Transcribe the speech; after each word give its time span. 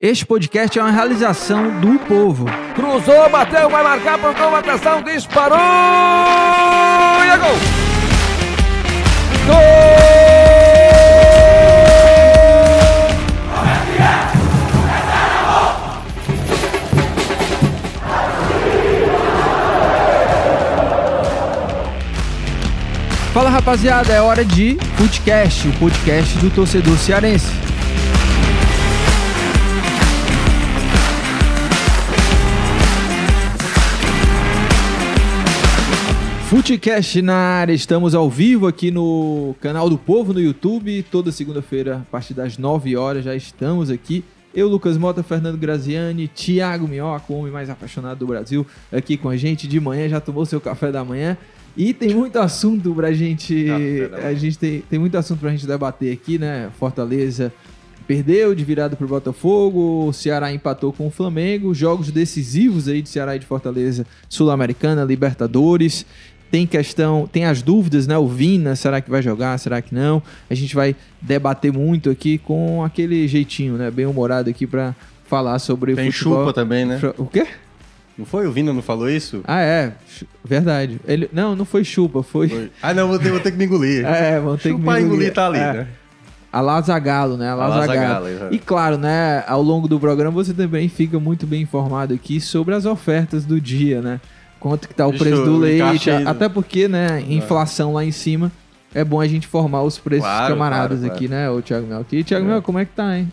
Este 0.00 0.24
podcast 0.24 0.78
é 0.78 0.80
uma 0.80 0.92
realização 0.92 1.80
do 1.80 1.98
povo. 1.98 2.46
Cruzou, 2.76 3.28
bateu, 3.30 3.68
vai 3.68 3.82
marcar 3.82 4.16
por 4.16 4.32
gol, 4.32 4.54
atenção, 4.54 5.02
disparou 5.02 5.58
e 5.58 7.28
é 7.28 7.36
gol! 7.36 7.56
Gol! 9.44 9.88
Fala 23.34 23.50
rapaziada, 23.50 24.12
é 24.12 24.22
hora 24.22 24.44
de 24.44 24.78
Footcast, 24.96 25.66
o 25.66 25.72
podcast 25.72 26.38
do 26.38 26.50
torcedor 26.50 26.96
cearense. 26.98 27.67
Footcast 36.48 37.20
na 37.20 37.34
área, 37.34 37.74
estamos 37.74 38.14
ao 38.14 38.30
vivo 38.30 38.66
aqui 38.66 38.90
no 38.90 39.54
canal 39.60 39.90
do 39.90 39.98
Povo 39.98 40.32
no 40.32 40.40
YouTube, 40.40 41.02
toda 41.10 41.30
segunda-feira, 41.30 41.96
a 41.96 42.10
partir 42.10 42.32
das 42.32 42.56
9 42.56 42.96
horas, 42.96 43.22
já 43.22 43.36
estamos 43.36 43.90
aqui. 43.90 44.24
Eu, 44.54 44.66
Lucas 44.66 44.96
Mota, 44.96 45.22
Fernando 45.22 45.58
Graziani, 45.58 46.26
Thiago 46.26 46.88
Minhoca, 46.88 47.30
o 47.30 47.36
homem 47.36 47.52
mais 47.52 47.68
apaixonado 47.68 48.20
do 48.20 48.26
Brasil, 48.26 48.66
aqui 48.90 49.18
com 49.18 49.28
a 49.28 49.36
gente 49.36 49.68
de 49.68 49.78
manhã, 49.78 50.08
já 50.08 50.22
tomou 50.22 50.46
seu 50.46 50.58
café 50.58 50.90
da 50.90 51.04
manhã. 51.04 51.36
E 51.76 51.92
tem 51.92 52.14
muito 52.14 52.38
assunto 52.38 52.94
pra 52.94 53.12
gente. 53.12 53.66
A 54.24 54.32
gente 54.32 54.58
tem, 54.58 54.80
tem 54.88 54.98
muito 54.98 55.18
assunto 55.18 55.40
pra 55.40 55.50
gente 55.50 55.66
debater 55.66 56.10
aqui, 56.10 56.38
né? 56.38 56.70
Fortaleza 56.78 57.52
perdeu 58.06 58.54
de 58.54 58.64
virada 58.64 58.96
pro 58.96 59.06
Botafogo, 59.06 60.06
o 60.06 60.12
Ceará 60.14 60.50
empatou 60.50 60.94
com 60.94 61.08
o 61.08 61.10
Flamengo, 61.10 61.74
jogos 61.74 62.10
decisivos 62.10 62.88
aí 62.88 63.02
de 63.02 63.08
Ceará 63.10 63.36
e 63.36 63.38
de 63.38 63.44
Fortaleza, 63.44 64.06
Sul-Americana, 64.30 65.04
Libertadores 65.04 66.06
tem 66.50 66.66
questão, 66.66 67.28
tem 67.30 67.44
as 67.44 67.62
dúvidas, 67.62 68.06
né? 68.06 68.16
O 68.16 68.26
Vina, 68.26 68.74
será 68.76 69.00
que 69.00 69.10
vai 69.10 69.22
jogar, 69.22 69.58
será 69.58 69.82
que 69.82 69.94
não? 69.94 70.22
A 70.48 70.54
gente 70.54 70.74
vai 70.74 70.96
debater 71.20 71.72
muito 71.72 72.10
aqui 72.10 72.38
com 72.38 72.82
aquele 72.84 73.26
jeitinho, 73.28 73.74
né? 73.74 73.90
Bem 73.90 74.06
humorado 74.06 74.48
aqui 74.48 74.66
para 74.66 74.94
falar 75.26 75.58
sobre 75.58 75.94
tem 75.94 76.10
futebol. 76.10 76.40
chupa 76.40 76.52
também, 76.52 76.84
né? 76.84 77.00
O 77.16 77.26
quê? 77.26 77.46
Não 78.16 78.26
foi? 78.26 78.46
O 78.48 78.52
Vina 78.52 78.72
não 78.72 78.82
falou 78.82 79.08
isso? 79.08 79.42
Ah, 79.46 79.60
é. 79.60 79.92
Verdade. 80.44 81.00
Ele... 81.06 81.30
Não, 81.32 81.54
não 81.54 81.64
foi 81.64 81.84
chupa, 81.84 82.22
foi... 82.22 82.48
foi. 82.48 82.70
Ah, 82.82 82.92
não, 82.92 83.06
vou 83.06 83.18
ter, 83.18 83.30
vou 83.30 83.38
ter 83.38 83.52
que 83.52 83.56
me 83.56 83.64
engolir. 83.64 84.04
é, 84.06 84.40
vou 84.40 84.56
ter 84.56 84.70
Chupar 84.70 84.96
que 84.96 85.02
me 85.02 85.06
engolir. 85.06 85.32
tá 85.32 85.46
ali, 85.46 85.58
é. 85.58 85.72
né? 85.72 85.88
A 86.50 86.60
Lazagalo, 86.60 87.36
né? 87.36 87.50
A 87.50 87.54
Lazagalo. 87.54 88.26
E 88.50 88.58
claro, 88.58 88.96
né? 88.96 89.44
Ao 89.46 89.62
longo 89.62 89.86
do 89.86 90.00
programa 90.00 90.32
você 90.32 90.54
também 90.54 90.88
fica 90.88 91.20
muito 91.20 91.46
bem 91.46 91.62
informado 91.62 92.14
aqui 92.14 92.40
sobre 92.40 92.74
as 92.74 92.86
ofertas 92.86 93.44
do 93.44 93.60
dia, 93.60 94.00
né? 94.00 94.20
Quanto 94.60 94.88
que 94.88 94.94
tá 94.94 95.06
o 95.06 95.10
Deixa 95.10 95.24
preço 95.24 95.44
do 95.44 95.56
leite, 95.58 95.82
encaixei, 95.82 96.26
até 96.26 96.48
porque, 96.48 96.88
né, 96.88 97.22
inflação 97.28 97.92
lá 97.94 98.04
em 98.04 98.12
cima, 98.12 98.50
é 98.94 99.04
bom 99.04 99.20
a 99.20 99.26
gente 99.26 99.46
formar 99.46 99.82
os 99.82 99.98
preços 99.98 100.24
Claro, 100.24 100.46
dos 100.46 100.48
camaradas 100.54 100.98
claro, 101.00 101.14
aqui, 101.14 101.28
né, 101.28 101.48
o 101.50 101.60
Thiago 101.62 101.86
Mel. 101.86 102.04
E 102.10 102.24
Thiago 102.24 102.46
Mel, 102.46 102.62
como 102.62 102.78
é 102.78 102.84
que 102.84 102.92
tá, 102.92 103.16
hein? 103.18 103.30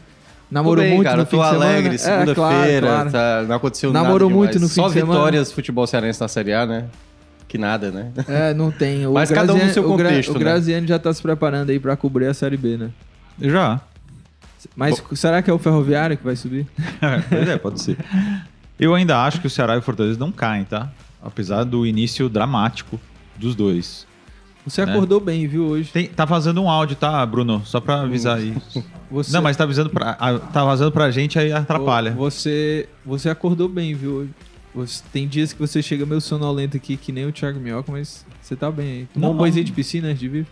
Namorou 0.52 0.84
bem, 0.84 0.94
muito 0.96 1.06
cara, 1.08 1.18
no 1.18 1.26
tô 1.26 1.32
fim 1.32 1.38
de 1.44 1.50
semana? 1.50 1.66
alegre, 1.66 1.96
É, 1.96 1.98
segunda-feira, 1.98 2.88
claro, 2.88 3.10
claro. 3.10 3.12
tá, 3.12 3.46
não 3.48 3.56
aconteceu 3.56 3.92
Namorou 3.92 4.30
nada 4.30 4.38
muito 4.40 4.52
demais. 4.52 4.62
no 4.62 4.70
fim 4.76 4.82
Só 4.82 4.88
de 4.88 4.94
semana? 4.94 5.14
vitórias 5.14 5.52
futebol 5.52 5.88
cearense 5.88 6.22
na 6.22 6.28
Série 6.28 6.54
A, 6.54 6.66
né? 6.68 6.86
Que 7.48 7.58
nada, 7.58 7.90
né? 7.92 8.12
É, 8.28 8.54
não 8.54 8.70
tem. 8.72 9.06
O 9.08 9.14
Mas 9.14 9.32
cada 9.32 9.54
um 9.54 9.58
no 9.58 9.74
seu 9.74 9.84
o 9.92 9.96
Gra- 9.98 10.10
contexto, 10.10 10.30
O 10.30 10.34
né? 10.34 10.40
Graziano 10.40 10.88
já 10.88 11.00
tá 11.00 11.12
se 11.14 11.22
preparando 11.22 11.72
aí 11.72 11.80
pra 11.80 11.96
cobrir 11.96 12.28
a 12.28 12.34
Série 12.34 12.58
B, 12.58 12.78
né? 12.78 12.90
Já. 13.42 13.82
Mas 14.76 15.02
será 15.14 15.42
que 15.42 15.50
é 15.50 15.54
o 15.54 15.58
Ferroviário 15.58 16.16
que 16.18 16.24
vai 16.24 16.36
subir? 16.36 16.66
pois 17.30 17.50
é, 17.50 17.58
pode 17.58 17.82
ser. 17.82 17.98
Eu 18.80 18.94
ainda 18.96 19.24
acho 19.24 19.40
que 19.42 19.48
o 19.48 19.50
Ceará 19.50 19.76
e 19.76 19.78
o 19.80 19.82
Fortaleza 19.82 20.20
não 20.20 20.32
caem, 20.32 20.64
tá? 20.64 20.90
Apesar 21.26 21.64
do 21.64 21.86
início 21.86 22.30
dramático 22.30 23.00
dos 23.36 23.56
dois. 23.56 24.06
Você 24.66 24.86
Né? 24.86 24.92
acordou 24.94 25.20
bem, 25.20 25.48
viu, 25.48 25.66
hoje? 25.66 25.92
Tem- 25.92 26.08
tá 26.08 26.24
vazando 26.26 26.62
um 26.62 26.70
áudio, 26.70 26.96
tá, 26.96 27.24
Bruno? 27.26 27.62
Só 27.66 27.80
pra 27.82 28.02
avisar 28.02 28.38
aí. 28.38 28.56
Você... 29.12 29.32
Não, 29.34 29.42
mas 29.42 29.56
tá 29.58 29.64
avisando 29.64 29.90
pra, 29.90 30.14
tá 30.14 30.64
vazando 30.64 30.92
pra 30.92 31.12
gente 31.12 31.38
aí 31.38 31.52
atrapalha. 31.52 32.12
Você, 32.12 32.88
você 33.06 33.30
acordou 33.30 33.68
bem, 33.70 33.94
viu? 33.94 34.14
hoje? 34.16 34.30
Você, 34.74 35.04
tem 35.14 35.28
dias 35.28 35.54
que 35.54 35.60
você 35.60 35.82
chega 35.82 36.06
meio 36.06 36.20
sonolento 36.20 36.76
aqui, 36.76 36.98
que 36.98 37.12
nem 37.12 37.26
o 37.26 37.32
Thiago 37.32 37.60
Minhoca, 37.60 37.92
mas 37.92 38.26
você 38.42 38.56
tá 38.56 38.70
bem 38.72 38.88
aí. 38.88 39.08
Tomou 39.14 39.30
um 39.30 39.34
Não. 39.34 39.40
banhozinho 39.40 39.64
de 39.66 39.72
piscina 39.72 40.08
antes 40.10 40.20
de 40.20 40.28
vir? 40.28 40.48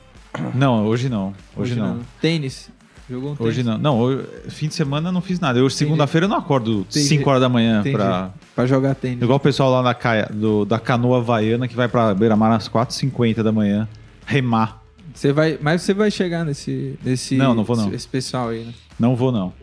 Não, 0.55 0.85
hoje 0.85 1.09
não. 1.09 1.33
Hoje, 1.55 1.75
não. 1.75 1.99
Tênis. 2.21 2.69
Jogou 3.09 3.31
um 3.31 3.35
tênis. 3.35 3.51
Hoje 3.53 3.63
não. 3.63 3.77
Não, 3.77 3.99
hoje- 3.99 4.25
fim 4.49 4.67
de 4.67 4.73
semana 4.75 5.09
eu 5.09 5.13
não 5.13 5.21
fiz 5.21 5.39
nada. 5.39 5.59
Eu 5.59 5.69
segunda-feira 5.69 6.25
eu 6.25 6.29
não 6.29 6.37
acordo 6.37 6.85
Entendi. 6.89 7.05
5 7.05 7.29
horas 7.29 7.41
da 7.41 7.49
manhã 7.49 7.81
Entendi. 7.81 7.95
pra. 7.95 8.31
Pra 8.55 8.65
jogar 8.65 8.95
tênis. 8.95 9.21
Igual 9.21 9.37
o 9.37 9.39
pessoal 9.41 9.71
lá 9.71 9.81
na 9.81 9.93
caia, 9.93 10.29
do, 10.33 10.63
da 10.63 10.79
canoa 10.79 11.17
havaiana 11.17 11.67
que 11.67 11.75
vai 11.75 11.87
pra 11.87 12.13
Beira-Mar 12.13 12.51
às 12.53 12.69
4h50 12.69 13.43
da 13.43 13.51
manhã. 13.51 13.87
Remar. 14.25 14.81
Você 15.13 15.31
vai, 15.33 15.59
mas 15.61 15.81
você 15.81 15.93
vai 15.93 16.09
chegar 16.09 16.43
nesse, 16.45 16.97
nesse 17.03 17.35
Não, 17.35 17.53
não 17.53 17.63
vou 17.63 17.75
não. 17.75 17.93
Esse 17.93 18.07
pessoal 18.07 18.49
aí, 18.49 18.63
né? 18.63 18.73
Não 18.99 19.15
vou, 19.15 19.31
não. 19.31 19.53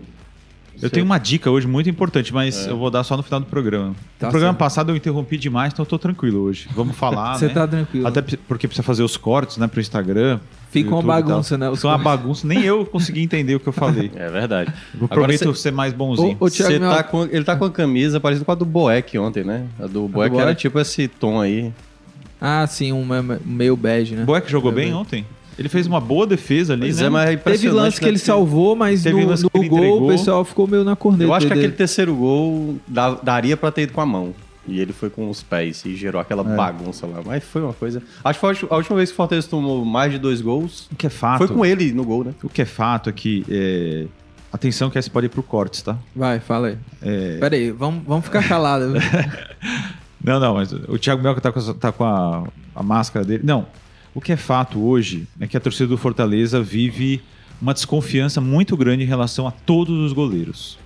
Eu 0.81 0.89
tenho 0.89 1.05
uma 1.05 1.19
dica 1.19 1.50
hoje 1.50 1.67
muito 1.67 1.91
importante, 1.91 2.33
mas 2.33 2.67
eu 2.67 2.77
vou 2.79 2.91
dar 2.91 3.05
só 3.05 3.15
no 3.17 3.23
final 3.23 3.39
do 3.41 3.47
programa. 3.47 3.95
Tá 4.19 4.27
no 4.29 4.31
programa 4.33 4.53
certo. 4.53 4.59
passado 4.59 4.91
eu 4.93 4.97
interrompi 4.97 5.37
demais, 5.37 5.73
então 5.73 5.83
eu 5.83 5.87
tô 5.89 5.99
tranquilo 5.99 6.41
hoje. 6.41 6.69
Vamos 6.75 6.97
falar, 6.97 7.34
Você 7.39 7.49
né? 7.49 7.53
tá 7.55 7.67
tranquilo. 7.69 8.06
Até 8.06 8.23
porque 8.23 8.67
precisa 8.67 8.83
fazer 8.83 9.03
os 9.03 9.17
cortes, 9.17 9.59
né, 9.59 9.67
pro 9.67 9.81
Instagram. 9.81 10.41
Fica 10.70 10.94
uma 10.94 11.03
bagunça, 11.03 11.58
né, 11.58 11.70
Fica 11.75 11.88
uma 11.88 11.98
bagunça. 11.98 12.47
Nem 12.47 12.62
eu 12.62 12.86
consegui 12.86 13.22
entender 13.22 13.54
o 13.56 13.60
que 13.60 13.66
eu 13.69 13.72
falei. 13.72 14.10
É 14.14 14.28
verdade. 14.31 14.72
Eu 14.94 15.04
Agora 15.06 15.20
prometo 15.22 15.54
cê- 15.54 15.62
ser 15.62 15.72
mais 15.72 15.92
bonzinho. 15.92 16.36
Ô, 16.38 16.44
ô, 16.47 16.50
Thiago 16.50 16.78
Mel- 16.78 16.91
tá 16.92 17.03
com, 17.03 17.25
ele 17.25 17.44
tá 17.44 17.56
com 17.56 17.64
a 17.64 17.70
camisa 17.70 18.20
parecida 18.20 18.44
com 18.44 18.53
a 18.53 18.54
do 18.54 18.64
Boeck 18.64 19.19
ontem, 19.19 19.42
né? 19.44 19.64
A 19.81 19.86
do 19.86 20.06
Boeck 20.06 20.36
era 20.36 20.54
tipo 20.54 20.78
esse 20.78 21.08
tom 21.08 21.41
aí. 21.41 21.72
Ah, 22.41 22.66
sim, 22.66 22.92
um 22.92 23.04
me- 23.04 23.38
meio 23.44 23.76
bege, 23.76 24.14
né? 24.14 24.22
O 24.22 24.26
Boeck 24.26 24.50
jogou 24.50 24.70
Meio 24.72 24.84
bem 24.86 24.92
bege. 24.92 25.00
ontem. 25.03 25.26
Ele 25.58 25.69
fez 25.69 25.86
uma 25.86 26.00
boa 26.00 26.26
defesa 26.26 26.72
ali, 26.72 26.82
Pois 26.82 26.98
né? 27.00 27.06
é, 27.06 27.10
mas 27.10 27.31
é 27.31 27.37
Teve 27.37 27.69
lance 27.69 27.98
que 27.98 28.04
né? 28.06 28.10
ele 28.12 28.19
salvou, 28.19 28.75
mas 28.75 29.02
Teve 29.02 29.20
no, 29.20 29.28
lance 29.28 29.42
no 29.42 29.50
que 29.50 29.69
gol 29.69 29.78
entregou. 29.78 30.04
o 30.04 30.08
pessoal 30.08 30.42
ficou 30.44 30.66
meio 30.66 30.84
na 30.84 30.97
corneta. 30.97 31.25
Eu 31.25 31.34
acho 31.34 31.47
que 31.47 31.52
dele. 31.52 31.66
aquele 31.66 31.76
terceiro 31.76 32.14
gol 32.14 32.76
dá- 32.88 33.19
daria 33.22 33.56
pra 33.58 33.70
ter 33.70 33.82
ido 33.82 33.92
com 33.92 34.00
a 34.00 34.06
mão. 34.06 34.32
E 34.69 34.78
ele 34.78 34.93
foi 34.93 35.09
com 35.10 35.28
os 35.31 35.43
pés 35.43 35.84
e 35.84 35.97
gerou 35.97 36.21
aquela 36.21 36.43
É. 36.53 36.56
bagunça 36.56 37.06
lá. 37.06 37.21
Mas 37.25 37.43
foi 37.44 37.62
uma 37.62 37.72
coisa. 37.72 38.03
Acho 38.25 38.38
que 38.38 38.41
foi 38.59 38.69
a 38.71 38.76
última 38.76 38.97
vez 38.97 39.09
que 39.10 39.15
o 39.15 39.16
Fortaleza 39.16 39.48
tomou 39.48 39.84
mais 39.84 40.12
de 40.12 40.19
dois 40.19 40.41
gols. 40.41 40.87
O 40.93 40.97
que 40.97 41.06
é 41.06 41.10
fato. 41.10 41.38
Foi 41.38 41.48
com 41.48 41.65
ele 41.65 41.93
no 41.93 42.04
gol, 42.04 42.25
né? 42.25 42.34
O 42.43 42.48
que 42.48 42.62
é 42.62 42.66
fato 42.66 43.09
é 43.09 43.12
que. 43.12 43.44
é, 43.49 44.06
Atenção 44.53 44.91
que 44.91 44.99
essa 44.99 45.09
pode 45.09 45.26
ir 45.26 45.28
pro 45.28 45.44
cortes, 45.44 45.81
tá? 45.81 45.97
Vai, 46.15 46.41
fala 46.41 46.69
aí. 46.69 46.78
É, 47.00 47.38
Pera 47.38 47.54
aí, 47.54 47.70
vamos, 47.70 48.03
vamos 48.04 48.25
ficar 48.25 48.47
calados. 48.49 48.93
Não, 50.22 50.38
não, 50.38 50.54
mas 50.54 50.70
o 50.72 50.99
Thiago 50.99 51.22
Melca 51.22 51.41
tá 51.41 51.50
com, 51.50 51.72
tá 51.75 51.91
com 51.93 52.04
a, 52.04 52.44
a 52.75 52.82
máscara 52.82 53.25
dele. 53.25 53.43
Não. 53.44 53.66
O 54.15 54.20
que 54.20 54.32
é 54.32 54.37
fato 54.37 54.78
hoje 54.84 55.26
é 55.41 55.47
que 55.47 55.56
a 55.56 55.60
torcida 55.60 55.87
do 55.87 55.97
Fortaleza 55.97 56.60
vive 56.60 57.22
uma 57.62 57.72
desconfiança 57.72 58.41
muito 58.41 58.76
grande 58.76 59.03
em 59.04 59.06
relação 59.06 59.47
a 59.47 59.50
todos 59.50 59.97
os 59.99 60.12
goleiros. 60.12 60.78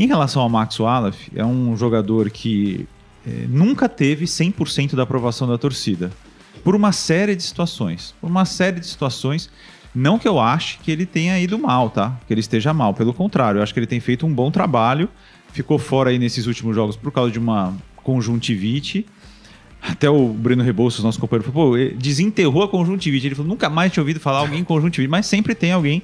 Em 0.00 0.06
relação 0.06 0.40
ao 0.40 0.48
Max 0.48 0.80
Wallace, 0.80 1.30
é 1.36 1.44
um 1.44 1.76
jogador 1.76 2.30
que 2.30 2.88
eh, 3.26 3.44
nunca 3.46 3.86
teve 3.86 4.24
100% 4.24 4.94
da 4.94 5.02
aprovação 5.02 5.46
da 5.46 5.58
torcida. 5.58 6.10
Por 6.64 6.74
uma 6.74 6.90
série 6.90 7.36
de 7.36 7.42
situações. 7.42 8.14
Por 8.18 8.30
uma 8.30 8.46
série 8.46 8.80
de 8.80 8.86
situações. 8.86 9.50
Não 9.94 10.18
que 10.18 10.26
eu 10.26 10.40
ache 10.40 10.78
que 10.82 10.90
ele 10.90 11.04
tenha 11.04 11.38
ido 11.38 11.58
mal, 11.58 11.90
tá? 11.90 12.18
Que 12.26 12.32
ele 12.32 12.40
esteja 12.40 12.72
mal. 12.72 12.94
Pelo 12.94 13.12
contrário, 13.12 13.58
eu 13.58 13.62
acho 13.62 13.74
que 13.74 13.78
ele 13.78 13.86
tem 13.86 14.00
feito 14.00 14.24
um 14.24 14.32
bom 14.32 14.50
trabalho. 14.50 15.06
Ficou 15.52 15.78
fora 15.78 16.08
aí 16.08 16.18
nesses 16.18 16.46
últimos 16.46 16.74
jogos 16.74 16.96
por 16.96 17.12
causa 17.12 17.30
de 17.30 17.38
uma 17.38 17.76
conjuntivite. 17.96 19.04
Até 19.82 20.08
o 20.08 20.28
Breno 20.28 20.62
Rebouças, 20.62 21.04
nosso 21.04 21.20
companheiro, 21.20 21.52
falou, 21.52 21.72
pô, 21.72 21.94
desenterrou 21.98 22.62
a 22.62 22.68
conjuntivite. 22.68 23.26
Ele 23.26 23.34
falou, 23.34 23.50
nunca 23.50 23.68
mais 23.68 23.92
tinha 23.92 24.00
ouvido 24.00 24.18
falar 24.18 24.38
alguém 24.38 24.64
com 24.64 24.76
conjuntivite, 24.76 25.10
mas 25.10 25.26
sempre 25.26 25.54
tem 25.54 25.72
alguém 25.72 26.02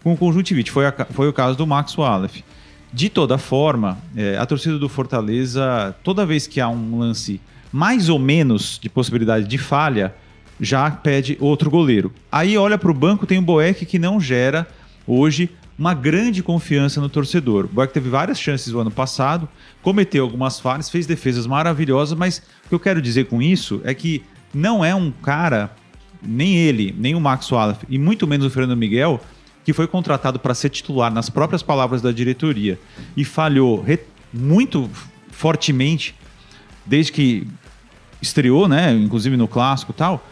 com 0.00 0.16
conjuntivite. 0.16 0.70
Foi, 0.70 0.86
a 0.86 0.92
foi 1.10 1.28
o 1.28 1.32
caso 1.32 1.58
do 1.58 1.66
Max 1.66 1.98
Wallace. 1.98 2.44
De 2.92 3.08
toda 3.08 3.38
forma, 3.38 3.98
eh, 4.14 4.36
a 4.38 4.44
torcida 4.44 4.78
do 4.78 4.88
Fortaleza, 4.88 5.96
toda 6.04 6.26
vez 6.26 6.46
que 6.46 6.60
há 6.60 6.68
um 6.68 6.98
lance 6.98 7.40
mais 7.72 8.10
ou 8.10 8.18
menos 8.18 8.78
de 8.80 8.90
possibilidade 8.90 9.46
de 9.46 9.56
falha, 9.56 10.14
já 10.60 10.90
pede 10.90 11.36
outro 11.40 11.70
goleiro. 11.70 12.12
Aí 12.30 12.58
olha 12.58 12.76
para 12.76 12.90
o 12.90 12.94
banco, 12.94 13.26
tem 13.26 13.38
o 13.38 13.42
Boeck 13.42 13.86
que 13.86 13.98
não 13.98 14.20
gera 14.20 14.68
hoje 15.06 15.50
uma 15.78 15.94
grande 15.94 16.42
confiança 16.42 17.00
no 17.00 17.08
torcedor. 17.08 17.64
O 17.64 17.68
Boeck 17.68 17.92
teve 17.94 18.10
várias 18.10 18.38
chances 18.38 18.72
no 18.72 18.80
ano 18.80 18.90
passado, 18.90 19.48
cometeu 19.80 20.22
algumas 20.22 20.60
falhas, 20.60 20.90
fez 20.90 21.06
defesas 21.06 21.46
maravilhosas, 21.46 22.16
mas 22.16 22.42
o 22.66 22.68
que 22.68 22.74
eu 22.74 22.80
quero 22.80 23.00
dizer 23.00 23.24
com 23.24 23.40
isso 23.40 23.80
é 23.84 23.94
que 23.94 24.22
não 24.52 24.84
é 24.84 24.94
um 24.94 25.10
cara, 25.10 25.74
nem 26.22 26.56
ele, 26.56 26.94
nem 26.96 27.14
o 27.14 27.20
Max 27.20 27.50
Wallace, 27.50 27.80
e 27.88 27.98
muito 27.98 28.26
menos 28.26 28.46
o 28.46 28.50
Fernando 28.50 28.78
Miguel, 28.78 29.20
que 29.64 29.72
foi 29.72 29.86
contratado 29.86 30.38
para 30.38 30.54
ser 30.54 30.70
titular 30.70 31.12
nas 31.12 31.30
próprias 31.30 31.62
palavras 31.62 32.02
da 32.02 32.12
diretoria 32.12 32.78
e 33.16 33.24
falhou 33.24 33.84
muito 34.32 34.90
fortemente 35.30 36.14
desde 36.84 37.12
que 37.12 37.46
estreou, 38.20 38.68
né, 38.68 38.92
inclusive 38.92 39.36
no 39.36 39.46
clássico 39.46 39.92
tal. 39.92 40.26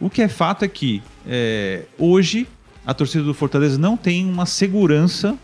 O 0.00 0.08
que 0.08 0.22
é 0.22 0.28
fato 0.28 0.64
é 0.64 0.68
que 0.68 1.02
é, 1.26 1.84
hoje 1.98 2.46
a 2.86 2.94
torcida 2.94 3.22
do 3.22 3.34
Fortaleza 3.34 3.78
não 3.78 3.96
tem 3.96 4.24
uma 4.24 4.46
segurança 4.46 5.38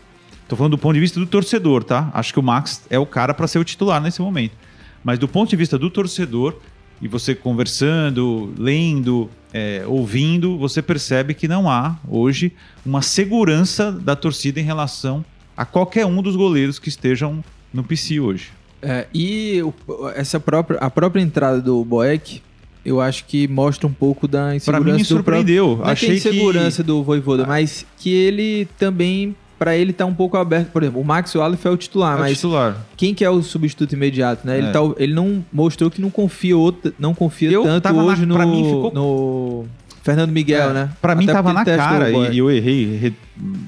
Tô 0.47 0.55
falando 0.55 0.71
do 0.71 0.77
ponto 0.77 0.93
de 0.93 0.99
vista 1.01 1.19
do 1.19 1.25
torcedor, 1.25 1.83
tá? 1.83 2.09
Acho 2.13 2.31
que 2.31 2.39
o 2.39 2.43
Max 2.43 2.83
é 2.89 2.97
o 2.97 3.05
cara 3.05 3.33
para 3.33 3.47
ser 3.47 3.59
o 3.59 3.65
titular 3.65 4.01
nesse 4.01 4.21
momento. 4.21 4.55
Mas 5.03 5.19
do 5.19 5.27
ponto 5.27 5.49
de 5.49 5.55
vista 5.57 5.77
do 5.77 5.89
torcedor, 5.89 6.55
e 7.01 7.07
você 7.07 7.35
conversando, 7.35 8.53
lendo, 8.57 9.29
é, 9.53 9.83
ouvindo, 9.85 10.57
você 10.57 10.81
percebe 10.81 11.33
que 11.33 11.47
não 11.47 11.69
há 11.69 11.97
hoje 12.07 12.51
uma 12.85 13.01
segurança 13.01 13.91
da 13.91 14.15
torcida 14.15 14.59
em 14.59 14.63
relação 14.63 15.23
a 15.55 15.65
qualquer 15.65 16.05
um 16.05 16.21
dos 16.21 16.35
goleiros 16.35 16.79
que 16.79 16.89
estejam 16.89 17.43
no 17.73 17.83
PC 17.83 18.19
hoje. 18.19 18.51
É, 18.81 19.07
e 19.13 19.61
o- 19.63 19.73
essa 20.15 20.39
própria, 20.39 20.79
a 20.79 20.89
própria 20.89 21.21
entrada 21.21 21.59
do 21.61 21.83
Boeck, 21.83 22.41
eu 22.85 23.01
acho 23.01 23.25
que 23.25 23.47
mostra 23.47 23.87
um 23.87 23.93
pouco 23.93 24.27
da 24.27 24.45
Pra 24.45 24.55
insegurança 24.55 24.83
mim 24.85 24.91
me 24.97 25.03
do 25.03 25.07
próprio- 25.07 25.07
surpreendeu. 25.07 25.77
Não 25.77 25.85
é 25.87 25.91
Achei 25.91 26.15
insegurança 26.15 26.83
que 26.83 26.87
do 26.87 27.03
Voivoda, 27.03 27.45
mas 27.45 27.85
que 27.97 28.09
ele 28.11 28.67
também, 28.77 29.35
pra 29.57 29.75
ele 29.75 29.91
tá 29.93 30.05
um 30.05 30.13
pouco 30.13 30.37
aberto. 30.37 30.71
Por 30.71 30.83
exemplo, 30.83 31.01
o 31.01 31.05
Max 31.05 31.33
Wallace 31.35 31.67
é 31.67 31.69
o 31.69 31.77
titular, 31.77 32.17
é 32.17 32.21
mas 32.21 32.35
titular. 32.37 32.77
quem 32.95 33.13
que 33.13 33.23
é 33.25 33.29
o 33.29 33.41
substituto 33.41 33.93
imediato, 33.93 34.45
né? 34.45 34.57
Ele, 34.57 34.67
É. 34.67 34.71
tá, 34.71 34.79
ele 34.97 35.13
não 35.13 35.43
mostrou 35.51 35.89
que 35.91 35.99
não 36.01 36.09
confia, 36.09 36.55
outro, 36.57 36.93
não 36.99 37.13
confia 37.13 37.51
Eu 37.51 37.63
tanto 37.63 37.83
tava 37.83 37.97
na- 37.97 38.03
hoje 38.03 38.25
no, 38.25 38.35
ficou- 38.35 38.91
no 38.93 39.65
Fernando 40.03 40.31
Miguel, 40.31 40.69
É, 40.69 40.73
né? 40.73 40.89
Pra 41.01 41.15
mim 41.15 41.23
Até 41.25 41.33
tava 41.33 41.53
porque 41.53 41.69
na 41.71 41.75
ele 41.75 41.83
cara, 41.83 42.33
e 42.33 42.37
eu 42.37 42.49
errei 42.51 42.97
re- 42.97 43.13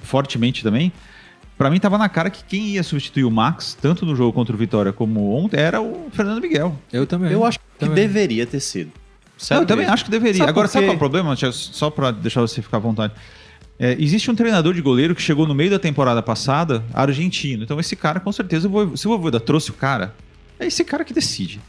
fortemente 0.04 0.64
também. 0.64 0.92
Pra 1.58 1.70
mim 1.70 1.78
tava 1.80 1.98
na 1.98 2.08
cara 2.08 2.30
que 2.30 2.42
quem 2.46 2.68
ia 2.70 2.84
substituir 2.84 3.26
o 3.26 3.32
Max, 3.32 3.78
tanto 3.82 4.06
no 4.06 4.16
jogo 4.16 4.32
contra 4.32 4.56
o 4.56 4.58
Vitória 4.58 4.94
como 4.94 5.34
ontem, 5.36 5.60
era 5.60 5.82
o 5.82 6.08
Fernando 6.14 6.40
Miguel. 6.42 6.74
Eu 6.94 7.06
também. 7.06 7.32
Eu 7.34 7.44
acho 7.44 7.60
que 7.60 7.66
Também. 7.78 7.96
deveria 7.96 8.46
ter 8.46 8.62
sido. 8.62 8.92
Não, 9.52 9.58
eu 9.62 9.66
também 9.66 9.86
acho 9.86 10.06
que 10.06 10.12
deveria. 10.12 10.38
Sabe 10.40 10.50
Agora, 10.50 10.68
por 10.68 10.72
sabe 10.74 10.86
qual 10.86 10.94
é 10.94 10.96
o 10.96 11.00
problema? 11.00 11.36
Só 11.52 11.90
pra 11.90 12.12
deixar 12.12 12.42
você 12.42 12.62
ficar 12.62 12.78
à 12.78 12.80
vontade. 12.80 13.14
É, 13.80 13.96
existe 13.98 14.30
um 14.30 14.36
treinador 14.36 14.74
de 14.74 14.82
goleiro 14.82 15.16
que 15.16 15.22
chegou 15.22 15.48
no 15.48 15.56
meio 15.56 15.72
da 15.72 15.80
temporada 15.80 16.22
passada, 16.22 16.84
argentino. 16.94 17.64
Então, 17.64 17.80
esse 17.80 17.96
cara, 17.96 18.20
com 18.20 18.32
certeza, 18.32 18.68
Voiv- 18.68 18.98
se 18.98 19.08
o 19.08 19.12
Voivoda 19.12 19.40
trouxe 19.40 19.70
o 19.70 19.74
cara, 19.74 20.14
é 20.60 20.66
esse 20.68 20.84
cara 20.84 21.06
que 21.06 21.14
decide. 21.14 21.62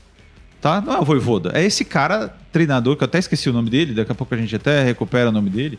Tá? 0.61 0.81
Não 0.81 0.93
é 0.95 0.99
o 0.99 1.05
Voivoda. 1.05 1.53
É 1.55 1.65
esse 1.65 1.85
cara, 1.85 2.37
treinador, 2.53 2.97
que 2.97 3.05
eu 3.05 3.07
até 3.07 3.19
esqueci 3.19 3.49
o 3.49 3.53
nome 3.53 3.71
dele, 3.71 3.95
daqui 3.95 4.11
a 4.11 4.15
pouco 4.15 4.35
a 4.35 4.37
gente 4.37 4.55
até 4.57 4.83
recupera 4.83 5.29
o 5.29 5.33
nome 5.33 5.49
dele. 5.51 5.79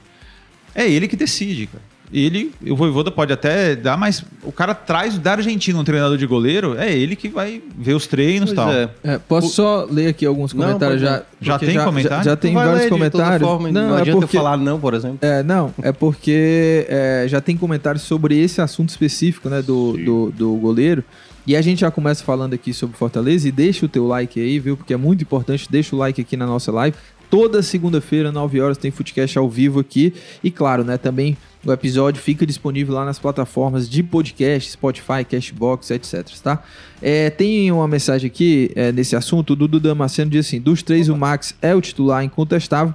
É 0.73 0.89
ele 0.89 1.07
que 1.07 1.17
decide, 1.17 1.67
cara. 1.67 1.83
Ele, 2.13 2.51
o 2.67 2.75
Voivoda 2.75 3.09
pode 3.09 3.31
até 3.31 3.75
dar, 3.75 3.97
mas 3.97 4.23
o 4.43 4.51
cara 4.51 4.73
traz 4.73 5.17
da 5.17 5.31
Argentina 5.31 5.79
um 5.79 5.83
treinador 5.83 6.17
de 6.17 6.25
goleiro, 6.25 6.77
é 6.77 6.91
ele 6.91 7.15
que 7.15 7.29
vai 7.29 7.61
ver 7.77 7.93
os 7.93 8.05
treinos 8.05 8.51
e 8.51 8.55
tal. 8.55 8.69
é. 8.69 8.89
É, 9.03 9.17
posso 9.17 9.49
só 9.49 9.87
ler 9.89 10.07
aqui 10.07 10.25
alguns 10.25 10.51
comentários 10.51 11.01
já? 11.01 11.11
não. 11.11 11.23
Já 11.41 11.53
porque 11.53 11.65
tem 11.65 11.83
comentário? 11.83 12.23
Já, 12.23 12.31
já 12.31 12.35
tem 12.35 12.53
vários 12.53 12.89
comentários. 12.89 13.47
forma, 13.47 13.71
não, 13.71 13.89
não, 13.89 13.97
é 13.97 14.05
porque 14.05 14.37
eu 14.37 14.41
falar 14.41 14.57
não, 14.57 14.79
por 14.79 14.93
exemplo. 14.93 15.19
É, 15.21 15.41
não, 15.41 15.73
é 15.81 15.91
porque 15.91 16.85
é, 16.89 17.25
já 17.27 17.39
tem 17.39 17.55
comentários 17.55 18.03
sobre 18.03 18.37
esse 18.37 18.61
assunto 18.61 18.89
específico, 18.89 19.49
né, 19.49 19.61
do, 19.61 19.93
do, 19.93 20.31
do 20.31 20.53
goleiro. 20.55 21.03
E 21.45 21.55
a 21.55 21.61
gente 21.61 21.81
já 21.81 21.89
começa 21.89 22.23
falando 22.23 22.53
aqui 22.53 22.73
sobre 22.73 22.95
Fortaleza 22.97 23.47
e 23.47 23.51
deixa 23.51 23.85
o 23.85 23.89
teu 23.89 24.05
like 24.05 24.39
aí, 24.39 24.59
viu? 24.59 24.77
Porque 24.77 24.93
é 24.93 24.97
muito 24.97 25.23
importante, 25.23 25.67
deixa 25.69 25.95
o 25.95 25.99
like 25.99 26.21
aqui 26.21 26.37
na 26.37 26.45
nossa 26.45 26.71
live. 26.71 26.95
Toda 27.31 27.63
segunda-feira, 27.63 28.31
9 28.31 28.61
horas, 28.61 28.77
tem 28.77 28.91
Footcast 28.91 29.37
ao 29.37 29.49
vivo 29.49 29.79
aqui. 29.79 30.13
E 30.43 30.51
claro, 30.51 30.83
né, 30.83 30.97
também 30.97 31.37
o 31.65 31.71
episódio 31.71 32.21
fica 32.21 32.45
disponível 32.45 32.95
lá 32.95 33.05
nas 33.05 33.19
plataformas 33.19 33.89
de 33.89 34.01
podcast, 34.01 34.71
Spotify, 34.71 35.23
Cashbox, 35.29 35.91
etc, 35.91 36.27
tá? 36.41 36.63
É, 37.01 37.29
tem 37.29 37.71
uma 37.71 37.87
mensagem 37.87 38.27
aqui 38.27 38.71
é, 38.75 38.91
nesse 38.91 39.15
assunto, 39.15 39.53
o 39.53 39.55
Dudu 39.55 39.79
Damasceno 39.79 40.31
diz 40.31 40.47
assim, 40.47 40.59
dos 40.59 40.81
três 40.81 41.07
o 41.09 41.15
Max 41.15 41.55
é 41.61 41.73
o 41.75 41.81
titular 41.81 42.23
incontestável, 42.23 42.93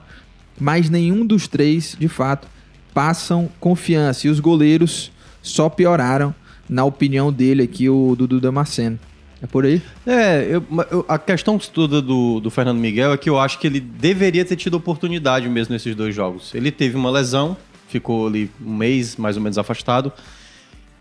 mas 0.59 0.89
nenhum 0.91 1.25
dos 1.25 1.47
três, 1.47 1.97
de 1.99 2.09
fato, 2.09 2.49
passam 2.95 3.49
confiança. 3.61 4.27
E 4.27 4.31
os 4.31 4.41
goleiros 4.41 5.12
só 5.43 5.69
pioraram, 5.69 6.35
na 6.69 6.85
opinião 6.85 7.33
dele 7.33 7.62
aqui, 7.62 7.89
o 7.89 8.15
Dudu 8.17 8.41
Damasceno. 8.41 8.99
É 9.43 9.47
por 9.47 9.67
aí? 9.67 9.83
É, 10.07 10.47
eu- 10.51 10.65
eu- 10.91 11.05
a 11.07 11.19
questão 11.19 11.59
toda 11.59 12.01
do, 12.01 12.41
do 12.41 12.51
Fernando 12.51 12.79
Miguel 12.79 13.12
é 13.12 13.19
que 13.19 13.29
eu 13.29 13.39
acho 13.39 13.59
que 13.59 13.67
ele 13.67 13.79
deveria 13.81 14.45
ter 14.47 14.57
tido 14.57 14.75
oportunidade 14.79 15.47
mesmo 15.49 15.75
nesses 15.75 15.95
dois 15.95 16.15
jogos. 16.15 16.55
Ele 16.55 16.71
teve 16.73 16.97
uma 16.97 17.11
lesão, 17.11 17.55
ficou 17.99 18.27
ali 18.27 18.51
um 18.65 18.75
mês 18.75 19.17
mais 19.17 19.37
ou 19.37 19.43
menos 19.43 19.59
afastado, 19.59 20.13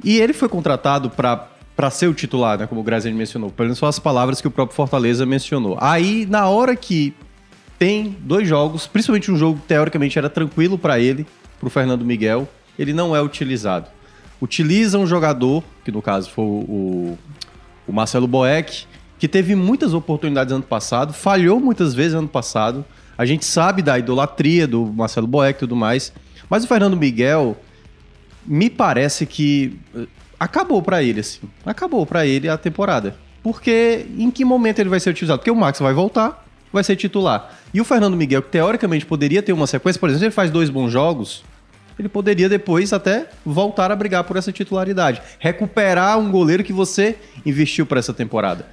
e 0.04 0.20
ele 0.20 0.34
foi 0.34 0.50
contratado 0.50 1.10
para 1.10 1.50
para 1.76 1.90
ser 1.90 2.08
o 2.08 2.14
titular, 2.14 2.58
né, 2.58 2.66
como 2.66 2.80
o 2.80 2.84
Graziani 2.86 3.18
mencionou. 3.18 3.52
Pelo 3.52 3.68
menos 3.68 3.80
são 3.80 3.90
as 3.90 4.00
palavras 4.00 4.40
que 4.40 4.48
o 4.48 4.52
próprio 4.52 4.74
Fortaleza 4.74 5.26
mencionou. 5.26 5.78
Aí, 5.82 6.26
na 6.26 6.48
hora 6.48 6.74
que 6.74 7.14
tem 7.78 8.16
dois 8.22 8.48
jogos, 8.48 8.88
principalmente 8.88 9.30
um 9.30 9.36
jogo 9.36 9.60
que 9.60 9.68
teoricamente 9.68 10.18
era 10.18 10.30
tranquilo 10.30 10.78
para 10.78 11.02
ele, 11.02 11.28
pro 11.60 11.70
Fernando 11.70 12.06
Miguel, 12.06 12.48
ele 12.80 12.94
não 12.94 13.14
é 13.14 13.22
utilizado. 13.22 13.90
Utiliza 14.42 14.98
um 14.98 15.06
jogador, 15.06 15.64
que 15.84 15.92
no 15.92 16.02
caso 16.02 16.30
foi 16.30 16.46
o, 16.46 17.18
o 17.86 17.92
Marcelo 17.92 18.26
Boeck, 18.26 18.86
que 19.20 19.28
teve 19.28 19.56
muitas 19.56 19.94
oportunidades 19.94 20.54
ano 20.54 20.64
passado, 20.64 21.14
falhou 21.14 21.60
muitas 21.60 21.94
vezes 21.94 22.14
ano 22.14 22.28
passado. 22.28 22.86
A 23.18 23.26
gente 23.26 23.46
sabe 23.46 23.82
da 23.82 23.98
idolatria 23.98 24.68
do 24.68 24.86
Marcelo 24.86 25.28
Boeck 25.28 25.58
e 25.58 25.60
tudo 25.60 25.76
mais. 25.76 26.14
Mas 26.50 26.64
o 26.64 26.68
Fernando 26.68 26.98
Miguel, 26.98 27.58
me 28.46 28.70
parece 28.70 29.26
que 29.26 29.80
eh, 29.96 30.06
acabou 30.40 30.82
pra 30.82 31.02
ele, 31.02 31.20
assim. 31.20 31.42
Acabou 31.66 32.06
pra 32.06 32.26
ele 32.26 32.48
a 32.48 32.58
temporada. 32.58 33.16
Porque 33.44 34.06
em 34.18 34.32
que 34.32 34.44
momento 34.44 34.80
ele 34.80 34.90
vai 34.90 35.00
ser 35.00 35.12
utilizado? 35.12 35.40
Porque 35.40 35.52
o 35.52 35.56
Max 35.56 35.80
vai 35.80 35.94
voltar, 35.94 36.46
vai 36.72 36.84
ser 36.84 36.96
titular. 36.96 37.56
E 37.74 37.80
o 37.80 37.86
Fernando 37.86 38.18
Miguel, 38.18 38.42
que 38.42 38.50
teoricamente 38.50 39.06
poderia 39.06 39.42
ter 39.42 39.54
uma 39.54 39.68
sequência, 39.68 40.00
por 40.00 40.10
exemplo, 40.10 40.20
se 40.20 40.26
ele 40.26 40.32
faz 40.32 40.50
dois 40.52 40.70
bons 40.70 40.92
jogos, 40.92 41.44
ele 41.98 42.10
poderia 42.10 42.50
depois 42.50 42.92
até 42.92 43.30
voltar 43.46 43.92
a 43.92 43.96
brigar 43.96 44.24
por 44.24 44.36
essa 44.36 44.52
titularidade. 44.52 45.22
Recuperar 45.40 46.18
um 46.20 46.30
goleiro 46.30 46.64
que 46.64 46.74
você 46.74 47.16
investiu 47.46 47.86
para 47.86 48.00
essa 48.00 48.14
temporada. 48.14 48.66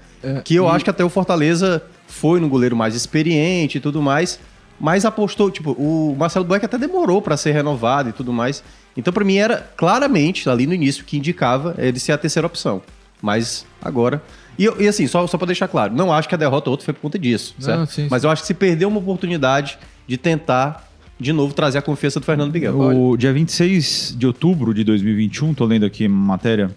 que 0.44 0.54
eu 0.54 0.68
acho 0.68 0.84
que 0.84 0.90
até 0.90 1.04
o 1.04 1.08
Fortaleza 1.08 1.82
foi 2.06 2.40
no 2.40 2.48
goleiro 2.48 2.76
mais 2.76 2.94
experiente 2.94 3.78
e 3.78 3.80
tudo 3.80 4.00
mais, 4.00 4.38
mas 4.82 5.04
apostou, 5.04 5.48
tipo, 5.48 5.70
o 5.78 6.16
Marcelo 6.18 6.44
Bueck 6.44 6.64
até 6.66 6.76
demorou 6.76 7.22
para 7.22 7.36
ser 7.36 7.52
renovado 7.52 8.08
e 8.08 8.12
tudo 8.12 8.32
mais. 8.32 8.64
Então, 8.96 9.12
para 9.12 9.24
mim, 9.24 9.36
era 9.36 9.58
claramente, 9.76 10.50
ali 10.50 10.66
no 10.66 10.74
início, 10.74 11.04
que 11.04 11.16
indicava 11.16 11.76
ele 11.78 12.00
ser 12.00 12.10
a 12.10 12.18
terceira 12.18 12.46
opção. 12.48 12.82
Mas 13.22 13.64
agora. 13.80 14.20
E, 14.58 14.64
e 14.64 14.88
assim, 14.88 15.06
só, 15.06 15.24
só 15.28 15.38
para 15.38 15.46
deixar 15.46 15.68
claro, 15.68 15.94
não 15.94 16.12
acho 16.12 16.28
que 16.28 16.34
a 16.34 16.38
derrota 16.38 16.68
outra 16.68 16.84
foi 16.84 16.92
por 16.92 17.00
conta 17.00 17.16
disso, 17.16 17.54
Não, 17.58 17.64
certo? 17.64 17.86
sim, 17.92 18.02
sim. 18.02 18.08
Mas 18.10 18.24
eu 18.24 18.30
acho 18.30 18.42
que 18.42 18.48
se 18.48 18.54
perdeu 18.54 18.88
uma 18.88 18.98
oportunidade 18.98 19.78
de 20.06 20.16
tentar, 20.18 20.90
de 21.18 21.32
novo, 21.32 21.54
trazer 21.54 21.78
a 21.78 21.82
confiança 21.82 22.18
do 22.18 22.26
Fernando 22.26 22.52
Miguel. 22.52 22.76
O 22.76 23.16
dia 23.16 23.32
26 23.32 24.16
de 24.18 24.26
outubro 24.26 24.74
de 24.74 24.82
2021, 24.82 25.54
tô 25.54 25.64
lendo 25.64 25.86
aqui 25.86 26.08
uma 26.08 26.26
matéria 26.26 26.74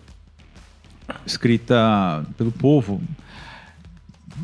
escrita 1.25 2.23
pelo 2.37 2.51
povo, 2.51 3.01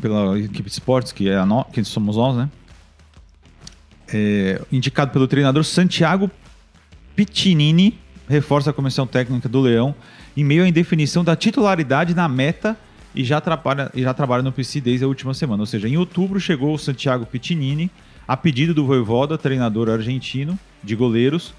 pela 0.00 0.38
equipe 0.38 0.64
de 0.68 0.72
esportes, 0.72 1.12
que, 1.12 1.28
é 1.28 1.36
a 1.36 1.46
no- 1.46 1.64
que 1.64 1.82
somos 1.84 2.16
nós, 2.16 2.36
né? 2.36 2.48
É, 4.12 4.60
indicado 4.70 5.10
pelo 5.10 5.26
treinador 5.26 5.64
Santiago 5.64 6.30
Piccinini, 7.16 7.98
reforça 8.28 8.70
a 8.70 8.72
comissão 8.72 9.06
técnica 9.06 9.48
do 9.48 9.60
Leão 9.60 9.94
em 10.36 10.44
meio 10.44 10.64
à 10.64 10.68
indefinição 10.68 11.22
da 11.22 11.36
titularidade 11.36 12.14
na 12.14 12.28
meta 12.28 12.76
e 13.14 13.24
já 13.24 13.40
trabalha, 13.40 13.90
e 13.94 14.02
já 14.02 14.14
trabalha 14.14 14.42
no 14.42 14.52
PC 14.52 14.80
desde 14.80 15.04
a 15.04 15.08
última 15.08 15.34
semana. 15.34 15.62
Ou 15.62 15.66
seja, 15.66 15.88
em 15.88 15.96
outubro 15.96 16.40
chegou 16.40 16.74
o 16.74 16.78
Santiago 16.78 17.26
Piccinini, 17.26 17.90
a 18.26 18.36
pedido 18.36 18.72
do 18.72 18.86
Voivoda, 18.86 19.36
treinador 19.36 19.90
argentino 19.90 20.58
de 20.82 20.96
goleiros, 20.96 21.54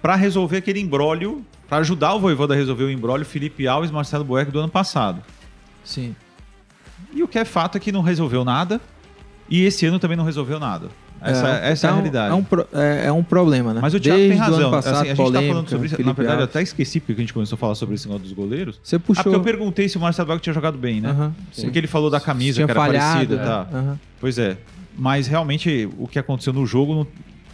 para 0.00 0.14
resolver 0.14 0.58
aquele 0.58 0.80
embrólio, 0.80 1.44
para 1.68 1.78
ajudar 1.78 2.14
o 2.14 2.20
Voivoda 2.20 2.54
a 2.54 2.56
resolver 2.56 2.84
o 2.84 2.90
embrólio 2.90 3.26
Felipe 3.26 3.66
Alves 3.66 3.90
e 3.90 3.92
Marcelo 3.92 4.24
Boeck 4.24 4.50
do 4.50 4.58
ano 4.58 4.68
passado. 4.68 5.22
Sim. 5.84 6.14
E 7.12 7.22
o 7.22 7.28
que 7.28 7.38
é 7.38 7.44
fato 7.44 7.76
é 7.76 7.80
que 7.80 7.92
não 7.92 8.02
resolveu 8.02 8.44
nada 8.44 8.80
e 9.48 9.64
esse 9.64 9.84
ano 9.86 9.98
também 9.98 10.16
não 10.16 10.24
resolveu 10.24 10.58
nada. 10.58 10.88
Essa 11.30 11.48
é, 11.48 11.70
essa 11.72 11.86
é 11.86 11.90
a 11.90 11.92
um- 11.92 11.96
realidade. 11.96 12.30
É 12.30 12.34
um, 12.34 12.46
é, 12.80 13.06
é 13.06 13.12
um 13.12 13.22
problema, 13.22 13.72
né? 13.74 13.80
Mas 13.80 13.94
o 13.94 14.00
Thiago 14.00 14.18
Desde 14.18 14.36
tem 14.36 14.38
razão. 14.52 14.70
passado, 14.70 14.92
Assim, 14.94 15.02
a 15.02 15.04
gente 15.06 15.16
tá 15.16 15.22
polêmica, 15.24 15.52
falando 15.52 15.68
sobre 15.70 15.86
isso. 15.86 15.94
Na 15.94 15.96
Felipe 15.98 16.16
verdade, 16.16 16.38
eu 16.38 16.42
Alves. 16.42 16.56
até 16.56 16.62
esqueci 16.62 17.00
porque 17.00 17.12
a 17.12 17.16
gente 17.16 17.32
começou 17.34 17.56
a 17.56 17.58
falar 17.58 17.74
sobre 17.74 17.94
esse 17.94 18.06
negócio 18.06 18.24
dos 18.24 18.32
goleiros. 18.32 18.78
Você 18.82 18.96
Ah, 18.96 19.00
puxou... 19.00 19.24
porque 19.24 19.36
eu 19.36 19.42
perguntei 19.42 19.88
se 19.88 19.96
o 19.96 20.00
Marcelo 20.00 20.28
Boeck 20.28 20.42
tinha 20.42 20.54
jogado 20.54 20.76
bem, 20.78 21.00
né? 21.00 21.10
Aham, 21.10 21.34
Porque 21.62 21.78
ele 21.78 21.86
falou 21.86 22.10
da 22.10 22.20
camisa 22.20 22.56
Tinha 22.56 22.66
que 22.66 22.70
era 22.72 22.80
falhado, 22.80 23.14
parecida. 23.36 23.38
Tá. 23.38 23.68
Aham. 23.72 23.98
Pois 24.20 24.38
é. 24.38 24.56
Mas 24.96 25.26
realmente 25.26 25.88
o 25.98 26.06
que 26.06 26.18
aconteceu 26.18 26.52
no 26.52 26.64
jogo 26.66 26.94
não- 26.94 27.06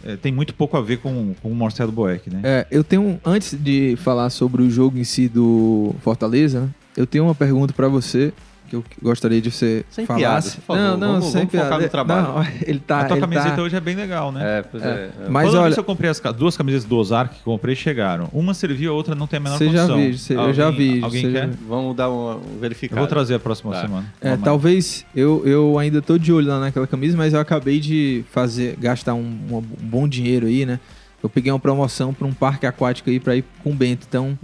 é, 0.03 0.15
tem 0.15 0.31
muito 0.31 0.53
pouco 0.53 0.75
a 0.77 0.81
ver 0.81 0.97
com, 0.97 1.33
com 1.41 1.49
o 1.51 1.55
Marcelo 1.55 1.91
Boeck, 1.91 2.29
né? 2.29 2.39
É, 2.43 2.67
eu 2.71 2.83
tenho, 2.83 3.19
antes 3.23 3.55
de 3.59 3.95
falar 3.97 4.29
sobre 4.31 4.61
o 4.63 4.69
jogo 4.69 4.97
em 4.97 5.03
si 5.03 5.27
do 5.27 5.93
Fortaleza, 6.01 6.61
né, 6.61 6.69
eu 6.97 7.05
tenho 7.05 7.23
uma 7.25 7.35
pergunta 7.35 7.71
pra 7.73 7.87
você 7.87 8.33
que 8.71 8.75
eu 8.77 8.83
gostaria 9.03 9.41
de 9.41 9.51
você 9.51 9.85
Sem 9.89 10.05
falasse. 10.05 10.21
piadas, 10.23 10.55
por 10.55 10.61
favor. 10.61 10.81
Não, 10.81 10.97
não, 10.97 11.07
Vamos- 11.13 11.25
sem 11.25 11.33
vamos 11.33 11.51
focar 11.51 11.67
piada. 11.67 11.83
no 11.83 11.89
trabalho. 11.89 12.27
Não, 12.27 12.47
ele 12.65 12.79
tá, 12.79 13.01
a 13.01 13.03
tua 13.05 13.17
ele 13.17 13.21
camiseta 13.21 13.55
tá- 13.57 13.61
hoje 13.61 13.75
é 13.75 13.79
bem 13.79 13.95
legal, 13.95 14.31
né? 14.31 14.59
É, 14.59 14.61
pois 14.61 14.83
é. 14.83 14.87
é. 14.87 15.09
Mas 15.29 15.49
Quando 15.49 15.61
olha, 15.63 15.73
eu 15.75 15.83
comprei 15.83 16.09
as 16.09 16.19
duas 16.35 16.55
camisetas 16.55 16.85
do 16.87 16.97
Ozark 16.97 17.35
que 17.35 17.43
comprei, 17.43 17.75
chegaram. 17.75 18.29
Uma 18.33 18.53
serviu, 18.53 18.91
a 18.91 18.95
outra 18.95 19.13
não 19.15 19.27
tem 19.27 19.37
a 19.37 19.39
menor 19.41 19.57
Você 19.57 19.65
já 19.69 19.87
condição. 19.87 19.97
vi, 19.97 20.17
você- 20.17 20.35
eu 20.35 20.53
já 20.53 20.65
Alguém- 20.67 20.95
vi, 20.99 21.03
Alguém 21.03 21.31
quer? 21.31 21.47
já- 21.49 21.53
Vamos 21.67 21.95
dar 21.95 22.09
uma 22.09 22.35
um 22.35 22.39
Eu 22.53 22.59
verificada. 22.59 23.01
vou 23.01 23.07
trazer 23.07 23.35
a 23.35 23.39
próxima 23.39 23.71
Tá. 23.73 23.81
semana. 23.81 24.05
É, 24.21 24.37
talvez 24.37 25.05
eu, 25.15 25.43
eu 25.45 25.77
ainda 25.77 26.01
tô 26.01 26.17
de 26.17 26.31
olho 26.31 26.47
lá 26.47 26.59
naquela 26.59 26.87
camisa, 26.87 27.17
mas 27.17 27.33
eu 27.33 27.39
acabei 27.39 27.79
de 27.79 28.23
fazer 28.31 28.75
gastar 28.79 29.13
um, 29.13 29.19
um 29.49 29.61
bom 29.81 30.07
dinheiro 30.07 30.47
aí, 30.47 30.65
né? 30.65 30.79
Eu 31.23 31.29
peguei 31.29 31.51
uma 31.51 31.59
promoção 31.59 32.13
para 32.13 32.25
um 32.25 32.33
parque 32.33 32.65
aquático 32.65 33.09
aí 33.09 33.19
para 33.19 33.35
ir 33.35 33.45
com 33.63 33.69
o 33.71 33.75
Bento. 33.75 34.05
Então, 34.09 34.37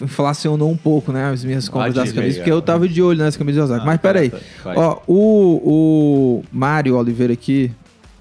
inflacionou 0.00 0.70
um 0.70 0.76
pouco, 0.76 1.12
né? 1.12 1.30
As 1.30 1.44
minhas 1.44 1.68
compras 1.68 1.94
das 1.94 2.12
camisas. 2.12 2.36
Porque 2.36 2.50
eu 2.50 2.62
tava 2.62 2.88
de 2.88 3.02
olho 3.02 3.18
nas 3.18 3.36
camisas 3.36 3.56
de 3.66 3.72
Osaka. 3.72 3.82
Ah, 3.82 3.86
Mas 3.86 3.96
tá, 3.96 4.02
peraí. 4.02 4.30
tá, 4.30 4.38
vai. 4.62 4.76
Ó, 4.76 4.98
o, 5.06 5.14
o 5.64 6.44
Mário 6.52 6.96
Oliveira 6.96 7.32
aqui, 7.32 7.72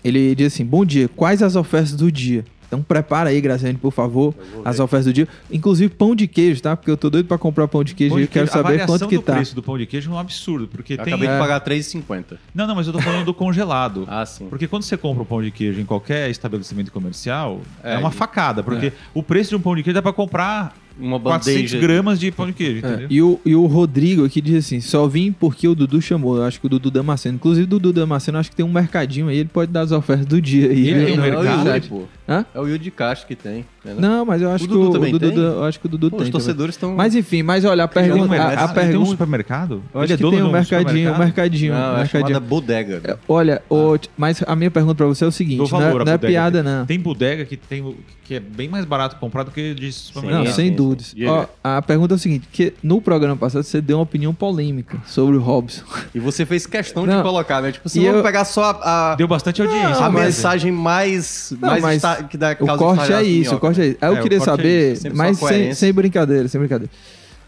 ele 0.04 0.34
diz 0.34 0.54
assim: 0.54 0.66
Bom 0.66 0.84
dia, 0.84 1.08
quais 1.16 1.44
as 1.44 1.56
ofertas 1.56 1.94
do 1.94 2.12
dia? 2.12 2.44
Então 2.72 2.82
prepara 2.82 3.32
aí, 3.32 3.42
Graciane, 3.42 3.78
por 3.78 3.92
favor, 3.92 4.34
as 4.64 4.80
ofertas 4.80 5.04
do 5.08 5.12
dia. 5.12 5.28
Inclusive 5.52 5.94
pão 5.94 6.16
de 6.16 6.26
queijo, 6.26 6.62
tá? 6.62 6.74
Porque 6.78 6.90
eu 6.90 6.96
tô 6.96 7.10
doido 7.10 7.26
pra 7.28 7.38
comprar 7.38 7.68
pão 7.68 7.84
de 7.84 7.94
queijo 7.94 8.12
Pão 8.14 8.20
e 8.20 8.22
de 8.22 8.28
eu 8.30 8.32
quero 8.32 8.46
queijo, 8.46 8.54
saber 8.58 8.64
variação 8.78 8.96
quanto 8.98 9.10
que 9.10 9.18
do 9.18 9.22
tá. 9.24 9.34
preço 9.34 9.54
do 9.54 9.62
pão 9.62 9.78
de 9.78 9.86
queijo 9.86 10.10
é 10.10 10.14
um 10.14 10.18
absurdo, 10.18 10.70
porque 10.70 10.94
Eu 10.94 10.98
tem... 11.00 11.14
acabei 11.14 11.28
de 11.28 11.34
É. 11.34 11.38
pagar 11.38 11.60
3,50. 11.60 12.38
Não, 12.56 12.66
não, 12.66 12.74
mas 12.74 12.88
eu 12.88 12.94
tô 12.94 13.02
falando 13.02 13.26
do 13.26 13.34
congelado. 13.34 14.06
Ah, 14.08 14.26
sim. 14.26 14.48
Porque 14.48 14.70
quando 14.70 14.84
você 14.84 14.96
compra 14.96 15.22
um 15.22 15.26
pão 15.26 15.44
de 15.44 15.52
queijo 15.52 15.82
em 15.82 15.86
qualquer 15.86 16.30
estabelecimento 16.30 16.94
comercial, 16.94 17.60
é, 17.84 17.96
É, 17.96 17.98
uma 17.98 18.08
e- 18.08 18.14
facada, 18.14 18.64
porque 18.64 18.94
o 19.14 19.22
preço 19.22 19.50
de 19.50 19.58
um 19.58 19.60
pão 19.60 19.76
de 19.76 19.84
queijo 19.84 19.94
dá 19.96 20.02
pra 20.02 20.14
comprar 20.14 20.74
Uma 21.02 21.20
400 21.20 21.72
bandeja. 21.74 21.80
gramas 21.88 22.20
de 22.20 22.32
pão 22.32 22.46
de 22.48 22.54
queijo, 22.54 22.86
É, 22.86 22.90
entendeu? 22.90 23.08
e, 23.10 23.22
o, 23.22 23.40
e 23.46 23.56
o 23.56 23.66
Rodrigo 23.66 24.24
aqui 24.26 24.40
diz 24.40 24.66
assim: 24.66 24.80
só 24.80 25.08
vim 25.08 25.32
porque 25.32 25.68
o 25.68 25.74
Dudu 25.76 26.02
chamou. 26.02 26.38
Eu 26.38 26.44
acho 26.44 26.60
que 26.60 26.66
o 26.68 26.70
Dudu 26.70 26.92
Damasceno. 26.92 27.36
Inclusive, 27.36 27.66
o 27.66 27.68
Dudu 27.68 27.92
Damasceno, 27.94 28.38
acho 28.38 28.50
que 28.50 28.56
tem 28.56 28.66
um 28.66 28.72
mercadinho 28.72 29.28
aí, 29.28 29.38
ele 29.38 29.50
pode 29.52 29.72
dar 29.72 29.82
as 29.82 29.92
ofertas 29.92 30.26
do 30.26 30.42
dia 30.42 30.70
aí. 30.70 30.90
E 30.90 30.94
no 30.94 31.02
é 31.02 31.14
o 31.14 31.22
mercado? 31.42 31.68
Yuri, 31.68 31.82
pô. 31.82 32.04
Hã? 32.30 32.46
É 32.54 32.60
o 32.60 32.68
Yuri 32.68 32.80
de 32.80 32.92
Castro 32.92 33.28
que 33.28 33.36
tem. 33.36 33.66
né? 33.84 33.96
Não, 33.98 34.24
mas 34.26 34.42
eu 34.42 34.50
acho 34.52 34.64
O 34.64 34.68
que 34.68 34.74
Dudu 34.74 35.00
o, 35.00 35.02
o 35.02 35.12
Dudu, 35.12 35.32
tem? 35.32 35.38
eu 35.38 35.64
acho 35.66 35.80
que 35.80 35.86
o 35.86 35.90
Dudu 35.90 36.12
Pô, 36.12 36.18
tem. 36.18 36.26
os 36.26 36.30
torcedores 36.32 36.76
estão. 36.76 36.96
Mas 36.96 37.16
enfim, 37.16 37.44
mas 37.44 37.66
olha, 37.66 37.84
a 37.84 37.88
Tem 37.88 38.04
um 38.04 38.06
pergunta. 38.28 38.36
A, 38.36 38.48
a 38.48 38.52
Ele 38.52 38.56
tem 38.56 38.66
um 38.66 38.74
pergunta. 38.74 39.10
supermercado? 39.12 39.84
Eu 39.94 40.00
acho 40.02 40.06
Ele 40.08 40.14
é 40.14 40.18
que 40.18 40.30
tem 40.32 40.44
um 40.44 40.52
mercadinho, 40.52 41.14
um 41.14 41.18
mercadinho, 41.18 41.74
Não, 41.74 41.80
um 41.80 41.84
é 41.96 41.98
mercadinho. 41.98 42.28
chamada 42.30 42.40
bodega. 42.40 43.02
É, 43.04 43.18
Olha, 43.28 43.62
t- 44.00 44.10
mas 44.18 44.44
a 44.48 44.56
minha 44.56 44.72
pergunta 44.72 44.96
pra 44.96 45.08
você 45.08 45.24
é 45.26 45.28
o 45.28 45.32
seguinte: 45.32 45.72
não 45.72 45.82
é, 45.82 46.14
é 46.14 46.18
piada, 46.18 46.62
não. 46.64 46.86
Tem 46.86 47.00
bodega 47.00 47.44
que, 47.44 47.58
tem, 47.58 47.96
que 48.24 48.36
é 48.36 48.40
bem 48.40 48.70
mais 48.70 48.86
barato 48.86 49.16
comprar 49.18 49.44
do 49.44 49.52
que 49.52 49.74
de 49.74 49.92
supermercado. 49.92 50.46
Não, 50.46 50.52
sem 50.54 50.70
sim, 50.70 50.76
sim. 51.00 51.26
Ó, 51.26 51.46
a 51.64 51.82
pergunta 51.82 52.14
é 52.14 52.16
o 52.16 52.20
seguinte: 52.20 52.48
que 52.52 52.74
no 52.84 53.02
programa 53.02 53.36
passado 53.36 53.64
você 53.64 53.80
deu 53.82 53.98
uma 53.98 54.04
opinião 54.04 54.34
polêmica 54.34 54.98
sobre 55.08 55.36
o 55.38 55.40
Robson. 55.42 55.84
E 56.14 56.20
você 56.20 56.46
fez 56.46 56.66
questão 56.66 57.06
Não. 57.06 57.18
de 57.18 57.24
colocar, 57.24 57.62
né? 57.62 57.72
Tipo, 57.72 57.88
se 57.90 58.00
vamos 58.00 58.18
eu- 58.18 58.24
pegar 58.24 58.46
só 58.46 58.64
a, 58.82 59.12
a, 59.12 59.16
Deu 59.16 59.28
bastante 59.28 59.62
audiência. 59.62 60.04
a 60.06 60.10
mas- 60.10 60.26
mensagem 60.26 60.72
mais, 60.72 61.54
Não, 61.62 61.80
mais 61.80 62.04
esta- 62.04 62.24
que 62.24 62.38
dá 62.38 62.52
O 62.60 62.66
causa 62.66 62.78
corte 62.78 63.00
é 63.00 63.04
estardalhaço 63.04 63.30
isso, 63.30 63.40
minhoca, 63.50 63.56
o 63.56 63.60
corte 63.60 63.80
é 63.80 63.84
né? 63.84 63.90
isso. 63.90 63.98
Aí 64.02 64.10
eu 64.10 64.16
É, 64.16 64.20
o 64.20 64.24
queria 64.24 64.38
é 64.38 64.42
saber, 64.42 64.98
sempre 64.98 65.18
mas 65.18 65.38
sem, 65.38 65.74
sem 65.74 65.94
brincadeira, 65.94 66.48
sem 66.48 66.60
brincadeira. 66.60 66.92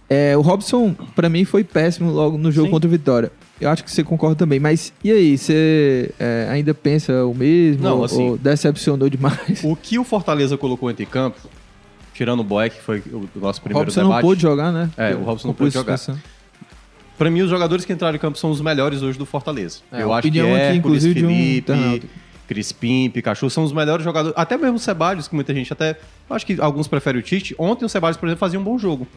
É, 0.09 0.37
o 0.37 0.41
Robson, 0.41 0.93
pra 1.15 1.29
mim, 1.29 1.43
foi 1.45 1.63
péssimo 1.63 2.11
logo 2.11 2.37
no 2.37 2.51
jogo 2.51 2.67
Sim. 2.67 2.71
contra 2.71 2.87
o 2.87 2.91
Vitória. 2.91 3.31
Eu 3.59 3.69
acho 3.69 3.83
que 3.83 3.89
você 3.91 4.03
concorda 4.03 4.35
também. 4.35 4.59
Mas 4.59 4.91
e 5.03 5.11
aí, 5.11 5.37
você 5.37 6.11
é, 6.19 6.47
ainda 6.51 6.73
pensa 6.73 7.25
o 7.25 7.33
mesmo? 7.33 7.81
Não, 7.83 7.97
ou, 7.99 8.03
assim- 8.03 8.29
ou 8.31 8.37
decepcionou 8.37 9.09
demais? 9.09 9.61
O 9.63 9.75
que 9.75 9.97
o 9.97 10.03
Fortaleza 10.03 10.57
colocou 10.57 10.91
entre 10.91 11.05
campo, 11.05 11.37
tirando 12.13 12.41
o 12.41 12.43
Boeck, 12.43 12.75
que 12.75 12.81
foi 12.81 13.03
o 13.11 13.27
nosso 13.39 13.59
O 13.59 13.63
primeiro 13.63 13.85
Robson 13.85 14.01
não 14.01 14.09
debate, 14.09 14.21
pôde 14.21 14.41
jogar, 14.41 14.71
né? 14.71 14.89
É, 14.95 15.15
o 15.15 15.23
Robson 15.23 15.47
não 15.47 15.55
pôde 15.55 15.73
jogar. 15.73 15.99
Pra 17.17 17.29
mim, 17.29 17.41
os 17.41 17.49
jogadores 17.49 17.85
que 17.85 17.93
entraram 17.93 18.15
em 18.15 18.19
campo 18.19 18.37
são 18.37 18.49
os 18.49 18.59
melhores 18.59 19.01
hoje 19.01 19.17
do 19.17 19.25
Fortaleza. 19.25 19.79
É, 19.91 20.01
eu 20.01 20.11
acho 20.11 20.23
que 20.23 20.27
opinião 20.39 20.55
aqui, 20.55 20.77
inclusive, 20.77 21.25
um 21.25 21.29
Felipe, 21.29 21.57
internauta. 21.57 22.07
Crispim, 22.47 23.09
Pikachu 23.09 23.49
são 23.49 23.63
os 23.63 23.71
melhores 23.71 24.03
jogadores. 24.03 24.37
Até 24.37 24.57
mesmo 24.57 24.75
o 24.75 24.79
Sebadios, 24.79 25.27
que 25.27 25.35
muita 25.35 25.53
gente 25.53 25.71
até... 25.71 25.97
Acho 26.29 26.45
que 26.45 26.59
alguns 26.59 26.87
preferem 26.87 27.19
o 27.19 27.23
Tite. 27.23 27.55
Ontem 27.57 27.85
o 27.85 27.89
Sebadios, 27.89 28.17
por 28.17 28.25
exemplo, 28.27 28.39
fazia 28.39 28.59
um 28.59 28.63
bom 28.63 28.77
jogo. 28.77 29.07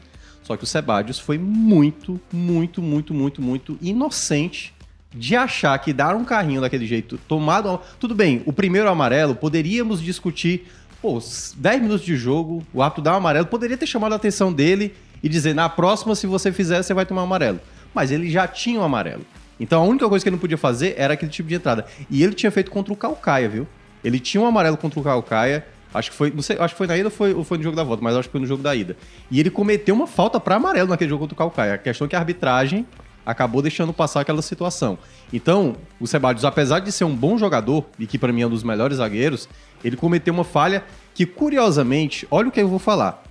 Só 0.43 0.57
que 0.57 0.65
o 0.65 0.67
Sebadios 0.67 1.19
foi 1.19 1.39
muito, 1.39 2.21
muito, 2.33 2.81
muito, 2.81 3.13
muito, 3.13 3.43
muito 3.43 3.79
inocente 3.81 4.73
de 5.13 5.35
achar 5.35 5.77
que 5.79 5.93
dar 5.93 6.15
um 6.15 6.25
carrinho 6.25 6.61
daquele 6.61 6.87
jeito, 6.87 7.19
tomado... 7.27 7.81
Tudo 7.99 8.15
bem, 8.15 8.43
o 8.47 8.53
primeiro 8.53 8.89
amarelo, 8.89 9.35
poderíamos 9.35 10.01
discutir... 10.01 10.67
Pô, 11.01 11.19
10 11.57 11.83
minutos 11.83 12.05
de 12.05 12.17
jogo, 12.17 12.65
o 12.73 12.83
árbitro 12.83 13.03
dá 13.03 13.13
um 13.13 13.17
amarelo, 13.17 13.47
poderia 13.47 13.77
ter 13.77 13.87
chamado 13.87 14.13
a 14.13 14.17
atenção 14.17 14.53
dele 14.53 14.95
e 15.23 15.29
dizer, 15.29 15.55
na 15.55 15.69
próxima, 15.69 16.15
se 16.15 16.27
você 16.27 16.53
fizer, 16.53 16.83
você 16.83 16.95
vai 16.95 17.05
tomar 17.05 17.23
um 17.23 17.25
amarelo. 17.25 17.61
Mas 17.95 18.11
ele 18.11 18.31
já 18.31 18.47
tinha 18.47 18.81
um 18.81 18.83
amarelo. 18.83 19.25
Então 19.59 19.83
a 19.83 19.85
única 19.85 20.09
coisa 20.09 20.23
que 20.23 20.29
ele 20.29 20.37
não 20.37 20.41
podia 20.41 20.59
fazer 20.59 20.95
era 20.97 21.15
aquele 21.15 21.31
tipo 21.31 21.49
de 21.49 21.55
entrada. 21.55 21.87
E 22.11 22.23
ele 22.23 22.35
tinha 22.35 22.51
feito 22.51 22.71
contra 22.71 22.93
o 22.93 22.97
Calcaia, 22.97 23.49
viu? 23.49 23.67
Ele 24.05 24.21
tinha 24.21 24.41
um 24.41 24.47
amarelo 24.47 24.77
contra 24.77 25.01
o 25.01 25.03
Calcaia. 25.03 25.67
Acho 25.95 26.11
que 26.11 26.17
foi, 26.17 26.31
não 26.31 26.43
sei, 26.43 26.59
acho 26.59 26.75
que 26.75 26.79
foi 26.79 26.87
na 26.87 26.97
ida 26.97 27.07
ou 27.07 27.11
foi, 27.11 27.33
ou 27.33 27.43
foi 27.43 27.57
no 27.57 27.65
jogo 27.65 27.77
da 27.77 27.83
volta, 27.83 28.03
mas 28.03 28.15
acho 28.15 28.29
que 28.29 28.33
foi 28.33 28.41
no 28.41 28.47
jogo 28.47 28.63
da 28.63 28.75
ida. 28.75 28.97
E 29.31 29.41
ele 29.41 29.49
cometeu 29.49 29.95
uma 29.95 30.07
falta 30.07 30.39
para 30.39 30.57
amarelo 30.57 30.89
naquele 30.89 31.09
jogo 31.09 31.21
contra 31.21 31.35
o 31.35 31.39
Calcaia. 31.39 31.75
A 31.75 31.79
questão 31.79 32.07
é 32.07 32.09
que 32.09 32.17
a 32.17 32.19
arbitragem 32.19 32.87
acabou 33.27 33.61
deixando 33.61 33.93
passar 33.93 34.21
aquela 34.21 34.41
situação. 34.41 34.97
Então, 35.33 35.77
o 36.01 36.07
Sebadios, 36.07 36.45
apesar 36.45 36.79
de 36.79 36.93
ser 36.93 37.05
um 37.05 37.15
bom 37.15 37.37
jogador 37.37 37.85
e 37.99 38.07
que 38.07 38.19
para 38.19 38.33
mim 38.33 38.43
é 38.43 38.47
um 38.47 38.51
dos 38.51 38.63
melhores 38.63 38.99
zagueiros, 38.99 39.49
ele 39.85 39.97
cometeu 39.97 40.33
uma 40.33 40.45
falha 40.45 40.85
que 41.13 41.27
curiosamente, 41.27 42.27
olha 42.31 42.49
o 42.49 42.53
que 42.53 42.61
eu 42.61 42.69
vou 42.69 42.79
falar. 42.79 43.25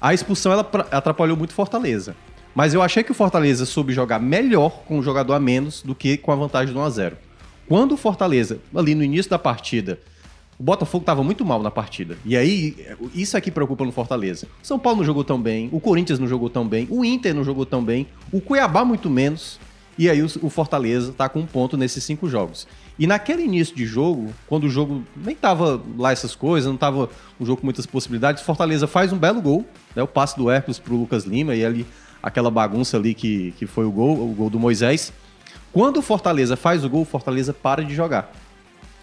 A 0.00 0.12
expulsão 0.12 0.52
ela 0.52 0.68
atrapalhou 0.90 1.36
muito 1.36 1.54
Fortaleza. 1.54 2.16
Mas 2.54 2.74
eu 2.74 2.82
achei 2.82 3.02
que 3.02 3.12
o 3.12 3.14
Fortaleza 3.14 3.66
soube 3.66 3.92
jogar 3.92 4.18
melhor 4.18 4.82
com 4.86 4.98
um 4.98 5.02
jogador 5.02 5.34
a 5.34 5.40
menos 5.40 5.82
do 5.82 5.94
que 5.94 6.16
com 6.16 6.32
a 6.32 6.36
vantagem 6.36 6.74
do 6.74 6.80
1x0. 6.80 7.12
Quando 7.68 7.92
o 7.92 7.96
Fortaleza, 7.96 8.58
ali 8.74 8.94
no 8.94 9.02
início 9.04 9.30
da 9.30 9.38
partida, 9.38 9.98
o 10.58 10.62
Botafogo 10.62 11.02
estava 11.02 11.22
muito 11.22 11.44
mal 11.44 11.62
na 11.62 11.70
partida. 11.70 12.16
E 12.24 12.36
aí, 12.36 12.76
isso 13.14 13.36
aqui 13.36 13.50
preocupa 13.50 13.84
no 13.84 13.92
Fortaleza. 13.92 14.46
O 14.62 14.66
São 14.66 14.78
Paulo 14.78 14.98
não 14.98 15.04
jogou 15.04 15.22
tão 15.22 15.40
bem, 15.40 15.68
o 15.70 15.80
Corinthians 15.80 16.18
não 16.18 16.26
jogou 16.26 16.48
tão 16.48 16.66
bem, 16.66 16.86
o 16.90 17.04
Inter 17.04 17.34
não 17.34 17.44
jogou 17.44 17.66
tão 17.66 17.84
bem, 17.84 18.06
o 18.32 18.40
Cuiabá 18.40 18.84
muito 18.84 19.10
menos. 19.10 19.58
E 19.98 20.10
aí 20.10 20.22
o, 20.22 20.50
Fortaleza 20.50 21.12
tá 21.12 21.26
com 21.26 21.40
um 21.40 21.46
ponto 21.46 21.74
nesses 21.76 22.04
cinco 22.04 22.28
jogos. 22.28 22.66
E 22.98 23.06
naquele 23.06 23.42
início 23.42 23.74
de 23.74 23.86
jogo, 23.86 24.30
quando 24.46 24.64
o 24.64 24.68
jogo 24.68 25.02
nem 25.16 25.34
tava 25.34 25.80
lá 25.96 26.12
essas 26.12 26.34
coisas, 26.34 26.68
não 26.70 26.76
tava 26.76 27.08
um 27.40 27.46
jogo 27.46 27.62
com 27.62 27.66
muitas 27.66 27.86
possibilidades, 27.86 28.42
Fortaleza 28.42 28.86
faz 28.86 29.10
um 29.10 29.16
belo 29.16 29.40
gol, 29.40 29.64
né? 29.94 30.02
O 30.02 30.06
passe 30.06 30.36
do 30.36 30.50
Hércules 30.50 30.78
pro 30.78 30.96
Lucas 30.96 31.24
Lima 31.24 31.54
e 31.54 31.64
ali 31.64 31.86
aquela 32.22 32.50
bagunça 32.50 32.98
ali 32.98 33.14
que, 33.14 33.52
que 33.52 33.66
foi 33.66 33.86
o 33.86 33.90
gol, 33.90 34.30
o 34.30 34.34
gol 34.34 34.50
do 34.50 34.60
Moisés. 34.60 35.14
Quando 35.72 35.98
o 35.98 36.02
Fortaleza 36.02 36.56
faz 36.56 36.84
o 36.84 36.90
gol, 36.90 37.02
o 37.02 37.06
Fortaleza 37.06 37.54
para 37.54 37.82
de 37.82 37.94
jogar 37.94 38.30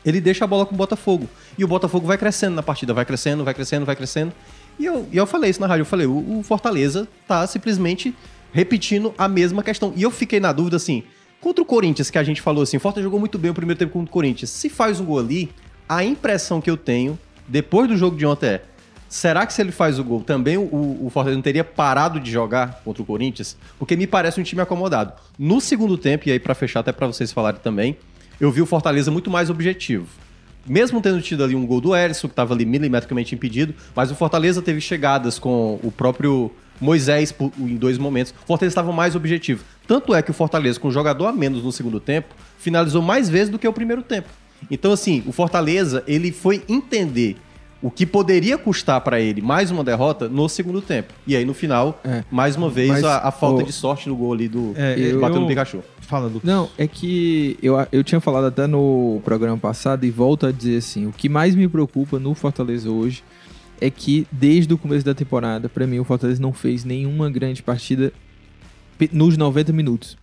ele 0.05 0.19
deixa 0.19 0.45
a 0.45 0.47
bola 0.47 0.65
com 0.65 0.73
o 0.73 0.77
Botafogo. 0.77 1.29
E 1.57 1.63
o 1.63 1.67
Botafogo 1.67 2.05
vai 2.05 2.17
crescendo 2.17 2.55
na 2.55 2.63
partida, 2.63 2.93
vai 2.93 3.05
crescendo, 3.05 3.43
vai 3.43 3.53
crescendo, 3.53 3.85
vai 3.85 3.95
crescendo. 3.95 4.33
E 4.77 4.85
eu, 4.85 5.07
e 5.11 5.17
eu 5.17 5.25
falei 5.25 5.49
isso 5.49 5.61
na 5.61 5.67
rádio, 5.67 5.81
eu 5.81 5.85
falei, 5.85 6.07
o, 6.07 6.39
o 6.39 6.43
Fortaleza 6.43 7.07
tá 7.27 7.45
simplesmente 7.45 8.15
repetindo 8.51 9.13
a 9.17 9.27
mesma 9.27 9.63
questão. 9.63 9.93
E 9.95 10.03
eu 10.03 10.11
fiquei 10.11 10.39
na 10.39 10.51
dúvida 10.51 10.77
assim, 10.77 11.03
contra 11.39 11.61
o 11.61 11.65
Corinthians, 11.65 12.09
que 12.09 12.17
a 12.17 12.23
gente 12.23 12.41
falou 12.41 12.63
assim, 12.63 12.77
o 12.77 12.79
Fortaleza 12.79 13.05
jogou 13.05 13.19
muito 13.19 13.37
bem 13.37 13.51
o 13.51 13.53
primeiro 13.53 13.77
tempo 13.77 13.93
contra 13.93 14.09
o 14.09 14.13
Corinthians. 14.13 14.49
Se 14.49 14.69
faz 14.69 14.99
um 14.99 15.05
gol 15.05 15.19
ali, 15.19 15.51
a 15.87 16.03
impressão 16.03 16.61
que 16.61 16.69
eu 16.69 16.77
tenho, 16.77 17.19
depois 17.47 17.87
do 17.87 17.97
jogo 17.97 18.15
de 18.15 18.25
ontem 18.25 18.47
é, 18.47 18.61
será 19.09 19.45
que 19.45 19.53
se 19.53 19.61
ele 19.61 19.71
faz 19.71 19.99
o 19.99 20.03
gol, 20.03 20.21
também 20.21 20.57
o, 20.57 21.05
o 21.05 21.09
Fortaleza 21.11 21.35
não 21.35 21.43
teria 21.43 21.63
parado 21.63 22.19
de 22.19 22.31
jogar 22.31 22.81
contra 22.83 23.03
o 23.03 23.05
Corinthians? 23.05 23.57
Porque 23.77 23.95
me 23.95 24.07
parece 24.07 24.39
um 24.39 24.43
time 24.43 24.61
acomodado. 24.61 25.13
No 25.37 25.61
segundo 25.61 25.97
tempo, 25.97 26.27
e 26.27 26.31
aí 26.31 26.39
pra 26.39 26.55
fechar 26.55 26.79
até 26.79 26.91
pra 26.91 27.05
vocês 27.05 27.31
falarem 27.31 27.59
também, 27.61 27.97
eu 28.43 28.51
vi 28.51 28.61
o 28.61 28.65
Fortaleza 28.65 29.09
muito 29.09 29.31
mais 29.31 29.49
objetivo. 29.49 30.05
Mesmo 30.65 31.01
tendo 31.01 31.21
tido 31.21 31.43
ali 31.43 31.55
um 31.55 31.65
gol 31.65 31.79
do 31.79 31.95
Erisson, 31.95 32.27
que 32.27 32.33
estava 32.33 32.53
ali 32.53 32.65
milimetricamente 32.65 33.33
impedido, 33.33 33.73
mas 33.95 34.11
o 34.11 34.15
Fortaleza 34.15 34.61
teve 34.61 34.81
chegadas 34.81 35.39
com 35.39 35.79
o 35.81 35.91
próprio 35.91 36.51
Moisés 36.79 37.33
em 37.57 37.75
dois 37.75 37.97
momentos. 37.97 38.33
O 38.43 38.47
Fortaleza 38.47 38.71
estava 38.73 38.91
mais 38.91 39.15
objetivo. 39.15 39.63
Tanto 39.87 40.13
é 40.13 40.21
que 40.21 40.31
o 40.31 40.33
Fortaleza, 40.33 40.79
com 40.79 40.89
um 40.89 40.91
jogador 40.91 41.27
a 41.27 41.31
menos 41.31 41.63
no 41.63 41.71
segundo 41.71 41.99
tempo, 41.99 42.35
finalizou 42.57 43.01
mais 43.01 43.29
vezes 43.29 43.49
do 43.49 43.57
que 43.57 43.67
o 43.67 43.73
primeiro 43.73 44.01
tempo. 44.01 44.29
Então, 44.69 44.91
assim, 44.91 45.23
o 45.25 45.31
Fortaleza, 45.31 46.03
ele 46.05 46.31
foi 46.31 46.63
entender 46.67 47.37
o 47.83 47.91
que 47.91 48.05
poderia 48.05 48.57
custar 48.57 49.01
para 49.01 49.19
ele 49.19 49.41
mais 49.41 49.69
uma 49.69 49.83
derrota 49.83 50.27
no 50.29 50.47
segundo 50.47 50.81
tempo. 50.81 51.13
E 51.27 51.35
aí, 51.35 51.43
no 51.43 51.53
final, 51.53 51.99
É. 52.03 52.23
mais 52.31 52.55
uma 52.55 52.69
vez, 52.69 52.89
Mas, 52.89 53.03
a, 53.03 53.17
a 53.27 53.31
falta 53.31 53.61
de 53.63 53.73
sorte 53.73 54.07
no 54.07 54.15
gol 54.15 54.31
ali 54.33 54.47
do 54.47 54.71
É, 54.75 54.95
eu- 54.97 55.19
batendo 55.19 55.41
no 55.41 55.47
Pikachu. 55.47 55.79
Fala, 55.99 56.27
Lucas. 56.27 56.43
Não, 56.43 56.69
é 56.77 56.87
que 56.87 57.57
eu, 57.61 57.75
eu 57.91 58.03
tinha 58.03 58.21
falado 58.21 58.45
até 58.45 58.65
no 58.67 59.21
programa 59.25 59.57
passado 59.57 60.05
e 60.05 60.09
volto 60.09 60.45
a 60.45 60.51
dizer 60.51 60.77
assim: 60.77 61.05
o 61.07 61.11
que 61.11 61.27
mais 61.27 61.55
me 61.55 61.67
preocupa 61.67 62.17
no 62.17 62.33
Fortaleza 62.33 62.89
hoje 62.89 63.23
é 63.81 63.89
que 63.89 64.25
desde 64.31 64.73
o 64.73 64.77
começo 64.77 65.05
da 65.05 65.13
temporada, 65.13 65.67
pra 65.67 65.85
mim, 65.85 65.99
o 65.99 66.03
Fortaleza 66.05 66.41
não 66.41 66.53
fez 66.53 66.85
nenhuma 66.85 67.29
grande 67.29 67.61
partida 67.61 68.13
nos 69.11 69.35
90 69.37 69.73
minutos. 69.73 70.17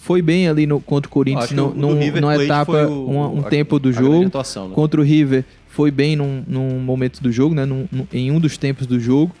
Foi 0.00 0.22
bem 0.22 0.48
ali 0.48 0.66
no, 0.66 0.80
contra 0.80 1.08
o 1.08 1.12
Corinthians, 1.12 1.50
no, 1.52 1.74
numa 1.74 1.96
Plate 2.20 2.44
etapa, 2.44 2.86
o- 2.86 3.10
um 3.10 3.40
a- 3.40 3.50
tempo 3.50 3.78
do 3.78 3.92
jogo. 3.92 4.24
né? 4.24 4.30
Contra 4.74 5.00
o 5.00 5.04
River, 5.04 5.44
foi 5.78 5.92
bem 5.92 6.16
num, 6.16 6.42
num 6.44 6.80
momento 6.80 7.22
do 7.22 7.30
jogo, 7.30 7.54
né? 7.54 7.64
Num- 7.64 7.86
num- 7.92 8.08
em 8.12 8.32
um 8.32 8.40
dos 8.40 8.56
tempos 8.58 8.84
do 8.84 8.98
jogo. 8.98 9.32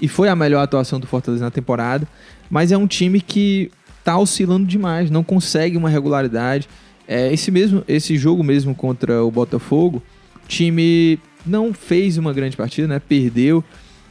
E 0.00 0.08
foi 0.08 0.28
a 0.28 0.34
melhor 0.34 0.60
atuação 0.60 0.98
do 0.98 1.06
Fortaleza 1.06 1.44
na 1.44 1.52
temporada. 1.52 2.04
Mas 2.50 2.72
é 2.72 2.76
um 2.76 2.84
time 2.88 3.20
que 3.20 3.70
tá 4.02 4.18
oscilando 4.18 4.66
demais, 4.66 5.08
não 5.08 5.22
consegue 5.22 5.76
uma 5.76 5.88
regularidade. 5.88 6.68
É, 7.06 7.32
esse, 7.32 7.48
mesmo, 7.52 7.84
esse 7.86 8.16
jogo 8.18 8.42
mesmo 8.42 8.74
contra 8.74 9.22
o 9.24 9.30
Botafogo, 9.30 10.02
time 10.48 11.16
não 11.46 11.72
fez 11.72 12.18
uma 12.18 12.32
grande 12.32 12.56
partida, 12.56 12.88
né? 12.88 12.98
Perdeu. 12.98 13.62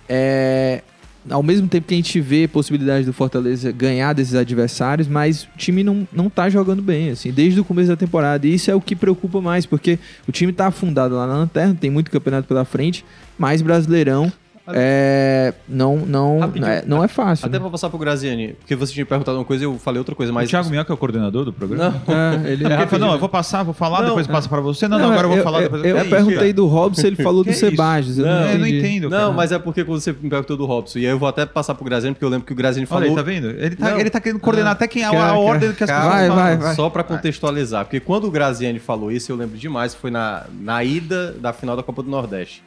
É, 0.07 0.83
ao 1.29 1.41
mesmo 1.41 1.67
tempo 1.67 1.87
que 1.87 1.93
a 1.93 1.97
gente 1.97 2.19
vê 2.19 2.47
possibilidade 2.47 3.05
do 3.05 3.13
Fortaleza 3.13 3.71
ganhar 3.71 4.13
desses 4.13 4.35
adversários, 4.35 5.07
mas 5.07 5.43
o 5.43 5.57
time 5.57 5.83
não, 5.83 6.07
não 6.11 6.29
tá 6.29 6.49
jogando 6.49 6.81
bem, 6.81 7.09
assim, 7.09 7.31
desde 7.31 7.59
o 7.59 7.63
começo 7.63 7.89
da 7.89 7.95
temporada. 7.95 8.45
E 8.45 8.53
isso 8.53 8.69
é 8.69 8.75
o 8.75 8.81
que 8.81 8.95
preocupa 8.95 9.41
mais, 9.41 9.65
porque 9.65 9.97
o 10.27 10.31
time 10.31 10.51
tá 10.51 10.67
afundado 10.67 11.15
lá 11.15 11.25
na 11.25 11.37
lanterna, 11.37 11.75
tem 11.79 11.89
muito 11.89 12.11
campeonato 12.11 12.47
pela 12.47 12.65
frente, 12.65 13.05
mas 13.37 13.61
Brasileirão 13.61 14.31
é, 14.67 15.53
não, 15.67 15.97
não, 15.97 16.39
Rapidinho. 16.39 16.71
é, 16.71 16.83
não 16.85 17.03
é 17.03 17.07
fácil. 17.07 17.45
Até 17.45 17.57
né? 17.57 17.59
pra 17.61 17.69
passar 17.69 17.89
pro 17.89 17.97
Graziani, 17.99 18.53
porque 18.53 18.75
você 18.75 18.93
tinha 18.93 19.05
perguntado 19.05 19.37
uma 19.37 19.43
coisa 19.43 19.63
e 19.63 19.67
eu 19.67 19.77
falei 19.77 19.99
outra 19.99 20.15
coisa, 20.15 20.31
mas. 20.31 20.47
O 20.47 20.49
Thiago 20.49 20.69
Minhoca 20.69 20.93
é 20.93 20.95
o 20.95 20.97
coordenador 20.97 21.43
do 21.45 21.51
programa? 21.51 22.01
Não. 22.07 22.13
É, 22.15 22.51
ele 22.51 22.63
É, 22.93 22.97
não, 22.99 23.11
eu 23.13 23.19
vou 23.19 23.27
passar, 23.29 23.63
vou 23.63 23.73
falar, 23.73 24.01
Não, 24.01 24.07
depois 24.09 24.27
passa 24.27 24.47
pra 24.47 24.61
você. 24.61 24.87
Não, 24.87 24.97
não, 24.97 25.11
agora 25.11 25.27
eu 25.27 25.33
vou 25.33 25.43
falar 25.43 25.57
eu, 25.59 25.63
depois. 25.63 25.83
Eu, 25.83 25.97
É 25.97 26.01
isso, 26.01 26.09
perguntei 26.09 26.37
cara. 26.37 26.53
do 26.53 26.67
Robson, 26.67 27.07
ele 27.07 27.15
falou 27.23 27.43
Que 27.43 27.49
do 27.49 27.53
é 27.53 27.57
isso? 27.57 27.69
Sebastião. 27.69 28.25
Eu 28.25 28.25
Não, 28.25 28.39
não, 28.41 28.47
É, 28.47 28.53
eu 28.55 28.59
não 28.59 28.67
entendo, 28.67 29.09
Não, 29.09 29.17
cara. 29.17 29.31
mas 29.31 29.51
é 29.51 29.59
porque 29.59 29.83
quando 29.83 29.99
você 29.99 30.11
me 30.13 30.29
perguntou 30.29 30.55
do 30.55 30.65
Robson, 30.65 30.99
e 30.99 31.05
aí 31.05 31.11
eu 31.11 31.19
vou 31.19 31.27
até 31.27 31.45
passar 31.45 31.75
pro 31.75 31.83
Graziani, 31.85 32.13
porque 32.15 32.25
eu 32.25 32.29
lembro 32.29 32.45
que 32.45 32.53
o 32.53 32.55
Graziani 32.55 32.87
Olha 32.89 32.99
falou. 33.01 33.09
aí, 33.09 33.15
tá 33.15 33.21
vendo? 33.21 33.49
Ele 33.49 33.75
tá, 33.75 33.89
Não. 33.91 33.99
ele 33.99 34.09
tá 34.09 34.21
querendo 34.21 34.39
coordenar 34.39 34.71
até 34.73 34.87
quem 34.87 35.01
é 35.03 35.05
a, 35.05 35.29
a 35.29 35.37
ordem 35.37 35.73
que 35.73 35.83
as 35.83 35.89
pessoas 35.89 36.07
Vai, 36.13 36.27
falam. 36.27 36.43
vai, 36.43 36.57
vai. 36.57 36.75
Só 36.75 36.89
pra 36.89 37.03
contextualizar, 37.03 37.85
porque 37.85 37.99
quando 37.99 38.25
o 38.27 38.31
Graziani 38.31 38.79
falou 38.79 39.11
isso, 39.11 39.31
eu 39.31 39.35
lembro 39.35 39.57
demais, 39.57 39.93
foi 39.93 40.09
na, 40.11 40.43
na 40.59 40.83
ida 40.83 41.31
da 41.33 41.51
final 41.51 41.75
da 41.75 41.83
Copa 41.83 42.01
do 42.01 42.09
Nordeste. 42.09 42.63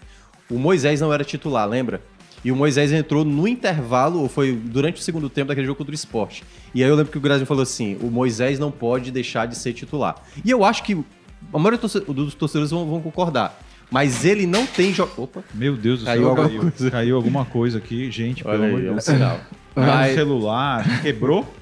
O 0.51 0.59
Moisés 0.59 1.01
não 1.01 1.13
era 1.13 1.25
titular, 1.25 1.69
lembra? 1.69 2.01
E 2.45 2.53
o 2.53 2.57
Moisés 2.57 2.93
entrou 2.93 3.25
no 3.25 3.49
intervalo, 3.49 4.21
ou 4.21 4.29
foi 4.29 4.53
durante 4.53 5.01
o 5.01 5.05
segundo 5.05 5.29
tempo 5.29 5.49
daquele 5.49 5.67
jogo 5.67 5.79
contra 5.79 5.91
o 5.91 5.95
esporte. 5.95 6.45
E 6.75 6.83
aí 6.85 6.89
eu 6.89 6.95
lembro 6.95 7.11
que 7.11 7.19
o 7.19 7.21
Graziani 7.21 7.47
falou 7.47 7.63
assim: 7.63 7.97
o 8.01 8.09
Moisés 8.11 8.59
não 8.59 8.71
pode 8.71 9.11
deixar 9.11 9.47
de 9.47 9.57
ser 9.57 9.73
titular. 9.73 10.15
E 10.45 10.51
eu 10.51 10.65
acho 10.65 10.85
que 10.85 10.93
a 11.53 11.59
maioria 11.59 11.79
dos 11.79 11.93
torce- 11.93 12.13
dos 12.13 12.35
torcedores 12.35 12.71
vão, 12.71 12.87
vão 12.87 13.01
concordar. 13.01 13.59
Mas 13.91 14.25
ele 14.25 14.47
não 14.47 14.67
tem. 14.67 14.93
Jo... 14.93 15.09
Opa! 15.17 15.43
Meu 15.55 15.77
Deus 15.77 16.01
do 16.01 16.07
Caiu 16.07 16.23
céu, 16.23 16.29
alguma 16.31 16.49
caiu, 16.49 16.61
coisa. 16.61 16.91
caiu 16.91 17.17
alguma 17.17 17.45
coisa 17.45 17.79
aqui, 17.79 18.11
gente, 18.11 18.43
pelo 18.45 18.55
Olha 18.57 18.67
amor 18.67 18.77
aí, 18.77 18.83
de 18.83 18.87
é 18.87 18.91
um 18.91 18.95
Deus. 18.95 19.05
sinal. 19.05 19.41
Caiu 19.75 19.87
no 19.87 19.93
Mas, 19.93 20.15
celular, 20.15 21.03
quebrou? 21.03 21.55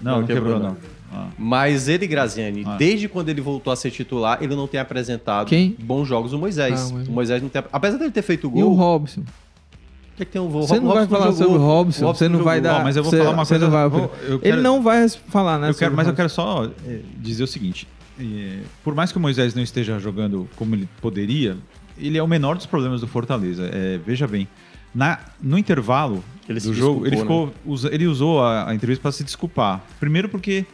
Não, 0.00 0.12
não, 0.12 0.20
Não 0.20 0.26
quebrou, 0.26 0.52
quebrou, 0.54 0.70
não. 0.70 0.76
Ah. 1.12 1.28
mas 1.38 1.88
ele, 1.88 2.06
Graziani, 2.06 2.62
Ah. 2.66 2.76
desde 2.76 3.08
quando 3.08 3.28
ele 3.30 3.40
voltou 3.40 3.72
a 3.72 3.76
ser 3.76 3.90
titular, 3.90 4.38
ele 4.40 4.54
não 4.54 4.66
tem 4.68 4.78
apresentado 4.80 5.48
Quem? 5.48 5.74
bons 5.78 6.06
jogos. 6.06 6.32
O 6.32 6.38
Moisés. 6.38 6.90
Ah, 6.90 6.94
mas- 6.94 7.08
O 7.08 7.12
Moisés 7.12 7.42
não 7.42 7.48
tem. 7.48 7.62
Apesar 7.72 7.96
dele 7.98 8.10
ter 8.12 8.22
feito 8.22 8.44
E 8.46 8.48
o 8.48 8.50
gol. 8.50 8.74
Robson? 8.74 9.20
O 9.22 10.16
que, 10.16 10.22
é 10.22 10.26
que 10.26 10.32
tem 10.32 10.40
o 10.40 10.48
Você 10.48 10.78
não 10.78 10.92
vai 10.92 11.06
falar 11.08 11.32
sobre 11.32 11.56
o 11.56 11.58
Robson, 11.58 12.12
você 12.14 12.28
não 12.28 12.42
vai 12.44 12.60
dar. 12.60 12.84
Mas 12.84 12.96
eu 12.96 13.02
vou 13.02 13.10
falar 13.10 13.30
uma 13.30 13.46
coisa- 13.46 13.64
não 13.64 13.70
vai- 13.72 13.88
vou- 13.88 14.12
eu 14.22 14.34
Ele 14.34 14.38
quero- 14.40 14.62
não 14.62 14.82
vai 14.82 15.08
falar, 15.08 15.58
né? 15.58 15.70
Eu 15.70 15.74
quero, 15.74 15.94
mas 15.96 16.06
o 16.06 16.10
eu 16.10 16.14
quero 16.14 16.28
só 16.28 16.66
é, 16.86 17.00
dizer 17.16 17.42
o 17.42 17.46
seguinte: 17.46 17.88
é, 18.20 18.58
por 18.84 18.94
mais 18.94 19.10
que 19.10 19.18
o 19.18 19.20
Moisés 19.20 19.54
não 19.54 19.62
esteja 19.62 19.98
jogando 19.98 20.46
como 20.56 20.74
ele 20.74 20.86
poderia, 21.00 21.56
ele 21.98 22.18
é 22.18 22.22
o 22.22 22.28
menor 22.28 22.54
dos 22.56 22.66
problemas 22.66 23.00
do 23.00 23.06
Fortaleza. 23.08 23.68
É, 23.72 23.98
veja 24.04 24.26
bem, 24.28 24.46
na, 24.94 25.18
no 25.42 25.56
intervalo 25.56 26.22
Ele 26.46 26.60
do 26.60 26.74
jogo, 26.74 27.06
ele, 27.06 27.10
desculpou, 27.16 27.46
ficou, 27.48 27.72
usa- 27.72 27.88
ele 27.94 28.06
usou 28.06 28.42
a, 28.44 28.68
a 28.68 28.74
entrevista 28.74 29.00
para 29.00 29.12
se 29.12 29.24
desculpar. 29.24 29.80
Primeiro 29.98 30.28
porque 30.28 30.66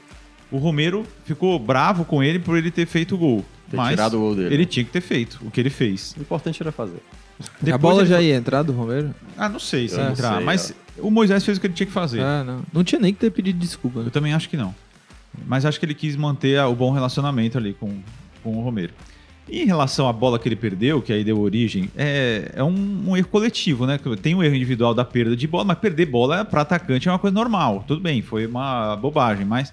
o 0.50 0.59
Romero 0.59 1.05
ficou 1.25 1.59
bravo 1.59 2.05
com 2.05 2.23
ele 2.23 2.38
por 2.38 2.57
ele 2.57 2.71
ter 2.71 2.87
feito 2.87 3.15
o 3.15 3.19
gol. 3.19 3.45
Ter 3.71 3.76
mas 3.76 3.91
tirado 3.91 4.15
o 4.17 4.21
gol 4.21 4.35
dele. 4.37 4.55
Ele 4.55 4.67
tinha 4.67 4.85
que 4.85 4.91
ter 4.93 5.00
feito 5.00 5.38
o 5.45 5.50
que 5.50 5.59
ele 5.61 5.71
fez. 5.71 6.15
O 6.17 6.21
importante 6.21 6.62
era 6.62 6.71
fazer. 6.71 7.03
A 7.41 7.45
Depois 7.61 7.81
bola 7.83 8.00
ele 8.03 8.09
já 8.09 8.17
foi- 8.17 8.25
ia 8.26 8.37
entrar 8.37 8.62
do 8.62 8.73
Romero? 8.73 9.15
Ah, 9.37 9.49
não 9.49 9.59
sei 9.59 9.88
se 9.88 9.97
ia 9.97 10.09
entrar, 10.11 10.37
sei, 10.37 10.45
mas 10.45 10.75
o 10.99 11.11
Moisés 11.11 11.45
fez 11.45 11.59
o 11.59 11.61
que 11.61 11.67
ele 11.67 11.75
tinha 11.75 11.87
que 11.87 11.93
fazer. 11.93 12.21
Ah, 12.23 12.43
não. 12.45 12.62
Não 12.73 12.85
tinha 12.85 13.00
nem 13.00 13.12
que 13.12 13.21
ter 13.21 13.31
pedido 13.31 13.59
desculpa. 13.59 14.00
né? 14.00 14.07
Eu 14.07 14.11
também 14.11 14.33
acho 14.33 14.49
que 14.49 14.57
não. 14.57 14.75
Mas 15.47 15.65
acho 15.67 15.79
que 15.79 15.85
ele 15.85 15.95
quis 15.95 16.17
manter 16.17 16.59
a- 16.59 16.69
o 16.69 16.75
bom 16.75 16.93
relacionamento 16.93 17.59
ali 17.59 17.75
com, 17.75 17.91
com 18.43 18.57
o 18.57 18.62
Romero. 18.62 18.93
E 19.49 19.62
em 19.62 19.67
relação 19.67 20.09
à 20.09 20.12
bola 20.12 20.38
que 20.38 20.49
ele 20.49 20.57
perdeu, 20.57 21.00
que 21.03 21.12
aí 21.12 21.23
deu 21.23 21.38
origem, 21.38 21.91
é, 21.97 22.50
é 22.55 22.65
um, 22.65 23.05
um 23.11 23.17
erro 23.17 23.29
coletivo, 23.29 23.87
né? 23.87 23.99
Tem 24.23 24.35
um 24.35 24.43
erro 24.43 24.55
individual 24.55 24.95
da 24.95 25.05
perda 25.05 25.37
de 25.37 25.47
bola, 25.47 25.65
mas 25.65 25.79
perder 25.79 26.07
bola 26.07 26.45
para 26.45 26.62
atacante 26.62 27.09
é 27.09 27.12
uma 27.12 27.19
coisa 27.19 27.35
normal. 27.35 27.85
Tudo 27.87 28.00
bem, 28.00 28.23
foi 28.23 28.47
uma 28.47 28.97
bobagem, 28.97 29.45
mas 29.45 29.73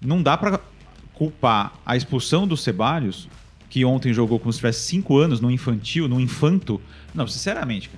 não 0.00 0.22
dá 0.22 0.36
para 0.36 0.60
culpar 1.14 1.72
a 1.84 1.96
expulsão 1.96 2.46
do 2.46 2.56
Ceballos, 2.56 3.28
que 3.68 3.84
ontem 3.84 4.12
jogou 4.12 4.38
como 4.38 4.52
se 4.52 4.58
tivesse 4.58 4.80
5 4.88 5.18
anos 5.18 5.40
no 5.40 5.50
infantil, 5.50 6.08
no 6.08 6.20
infanto. 6.20 6.80
Não, 7.14 7.26
sinceramente. 7.26 7.90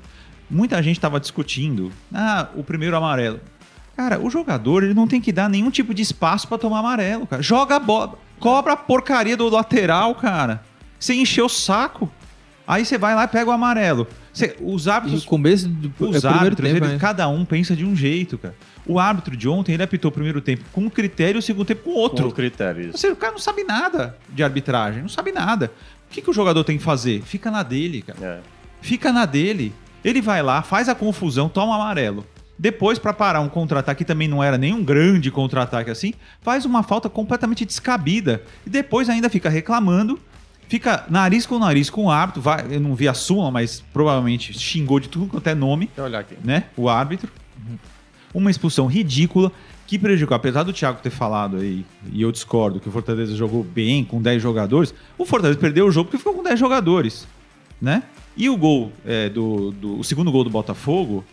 Muita 0.50 0.82
gente 0.82 0.96
estava 0.96 1.20
discutindo. 1.20 1.92
Ah, 2.12 2.48
o 2.56 2.64
primeiro 2.64 2.96
amarelo. 2.96 3.40
Cara, 3.96 4.18
o 4.18 4.30
jogador 4.30 4.82
ele 4.82 4.94
não 4.94 5.06
tem 5.06 5.20
que 5.20 5.30
dar 5.30 5.48
nenhum 5.48 5.70
tipo 5.70 5.92
de 5.92 6.02
espaço 6.02 6.48
para 6.48 6.58
tomar 6.58 6.78
amarelo, 6.80 7.26
cara. 7.26 7.42
Joga 7.42 7.76
a 7.76 7.78
bola, 7.78 8.18
cobra 8.38 8.72
a 8.72 8.76
porcaria 8.76 9.36
do 9.36 9.48
lateral, 9.48 10.14
cara. 10.14 10.64
Você 10.98 11.14
encheu 11.14 11.46
o 11.46 11.50
saco. 11.50 12.10
Aí 12.66 12.84
você 12.84 12.96
vai 12.96 13.14
lá 13.14 13.24
e 13.24 13.28
pega 13.28 13.50
o 13.50 13.52
amarelo. 13.52 14.06
Você- 14.32 14.56
os 14.60 14.86
No 14.86 14.92
árbitros 14.92 15.24
começo 15.24 15.68
do 15.68 15.88
é 15.88 15.88
os 15.88 15.94
primeiro 15.96 16.28
árbitros, 16.28 16.68
tempo, 16.72 16.84
eles- 16.84 16.92
né? 16.92 16.98
cada 16.98 17.28
um 17.28 17.44
pensa 17.44 17.74
de 17.74 17.84
um 17.84 17.96
jeito, 17.96 18.38
cara. 18.38 18.54
O 18.86 18.98
árbitro 18.98 19.36
de 19.36 19.48
ontem, 19.48 19.72
ele 19.74 19.82
apitou 19.82 20.08
o 20.08 20.12
primeiro 20.12 20.40
tempo 20.40 20.64
com 20.72 20.82
um 20.82 20.90
critério 20.90 21.38
e 21.38 21.40
o 21.40 21.42
segundo 21.42 21.66
tempo 21.66 21.82
com 21.84 21.90
outro. 21.90 22.24
Outro 22.24 22.36
critério, 22.36 22.96
seja, 22.96 23.12
o 23.12 23.16
cara 23.16 23.32
não 23.32 23.38
sabe 23.40 23.64
nada 23.64 24.16
de 24.28 24.42
arbitragem, 24.42 25.02
não 25.02 25.08
sabe 25.08 25.32
nada. 25.32 25.70
O 26.08 26.12
que, 26.12 26.22
que 26.22 26.30
o 26.30 26.32
jogador 26.32 26.64
tem 26.64 26.78
que 26.78 26.82
fazer? 26.84 27.22
Fica 27.22 27.50
na 27.50 27.62
dele, 27.62 28.02
cara. 28.02 28.18
É. 28.20 28.38
Fica 28.80 29.12
na 29.12 29.26
dele. 29.26 29.72
Ele 30.04 30.20
vai 30.22 30.42
lá, 30.42 30.62
faz 30.62 30.88
a 30.88 30.94
confusão, 30.94 31.48
toma 31.48 31.74
amarelo. 31.74 32.24
Depois, 32.58 32.98
pra 32.98 33.12
parar 33.12 33.40
um 33.40 33.48
contra-ataque, 33.48 33.98
que 33.98 34.04
também 34.04 34.28
não 34.28 34.42
era 34.42 34.58
nenhum 34.58 34.82
grande 34.84 35.30
contra-ataque 35.30 35.90
assim, 35.90 36.12
faz 36.42 36.64
uma 36.64 36.82
falta 36.82 37.08
completamente 37.08 37.64
descabida. 37.64 38.42
E 38.66 38.70
depois 38.70 39.08
ainda 39.08 39.28
fica 39.30 39.48
reclamando, 39.48 40.18
fica 40.70 41.04
nariz 41.10 41.44
com 41.44 41.58
nariz 41.58 41.90
com 41.90 42.04
o 42.06 42.10
árbitro. 42.10 42.40
Vai, 42.40 42.64
eu 42.70 42.80
não 42.80 42.94
vi 42.94 43.06
a 43.06 43.12
súmula, 43.12 43.50
mas 43.50 43.82
provavelmente 43.92 44.58
xingou 44.58 44.98
de 44.98 45.08
tudo 45.10 45.26
quanto 45.26 45.46
é 45.48 45.54
nome 45.54 45.86
Deixa 45.86 46.00
eu 46.00 46.04
olhar 46.06 46.20
aqui. 46.20 46.36
né? 46.42 46.64
O 46.76 46.88
árbitro. 46.88 47.30
Uma 48.32 48.50
expulsão 48.50 48.86
ridícula 48.86 49.50
que 49.86 49.98
prejudicou. 49.98 50.36
Apesar 50.36 50.62
do 50.62 50.72
Thiago 50.72 51.00
ter 51.02 51.10
falado 51.10 51.56
aí, 51.56 51.84
e 52.12 52.22
eu 52.22 52.30
discordo, 52.30 52.78
que 52.78 52.88
o 52.88 52.92
Fortaleza 52.92 53.34
jogou 53.36 53.64
bem 53.64 54.04
com 54.04 54.22
10 54.22 54.40
jogadores, 54.40 54.94
o 55.18 55.26
Fortaleza 55.26 55.58
perdeu 55.58 55.86
o 55.86 55.90
jogo 55.90 56.06
porque 56.06 56.18
ficou 56.18 56.32
com 56.34 56.42
10 56.44 56.58
jogadores, 56.58 57.26
né? 57.82 58.04
E 58.36 58.48
o 58.48 58.56
gol 58.56 58.92
é, 59.04 59.28
do, 59.28 59.72
do- 59.72 59.98
o 59.98 60.04
segundo 60.04 60.30
gol 60.30 60.44
do 60.44 60.50
Botafogo, 60.50 61.24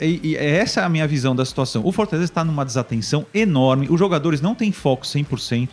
e, 0.00 0.20
e 0.30 0.36
essa 0.36 0.80
é 0.80 0.84
a 0.84 0.88
minha 0.88 1.06
visão 1.06 1.36
da 1.36 1.44
situação. 1.44 1.86
O 1.86 1.92
Fortaleza 1.92 2.24
está 2.32 2.42
numa 2.44 2.64
desatenção 2.64 3.24
enorme, 3.32 3.86
os 3.88 3.98
jogadores 3.98 4.40
não 4.40 4.56
têm 4.56 4.72
foco 4.72 5.06
100% 5.06 5.68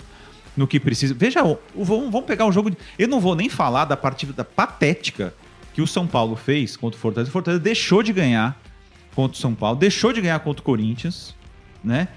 no 0.55 0.67
que 0.67 0.79
precisa. 0.79 1.13
Veja, 1.13 1.41
vamos 1.75 2.25
pegar 2.25 2.45
um 2.45 2.51
jogo. 2.51 2.71
De, 2.71 2.77
eu 2.97 3.07
não 3.07 3.19
vou 3.19 3.35
nem 3.35 3.49
falar 3.49 3.85
da 3.85 3.97
partida 3.97 4.43
patética 4.43 5.33
que 5.73 5.81
o 5.81 5.87
São 5.87 6.05
Paulo 6.05 6.35
fez 6.35 6.75
contra 6.75 6.97
o 6.97 7.01
Fortaleza. 7.01 7.29
O 7.29 7.33
Fortaleza 7.33 7.61
deixou 7.61 8.03
de 8.03 8.11
ganhar 8.11 8.59
contra 9.15 9.37
o 9.37 9.39
São 9.39 9.53
Paulo, 9.53 9.77
deixou 9.77 10.13
de 10.13 10.21
ganhar 10.21 10.39
contra 10.39 10.61
o 10.61 10.63
Corinthians, 10.63 11.35
né? 11.83 12.07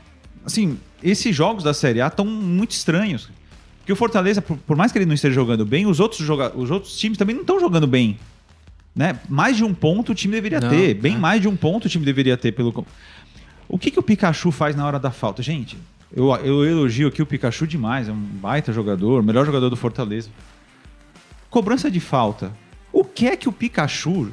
Assim, 0.44 0.78
esses 1.02 1.34
jogos 1.34 1.62
da 1.62 1.72
Série 1.72 2.00
A 2.00 2.08
estão 2.08 2.24
muito 2.24 2.72
estranhos. 2.72 3.30
Porque 3.78 3.92
o 3.92 3.96
Fortaleza, 3.96 4.40
por, 4.40 4.56
por 4.58 4.76
mais 4.76 4.92
que 4.92 4.98
ele 4.98 5.06
não 5.06 5.14
esteja 5.14 5.34
jogando 5.34 5.66
bem, 5.66 5.86
os 5.86 5.98
outros, 6.00 6.24
joga 6.24 6.52
os 6.56 6.70
outros 6.70 6.96
times 6.96 7.18
também 7.18 7.34
não 7.34 7.42
estão 7.42 7.58
jogando 7.58 7.86
bem. 7.86 8.18
Né? 8.94 9.18
Mais 9.28 9.56
de 9.56 9.64
um 9.64 9.72
ponto 9.72 10.12
o 10.12 10.14
time 10.14 10.34
deveria 10.34 10.60
Não, 10.60 10.68
ter. 10.68 10.94
Bem 10.94 11.14
é. 11.14 11.18
mais 11.18 11.40
de 11.40 11.48
um 11.48 11.56
ponto 11.56 11.86
o 11.86 11.88
time 11.88 12.04
deveria 12.04 12.36
ter. 12.36 12.52
pelo 12.52 12.86
O 13.68 13.78
que, 13.78 13.90
que 13.90 13.98
o 13.98 14.02
Pikachu 14.02 14.50
faz 14.50 14.76
na 14.76 14.86
hora 14.86 14.98
da 14.98 15.10
falta? 15.10 15.42
Gente, 15.42 15.76
eu, 16.14 16.30
eu 16.36 16.64
elogio 16.64 17.08
aqui 17.08 17.22
o 17.22 17.26
Pikachu 17.26 17.66
demais. 17.66 18.08
É 18.08 18.12
um 18.12 18.16
baita 18.16 18.72
jogador, 18.72 19.22
melhor 19.22 19.44
jogador 19.46 19.68
do 19.70 19.76
Fortaleza. 19.76 20.28
Cobrança 21.50 21.90
de 21.90 22.00
falta. 22.00 22.52
O 22.92 23.04
que 23.04 23.26
é 23.26 23.36
que 23.36 23.48
o 23.48 23.52
Pikachu 23.52 24.30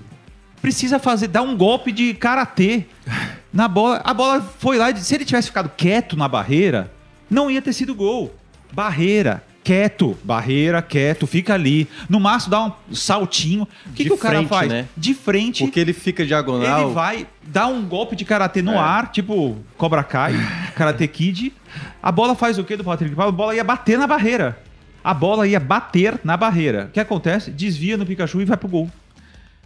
precisa 0.62 1.00
fazer? 1.00 1.28
Dar 1.28 1.42
um 1.42 1.56
golpe 1.56 1.92
de 1.92 2.14
karatê 2.14 2.86
na 3.54 3.68
bola. 3.68 4.02
A 4.04 4.14
bola 4.14 4.42
foi 4.42 4.78
lá. 4.78 4.94
Se 4.96 5.16
ele 5.16 5.26
tivesse 5.26 5.48
ficado 5.48 5.70
quieto 5.76 6.16
na 6.18 6.28
barreira, 6.28 6.92
não 7.30 7.50
ia 7.50 7.62
ter 7.62 7.74
sido 7.74 7.94
gol. 7.96 8.34
Barreira, 8.72 9.44
quieto, 9.64 10.18
barreira, 10.24 10.82
quieto, 10.82 11.26
fica 11.26 11.54
ali. 11.56 11.88
No 12.08 12.20
máximo 12.20 12.52
dá 12.52 12.66
um 12.66 12.72
saltinho. 12.94 13.68
O 13.88 13.94
que, 13.94 14.06
que 14.06 14.14
o 14.14 14.18
cara 14.18 14.36
frente, 14.38 14.50
faz? 14.50 14.70
né? 14.70 14.88
De 14.96 15.14
frente. 15.14 15.64
Porque 15.64 15.80
ele 15.80 15.92
fica 15.94 16.26
diagonal. 16.26 16.86
Ele 16.86 16.94
vai 16.94 17.28
dar 17.44 17.68
um 17.68 17.84
golpe 17.86 18.16
de 18.16 18.24
karatê 18.26 18.62
no 18.62 18.74
É. 18.74 18.78
ar, 18.78 19.12
tipo 19.12 19.58
Cobra 19.78 20.04
Kai, 20.04 20.34
Karate 20.76 21.08
Kid. 21.08 21.54
A 22.02 22.12
bola 22.12 22.36
faz 22.36 22.58
o 22.58 22.64
quê 22.64 22.78
do 22.78 22.84
Patrick? 22.84 23.14
A 23.20 23.32
bola 23.32 23.56
ia 23.56 23.64
bater 23.64 23.98
na 23.98 24.08
barreira. 24.08 24.58
A 25.04 25.14
bola 25.14 25.48
ia 25.48 25.60
bater 25.60 26.20
na 26.24 26.36
barreira. 26.38 26.86
O 26.86 26.92
que 26.92 27.00
acontece? 27.00 27.52
Desvia 27.52 27.98
no 27.98 28.06
Pikachu 28.06 28.42
e 28.42 28.46
vai 28.46 28.58
pro 28.58 28.68
gol. 28.70 28.90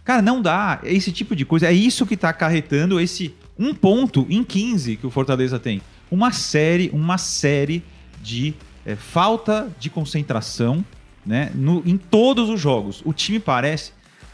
Cara, 0.04 0.20
não 0.20 0.40
dá. 0.42 0.80
Esse 0.82 1.10
tipo 1.12 1.34
de 1.34 1.44
coisa. 1.44 1.66
É 1.68 1.72
isso 1.72 2.06
que 2.06 2.16
tá 2.16 2.28
acarretando 2.30 3.00
esse 3.00 3.34
um 3.58 3.72
ponto 3.74 4.26
em 4.28 4.42
15 4.42 4.96
que 4.96 5.06
o 5.06 5.10
Fortaleza 5.10 5.58
tem. 5.58 5.80
Uma 6.10 6.32
série, 6.32 6.90
uma 6.92 7.18
série 7.18 7.82
de 8.22 8.54
é, 8.84 8.96
falta 8.96 9.68
de 9.78 9.88
concentração 9.88 10.84
né, 11.24 11.50
no- 11.54 11.82
em 11.86 11.96
todos 11.96 12.50
os 12.50 12.60
jogos. 12.60 13.00
O 13.04 13.12
time 13.12 13.38
parece 13.38 13.92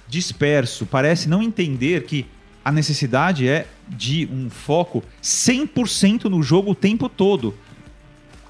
disperso, 0.09 0.87
parece 0.87 1.29
não 1.29 1.43
entender 1.43 2.05
que 2.05 2.27
a 2.65 2.73
necessidade 2.73 3.47
é 3.49 3.67
de 3.89 4.29
um 4.33 4.51
foco 4.51 5.03
100% 5.23 6.25
no 6.25 6.43
jogo 6.43 6.73
o 6.73 6.75
tempo 6.75 7.09
todo. 7.09 7.55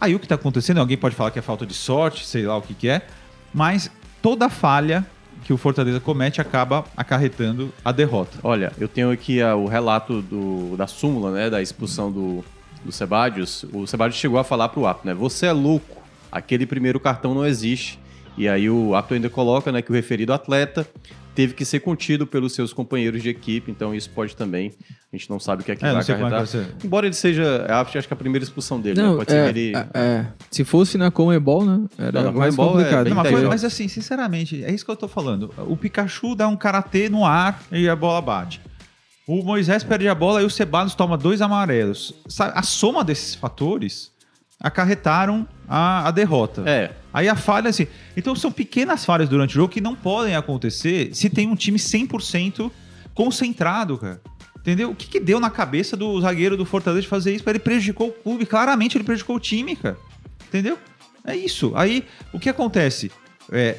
Aí 0.01 0.15
o 0.15 0.19
que 0.19 0.25
está 0.25 0.35
acontecendo, 0.35 0.79
alguém 0.79 0.97
pode 0.97 1.15
falar 1.15 1.31
que 1.31 1.39
é 1.39 1.43
falta 1.43 1.67
de 1.67 1.75
sorte, 1.75 2.27
sei 2.27 2.47
lá 2.47 2.57
o 2.57 2.63
que, 2.63 2.73
que 2.73 2.89
é, 2.89 3.03
mas 3.53 3.91
toda 4.23 4.49
falha 4.49 5.05
que 5.45 5.53
o 5.53 5.57
Fortaleza 5.57 6.01
comete 6.01 6.41
acaba 6.41 6.85
acarretando 6.97 7.73
a 7.85 7.93
derrota. 7.93 8.39
Olha, 8.43 8.73
eu 8.79 8.89
tenho 8.89 9.11
aqui 9.11 9.43
ah, 9.43 9.57
o 9.57 9.67
relato 9.67 10.23
do, 10.23 10.77
da 10.77 10.87
súmula, 10.87 11.33
né, 11.33 11.51
da 11.51 11.61
expulsão 11.61 12.11
do, 12.11 12.45
do 12.85 12.93
Sebadios. 12.93 13.65
O 13.73 13.87
Sebadios 13.87 14.19
chegou 14.19 14.39
a 14.39 14.45
falar 14.45 14.69
pro 14.71 14.87
Apto, 14.87 15.07
né, 15.07 15.15
você 15.15 15.47
é 15.47 15.53
louco, 15.53 16.03
aquele 16.33 16.67
primeiro 16.67 16.99
cartão 16.99 17.35
não 17.35 17.45
existe. 17.45 17.99
E 18.39 18.49
aí 18.49 18.71
o 18.71 18.95
Apto 18.95 19.13
ainda 19.13 19.29
coloca, 19.29 19.71
né, 19.71 19.83
que 19.83 19.91
o 19.91 19.95
referido 19.95 20.33
atleta 20.33 20.87
teve 21.35 21.55
que 21.55 21.65
ser 21.65 21.81
contido 21.81 22.27
pelos 22.27 22.55
seus 22.55 22.73
companheiros 22.73 23.23
de 23.23 23.29
equipe, 23.29 23.71
então 23.71 23.95
isso 23.95 24.11
pode 24.11 24.35
também, 24.37 24.73
a 25.13 25.17
gente 25.17 25.31
não 25.31 25.39
sabe 25.39 25.63
o 25.63 25.65
que 25.65 25.73
é 25.73 25.77
que 25.77 25.85
É, 25.85 25.93
vai 25.93 26.01
é 26.01 26.03
acarretar. 26.03 26.47
ser. 26.47 26.67
Embora 26.85 27.07
ele 27.07 27.15
seja, 27.15 27.67
acho 27.69 27.99
acho 27.99 28.09
que 28.09 28.15
a 28.15 28.17
primeira 28.17 28.45
expulsão 28.45 28.81
dele, 28.81 29.01
né, 29.01 29.07
Não, 29.07 29.17
pode 29.17 29.31
ser 29.31 29.39
é, 29.39 29.53
que 29.53 29.59
ele... 29.59 29.77
é, 29.77 29.89
é. 29.95 30.27
Se 30.51 30.65
fosse 30.65 30.99
na 30.99 31.11
Comebol, 31.11 31.65
né? 31.65 31.85
Era 31.99 32.23
Não, 32.23 32.33
mais 32.33 32.55
Comebol 32.55 32.81
é 32.81 32.85
complicado. 32.85 33.09
Não, 33.09 33.17
mas, 33.17 33.43
mas 33.45 33.65
assim, 33.65 33.89
sinceramente, 33.89 34.65
é 34.65 34.73
isso 34.73 34.85
que 34.85 34.91
eu 34.91 34.97
tô 34.97 35.09
falando. 35.09 35.53
O 35.67 35.77
Pikachu 35.77 36.35
dá 36.35 36.49
um 36.49 36.57
karatê 36.57 37.09
no 37.09 37.25
ar 37.25 37.63
e 37.73 37.89
a 37.89 37.97
bola 37.97 38.21
bate. 38.21 38.61
O 39.27 39.45
Moisés 39.45 39.85
perde 39.85 40.09
a 40.09 40.15
bola 40.15 40.43
e 40.43 40.45
o 40.45 40.51
Ceballos 40.51 40.95
toma 40.95 41.17
dois 41.17 41.41
amarelos. 41.41 42.13
A 42.39 42.63
soma 42.63 43.05
desses 43.05 43.35
fatores 43.35 44.11
acarretaram 44.59 45.47
a, 45.69 46.09
a 46.09 46.11
derrota. 46.11 46.63
É, 46.67 46.91
Aí 47.13 47.29
a 47.29 47.37
falha, 47.37 47.71
assim. 47.71 47.87
Então 48.17 48.35
são 48.35 48.53
pequenas 48.53 49.05
falhas 49.05 49.29
durante 49.29 49.51
o 49.51 49.55
jogo 49.55 49.73
que 49.73 49.81
não 49.81 49.95
podem 49.95 50.37
acontecer 50.37 51.15
se 51.15 51.29
tem 51.29 51.49
um 51.49 51.57
time 51.57 51.79
100% 51.79 52.71
concentrado, 53.15 53.99
cara. 53.99 54.21
Entendeu? 54.59 54.91
O 54.91 54.95
que, 54.95 55.09
que 55.09 55.19
deu 55.19 55.41
na 55.41 55.51
cabeça 55.51 55.97
do 55.97 56.21
zagueiro 56.21 56.57
do 56.57 56.65
Fortaleza 56.67 57.03
de 57.03 57.09
fazer 57.09 57.35
isso? 57.35 57.49
Ele 57.49 57.59
prejudicou 57.59 58.09
o 58.09 58.13
clube, 58.13 58.45
claramente 58.45 58.97
ele 58.97 59.05
prejudicou 59.05 59.37
o 59.37 59.41
time, 59.41 59.75
cara. 59.75 59.97
Entendeu? 60.49 60.79
É 61.25 61.35
isso. 61.35 61.73
Aí, 61.75 62.05
o 62.33 62.39
que 62.39 62.49
acontece? 62.49 63.11
É, 63.51 63.77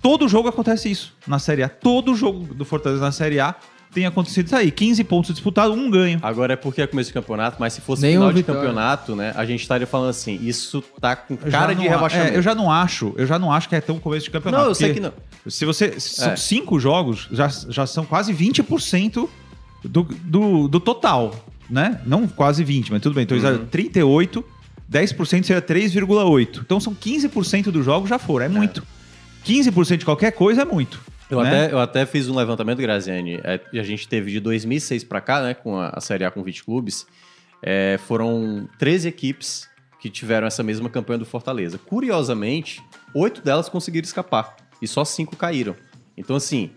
todo 0.00 0.28
jogo 0.28 0.48
acontece 0.48 0.90
isso 0.90 1.14
na 1.26 1.38
Série 1.38 1.62
A. 1.62 1.68
Todo 1.68 2.14
jogo 2.14 2.54
do 2.54 2.64
Fortaleza 2.64 3.02
na 3.02 3.12
Série 3.12 3.40
A 3.40 3.54
tem 3.92 4.06
acontecido 4.06 4.46
isso 4.46 4.56
aí. 4.56 4.70
15 4.70 5.04
pontos 5.04 5.32
disputados, 5.32 5.76
um 5.76 5.90
ganho. 5.90 6.18
agora 6.22 6.54
é 6.54 6.56
porque 6.56 6.82
é 6.82 6.86
começo 6.86 7.08
de 7.08 7.14
campeonato, 7.14 7.56
mas 7.60 7.72
se 7.74 7.80
fosse 7.80 8.06
final 8.10 8.28
de 8.30 8.36
vitória. 8.38 8.60
campeonato, 8.60 9.14
né, 9.16 9.32
a 9.36 9.44
gente 9.44 9.60
estaria 9.60 9.86
falando 9.86 10.10
assim, 10.10 10.38
isso 10.42 10.82
tá 11.00 11.14
com 11.14 11.36
cara 11.36 11.74
de 11.74 11.86
rebaixamento. 11.86 12.32
é, 12.34 12.36
eu 12.36 12.42
já 12.42 12.54
não 12.54 12.70
acho, 12.70 13.12
eu 13.16 13.26
já 13.26 13.38
não 13.38 13.52
acho 13.52 13.68
que 13.68 13.74
é 13.74 13.80
tão 13.80 13.98
começo 13.98 14.24
de 14.24 14.30
campeonato. 14.30 14.62
Não, 14.62 14.70
eu 14.70 14.74
sei 14.74 14.94
que 14.94 15.00
não. 15.00 15.12
Se 15.46 15.64
você. 15.64 15.98
São 15.98 16.32
É. 16.32 16.36
cinco 16.36 16.78
jogos, 16.78 17.28
já, 17.32 17.48
já 17.68 17.86
são 17.86 18.04
quase 18.04 18.32
20% 18.32 19.28
do, 19.84 20.02
do, 20.04 20.68
do 20.68 20.78
total, 20.80 21.34
né? 21.68 22.00
Não 22.06 22.26
quase 22.28 22.62
20, 22.64 22.92
mas 22.92 23.00
tudo 23.02 23.14
bem. 23.14 23.24
Então, 23.24 23.36
Uhum. 23.36 23.66
38, 23.66 24.44
10% 24.90 25.42
seria 25.44 25.60
3,8. 25.62 26.60
Então 26.64 26.78
são 26.78 26.94
15% 26.94 27.70
dos 27.70 27.84
jogos 27.84 28.08
já 28.08 28.18
foram. 28.18 28.46
É, 28.46 28.48
muito. 28.48 28.82
15% 29.44 29.96
de 29.98 30.04
qualquer 30.04 30.30
coisa 30.32 30.62
é 30.62 30.64
muito. 30.64 31.00
Eu, 31.32 31.40
né? 31.42 31.64
até, 31.64 31.74
eu 31.74 31.78
até 31.78 32.04
fiz 32.06 32.28
um 32.28 32.36
levantamento, 32.36 32.78
Graziani. 32.78 33.40
É, 33.42 33.58
a 33.72 33.82
gente 33.82 34.06
teve 34.06 34.30
de 34.30 34.38
2006 34.38 35.04
pra 35.04 35.20
cá, 35.20 35.40
né, 35.42 35.54
com 35.54 35.78
a, 35.78 35.88
a 35.88 36.00
Série 36.00 36.24
A 36.24 36.30
com 36.30 36.42
20 36.42 36.62
clubes. 36.62 37.06
é, 37.62 37.98
foram 38.06 38.68
13 38.78 39.08
equipes 39.08 39.68
que 39.98 40.10
tiveram 40.10 40.46
essa 40.46 40.62
mesma 40.62 40.90
campanha 40.90 41.18
do 41.18 41.24
Fortaleza. 41.24 41.78
Curiosamente, 41.78 42.82
oito 43.14 43.40
delas 43.40 43.68
conseguiram 43.68 44.04
escapar 44.04 44.56
e 44.82 44.86
só 44.86 45.04
cinco 45.04 45.36
caíram. 45.36 45.74
Então, 46.16 46.36
assim, 46.36 46.70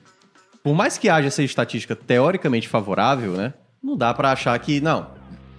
por 0.63 0.73
mais 0.75 0.97
que 0.97 1.09
haja 1.09 1.27
essa 1.27 1.43
estatística 1.43 1.95
teoricamente 1.95 2.69
favorável, 2.69 3.33
né, 3.33 3.53
não 3.83 3.97
dá 3.97 4.13
pra 4.13 4.31
achar 4.31 4.57
que, 4.59 4.79
não, 4.79 5.09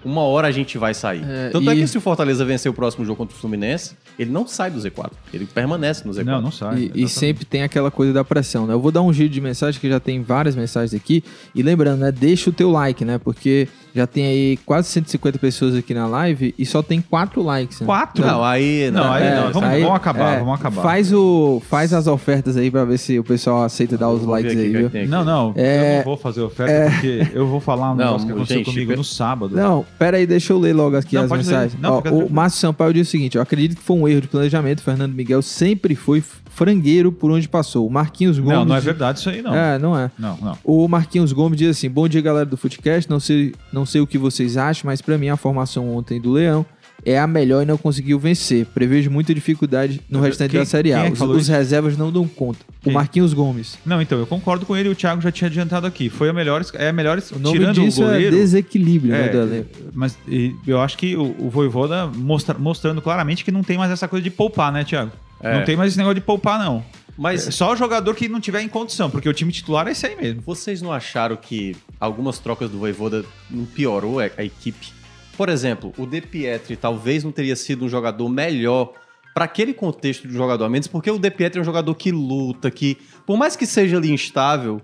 uma 0.07 0.23
hora 0.23 0.47
a 0.47 0.53
gente 0.53 0.79
vai 0.79 0.95
sair. 0.95 1.23
É, 1.29 1.49
Tanto 1.51 1.69
é 1.69 1.75
e- 1.75 1.81
que 1.81 1.87
se 1.89 1.99
o 1.99 2.01
Fortaleza 2.01 2.45
vencer 2.45 2.71
o 2.71 2.75
próximo 2.75 3.05
jogo 3.05 3.17
contra 3.17 3.37
o 3.37 3.39
Fluminense, 3.41 3.97
ele 4.17 4.31
não 4.31 4.47
sai 4.47 4.71
do 4.71 4.79
Z4. 4.79 5.11
Ele 5.35 5.47
permanece 5.47 6.07
no 6.07 6.13
Z4. 6.15 6.25
Não, 6.25 6.41
não 6.41 6.53
sai. 6.53 6.93
E, 6.95 7.03
e 7.05 7.09
sempre 7.09 7.45
tem 7.45 7.65
aquela 7.65 7.91
coisa 7.91 8.13
da 8.13 8.25
pressão, 8.25 8.67
né? 8.67 8.75
Eu 8.75 8.81
vou 8.81 8.93
dar 8.93 9.03
um 9.03 9.13
giro 9.13 9.29
de 9.29 9.41
mensagem, 9.41 9.81
que 9.81 9.89
já 9.89 9.99
tem 9.99 10.23
várias 10.23 10.55
mensagens 10.55 10.95
aqui. 10.95 11.25
E 11.55 11.63
lembrando, 11.63 12.01
né? 12.01 12.13
Deixa 12.13 12.51
o 12.51 12.53
teu 12.53 12.71
like, 12.71 13.05
né? 13.05 13.19
Porque 13.19 13.67
já 13.97 14.07
tem 14.07 14.27
aí 14.27 14.57
quase 14.65 14.89
150 14.91 15.39
pessoas 15.39 15.75
aqui 15.75 15.93
na 15.95 16.07
live 16.07 16.55
e 16.59 16.65
só 16.67 16.83
tem 16.83 17.01
quatro 17.01 17.43
likes. 17.43 17.81
Né? 17.81 17.87
Quatro? 17.87 18.25
Não, 18.25 18.45
aí... 18.45 18.91
Não, 18.91 19.11
aí 19.13 19.35
não. 19.35 19.53
Vamos- 19.53 19.69
aí- 19.71 19.81
vamos 19.83 19.97
acabar, 19.97 20.35
é, 20.35 20.39
vamos 20.39 20.55
acabar. 20.55 20.83
Faz, 20.83 21.13
o, 21.13 21.61
faz 21.69 21.93
as 21.93 22.07
ofertas 22.07 22.57
aí 22.57 22.71
pra 22.71 22.85
ver 22.85 22.99
se 22.99 23.19
o 23.19 23.25
pessoal 23.25 23.63
aceita 23.65 23.97
dar 23.97 24.11
os 24.11 24.25
likes 24.25 24.57
aí, 24.57 24.67
é 24.75 24.79
viu? 24.79 24.87
aqui. 24.89 25.07
Não, 25.07 25.25
não, 25.25 25.53
É- 25.57 25.95
eu 25.95 25.97
não 25.99 26.05
vou 26.05 26.17
fazer 26.17 26.43
oferta 26.43 26.91
porque 26.93 27.27
eu 27.35 27.47
vou 27.47 27.61
falar 27.61 27.93
um 27.93 27.95
Não, 27.97 28.05
negócio 28.05 28.27
que 28.27 28.33
aconteceu 28.33 28.57
gente, 28.59 28.71
comigo 28.71 28.91
pe- 28.93 28.97
no 28.97 29.05
sábado. 29.05 29.57
Não, 29.57 29.85
pera 29.99 30.19
aí, 30.19 30.27
deixa 30.27 30.53
eu 30.53 30.59
ler 30.59 30.75
logo 30.75 30.97
aqui 30.97 31.17
Não, 31.17 31.23
as 31.25 31.31
mensagens. 31.31 31.81
Não, 31.81 32.03
Ó, 32.05 32.09
o. 32.27 32.31
Márcio 32.31 32.61
Sampaio 32.61 32.93
diz 32.93 33.09
o 33.09 33.11
seguinte: 33.11 33.37
eu 33.37 33.43
acredito 33.43 33.77
que 33.77 33.83
foi 33.83 33.97
um 33.97 34.07
erro 34.07 34.21
de 34.21 34.29
planejamento. 34.29 34.83
Fernando 34.83 35.15
Miguel 35.15 35.41
sempre 35.43 35.95
foi 35.95 36.23
frangueiro 36.51 37.13
por 37.13 37.31
onde 37.31 37.49
passou. 37.49 37.87
O 37.87 37.91
Marquinhos 37.91 38.39
Gomes. 38.39 38.57
Não, 38.59 38.65
não 38.65 38.77
é 38.77 38.81
verdade 38.81 39.19
isso 39.19 39.29
aí, 39.29 39.43
não. 39.43 39.55
É, 39.55 39.79
não 39.79 39.99
é. 39.99 40.11
Não, 40.19 40.37
não. 40.41 40.59
O 40.65 40.89
Marquinhos 40.89 41.33
Gomes 41.33 41.59
diz 41.59 41.71
assim: 41.71 41.89
Bom 41.89 42.09
dia, 42.09 42.21
galera 42.21 42.47
do 42.47 42.57
Footcast. 42.57 43.09
Não 43.11 43.21
sei, 43.21 43.55
não 43.73 43.86
sei 43.87 44.01
o 44.01 44.07
que 44.07 44.19
vocês 44.19 44.57
acham, 44.57 44.83
mas 44.89 45.01
pra 45.01 45.17
mim 45.17 45.29
a 45.29 45.37
formação 45.37 45.89
ontem 45.97 46.21
do 46.21 46.33
Leão 46.33 46.67
é 47.05 47.17
a 47.19 47.27
melhor 47.27 47.63
e 47.63 47.67
não 47.67 47.79
conseguiu 47.79 48.19
vencer. 48.19 48.67
Prevejo 48.67 49.11
muita 49.11 49.33
dificuldade 49.33 50.01
no 50.11 50.21
restante 50.21 50.51
Quem- 50.53 50.61
da 50.61 50.67
Série 50.67 50.93
A. 50.93 51.05
é 51.05 51.11
que 51.11 51.13
os 51.13 51.21
os 51.21 51.47
reservas 51.49 51.97
não 51.97 52.11
dão 52.11 52.27
conta. 52.27 52.59
Quem? 52.83 52.91
O 52.93 52.95
Marquinhos 52.95 53.33
Gomes. 53.33 53.79
Não, 53.87 54.03
então, 54.03 54.19
eu 54.19 54.27
concordo 54.27 54.67
com 54.67 54.77
ele, 54.77 54.89
o 54.89 54.95
Thiago 54.95 55.21
já 55.23 55.31
tinha 55.31 55.47
adiantado 55.49 55.87
aqui. 55.87 56.09
Foi 56.11 56.29
a 56.29 56.33
melhor, 56.33 56.65
é 56.75 56.89
a 56.89 56.93
melhor, 56.93 57.23
O 57.33 57.39
nome 57.39 57.59
tirando 57.59 57.75
disso 57.81 58.03
o 58.03 58.05
goleiro. 58.07 58.35
é 58.35 58.39
desequilíbrio, 58.41 59.13
né, 59.13 59.27
É, 59.27 59.29
do 59.29 59.39
elenco. 59.39 59.69
mas 59.95 60.19
e, 60.27 60.53
eu 60.67 60.81
acho 60.81 60.99
que 60.99 61.15
o, 61.17 61.35
o 61.39 61.49
Voivoda 61.51 62.07
mostra- 62.09 62.59
mostrando 62.59 63.01
claramente 63.01 63.45
que 63.45 63.53
não 63.53 63.63
tem 63.63 63.79
mais 63.79 63.93
essa 63.93 64.09
coisa 64.09 64.25
de 64.25 64.31
poupar, 64.31 64.73
né, 64.73 64.83
Thiago? 64.83 65.13
É. 65.41 65.59
Não 65.59 65.65
tem 65.65 65.77
mais 65.77 65.91
esse 65.91 65.99
negócio 65.99 66.15
de 66.17 66.21
poupar, 66.23 66.59
não. 66.59 66.83
Mas 67.19 67.47
É 67.49 67.51
Só 67.51 67.73
o 67.73 67.77
jogador 67.77 68.15
que 68.15 68.29
não 68.29 68.41
tiver 68.41 68.61
em 68.63 68.69
condição, 68.69 69.09
porque 69.09 69.27
o 69.29 69.33
time 69.33 69.51
titular 69.53 69.87
é 69.89 69.93
esse 69.93 70.07
aí 70.07 70.17
mesmo. 70.17 70.43
Vocês 70.45 70.83
não 70.83 70.93
acharam 70.93 71.35
que 71.37 71.75
algumas 72.01 72.39
trocas 72.39 72.71
do 72.71 72.79
Voivoda 72.79 73.25
não 73.51 73.65
piorou 73.65 74.21
a, 74.21 74.25
a 74.37 74.45
equipe? 74.45 74.89
Por 75.37 75.49
exemplo, 75.49 75.93
o 75.99 76.07
De 76.07 76.21
Pietri 76.21 76.77
talvez 76.77 77.23
não 77.25 77.31
teria 77.33 77.57
sido 77.57 77.85
um 77.85 77.89
jogador 77.89 78.29
melhor 78.29 78.93
para 79.35 79.45
aquele 79.45 79.75
contexto 79.75 80.27
de 80.27 80.33
jogador 80.33 80.65
a 80.65 80.69
menos, 80.71 80.87
porque 80.87 81.11
o 81.11 81.19
De 81.19 81.31
Pietri 81.31 81.59
é 81.59 81.63
um 81.63 81.65
jogador 81.65 81.95
que 81.95 82.11
luta, 82.11 82.71
que 82.71 82.97
por 83.27 83.37
mais 83.37 83.55
que 83.55 83.67
seja 83.67 83.99
ali 83.99 84.11
instável, 84.11 84.81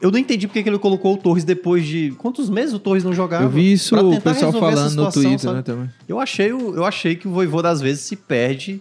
eu 0.00 0.10
não 0.10 0.18
entendi 0.18 0.46
porque 0.46 0.62
que 0.62 0.68
ele 0.68 0.78
colocou 0.78 1.14
o 1.14 1.16
Torres 1.16 1.42
depois 1.44 1.84
de 1.86 2.12
quantos 2.18 2.48
meses 2.48 2.72
o 2.74 2.78
Torres 2.78 3.02
não 3.02 3.12
jogava. 3.12 3.44
Eu 3.44 3.48
vi 3.50 3.72
isso 3.72 3.96
o 3.96 4.20
pessoal 4.20 4.52
falando 4.52 4.84
no 4.84 4.90
situação, 4.90 5.22
Twitter, 5.22 5.38
sabe? 5.40 5.56
né, 5.56 5.62
também. 5.62 5.90
Eu 6.08 6.20
achei, 6.20 6.52
o- 6.52 6.76
eu 6.76 6.84
achei 6.84 7.16
que 7.16 7.26
o 7.26 7.32
Voivoda 7.32 7.70
às 7.70 7.80
vezes 7.80 8.02
se 8.04 8.14
perde 8.16 8.80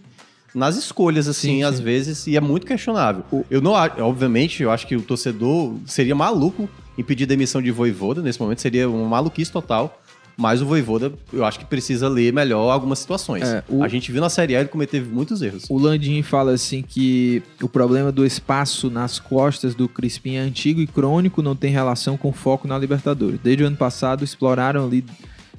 nas 0.54 0.76
escolhas, 0.76 1.28
assim, 1.28 1.58
Sim, 1.58 1.64
às 1.64 1.78
sim. 1.78 1.84
vezes, 1.84 2.28
e 2.28 2.36
é 2.36 2.42
muito 2.42 2.68
questionável. 2.68 3.24
Eu 3.50 3.62
não, 3.62 3.72
obviamente, 3.72 4.62
eu 4.62 4.70
acho 4.70 4.86
que 4.86 4.96
o 4.96 5.02
torcedor 5.02 5.76
seria 5.86 6.14
maluco 6.14 6.68
em 6.98 7.04
pedir 7.04 7.26
demissão 7.26 7.62
de 7.62 7.72
Voivoda 7.72 8.22
nesse 8.22 8.40
momento, 8.42 8.62
seria 8.62 8.90
uma 8.90 9.08
maluquice 9.08 9.52
total. 9.52 9.98
Mas 10.38 10.62
o 10.62 10.66
Voivoda, 10.66 11.12
eu 11.32 11.46
acho 11.46 11.60
que 11.60 11.66
precisa 11.66 12.08
ler 12.08 12.32
melhor 12.34 12.72
algumas 12.72 13.00
situações. 13.00 13.44
É, 13.44 13.64
o- 13.70 13.84
A 13.84 13.88
gente 13.88 14.12
viu 14.12 14.22
na 14.22 14.30
Série 14.30 14.56
A 14.56 14.62
ele 14.62 14.70
cometeu 14.70 15.06
muitos 15.06 15.42
erros. 15.42 15.66
O 15.70 15.78
Landim 15.78 16.22
fala 16.24 16.54
assim 16.54 16.82
que 16.82 17.44
o 17.62 17.68
problema 17.68 18.12
do 18.12 18.26
espaço 18.26 18.90
nas 18.90 19.20
costas 19.20 19.76
do 19.76 19.88
Crispim 19.90 20.36
é 20.36 20.40
antigo 20.40 20.80
e 20.80 20.88
crônico, 20.88 21.42
não 21.44 21.56
tem 21.56 21.70
relação 21.72 22.18
com 22.18 22.32
foco 22.32 22.68
na 22.68 22.78
Libertadores. 22.78 23.40
Desde 23.44 23.64
o 23.64 23.68
ano 23.68 23.76
passado 23.78 24.24
exploraram 24.24 24.86
ali 24.86 25.06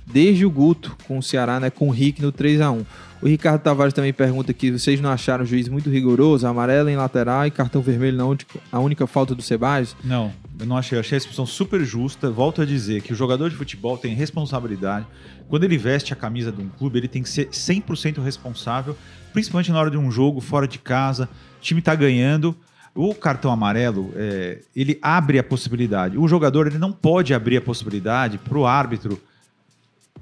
desde 0.07 0.45
o 0.45 0.51
Guto 0.51 0.97
com 1.07 1.19
o 1.19 1.23
Ceará, 1.23 1.61
né, 1.61 1.71
com 1.71 1.89
o 1.89 1.91
Rick 1.93 2.21
no 2.21 2.33
3 2.33 2.61
a 2.61 2.71
1 2.73 2.85
O 3.23 3.29
Ricardo 3.29 3.63
Tavares 3.63 3.95
também 3.95 4.13
pergunta 4.13 4.51
aqui, 4.51 4.73
vocês 4.73 5.01
não 5.01 5.11
acharam 5.11 5.45
o 5.45 5.47
juiz 5.47 5.69
muito 5.69 5.89
rigoroso, 5.89 6.45
amarelo 6.47 6.89
em 6.89 6.97
lateral 6.97 7.47
e 7.47 7.53
cartão 7.53 7.81
vermelho 7.81 8.17
na 8.17 8.25
única, 8.27 8.59
a 8.73 8.81
única 8.81 9.07
falta 9.07 9.33
do 9.33 9.43
Sebadios? 9.43 9.95
Não, 10.03 10.33
eu 10.63 10.67
não 10.67 10.77
achei. 10.77 10.97
Eu 10.97 11.01
achei 11.01 11.17
a 11.17 11.19
expulsão 11.19 11.45
super 11.45 11.85
justa. 11.85 12.31
Volto 12.31 12.63
a 12.63 12.65
dizer 12.65 13.03
que 13.03 13.13
o 13.13 13.17
jogador 13.17 13.51
de 13.51 13.57
futebol 13.57 13.99
tem 13.99 14.15
responsabilidade. 14.15 15.07
Quando 15.49 15.65
ele 15.65 15.77
veste 15.77 16.13
a 16.13 16.17
camisa 16.17 16.51
de 16.51 16.63
um 16.63 16.69
clube, 16.69 16.99
ele 16.99 17.09
tem 17.09 17.23
que 17.23 17.29
ser 17.29 17.49
100% 17.49 18.23
responsável, 18.23 18.97
principalmente 19.33 19.71
na 19.71 19.79
hora 19.79 19.91
de 19.91 19.99
um 19.99 20.11
jogo, 20.11 20.41
fora 20.41 20.67
de 20.67 20.79
casa, 20.79 21.29
o 21.59 21.61
time 21.61 21.83
tá 21.83 21.95
ganhando. 21.95 22.57
O 22.95 23.15
cartão 23.15 23.51
amarelo, 23.51 24.13
é, 24.17 24.61
ele 24.77 24.99
abre 25.03 25.39
a 25.39 25.43
possibilidade. 25.43 26.17
O 26.19 26.29
jogador 26.29 26.67
ele 26.67 26.79
não 26.79 26.93
pode 26.93 27.33
abrir 27.35 27.57
a 27.57 27.61
possibilidade 27.61 28.39
para 28.39 28.57
o 28.59 28.67
árbitro 28.67 29.21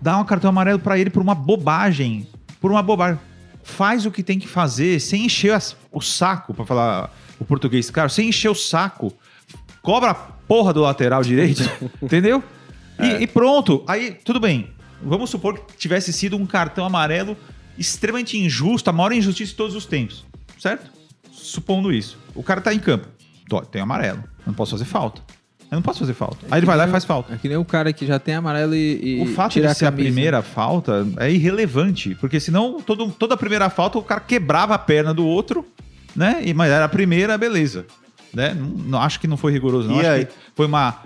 dar 0.00 0.18
um 0.18 0.24
cartão 0.24 0.48
amarelo 0.50 0.78
para 0.78 0.98
ele 0.98 1.10
por 1.10 1.20
uma 1.22 1.34
bobagem. 1.34 2.26
Por 2.60 2.70
uma 2.70 2.82
bobagem. 2.82 3.20
Faz 3.62 4.06
o 4.06 4.10
que 4.10 4.22
tem 4.22 4.38
que 4.38 4.48
fazer 4.48 5.00
sem 5.00 5.26
encher 5.26 5.52
as- 5.52 5.76
o 5.92 6.00
saco, 6.00 6.54
para 6.54 6.64
falar 6.64 7.12
o 7.38 7.44
português, 7.44 7.90
cara, 7.90 8.08
sem 8.08 8.28
encher 8.30 8.48
o 8.48 8.54
saco. 8.54 9.12
Cobra 9.82 10.10
a 10.10 10.14
porra 10.14 10.72
do 10.72 10.80
lateral 10.80 11.22
direito, 11.22 11.62
entendeu? 12.02 12.42
E, 12.98 13.22
e 13.22 13.26
pronto. 13.26 13.82
Aí, 13.86 14.12
tudo 14.24 14.38
bem. 14.38 14.70
Vamos 15.02 15.30
supor 15.30 15.58
que 15.58 15.76
tivesse 15.76 16.12
sido 16.12 16.36
um 16.36 16.44
cartão 16.44 16.84
amarelo 16.84 17.36
extremamente 17.78 18.36
injusto, 18.36 18.90
a 18.90 18.92
maior 18.92 19.12
injustiça 19.12 19.52
de 19.52 19.56
todos 19.56 19.74
os 19.74 19.86
tempos, 19.86 20.24
certo? 20.58 20.90
Supondo 21.32 21.90
isso. 21.92 22.18
O 22.34 22.42
cara 22.42 22.60
tá 22.60 22.74
em 22.74 22.78
campo. 22.78 23.08
Tem 23.70 23.80
amarelo. 23.80 24.22
Eu 24.40 24.48
não 24.48 24.54
posso 24.54 24.72
fazer 24.72 24.84
falta. 24.84 25.22
Eu 25.70 25.76
não 25.76 25.82
posso 25.82 26.00
fazer 26.00 26.14
falta. 26.14 26.38
Aí 26.50 26.58
ele 26.58 26.66
vai 26.66 26.76
lá 26.76 26.86
e 26.86 26.90
faz 26.90 27.04
falta. 27.04 27.32
É 27.32 27.36
que 27.36 27.48
nem 27.48 27.56
o 27.56 27.64
cara 27.64 27.92
que 27.92 28.04
já 28.04 28.18
tem 28.18 28.34
amarelo 28.34 28.74
e, 28.74 29.20
e 29.20 29.22
O 29.22 29.26
fato 29.34 29.54
de 29.54 29.60
ser 29.74 29.86
a 29.86 29.90
camisa. 29.90 29.92
primeira 29.92 30.42
falta 30.42 31.06
é 31.18 31.30
irrelevante, 31.30 32.14
porque 32.16 32.38
senão 32.40 32.80
todo, 32.80 33.08
toda 33.12 33.34
a 33.34 33.36
primeira 33.36 33.70
falta 33.70 33.96
o 33.98 34.02
cara 34.02 34.20
quebrava 34.20 34.74
a 34.74 34.78
perna 34.78 35.14
do 35.14 35.24
outro, 35.24 35.64
né? 36.14 36.42
E, 36.44 36.52
mas 36.52 36.70
era 36.70 36.84
a 36.84 36.88
primeira, 36.88 37.38
beleza. 37.38 37.86
Né? 38.34 38.54
Não, 38.54 38.66
não- 38.66 39.00
acho 39.02 39.18
que 39.20 39.26
não 39.26 39.36
foi 39.36 39.52
rigoroso, 39.52 39.88
não. 39.88 39.96
E 39.96 40.00
acho 40.00 40.08
aí? 40.10 40.24
que 40.26 40.32
foi 40.54 40.66
uma 40.66 40.96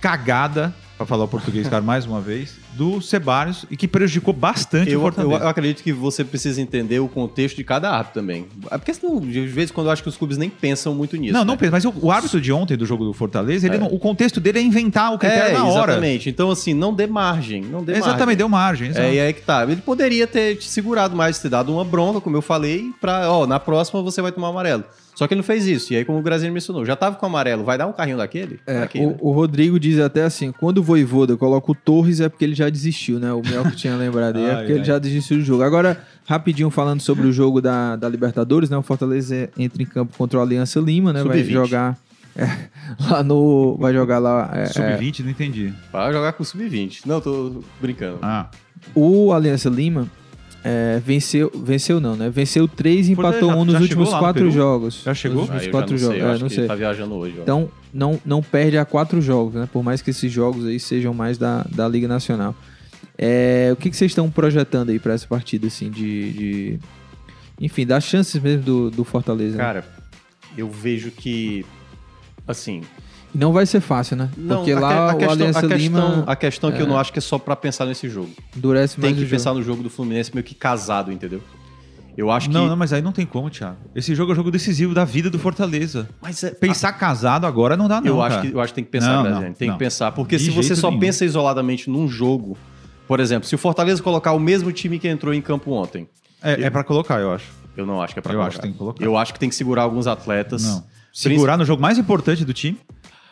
cagada, 0.00 0.74
pra 0.98 1.06
falar 1.06 1.24
o 1.24 1.28
português, 1.28 1.66
cara, 1.68 1.82
mais 1.82 2.04
uma 2.06 2.20
vez, 2.20 2.56
do 2.74 3.00
Ceballos 3.00 3.64
e 3.70 3.76
que 3.76 3.88
prejudicou 3.88 4.34
bastante 4.34 4.90
o 4.90 4.92
Eu, 4.94 5.00
Fortaleza. 5.00 5.34
eu, 5.34 5.40
eu 5.40 5.48
acredito 5.48 5.82
que 5.82 5.92
você 5.92 6.22
precisa 6.22 6.60
entender 6.60 6.98
o 7.00 7.08
contexto 7.08 7.56
de 7.56 7.64
cada 7.64 7.90
árbitro 7.90 8.20
também. 8.20 8.46
É 8.70 8.76
Porque 8.78 8.92
senão, 8.92 9.18
de 9.18 9.46
vez 9.46 9.70
em 9.70 9.72
quando, 9.72 9.86
eu 9.88 9.92
acho 9.92 10.02
que 10.02 10.08
os 10.08 10.16
clubes 10.16 10.36
nem 10.36 10.50
pensam 10.50 10.94
muito 10.94 11.16
nisso. 11.16 11.32
não, 11.32 11.40
né? 11.40 11.46
não 11.46 11.56
pensa, 11.56 11.72
mas 11.72 11.84
o, 11.84 11.92
o 12.02 12.10
árbitro 12.12 12.40
de 12.40 12.52
ontem 12.52 12.76
do 12.76 12.84
jogo 12.84 13.04
do 13.04 13.12
Fortaleza, 13.14 13.66
ele 13.66 13.78
não- 13.78 13.86
o 13.88 13.98
contexto 13.98 14.40
dele 14.40 14.58
é 14.58 14.62
inventar 14.62 15.12
o 15.12 15.18
critério 15.18 15.50
É, 15.50 15.58
na 15.58 15.64
hora. 15.64 15.92
exatamente. 15.92 16.28
Então, 16.28 16.50
assim, 16.50 16.74
não 16.74 16.92
dê 16.92 17.06
margem. 17.06 17.62
Não 17.62 17.82
dê 17.82 17.92
Exatamente, 17.92 18.18
margem. 18.18 18.36
deu 18.36 18.48
margem. 18.48 18.88
exato. 18.90 19.06
É, 19.06 19.14
e 19.14 19.20
aí 19.20 19.32
que 19.32 19.42
tá. 19.42 19.62
Ele 19.64 19.80
poderia 19.80 20.26
ter 20.26 20.56
te 20.56 20.66
segurado 20.68 21.16
mais, 21.16 21.38
ter 21.38 21.48
dado 21.48 21.72
uma 21.72 21.84
bronca, 21.84 22.20
como 22.20 22.36
eu 22.36 22.42
falei, 22.42 22.92
pra, 23.00 23.30
ó, 23.32 23.46
na 23.46 23.58
próxima 23.58 24.02
você 24.02 24.20
vai 24.20 24.30
tomar 24.32 24.48
amarelo. 24.48 24.84
Só 25.14 25.26
que 25.28 25.34
ele 25.34 25.38
não 25.40 25.44
fez 25.44 25.66
isso. 25.66 25.92
E 25.92 25.96
aí, 25.96 26.04
como 26.04 26.18
o 26.18 26.22
Graziano 26.22 26.52
mencionou, 26.52 26.84
já 26.84 26.96
tava 26.96 27.16
com 27.16 27.24
amarelo, 27.26 27.62
vai 27.64 27.78
dar 27.78 27.86
um 27.86 27.92
carrinho 27.92 28.16
daquele? 28.16 28.58
É, 28.66 28.78
Pra 28.78 28.86
quê, 28.88 28.98
o, 28.98 29.10
né? 29.10 29.16
o 29.20 29.30
Rodrigo 29.32 29.78
diz 29.78 29.98
até 30.00 30.24
assim: 30.24 30.50
quando 30.52 30.78
o 30.78 30.82
Voivoda 30.82 31.36
coloca 31.36 31.70
o 31.70 31.74
Torres 31.74 32.20
é 32.20 32.28
porque 32.28 32.44
ele 32.44 32.54
já 32.54 32.68
desistiu, 32.68 33.18
né? 33.20 33.32
O 33.32 33.40
Mel 33.40 33.62
que 33.64 33.76
tinha 33.76 33.94
lembrado 33.96 34.36
aí, 34.38 34.44
é 34.44 34.50
Ai, 34.50 34.56
porque 34.56 34.72
ele 34.72 34.80
ai. 34.80 34.84
já 34.84 34.98
desistiu 34.98 35.36
do 35.38 35.44
jogo. 35.44 35.62
Agora, 35.62 36.02
rapidinho 36.26 36.68
falando 36.70 37.00
sobre 37.00 37.26
o 37.26 37.32
jogo 37.32 37.60
da, 37.60 37.94
da 37.96 38.08
Libertadores, 38.08 38.68
né? 38.68 38.76
O 38.76 38.82
Fortaleza 38.82 39.48
entra 39.56 39.82
em 39.82 39.86
campo 39.86 40.16
contra 40.16 40.38
o 40.38 40.42
Aliança 40.42 40.80
Lima, 40.80 41.12
né? 41.12 41.22
Vai 41.22 41.38
Sub-20. 41.38 41.52
jogar 41.52 41.98
é, 42.36 42.48
lá 43.08 43.22
no. 43.22 43.76
Vai 43.78 43.92
jogar 43.92 44.18
lá. 44.18 44.50
é, 44.52 44.62
é, 44.62 44.66
Sub-20, 44.66 45.20
não 45.20 45.30
entendi. 45.30 45.72
Vai 45.92 46.12
jogar 46.12 46.32
com 46.32 46.42
o 46.42 46.46
sub-20. 46.46 47.02
Não, 47.06 47.20
tô 47.20 47.62
brincando. 47.80 48.18
Ah, 48.20 48.50
o 48.94 49.32
Aliança 49.32 49.68
Lima 49.68 50.08
é, 50.64 50.98
venceu. 51.04 51.50
Venceu 51.54 52.00
não, 52.00 52.16
né? 52.16 52.30
Venceu 52.30 52.66
três 52.66 53.08
e 53.08 53.12
empatou 53.12 53.50
já- 53.50 53.56
um 53.56 53.64
nos 53.64 53.80
últimos 53.80 54.08
quatro 54.08 54.50
jogos. 54.50 55.02
Já 55.04 55.12
chegou? 55.14 55.42
Nos 55.42 55.50
Ah, 55.50 55.54
últimos 55.54 55.64
já 55.66 55.70
quatro 55.70 55.90
não 55.92 55.98
jogos. 55.98 56.16
sei, 56.16 56.24
é, 56.24 56.38
não 56.38 56.48
que 56.48 56.54
sei. 56.54 56.58
ele 56.62 56.68
tá 56.68 56.74
viajando 56.74 57.14
hoje. 57.14 57.34
ó. 57.38 57.42
Então, 57.42 57.70
não, 57.92 58.20
não 58.24 58.42
perde 58.42 58.78
a 58.78 58.84
quatro 58.84 59.20
jogos, 59.20 59.54
né? 59.54 59.68
Por 59.72 59.82
mais 59.84 60.00
que 60.02 60.10
esses 60.10 60.32
jogos 60.32 60.66
aí 60.66 60.80
sejam 60.80 61.12
mais 61.14 61.36
da, 61.38 61.64
da 61.70 61.86
Liga 61.86 62.08
Nacional. 62.08 62.54
É, 63.16 63.70
o 63.72 63.76
que, 63.76 63.90
que 63.90 63.96
vocês 63.96 64.10
estão 64.10 64.28
projetando 64.30 64.90
aí 64.90 64.98
pra 64.98 65.12
essa 65.14 65.26
partida, 65.26 65.66
assim, 65.68 65.90
de... 65.90 66.32
de- 66.32 66.78
Enfim, 67.60 67.86
das 67.86 68.02
chances 68.04 68.40
mesmo 68.42 68.62
do, 68.64 68.90
do 68.90 69.04
Fortaleza. 69.04 69.56
né? 69.56 69.62
Cara, 69.62 69.84
eu 70.58 70.68
vejo 70.68 71.10
que, 71.12 71.64
assim, 72.48 72.80
não 73.34 73.52
vai 73.52 73.66
ser 73.66 73.80
fácil, 73.80 74.16
né? 74.16 74.30
não, 74.36 74.56
Porque 74.58 74.72
a, 74.72 74.80
lá 74.80 74.88
que- 74.90 74.94
a 74.94 75.04
o 75.14 75.18
questão, 75.18 75.32
Aliança 75.32 75.58
a 75.58 75.62
questão, 75.62 75.76
Lima 75.78 76.24
a 76.26 76.36
questão 76.36 76.70
é 76.70 76.72
que 76.72 76.82
eu 76.82 76.86
não 76.86 76.98
acho 76.98 77.12
que 77.12 77.18
é 77.18 77.22
só 77.22 77.38
pra 77.38 77.56
pensar 77.56 77.84
nesse 77.86 78.08
jogo. 78.08 78.30
endurece 78.56 79.00
mais 79.00 79.12
Tem 79.12 79.20
que 79.22 79.26
o 79.26 79.30
pensar 79.30 79.50
jogo. 79.50 79.58
no 79.60 79.64
jogo 79.66 79.82
do 79.82 79.90
Fluminense 79.90 80.30
meio 80.34 80.44
que 80.44 80.54
casado, 80.54 81.10
entendeu? 81.12 81.42
Eu 82.16 82.30
acho 82.30 82.48
não, 82.48 82.62
que. 82.62 82.68
não, 82.68 82.76
mas 82.76 82.92
aí 82.92 83.02
não 83.02 83.10
tem 83.10 83.26
como, 83.26 83.50
Thiago. 83.50 83.76
Esse 83.92 84.14
jogo 84.14 84.30
é 84.30 84.34
o 84.34 84.36
jogo 84.36 84.48
decisivo 84.50 84.94
da 84.94 85.04
vida 85.04 85.28
do 85.28 85.36
Fortaleza. 85.38 86.08
Mas 86.22 86.44
é, 86.44 86.50
Pensar 86.52 86.92
casado 86.92 87.44
agora 87.44 87.76
não 87.76 87.88
dá, 87.88 88.00
não. 88.00 88.06
eu, 88.06 88.22
acho 88.22 88.40
que, 88.40 88.52
eu 88.52 88.60
acho 88.60 88.68
que 88.72 88.76
tem 88.76 88.84
que 88.84 88.90
pensar, 88.90 89.16
Não, 89.16 89.22
Graziani, 89.24 89.46
não, 89.48 89.52
Tem 89.54 89.66
não. 89.68 89.74
que 89.76 89.78
pensar. 89.80 90.12
Porque 90.12 90.36
De 90.36 90.44
se 90.44 90.50
você 90.50 90.76
só 90.76 90.90
nenhum. 90.90 91.00
pensa 91.00 91.24
isoladamente 91.24 91.90
num 91.90 92.06
jogo, 92.06 92.56
por 93.08 93.18
exemplo, 93.18 93.48
se 93.48 93.54
o 93.56 93.58
Fortaleza 93.58 94.00
colocar 94.00 94.30
o 94.32 94.38
mesmo 94.38 94.70
time 94.70 95.00
que 95.00 95.08
entrou 95.08 95.34
em 95.34 95.40
campo 95.42 95.72
ontem, 95.72 96.06
É, 96.40 96.62
é 96.62 96.70
pra 96.70 96.84
colocar, 96.84 97.18
eu 97.20 97.32
acho. 97.32 97.46
eu 97.76 97.84
não 97.84 98.00
acho 98.00 98.12
que 98.14 98.20
é 98.20 98.22
pra 98.22 98.32
Eu 98.32 98.36
colocar. 98.36 98.48
acho 98.48 98.56
que 98.58 98.62
tem 98.62 98.72
que 98.72 98.78
colocar. 98.78 99.04
Eu 99.04 99.16
acho 99.18 99.32
que 99.32 99.38
tem 99.40 99.48
que 99.48 99.54
segurar 99.56 99.82
alguns 99.82 100.06
atletas. 100.06 100.62
Não. 100.62 100.84
Segurar 101.12 101.56
no 101.56 101.64
jogo 101.64 101.82
mais 101.82 101.98
importante 101.98 102.44
do 102.44 102.52
time. 102.52 102.78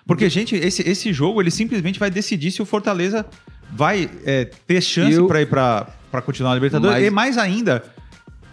Porque, 0.06 0.28
gente, 0.28 0.54
esse, 0.56 0.82
esse 0.88 1.12
jogo 1.12 1.40
ele 1.40 1.50
simplesmente 1.50 1.98
vai 1.98 2.10
decidir 2.10 2.50
se 2.50 2.60
o 2.60 2.64
Fortaleza 2.64 3.24
vai 3.72 4.10
é, 4.24 4.44
ter 4.66 4.80
chance 4.82 5.16
Eu- 5.16 5.26
pra 5.26 5.40
ir 5.40 5.46
pra, 5.46 5.86
pra 6.10 6.20
continuar 6.20 6.52
a 6.52 6.54
Libertadores. 6.54 6.96
Mas- 6.96 7.06
E 7.06 7.10
mais 7.10 7.38
ainda, 7.38 7.82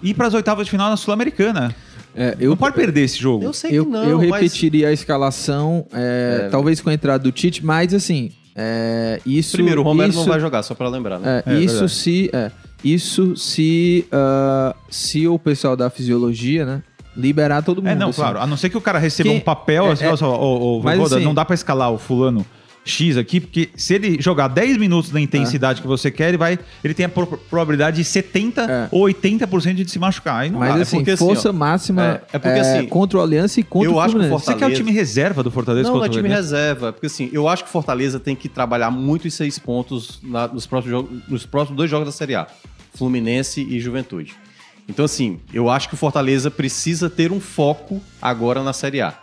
ir 0.02 0.14
pras 0.14 0.34
oitavas 0.34 0.66
de 0.66 0.72
final 0.72 0.90
na 0.90 0.98
Sul-Americana. 0.98 1.76
É, 2.16 2.36
eu, 2.40 2.50
Não 2.52 2.58
pode 2.58 2.76
perder 2.76 3.02
esse 3.02 3.20
jogo. 3.20 3.44
Eu 3.44 3.54
sei 3.54 3.72
eu, 3.78 3.86
que 3.86 3.92
não, 3.92 4.04
eu 4.04 4.18
mas- 4.20 4.32
repetiria 4.32 4.88
a 4.90 4.94
escalação, 4.94 5.86
é, 5.94 6.48
talvez 6.52 6.82
com 6.82 6.90
a 6.90 6.94
entrada 6.94 7.24
do 7.24 7.32
Tite, 7.32 7.64
mas 7.66 7.94
assim, 7.94 8.32
é, 8.56 9.20
isso... 9.26 9.54
Primeiro, 9.54 9.82
o 9.82 9.84
Romero 9.84 10.10
isso, 10.10 10.20
não 10.20 10.26
vai 10.26 10.40
jogar, 10.40 10.64
só 10.64 10.74
pra 10.74 10.88
lembrar, 10.90 11.20
né? 11.20 11.44
É, 11.46 11.54
É, 11.56 11.60
isso 11.60 11.74
verdade. 11.74 11.92
se 11.92 12.30
é, 12.34 12.52
isso 12.84 13.36
se 13.36 14.06
ah, 14.12 14.76
se 14.90 15.28
o 15.28 15.38
pessoal 15.38 15.76
da 15.76 15.90
fisiologia, 15.90 16.66
né, 16.66 16.84
liberar 17.20 17.62
todo 17.62 17.78
mundo. 17.82 17.92
É, 17.92 17.96
não, 17.96 18.10
assim. 18.10 18.22
claro. 18.22 18.40
A 18.40 18.48
não 18.48 18.58
ser 18.58 18.70
que 18.70 18.78
o 18.78 18.82
cara 18.82 18.98
receba 19.00 19.30
Quem- 19.30 19.38
um 19.38 19.42
papel, 19.42 19.88
é, 19.88 19.92
assim, 19.92 20.06
é- 20.06 20.16
só, 20.16 20.34
ô, 20.40 20.80
ô, 20.80 20.84
mas 20.84 21.00
assim- 21.14 21.24
não 21.24 21.34
dá 21.34 21.44
pra 21.46 21.54
escalar 21.54 21.92
o 21.92 21.98
fulano 21.98 22.46
X 22.86 23.18
aqui, 23.18 23.40
porque 23.42 23.70
se 23.76 23.94
ele 23.94 24.20
jogar 24.22 24.48
10 24.48 24.78
minutos 24.78 25.12
na 25.12 25.20
É. 25.20 25.24
intensidade 25.24 25.82
que 25.82 25.88
você 25.88 26.10
quer, 26.10 26.30
ele 26.30 26.38
vai. 26.38 26.58
Ele 26.84 26.94
tem 26.94 27.06
a 27.06 27.10
pro- 27.10 27.28
probabilidade 27.28 27.98
de 27.98 28.04
70 28.04 28.62
É. 28.64 28.88
ou 28.90 29.02
80% 29.02 29.84
de 29.84 29.92
se 29.92 30.00
machucar. 30.00 30.38
Aí 30.42 30.50
não 30.50 30.60
Mas 30.60 30.74
dá. 30.76 30.82
assim, 30.82 30.98
porque, 30.98 31.12
assim, 31.12 31.26
força 31.26 31.50
ó, 31.50 31.54
máxima 31.54 32.04
é- 32.32 32.38
é 32.38 32.40
porque, 32.40 32.58
assim, 32.60 32.88
contra 32.88 33.20
o 33.20 33.22
Aliança 33.22 33.60
e 33.60 33.64
contra 33.64 33.90
eu 33.90 33.96
o 33.96 34.00
acho 34.00 34.14
que 34.14 34.18
o 34.18 34.20
Fluminense. 34.22 34.46
Você 34.46 34.52
quer 34.52 34.56
o 34.56 34.60
Fortaleza- 34.60 34.82
time 34.84 34.92
reserva 34.92 35.44
do 35.44 35.52
Fortaleza 35.52 35.90
Não, 35.90 35.98
não 35.98 36.06
é 36.06 36.10
time 36.10 36.30
reserva. 36.30 36.94
Porque 36.94 37.06
assim, 37.08 37.30
eu 37.34 37.48
acho 37.48 37.64
que 37.64 37.70
o 37.70 37.72
Fortaleza 37.72 38.20
tem 38.20 38.36
que 38.36 38.48
trabalhar 38.50 38.90
muito 38.90 39.28
em 39.28 39.30
seis 39.30 39.60
pontos 39.60 40.20
na- 40.24 40.48
nos, 40.48 40.66
próximos 40.66 40.92
jogos, 40.92 41.20
nos 41.28 41.46
próximos 41.46 41.78
dois 41.78 41.92
jogos 41.92 42.08
da 42.08 42.12
Série 42.14 42.34
A. 42.36 42.48
Fluminense 42.96 43.62
e 43.62 43.80
Juventude. 43.80 44.34
Então 44.90 45.06
assim, 45.06 45.40
eu 45.54 45.70
acho 45.70 45.88
que 45.88 45.94
o 45.94 45.98
Fortaleza 45.98 46.50
precisa 46.50 47.10
ter 47.10 47.32
um 47.32 47.40
foco 47.40 48.02
agora 48.20 48.64
na 48.64 48.74
Série 48.74 49.02
A. 49.02 49.14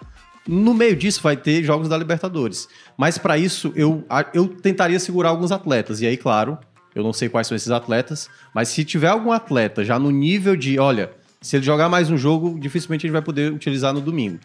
No 0.47 0.73
meio 0.73 0.95
disso 0.95 1.21
vai 1.21 1.37
ter 1.37 1.65
jogos 1.65 1.89
da 1.89 1.99
Libertadores. 1.99 2.69
Mas 2.97 3.19
para 3.19 3.37
isso 3.37 3.73
eu, 3.75 4.07
eu 4.33 4.47
tentaria 4.47 5.01
segurar 5.01 5.31
alguns 5.31 5.51
atletas. 5.51 6.01
E 6.01 6.07
aí, 6.07 6.17
claro, 6.17 6.57
eu 6.95 7.03
não 7.03 7.13
sei 7.13 7.29
quais 7.29 7.49
são 7.49 7.57
esses 7.57 7.71
atletas, 7.71 8.31
mas 8.55 8.69
se 8.69 8.85
tiver 8.85 9.09
algum 9.09 9.33
atleta 9.33 9.85
já 9.85 9.99
no 9.99 10.11
nível 10.11 10.55
de, 10.55 10.79
olha, 10.79 11.11
se 11.41 11.57
ele 11.57 11.65
jogar 11.65 11.89
mais 11.89 12.11
um 12.11 12.17
jogo, 12.17 12.59
dificilmente 12.59 13.05
ele 13.05 13.13
vai 13.13 13.23
poder 13.23 13.53
utilizar 13.53 13.93
no 13.93 14.01
domingo. 14.01 14.39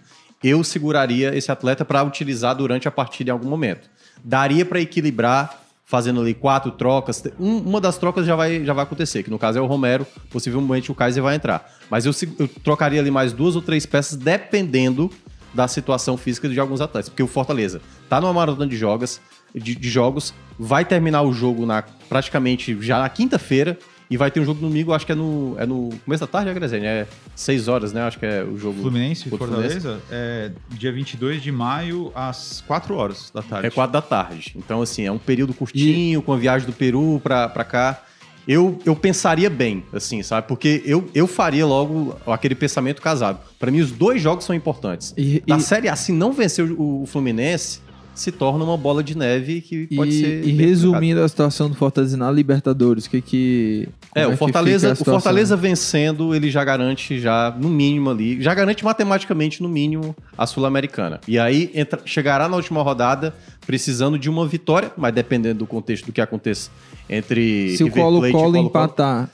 Eu 0.43 0.63
seguraria 0.63 1.35
esse 1.35 1.51
atleta 1.51 1.85
para 1.85 2.03
utilizar 2.03 2.55
durante 2.55 2.87
a 2.87 2.91
partida 2.91 3.29
em 3.29 3.33
algum 3.33 3.47
momento. 3.47 3.87
Daria 4.23 4.65
para 4.65 4.81
equilibrar 4.81 5.61
fazendo 5.91 6.21
ali 6.21 6.33
quatro 6.33 6.71
trocas. 6.71 7.21
Um- 7.37 7.57
uma 7.57 7.81
das 7.81 7.97
trocas 7.97 8.25
já 8.25 8.33
vai, 8.33 8.63
já 8.63 8.71
vai 8.71 8.83
acontecer, 8.85 9.23
que 9.23 9.29
no 9.29 9.37
caso 9.37 9.59
é 9.59 9.61
o 9.61 9.65
Romero, 9.65 10.07
possivelmente 10.29 10.89
o 10.89 10.95
Kaiser 10.95 11.21
vai 11.21 11.35
entrar. 11.35 11.69
Mas 11.89 12.05
eu, 12.05 12.13
eu 12.39 12.47
trocaria 12.47 13.01
ali 13.01 13.11
mais 13.11 13.33
duas 13.33 13.57
ou 13.57 13.61
três 13.61 13.85
peças, 13.85 14.17
dependendo 14.17 15.11
da 15.53 15.67
situação 15.67 16.15
física 16.15 16.47
de 16.47 16.57
alguns 16.57 16.79
atletas. 16.79 17.09
Porque 17.09 17.21
o 17.21 17.27
Fortaleza 17.27 17.81
tá 18.07 18.21
numa 18.21 18.31
maratona 18.31 18.65
de 18.67 18.77
jogos, 18.77 19.19
de, 19.53 19.75
de 19.75 19.89
jogos 19.89 20.33
vai 20.57 20.85
terminar 20.85 21.23
o 21.23 21.33
jogo 21.33 21.65
na, 21.65 21.83
praticamente 22.07 22.77
já 22.81 22.97
na 22.97 23.09
quinta-feira 23.09 23.77
e 24.11 24.17
vai 24.17 24.29
ter 24.29 24.41
um 24.41 24.45
jogo 24.45 24.59
no 24.61 24.67
domingo, 24.67 24.91
acho 24.91 25.05
que 25.05 25.13
é 25.13 25.15
no, 25.15 25.55
é 25.57 25.65
no 25.65 25.89
começo 26.03 26.19
da 26.19 26.27
tarde, 26.27 26.49
é, 26.49 26.53
Graziani? 26.53 26.85
É 26.85 27.07
seis 27.33 27.69
horas, 27.69 27.93
né? 27.93 28.01
Acho 28.01 28.19
que 28.19 28.25
é 28.25 28.43
o 28.43 28.57
jogo. 28.57 28.81
Fluminense 28.81 29.29
e 29.29 29.33
o 29.33 29.37
Fluminense. 29.37 29.79
Fortaleza 29.79 30.01
é 30.11 30.51
dia 30.71 30.91
22 30.91 31.41
de 31.41 31.49
maio, 31.49 32.11
às 32.13 32.61
4 32.67 32.93
horas 32.93 33.31
da 33.33 33.41
tarde. 33.41 33.67
É 33.67 33.69
quatro 33.69 33.93
da 33.93 34.01
tarde. 34.01 34.53
Então, 34.57 34.81
assim, 34.81 35.05
é 35.05 35.11
um 35.11 35.17
período 35.17 35.53
curtinho, 35.53 36.21
com 36.21 36.33
a 36.33 36.37
viagem 36.37 36.67
do 36.67 36.73
Peru 36.73 37.21
pra, 37.23 37.47
pra 37.47 37.63
cá. 37.63 38.03
Eu, 38.45 38.77
eu 38.85 38.95
pensaria 38.97 39.49
bem, 39.49 39.81
assim, 39.93 40.21
sabe? 40.23 40.45
Porque 40.47 40.81
eu, 40.85 41.09
eu 41.15 41.25
faria 41.25 41.65
logo 41.65 42.17
aquele 42.27 42.55
pensamento 42.55 43.01
casado. 43.01 43.39
Pra 43.57 43.71
mim, 43.71 43.79
os 43.79 43.91
dois 43.91 44.21
jogos 44.21 44.43
são 44.43 44.53
importantes. 44.53 45.13
E- 45.15 45.41
Na 45.47 45.57
e- 45.57 45.61
Série 45.61 45.87
A, 45.87 45.95
se 45.95 46.11
não 46.11 46.33
vencer 46.33 46.69
o, 46.69 47.03
o 47.03 47.05
Fluminense, 47.05 47.79
se 48.21 48.31
torna 48.31 48.63
uma 48.63 48.77
bola 48.77 49.03
de 49.03 49.17
neve 49.17 49.61
que 49.61 49.87
pode 49.95 50.11
e, 50.11 50.19
ser. 50.21 50.47
e 50.47 50.51
resumindo 50.51 51.21
a 51.21 51.27
situação 51.27 51.69
do 51.69 51.75
Fortaleza 51.75 52.15
na 52.15 52.31
Libertadores, 52.31 53.05
o 53.05 53.09
que 53.09 53.21
que 53.21 53.89
É, 54.15 54.25
o 54.27 54.31
que 54.31 54.37
Fortaleza, 54.37 54.93
o? 54.93 55.03
Fortaleza 55.03 55.55
vencendo, 55.57 56.33
ele 56.35 56.49
já 56.51 56.63
garante 56.63 57.19
já 57.19 57.55
no 57.59 57.69
mínimo 57.69 58.09
ali, 58.09 58.41
já 58.41 58.53
garante 58.53 58.83
matematicamente 58.85 59.61
no 59.63 59.67
mínimo 59.69 60.15
a 60.37 60.45
Sul-Americana. 60.45 61.19
E 61.27 61.37
aí 61.39 61.71
entra- 61.73 62.01
chegará 62.05 62.47
na 62.47 62.55
última 62.55 62.81
rodada 62.81 63.33
precisando 63.65 64.17
de 64.17 64.29
uma 64.29 64.47
vitória, 64.47 64.91
mas 64.97 65.13
dependendo 65.13 65.59
do 65.59 65.65
contexto 65.67 66.05
do 66.05 66.11
que 66.11 66.21
aconteça 66.21 66.69
entre 67.09 67.75
Se 67.75 67.83
o 67.83 67.87
River 67.87 68.01
e 68.01 68.03
Colo-Colo 68.03 68.57
empatar 68.57 69.29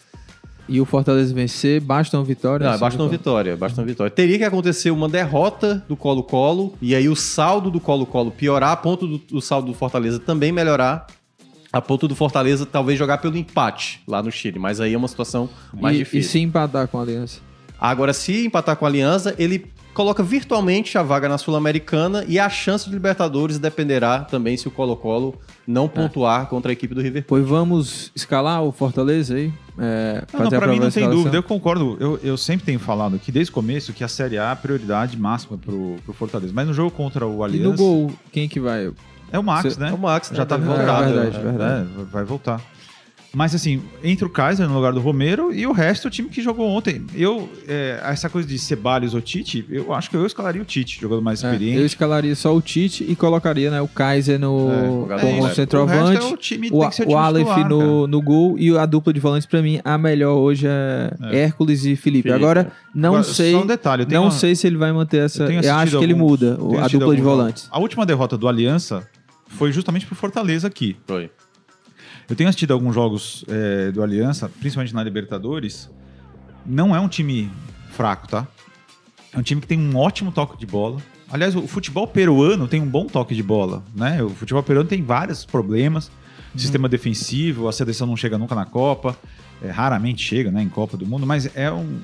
e 0.68 0.82
o 0.82 0.86
Fortaleza 0.86 1.34
vencer, 1.34 1.80
basta 1.80 2.18
uma 2.18 2.24
vitória? 2.24 2.66
Não, 2.66 2.72
assim, 2.72 2.80
basta 2.80 3.02
uma 3.02 3.10
vitória, 3.10 3.56
basta 3.56 3.82
uma 3.82 3.88
vitória. 3.88 4.12
Teria 4.12 4.38
que 4.38 4.44
acontecer 4.44 4.92
uma 4.92 5.08
derrota 5.08 5.84
do 5.88 5.96
Colo-Colo 5.96 6.74
e 6.82 6.96
aí 6.96 7.08
o 7.08 7.16
saldo 7.16 7.72
do 7.72 7.80
Colo-Colo 7.80 8.32
piorar, 8.32 8.72
a 8.72 8.78
ponto 8.78 9.08
do, 9.08 9.18
do 9.18 9.42
saldo 9.42 9.68
do 9.68 9.74
Fortaleza 9.74 10.20
também 10.20 10.52
melhorar, 10.52 11.08
a 11.72 11.82
ponto 11.82 12.08
do 12.08 12.16
Fortaleza 12.16 12.66
talvez 12.66 12.98
jogar 12.98 13.20
pelo 13.20 13.38
empate 13.38 14.02
lá 14.08 14.22
no 14.22 14.32
Chile, 14.32 14.60
mas 14.60 14.80
aí 14.82 14.94
é 14.94 14.98
uma 14.98 15.08
situação 15.08 15.50
mais 15.74 15.96
e, 15.96 16.00
difícil. 16.00 16.20
E 16.20 16.24
se 16.24 16.40
empatar 16.40 16.88
com 16.88 16.98
a 16.98 17.02
Aliança? 17.02 17.47
Agora, 17.80 18.14
se 18.14 18.46
empatar 18.46 18.76
com 18.76 18.86
a 18.86 18.88
Aliança, 18.88 19.36
ele 19.38 19.66
coloca 19.94 20.22
virtualmente 20.22 20.98
a 20.98 21.02
vaga 21.04 21.28
na 21.28 21.38
Sul-Americana 21.40 22.24
e 22.28 22.38
a 22.40 22.48
chance 22.50 22.86
de 22.88 22.92
Libertadores 22.94 23.58
dependerá 23.58 24.20
também 24.20 24.56
se 24.56 24.68
o 24.68 24.72
Colo-Colo 24.72 25.36
não 25.68 25.88
pontuar 25.88 26.46
contra 26.48 26.72
a 26.72 26.74
equipe 26.74 26.94
do 26.94 27.02
River. 27.02 27.26
Pois 27.28 27.46
vamos 27.46 28.12
escalar 28.16 28.64
o 28.64 28.72
Fortaleza 28.72 29.36
aí? 29.36 29.52
É, 29.80 30.24
Não, 30.34 30.40
não, 30.40 30.46
fazer 30.46 30.56
a 30.56 30.60
pra 30.60 30.68
mim 30.68 30.76
não 30.76 30.82
tem 30.82 30.88
escalação? 31.04 31.18
dúvida, 31.18 31.38
eu 31.38 31.44
concordo. 31.44 31.98
Eu, 32.00 32.20
eu 32.24 32.38
sempre 32.38 32.66
tenho 32.66 32.80
falado 32.80 33.16
aqui 33.16 33.32
desde 33.32 33.52
o 33.52 33.54
começo 33.54 33.92
que 33.92 34.04
a 34.04 34.08
Série 34.08 34.38
A 34.38 34.50
é 34.50 34.52
a 34.52 34.56
prioridade 34.56 35.18
máxima 35.18 35.58
pro, 35.58 35.96
pro 36.06 36.14
Fortaleza. 36.14 36.54
Mas 36.56 36.68
no 36.68 36.74
jogo 36.74 36.92
contra 36.92 37.26
o 37.28 37.42
E 37.42 37.44
Aliança. 37.46 37.70
no 37.70 37.76
gol, 37.76 38.12
quem 38.32 38.48
que 38.48 38.60
vai? 38.60 38.92
É 39.32 39.38
o 39.38 39.44
Max, 39.44 39.74
Você- 39.74 39.80
né? 39.80 39.90
É 39.90 39.94
o 39.94 39.98
Max, 39.98 40.30
Já 40.32 40.40
né? 40.40 40.46
tá 40.46 40.58
Deve 40.58 40.72
É, 40.72 40.76
voltar, 40.78 41.02
verdade, 41.02 41.38
né? 41.38 41.44
verdade. 41.44 41.90
É, 42.00 42.04
vai 42.06 42.24
voltar. 42.24 42.62
Mas 43.34 43.54
assim, 43.54 43.82
entre 44.04 44.26
o 44.26 44.30
Kaiser 44.30 44.68
no 44.68 44.74
lugar 44.74 44.94
do 44.94 45.00
Romero 45.00 45.54
e 45.54 45.68
o 45.68 45.72
resto 45.72 46.08
o 46.08 46.10
time 46.10 46.28
que 46.30 46.42
jogou 46.42 46.68
ontem. 46.68 47.06
Eu, 47.14 47.50
é, 47.68 48.00
essa 48.04 48.30
coisa 48.30 48.48
de 48.48 48.58
Ceballos 48.58 49.14
ou 49.14 49.22
Tite, 49.22 49.66
eu 49.70 49.94
acho 49.94 50.10
que 50.10 50.16
eu 50.16 50.26
escalaria 50.26 50.62
o 50.62 50.66
Tite, 50.66 51.00
jogador 51.02 51.22
mais 51.22 51.44
É, 51.44 51.48
experiente. 51.52 51.78
eu 51.80 51.86
escalaria 51.86 52.36
só 52.36 52.56
o 52.56 52.62
Tite 52.62 53.06
e 53.08 53.16
colocaria 53.16 53.70
né, 53.70 53.82
o 53.82 53.88
Kaiser 53.88 54.40
no, 54.40 55.02
jogador 55.02 55.22
como 55.22 55.50
centroavante. 55.54 56.22
O 56.24 56.30
é 56.30 56.34
o 56.34 56.38
time- 56.38 56.70
o, 56.72 56.78
o 56.78 56.80
o 56.80 57.18
Aleph 57.18 57.48
titular, 57.48 57.70
no, 57.70 58.08
no 58.08 58.22
gol 58.22 58.58
e 58.58 58.76
a 58.78 58.86
dupla 58.86 59.14
de 59.14 59.20
volantes, 59.20 59.46
pra 59.46 59.62
mim, 59.62 59.80
a 59.84 59.98
melhor 59.98 60.36
hoje 60.36 60.66
é, 60.68 61.12
Hércules 61.32 61.86
e 61.86 61.96
Felipe. 61.96 62.30
Felipe, 62.30 62.32
Agora, 62.32 62.72
não 62.96 63.10
Agora, 63.10 63.24
sei. 63.24 63.52
só 63.52 63.62
um 63.62 63.68
detalhe, 63.68 64.04
eu 64.04 64.08
tenho 64.08 64.22
não 64.22 64.28
uma- 64.30 64.32
sei 64.32 64.56
se 64.56 64.66
ele 64.66 64.78
vai 64.78 64.92
manter 64.92 65.26
essa. 65.26 65.44
Eu, 65.44 65.48
tenho 65.48 65.76
acho 65.76 65.98
que 66.00 66.04
ele 66.04 66.16
muda 66.16 66.58
a 66.82 66.88
dupla 66.88 67.16
de 67.16 67.22
volantes. 67.22 67.68
A 67.70 67.80
última 67.80 68.06
derrota 68.06 68.38
do 68.38 68.48
Aliança 68.48 69.08
foi 69.50 69.72
justamente 69.72 70.06
pro 70.06 70.16
Fortaleza 70.16 70.68
aqui. 70.68 70.96
Foi. 71.06 71.30
Eu 72.30 72.36
tenho 72.36 72.50
assistido 72.50 72.72
alguns 72.74 72.94
jogos 72.94 73.46
é, 73.48 73.92
do 73.92 74.04
Aliança, 74.04 74.50
principalmente 74.60 74.94
na 74.94 75.04
Libertadores. 75.04 75.90
Não 76.66 76.96
é 76.96 77.00
um 77.00 77.08
time 77.08 77.50
fraco, 77.92 78.28
tá? 78.28 78.46
É 79.34 79.40
um 79.40 79.42
time 79.42 79.62
que 79.62 79.68
tem 79.68 79.80
um 79.80 79.96
ótimo 79.98 80.32
toque 80.32 80.58
de 80.58 80.66
bola. 80.66 80.98
Aliás, 81.32 81.56
o 81.56 81.68
futebol 81.68 82.08
peruano 82.08 82.68
tem 82.68 82.82
um 82.82 82.88
bom 82.88 83.06
toque 83.06 83.34
de 83.36 83.44
bola, 83.44 83.84
né? 83.96 84.22
O 84.24 84.30
futebol 84.30 84.62
peruano 84.64 84.88
tem 84.90 85.02
vários 85.02 85.46
problemas. 85.46 86.12
Sistema 86.56 86.90
defensivo, 86.90 87.68
a 87.68 87.72
seleção 87.72 88.08
não 88.08 88.18
chega 88.18 88.36
nunca 88.36 88.56
na 88.56 88.66
Copa, 88.66 89.16
é, 89.62 89.70
raramente 89.70 90.24
chega, 90.24 90.50
né, 90.50 90.64
em 90.64 90.70
Copa 90.70 90.98
do 90.98 91.06
Mundo, 91.06 91.24
mas 91.28 91.56
é 91.56 91.72
um, 91.72 92.00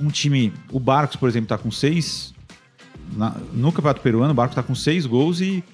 um 0.00 0.08
time. 0.08 0.52
O 0.70 0.78
Barcos, 0.78 1.16
por 1.16 1.28
exemplo, 1.28 1.46
está 1.46 1.58
com 1.58 1.68
seis. 1.70 2.32
na- 3.16 3.34
no 3.52 3.72
Campeonato 3.72 4.00
Peruano, 4.02 4.30
o 4.30 4.34
Barcos 4.34 4.52
está 4.52 4.62
com 4.62 4.74
seis 4.74 5.04
gols 5.04 5.40
e, 5.40 5.64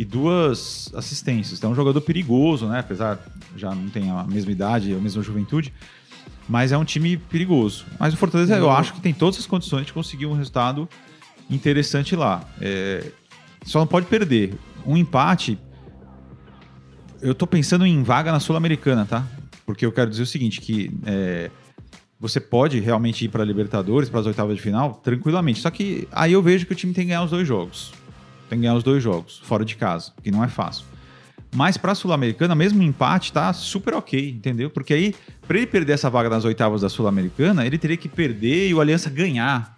e 0.00 0.04
duas 0.06 0.90
assistências. 0.94 1.58
Então 1.58 1.68
é 1.68 1.72
um 1.74 1.76
jogador 1.76 2.00
perigoso, 2.00 2.66
né? 2.66 2.78
Apesar 2.78 3.18
já 3.54 3.74
não 3.74 3.90
tem 3.90 4.10
a 4.10 4.24
mesma 4.24 4.50
idade, 4.50 4.94
a 4.94 4.98
mesma 4.98 5.22
juventude. 5.22 5.74
Mas 6.48 6.72
é 6.72 6.78
um 6.78 6.86
time 6.86 7.18
perigoso. 7.18 7.84
Mas 7.98 8.14
o 8.14 8.16
Fortaleza, 8.16 8.56
eu 8.56 8.70
acho 8.70 8.94
que 8.94 9.00
tem 9.02 9.12
todas 9.12 9.38
as 9.38 9.46
condições 9.46 9.84
de 9.84 9.92
conseguir 9.92 10.24
um 10.24 10.32
resultado 10.32 10.88
interessante 11.50 12.16
lá. 12.16 12.48
É, 12.62 13.12
só 13.62 13.80
não 13.80 13.86
pode 13.86 14.06
perder. 14.06 14.54
Um 14.86 14.96
empate. 14.96 15.58
Eu 17.20 17.34
tô 17.34 17.46
pensando 17.46 17.84
em 17.84 18.02
vaga 18.02 18.32
na 18.32 18.40
Sul-Americana, 18.40 19.04
tá? 19.04 19.26
Porque 19.66 19.84
eu 19.84 19.92
quero 19.92 20.08
dizer 20.08 20.22
o 20.22 20.26
seguinte: 20.26 20.62
que 20.62 20.90
é, 21.04 21.50
você 22.18 22.40
pode 22.40 22.80
realmente 22.80 23.26
ir 23.26 23.28
para 23.28 23.44
Libertadores, 23.44 24.08
para 24.08 24.20
as 24.20 24.26
oitavas 24.26 24.56
de 24.56 24.62
final, 24.62 24.94
tranquilamente. 25.04 25.60
Só 25.60 25.68
que 25.68 26.08
aí 26.10 26.32
eu 26.32 26.42
vejo 26.42 26.64
que 26.64 26.72
o 26.72 26.76
time 26.76 26.94
tem 26.94 27.04
que 27.04 27.08
ganhar 27.08 27.22
os 27.22 27.30
dois 27.30 27.46
jogos. 27.46 27.92
Tem 28.50 28.58
que 28.58 28.62
ganhar 28.62 28.74
os 28.74 28.82
dois 28.82 29.00
jogos, 29.00 29.40
fora 29.44 29.64
de 29.64 29.76
casa, 29.76 30.10
que 30.24 30.30
não 30.30 30.42
é 30.42 30.48
fácil. 30.48 30.84
Mas 31.54 31.76
para 31.76 31.92
a 31.92 31.94
Sul-Americana, 31.94 32.54
mesmo 32.54 32.82
empate 32.82 33.32
tá 33.32 33.52
super 33.52 33.94
ok, 33.94 34.30
entendeu? 34.30 34.68
Porque 34.68 34.92
aí, 34.92 35.14
para 35.46 35.56
ele 35.56 35.66
perder 35.68 35.92
essa 35.92 36.10
vaga 36.10 36.28
nas 36.28 36.44
oitavas 36.44 36.80
da 36.80 36.88
Sul-Americana, 36.88 37.64
ele 37.64 37.78
teria 37.78 37.96
que 37.96 38.08
perder 38.08 38.68
e 38.68 38.74
o 38.74 38.80
Aliança 38.80 39.08
ganhar, 39.08 39.74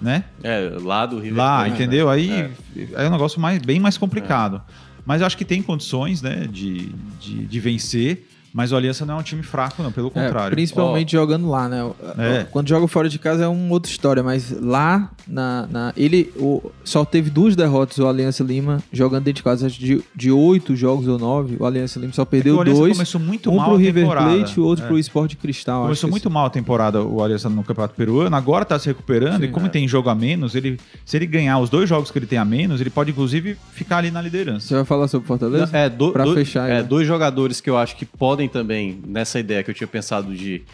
né? 0.00 0.24
É, 0.42 0.76
lá 0.80 1.04
do 1.04 1.18
River 1.18 1.36
Lá, 1.36 1.62
né? 1.62 1.68
entendeu? 1.68 2.08
Aí 2.08 2.30
É. 2.30 2.50
é. 2.94 3.06
um 3.06 3.10
negócio 3.10 3.38
mais, 3.38 3.60
bem 3.60 3.78
mais 3.78 3.98
complicado. 3.98 4.62
Mas 5.04 5.20
eu 5.20 5.26
acho 5.26 5.36
que 5.36 5.44
tem 5.44 5.62
condições, 5.62 6.20
né, 6.20 6.48
de, 6.50 6.88
de, 7.20 7.44
de 7.46 7.60
vencer. 7.60 8.26
Mas 8.56 8.72
o 8.72 8.76
Aliança 8.76 9.04
não 9.04 9.16
é 9.16 9.18
um 9.18 9.22
time 9.22 9.42
fraco, 9.42 9.82
não, 9.82 9.92
pelo 9.92 10.08
É, 10.08 10.10
contrário. 10.10 10.54
principalmente 10.56 11.12
jogando 11.12 11.46
lá, 11.50 11.68
né? 11.68 11.90
É. 12.16 12.46
Quando 12.50 12.66
joga 12.70 12.88
fora 12.88 13.06
de 13.06 13.18
casa 13.18 13.44
é 13.44 13.46
uma 13.46 13.70
outra 13.74 13.90
história, 13.90 14.22
mas 14.22 14.50
lá 14.58 15.10
na, 15.28 15.68
na- 15.70 15.92
ele 15.94 16.32
o, 16.36 16.62
só 16.82 17.04
teve 17.04 17.28
duas 17.28 17.54
derrotas 17.54 17.98
o 17.98 18.08
Aliança 18.08 18.42
Lima 18.42 18.82
jogando 18.90 19.24
dentro 19.24 19.40
de 19.40 19.42
casa 19.42 19.68
de, 19.68 20.02
de 20.14 20.30
oito 20.32 20.74
jogos 20.74 21.06
ou 21.06 21.18
nove. 21.18 21.58
O 21.60 21.66
Aliança 21.66 22.00
Lima 22.00 22.14
só 22.14 22.22
É 22.22 22.24
perdeu 22.24 22.56
o 22.56 22.60
Aliança 22.62 22.80
dois. 22.80 22.92
começou 22.94 23.20
muito 23.20 23.50
um 23.50 23.56
mal 23.56 23.66
pro 23.66 23.74
a 23.74 23.78
River 23.78 24.02
temporada. 24.04 24.30
Plate 24.38 24.54
e 24.58 24.60
o 24.62 24.64
outro 24.64 24.84
É. 24.86 24.88
pro 24.88 24.98
Sport 24.98 25.34
Cristal. 25.36 25.80
acho 25.80 25.84
Começou 25.88 26.08
muito 26.10 26.30
mal 26.30 26.46
a 26.46 26.50
temporada 26.50 27.02
o 27.02 27.22
Aliança 27.22 27.50
no 27.50 27.62
Campeonato 27.62 27.94
Peruano, 27.94 28.34
agora 28.34 28.64
tá 28.64 28.78
se 28.78 28.86
recuperando 28.86 29.40
Sim, 29.40 29.44
e 29.44 29.48
como 29.48 29.66
é. 29.66 29.68
tem 29.68 29.86
jogo 29.86 30.08
a 30.08 30.14
menos, 30.14 30.54
ele, 30.54 30.80
se 31.04 31.14
ele 31.18 31.26
ganhar 31.26 31.58
os 31.58 31.68
dois 31.68 31.86
jogos 31.86 32.10
que 32.10 32.18
ele 32.18 32.26
tem 32.26 32.38
a 32.38 32.44
menos, 32.44 32.80
ele 32.80 32.88
pode 32.88 33.10
inclusive 33.10 33.58
ficar 33.72 33.98
ali 33.98 34.10
na 34.10 34.22
liderança. 34.22 34.66
Você 34.68 34.74
vai 34.74 34.84
falar 34.86 35.08
sobre 35.08 35.28
Fortaleza? 35.28 35.68
É, 35.76 35.90
do, 35.90 36.10
Pra 36.10 36.24
do- 36.24 36.32
fechar 36.32 36.64
aí, 36.64 36.70
é, 36.70 36.74
né? 36.76 36.82
dois 36.82 37.06
jogadores 37.06 37.60
que 37.60 37.68
eu 37.68 37.76
acho 37.76 37.94
que 37.96 38.06
podem 38.06 38.45
também, 38.48 39.00
nessa 39.06 39.38
ideia 39.38 39.62
que 39.62 39.70
eu 39.70 39.74
tinha 39.74 39.86
pensado 39.86 40.34
de 40.34 40.64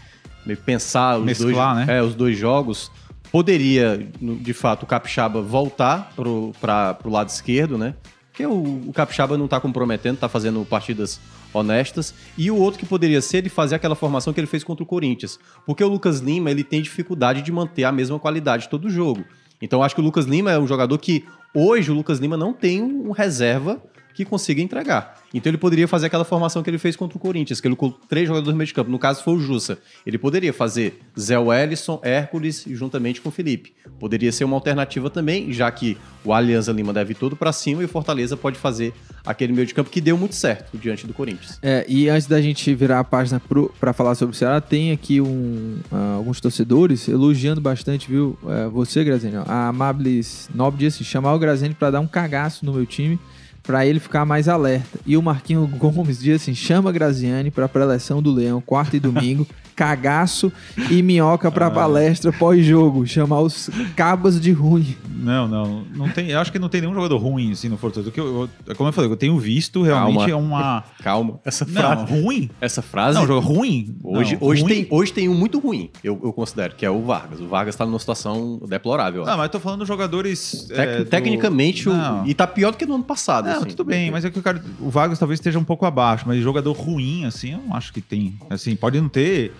pensar 0.64 1.18
os, 1.18 1.24
Mesclar, 1.24 1.74
dois, 1.74 1.86
né? 1.86 1.98
é, 1.98 2.02
os 2.02 2.14
dois 2.14 2.36
jogos, 2.36 2.90
poderia, 3.30 4.06
de 4.20 4.52
fato, 4.52 4.82
o 4.82 4.86
Capixaba 4.86 5.40
voltar 5.40 6.12
pro, 6.14 6.52
pra, 6.60 6.94
pro 6.94 7.10
lado 7.10 7.28
esquerdo, 7.28 7.78
né? 7.78 7.94
Porque 8.30 8.46
o, 8.46 8.88
o 8.88 8.92
Capixaba 8.92 9.36
não 9.36 9.46
tá 9.46 9.60
comprometendo, 9.60 10.16
tá 10.16 10.28
fazendo 10.28 10.64
partidas 10.64 11.20
honestas. 11.52 12.14
E 12.36 12.50
o 12.50 12.56
outro 12.56 12.80
que 12.80 12.86
poderia 12.86 13.20
ser 13.20 13.38
ele 13.38 13.50
fazer 13.50 13.74
aquela 13.74 13.94
formação 13.94 14.32
que 14.32 14.40
ele 14.40 14.46
fez 14.46 14.64
contra 14.64 14.82
o 14.82 14.86
Corinthians. 14.86 15.38
Porque 15.66 15.84
o 15.84 15.88
Lucas 15.88 16.20
Lima, 16.20 16.50
ele 16.50 16.64
tem 16.64 16.80
dificuldade 16.80 17.42
de 17.42 17.52
manter 17.52 17.84
a 17.84 17.92
mesma 17.92 18.18
qualidade 18.18 18.68
todo 18.68 18.88
jogo. 18.88 19.22
Então 19.60 19.80
eu 19.80 19.84
acho 19.84 19.94
que 19.94 20.00
o 20.00 20.04
Lucas 20.04 20.24
Lima 20.24 20.50
é 20.50 20.58
um 20.58 20.66
jogador 20.66 20.96
que 20.98 21.24
hoje 21.54 21.90
o 21.90 21.94
Lucas 21.94 22.18
Lima 22.18 22.36
não 22.36 22.52
tem 22.52 22.82
um 22.82 23.12
reserva 23.12 23.80
que 24.14 24.24
consiga 24.24 24.60
entregar. 24.60 25.22
Então 25.34 25.50
ele 25.50 25.58
poderia 25.58 25.88
fazer 25.88 26.06
aquela 26.06 26.24
formação 26.24 26.62
que 26.62 26.68
ele 26.68 26.78
fez 26.78 26.94
contra 26.96 27.16
o 27.16 27.20
Corinthians, 27.20 27.60
que 27.60 27.66
ele 27.66 27.76
colocou 27.76 27.98
três 28.08 28.26
jogadores 28.26 28.52
no 28.52 28.58
meio 28.58 28.66
de 28.66 28.74
campo. 28.74 28.90
No 28.90 28.98
caso 28.98 29.22
foi 29.22 29.34
o 29.34 29.38
Jussa. 29.40 29.78
Ele 30.06 30.18
poderia 30.18 30.52
fazer 30.52 31.00
Zé 31.18 31.38
Wellison, 31.38 32.00
Hércules 32.02 32.66
e 32.66 32.74
juntamente 32.74 33.20
com 33.20 33.30
o 33.30 33.32
Felipe. 33.32 33.72
Poderia 33.98 34.30
ser 34.30 34.44
uma 34.44 34.56
alternativa 34.56 35.08
também, 35.08 35.52
já 35.52 35.70
que 35.70 35.96
o 36.24 36.32
Alianza 36.32 36.72
Lima 36.72 36.92
deve 36.92 37.14
todo 37.14 37.36
para 37.36 37.52
cima 37.52 37.82
e 37.82 37.84
o 37.84 37.88
Fortaleza 37.88 38.36
pode 38.36 38.58
fazer 38.58 38.92
aquele 39.24 39.52
meio 39.52 39.66
de 39.66 39.74
campo 39.74 39.90
que 39.90 40.00
deu 40.00 40.18
muito 40.18 40.34
certo 40.34 40.76
diante 40.76 41.06
do 41.06 41.14
Corinthians. 41.14 41.58
É, 41.62 41.84
e 41.88 42.08
antes 42.08 42.26
da 42.26 42.40
gente 42.40 42.74
virar 42.74 43.00
a 43.00 43.04
página 43.04 43.40
para 43.80 43.92
falar 43.92 44.14
sobre 44.14 44.34
o 44.34 44.38
Ceará, 44.38 44.60
tem 44.60 44.92
aqui 44.92 45.20
um, 45.20 45.78
ah, 45.90 46.14
alguns 46.16 46.40
torcedores 46.40 47.08
elogiando 47.08 47.60
bastante, 47.60 48.08
viu? 48.08 48.38
É, 48.46 48.68
você, 48.68 49.02
Graziani. 49.04 49.36
ó. 49.36 49.44
A 49.46 49.68
Amables 49.68 50.48
Nobre 50.54 50.80
disse 50.80 51.04
chamar 51.04 51.34
o 51.34 51.38
Graziani 51.38 51.74
para 51.74 51.92
dar 51.92 52.00
um 52.00 52.06
cagaço 52.06 52.64
no 52.66 52.72
meu 52.72 52.86
time, 52.86 53.18
para 53.62 53.86
ele 53.86 54.00
ficar 54.00 54.24
mais 54.24 54.48
alerta. 54.48 54.98
E 55.06 55.16
o 55.16 55.22
Marquinho 55.22 55.66
Gomes 55.66 56.18
diz 56.18 56.42
assim, 56.42 56.54
chama 56.54 56.92
Graziani 56.92 57.50
para 57.50 57.68
preleção 57.68 58.22
do 58.22 58.32
Leão, 58.32 58.60
quarta 58.60 58.96
e 58.96 59.00
domingo, 59.00 59.46
cagaço 59.82 60.52
e 60.90 61.02
minhoca 61.02 61.50
para 61.50 61.68
palestra 61.70 62.32
pós-jogo, 62.32 63.04
chamar 63.06 63.40
os 63.40 63.68
cabas 63.96 64.40
de 64.40 64.52
ruim. 64.52 64.96
Não, 65.08 65.46
não, 65.48 65.84
não 65.94 66.08
tem, 66.08 66.28
eu 66.30 66.38
acho 66.40 66.50
que 66.52 66.58
não 66.58 66.68
tem 66.68 66.80
nenhum 66.80 66.94
jogador 66.94 67.16
ruim 67.18 67.50
assim 67.52 67.68
no 67.68 67.76
Fortaleza. 67.76 68.10
Que 68.12 68.20
eu, 68.20 68.48
eu- 68.66 68.74
como 68.76 68.88
eu 68.88 68.92
falei, 68.92 69.10
eu 69.10 69.16
tenho 69.16 69.36
visto 69.38 69.82
realmente 69.82 70.18
Calma. 70.18 70.30
é 70.30 70.34
uma 70.34 70.84
Calma, 71.02 71.40
essa 71.44 71.64
não, 71.64 71.72
frase. 71.72 72.12
ruim. 72.12 72.50
Essa 72.60 72.80
frase. 72.82 73.18
Não, 73.18 73.26
jogo 73.26 73.40
ruim. 73.46 73.96
Hoje, 74.04 74.36
Não, 74.40 74.48
hoje, 74.48 74.62
ruim. 74.62 74.72
tem, 74.72 74.86
hoje 74.90 75.12
tem 75.12 75.28
um 75.28 75.34
muito 75.34 75.58
ruim, 75.58 75.90
eu, 76.02 76.18
eu 76.22 76.32
considero, 76.32 76.74
que 76.76 76.84
é 76.86 76.90
o 76.90 77.02
Vargas. 77.02 77.40
O 77.40 77.46
Vargas 77.48 77.74
tá 77.76 77.84
numa 77.84 77.98
situação 77.98 78.60
deplorável. 78.68 79.24
Não, 79.24 79.36
mas 79.36 79.44
eu 79.44 79.48
tô 79.50 79.60
falando 79.60 79.80
dos 79.80 79.88
jogadores 79.88 80.66
Tec- 80.68 80.78
é, 80.78 80.98
do- 80.98 81.04
Tecnicamente, 81.06 81.88
o- 81.88 81.92
Não. 81.96 82.26
e 82.26 82.34
tá 82.34 82.46
pior 82.46 82.70
do 82.72 82.76
que 82.76 82.86
no 82.86 82.94
ano 82.94 83.04
passado. 83.04 83.46
Não, 83.46 83.56
assim. 83.58 83.66
tudo 83.70 83.84
bem, 83.84 84.10
mas 84.10 84.24
é 84.24 84.30
que 84.30 84.38
o 84.38 84.42
cara, 84.42 84.62
o 84.80 84.90
Vargas 84.90 85.18
talvez 85.18 85.38
esteja 85.40 85.58
um 85.58 85.64
pouco 85.64 85.84
abaixo, 85.86 86.24
mas 86.26 86.40
jogador 86.42 86.72
ruim, 86.72 87.24
assim, 87.24 87.52
eu 87.52 87.58
não 87.66 87.74
acho 87.76 87.92
que 87.92 88.00
tem. 88.00 88.36
Assim, 88.50 88.74
pode 88.76 89.00
não 89.00 89.08
ter. 89.08 89.52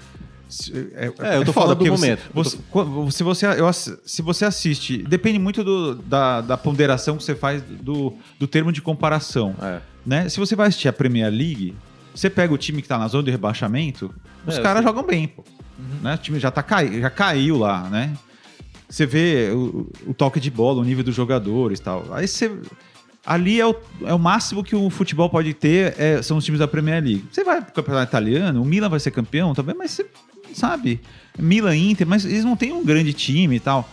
Se- 0.53 0.93
É, 0.95 1.13
É, 1.21 1.37
eu 1.39 1.45
tô 1.45 1.53
falando 1.53 1.79
do 1.79 1.87
momento. 1.87 2.21
Você, 2.35 2.59
você- 2.73 3.11
se, 3.17 3.23
você, 3.23 3.47
eu 3.47 3.73
se 3.73 4.23
você 4.23 4.45
assiste, 4.45 4.99
depende 4.99 5.39
muito 5.39 5.65
do- 5.65 5.95
da, 5.97 6.41
da 6.41 6.57
ponderação 6.57 7.17
que 7.17 7.25
você 7.25 7.35
faz 7.35 7.63
do, 7.63 8.13
do 8.39 8.47
termo 8.47 8.71
de 8.73 8.83
comparação. 8.83 9.55
É. 9.63 9.81
Né? 10.05 10.29
Se 10.29 10.39
você 10.39 10.55
vai 10.55 10.69
assistir 10.69 10.89
a 10.89 10.93
Premier 10.93 11.31
League, 11.31 11.75
você 12.15 12.29
pega 12.29 12.53
o 12.53 12.59
time 12.59 12.83
que 12.83 12.89
tá 12.89 12.99
na 12.99 13.09
zona 13.09 13.25
de 13.25 13.31
rebaixamento, 13.31 14.13
os 14.47 14.59
É, 14.59 14.61
caras 14.63 14.83
jogam 14.85 15.03
bem, 15.05 15.27
pô. 15.29 15.43
Né? 16.03 16.15
O 16.15 16.19
time 16.19 16.39
já, 16.39 16.51
tá 16.51 16.63
cai, 16.63 17.01
já 17.01 17.09
caiu 17.11 17.59
lá, 17.59 17.89
né? 17.89 18.13
Você 18.89 19.07
vê 19.07 19.51
o, 19.55 19.91
o 20.09 20.13
toque 20.15 20.39
de 20.39 20.51
bola, 20.51 20.81
o 20.81 20.85
nível 20.85 21.03
dos 21.03 21.15
jogadores 21.15 21.79
e 21.79 21.83
tal. 21.83 22.05
Aí 22.13 22.29
você. 22.29 22.53
Ali 23.25 23.61
é 23.61 23.67
o, 23.67 23.75
é 24.05 24.13
o 24.13 24.19
máximo 24.19 24.65
que 24.65 24.75
o 24.75 24.91
futebol 24.91 25.31
pode 25.31 25.55
ter, 25.55 25.95
é- 25.97 26.21
são 26.21 26.37
os 26.37 26.45
times 26.45 26.59
da 26.59 26.67
Premier 26.67 27.01
League. 27.03 27.25
Você 27.31 27.45
vai 27.45 27.63
pro 27.63 27.73
campeonato 27.73 28.11
italiano, 28.11 28.61
o 28.61 28.65
Milan 28.65 28.89
vai 28.89 28.99
ser 28.99 29.13
campeão 29.13 29.55
também, 29.55 29.77
mas 29.79 29.93
você 29.93 30.05
sabe. 30.55 31.01
Milan, 31.39 31.77
Inter, 31.77 32.07
mas 32.07 32.25
eles 32.25 32.45
não 32.45 32.57
têm 32.57 32.73
um 32.73 32.85
grande 32.85 33.13
time 33.13 33.57
e 33.57 33.61
tal. 33.61 33.89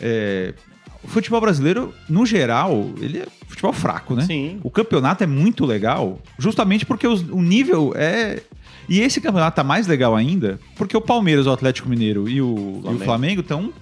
É, 0.00 0.54
o 1.02 1.08
futebol 1.08 1.40
brasileiro, 1.40 1.92
no 2.08 2.24
geral, 2.24 2.90
ele 3.00 3.18
é 3.18 3.26
futebol 3.48 3.72
fraco, 3.72 4.14
né? 4.14 4.24
Sim. 4.26 4.58
O 4.62 4.70
campeonato 4.70 5.22
é 5.24 5.26
muito 5.26 5.64
legal, 5.66 6.20
justamente 6.38 6.86
porque 6.86 7.06
os- 7.06 7.22
o 7.28 7.42
nível 7.42 7.92
é. 7.96 8.42
E 8.88 9.00
esse 9.00 9.20
campeonato 9.20 9.56
tá 9.56 9.64
mais 9.64 9.86
legal 9.86 10.14
ainda, 10.14 10.58
porque 10.76 10.96
o 10.96 11.00
Palmeiras, 11.00 11.46
o 11.46 11.50
Atlético 11.52 11.88
Mineiro 11.88 12.28
e 12.28 12.40
o 12.42 12.80
o 12.84 12.98
Flamengo. 12.98 13.40
Estão 13.40 13.72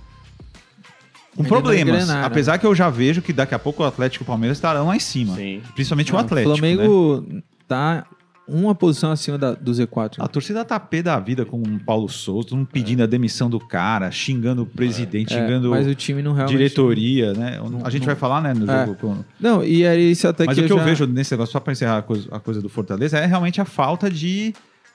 com 1.35 1.43
Ainda 1.43 1.49
problemas. 1.49 1.87
não 1.87 1.95
engrenaram, 1.95 2.27
Apesar 2.27 2.59
que 2.59 2.67
eu 2.67 2.75
já 2.75 2.91
vejo 2.91 3.23
que 3.23 3.33
daqui 3.33 3.55
a 3.55 3.59
pouco 3.59 3.83
o 3.83 3.87
Atlético 3.87 4.23
e 4.23 4.25
o 4.25 4.27
Palmeiras 4.27 4.59
estarão 4.59 4.87
lá 4.89 4.95
em 4.97 5.01
cima. 5.01 5.35
Sim. 5.35 5.63
Principalmente 5.75 6.13
o 6.13 6.17
O 6.17 6.19
Atlético. 6.19 6.51
né? 6.51 6.57
Flamengo 6.57 7.27
tá 7.67 8.05
uma 8.47 8.75
posição 8.75 9.11
acima 9.13 9.39
da, 9.39 9.53
do 9.53 9.71
Z4. 9.73 10.17
A 10.19 10.27
torcida 10.29 10.65
tá 10.65 10.79
pé 10.81 11.03
da 11.03 11.19
vida 11.21 11.45
com 11.45 11.59
o 11.63 11.79
Paulo 11.81 12.09
Souza, 12.09 12.49
todo 12.49 12.59
mundo 12.59 12.69
pedindo 12.73 13.03
a 13.03 13.07
demissão 13.07 13.49
do 13.49 13.59
cara, 13.61 14.11
xingando 14.11 14.63
o 14.63 14.67
presidente, 14.67 15.33
É, 15.33 15.39
xingando 15.41 15.71
mas 15.71 15.87
o 15.87 15.95
time 15.95 16.23
não 16.23 16.33
realmente... 16.33 16.57
diretoria, 16.57 17.33
né? 17.35 17.59
a 17.85 17.91
gente 17.91 18.05
vai 18.05 18.15
falar, 18.17 18.41
né, 18.43 18.53
no 18.55 18.71
É. 18.71 18.87
jogo. 18.87 19.25
Não, 19.41 19.63
e 19.65 19.83
era 19.85 19.97
isso 20.01 20.27
até 20.27 20.45
Mas 20.45 20.57
que 20.59 20.65
o 20.65 20.67
que 20.67 20.73
eu 20.73 20.79
já- 20.79 20.85
vejo 20.85 21.07
nesse 21.07 21.33
negócio, 21.33 21.53
só 21.53 21.61
pra 21.61 21.73
encerrar 21.73 21.99
a 21.99 22.03
coisa, 22.03 22.29
a 22.31 22.41
coisa 22.41 22.61
do 22.61 22.69
Fortaleza, 22.69 23.19
é 23.19 23.27
realmente 23.27 23.61
a 23.61 23.65
falta 23.65 24.11
de 24.11 24.53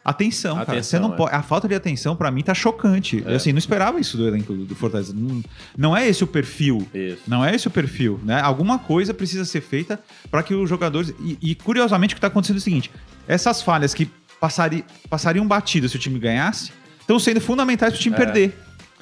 Atenção, 0.08 0.56
cara. 0.56 0.72
Atenção, 0.72 1.00
Você 1.02 1.06
não 1.08 1.14
é. 1.14 1.18
pode, 1.18 1.36
a 1.36 1.42
falta 1.42 1.68
de 1.68 1.76
atenção, 1.76 2.16
pra 2.16 2.32
mim, 2.32 2.42
tá 2.42 2.54
chocante. 2.54 3.22
Eu, 3.26 3.36
assim, 3.36 3.52
não 3.52 3.60
esperava 3.60 4.00
isso 4.00 4.16
do 4.16 4.26
elenco 4.28 4.54
do 4.54 4.74
Fortaleza. 4.74 5.14
Não, 5.14 5.44
não 5.78 5.98
é 5.98 6.08
esse 6.08 6.24
o 6.24 6.28
perfil. 6.28 6.88
Isso. 6.94 7.22
Não 7.28 7.44
é 7.44 7.54
esse 7.54 7.68
o 7.68 7.72
perfil, 7.72 8.20
né? 8.24 8.40
Alguma 8.42 8.80
coisa 8.80 9.14
precisa 9.14 9.44
ser 9.44 9.60
feita 9.62 10.00
para 10.32 10.42
que 10.44 10.54
os 10.54 10.70
jogadores. 10.70 11.14
E, 11.20 11.38
e, 11.42 11.56
curiosamente, 11.56 12.14
o 12.14 12.16
que 12.16 12.20
está 12.20 12.28
acontecendo 12.28 12.56
é 12.56 12.60
o 12.60 12.62
seguinte: 12.62 12.90
essas 13.28 13.62
falhas 13.62 13.94
que 13.94 14.10
passari, 14.40 14.86
passariam 15.10 15.46
batidas 15.46 15.92
se 15.92 15.98
o 15.98 16.00
time 16.00 16.18
ganhasse, 16.20 16.72
estão 17.02 17.20
sendo 17.20 17.42
fundamentais 17.42 17.92
para 17.92 18.00
o 18.00 18.02
time 18.02 18.16
É. 18.16 18.18
perder. 18.20 18.58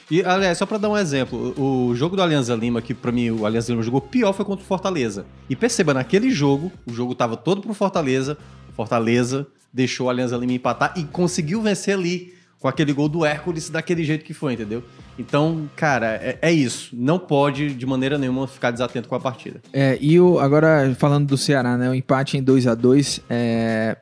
E, 0.10 0.24
aliás, 0.24 0.58
só 0.60 0.66
pra 0.68 0.78
dar 0.78 0.88
um 0.89 0.95
exemplo, 0.97 1.53
o 1.60 1.95
jogo 1.95 2.16
do 2.16 2.22
Alianza 2.22 2.53
Lima, 2.56 2.80
que 2.82 2.93
pra 2.93 3.12
mim 3.12 3.32
o 3.32 3.43
Alianza 3.45 3.72
Lima 3.72 3.82
jogou 3.84 3.99
pior, 3.99 4.34
foi 4.34 4.45
contra 4.45 4.64
o 4.64 4.68
Fortaleza. 4.68 5.26
E 5.49 5.56
perceba, 5.56 5.93
naquele 5.95 6.30
jogo, 6.30 6.72
o 6.86 6.93
jogo 6.93 7.16
tava 7.16 7.36
todo 7.36 7.60
pro 7.62 7.74
Fortaleza, 7.74 8.38
Fortaleza 8.76 9.47
deixou 9.76 10.07
o 10.07 10.09
Alianza 10.09 10.38
Lima 10.38 10.53
empatar 10.53 10.93
e 10.95 11.03
conseguiu 11.03 11.61
vencer 11.61 11.93
ali 11.93 12.34
com 12.59 12.67
aquele 12.69 12.93
gol 12.93 13.09
do 13.09 13.26
Hércules 13.26 13.69
daquele 13.69 14.05
jeito 14.05 14.23
que 14.23 14.34
foi, 14.34 14.53
entendeu? 14.53 14.82
Então, 15.19 15.69
cara, 15.76 16.15
é, 16.15 16.39
é 16.41 16.51
isso. 16.51 16.89
Não 16.93 17.19
pode, 17.19 17.73
de 17.76 17.86
maneira 17.86 18.17
nenhuma, 18.17 18.47
ficar 18.47 18.71
desatento 18.71 19.09
com 19.09 19.15
a 19.15 19.19
partida. 19.19 19.61
É, 19.73 19.97
e 20.01 20.17
o, 20.19 20.39
agora 20.39 20.95
falando 20.97 21.28
do 21.28 21.38
Ceará, 21.38 21.78
né? 21.78 21.89
O 21.89 21.93
empate 21.93 22.38
em 22.38 22.41
2 22.43 22.65
a 22.67 22.73
2 22.73 23.19
é 23.30 23.97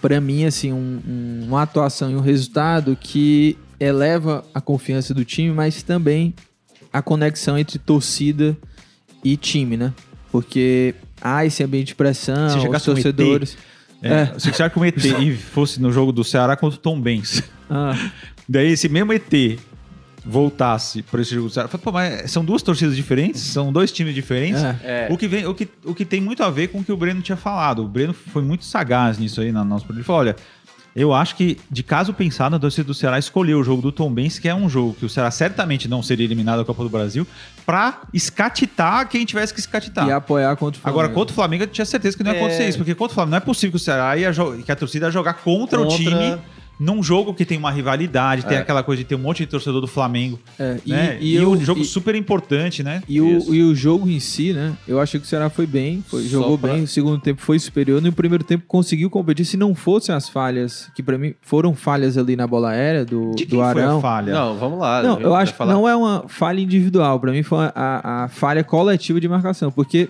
para 0.00 0.20
mim 0.20 0.44
assim 0.44 0.70
um- 0.70 1.00
um- 1.08 1.44
uma 1.48 1.62
atuação 1.62 2.10
e 2.10 2.14
um 2.14 2.20
resultado 2.20 2.94
que 3.00 3.56
eleva 3.80 4.44
a 4.52 4.60
confiança 4.60 5.14
do 5.14 5.24
time, 5.24 5.50
mas 5.52 5.82
também 5.82 6.34
a 6.92 7.00
conexão 7.00 7.58
entre 7.58 7.78
torcida 7.78 8.54
e 9.24 9.36
time, 9.38 9.78
né? 9.78 9.92
Porque 10.30 10.94
há 11.20 11.44
esse 11.46 11.62
ambiente 11.64 11.88
de 11.88 11.94
pressão, 11.94 12.46
os 12.58 12.64
um 12.64 12.70
torcedores. 12.94 13.56
É, 14.04 14.12
É. 14.34 14.38
Se 14.38 14.52
você 14.52 14.70
que 14.70 14.78
o 14.78 14.84
ET 14.84 15.04
e 15.04 15.34
fosse 15.36 15.80
no 15.80 15.90
jogo 15.90 16.12
do 16.12 16.22
Ceará 16.22 16.56
contra 16.56 16.78
o 16.78 16.80
Tom 16.80 17.00
Benz, 17.00 17.42
Ah, 17.70 17.94
daí 18.48 18.72
esse 18.72 18.88
mesmo 18.88 19.12
ET 19.12 19.58
voltasse 20.24 21.02
para 21.02 21.20
esse 21.20 21.34
jogo 21.34 21.48
do 21.48 21.52
Ceará, 21.52 21.68
fala, 21.68 21.82
pô, 21.82 21.92
mas 21.92 22.30
são 22.30 22.44
duas 22.44 22.62
torcidas 22.62 22.96
diferentes, 22.96 23.42
são 23.42 23.72
dois 23.72 23.92
times 23.92 24.14
diferentes. 24.14 24.62
é. 24.62 24.78
É. 24.82 25.08
O 25.10 25.16
que, 25.18 25.28
vem, 25.28 25.46
o, 25.46 25.54
que, 25.54 25.68
o 25.84 25.94
que 25.94 26.04
tem 26.04 26.20
muito 26.20 26.42
a 26.42 26.50
ver 26.50 26.68
com 26.68 26.78
o 26.80 26.84
que 26.84 26.92
o 26.92 26.96
Breno 26.96 27.20
tinha 27.20 27.36
falado. 27.36 27.84
O 27.84 27.88
Breno 27.88 28.14
foi 28.14 28.42
muito 28.42 28.64
sagaz 28.64 29.18
nisso 29.18 29.40
aí 29.40 29.52
na 29.52 29.64
nossa. 29.64 29.84
Ele 29.90 30.02
falou: 30.02 30.20
olha, 30.22 30.36
eu 30.96 31.12
acho 31.12 31.34
que, 31.36 31.58
de 31.70 31.82
caso 31.82 32.12
pensado, 32.14 32.54
a 32.54 32.58
torcida 32.58 32.84
do 32.86 32.94
Ceará 32.94 33.18
escolheu 33.18 33.58
o 33.58 33.64
jogo 33.64 33.82
do 33.82 33.90
Tom 33.90 34.12
Benz, 34.12 34.38
que 34.38 34.48
é 34.48 34.54
um 34.54 34.68
jogo 34.68 34.94
que 34.94 35.04
o 35.04 35.08
Ceará 35.08 35.30
certamente 35.30 35.88
não 35.88 36.02
seria 36.02 36.24
eliminado 36.24 36.58
da 36.58 36.64
Copa 36.64 36.82
do 36.84 36.88
Brasil, 36.88 37.26
pra 37.66 38.02
escatitar 38.12 39.08
quem 39.08 39.24
tivesse 39.24 39.52
que 39.52 39.60
escatitar. 39.60 40.06
E 40.06 40.12
apoiar 40.12 40.54
contra 40.56 40.78
o 40.78 40.82
Flamengo. 40.82 41.00
Agora, 41.00 41.14
contra 41.14 41.32
o 41.32 41.34
Flamengo, 41.34 41.64
eu 41.64 41.66
tinha 41.66 41.84
certeza 41.84 42.16
que 42.16 42.22
não 42.22 42.30
ia 42.32 42.36
É. 42.38 42.40
acontecer 42.40 42.68
isso, 42.68 42.78
porque 42.78 42.94
contra 42.94 43.12
o 43.12 43.14
Flamengo 43.14 43.30
não 43.32 43.38
é 43.38 43.40
possível 43.40 43.70
que 43.72 43.76
o 43.76 43.80
Ceará 43.80 44.16
ia 44.16 44.30
que 44.64 44.70
a 44.72 44.76
torcida 44.76 45.06
ia 45.06 45.10
jogar 45.12 45.34
contra, 45.34 45.80
o 45.80 45.84
Contra- 45.86 45.98
time 45.98 46.38
num 46.78 47.02
jogo 47.02 47.32
que 47.32 47.44
tem 47.44 47.56
uma 47.56 47.70
rivalidade, 47.70 48.44
tem 48.44 48.56
É. 48.56 48.60
aquela 48.60 48.82
coisa 48.82 49.02
de 49.02 49.08
ter 49.08 49.14
um 49.14 49.18
monte 49.18 49.38
de 49.38 49.46
torcedor 49.46 49.80
do 49.80 49.86
Flamengo. 49.86 50.40
É, 50.58 50.78
e, 50.84 50.90
né? 50.90 51.18
e 51.20 51.32
E, 51.32 51.36
eu- 51.36 51.50
um 51.52 51.60
jogo 51.64 51.80
e- 51.80 51.84
super 51.84 52.14
importante, 52.14 52.82
né? 52.82 53.02
E 53.08 53.20
o, 53.20 53.54
e 53.54 53.62
o 53.62 53.74
jogo 53.74 54.08
em 54.08 54.18
si, 54.18 54.52
né? 54.52 54.72
Eu 54.86 55.00
achei 55.00 55.20
que 55.20 55.26
o 55.26 55.28
Ceará 55.28 55.48
foi 55.48 55.66
bem, 55.66 56.04
foi- 56.08 56.24
jogou 56.26 56.58
pra- 56.58 56.72
bem. 56.72 56.82
O 56.82 56.86
segundo 56.88 57.18
tempo 57.20 57.40
foi 57.40 57.58
superior. 57.58 58.02
No 58.02 58.12
primeiro 58.12 58.42
tempo 58.42 58.64
conseguiu 58.66 59.08
competir. 59.08 59.44
Se 59.44 59.56
não 59.56 59.74
fossem 59.74 60.14
as 60.14 60.28
falhas, 60.28 60.90
que 60.96 61.02
pra 61.02 61.16
mim 61.16 61.34
foram 61.42 61.74
falhas 61.74 62.18
ali 62.18 62.34
na 62.36 62.46
bola 62.46 62.70
aérea 62.70 63.04
do, 63.04 63.30
De 63.36 63.44
do 63.44 63.50
quem 63.50 63.58
foi 63.60 63.82
Arão. 63.82 63.98
a 63.98 64.00
falha? 64.00 64.32
Não, 64.32 64.56
vamos 64.56 64.78
lá. 64.78 65.02
Não, 65.02 65.20
eu 65.20 65.34
acho 65.34 65.54
que 65.54 65.64
não 65.64 65.88
é 65.88 65.94
uma 65.94 66.24
falha 66.28 66.60
individual. 66.60 67.20
Pra 67.20 67.30
mim 67.30 67.42
foi 67.42 67.66
a, 67.74 68.24
a 68.24 68.28
falha 68.28 68.64
coletiva 68.64 69.20
de 69.20 69.28
marcação. 69.28 69.70
Porque 69.70 70.08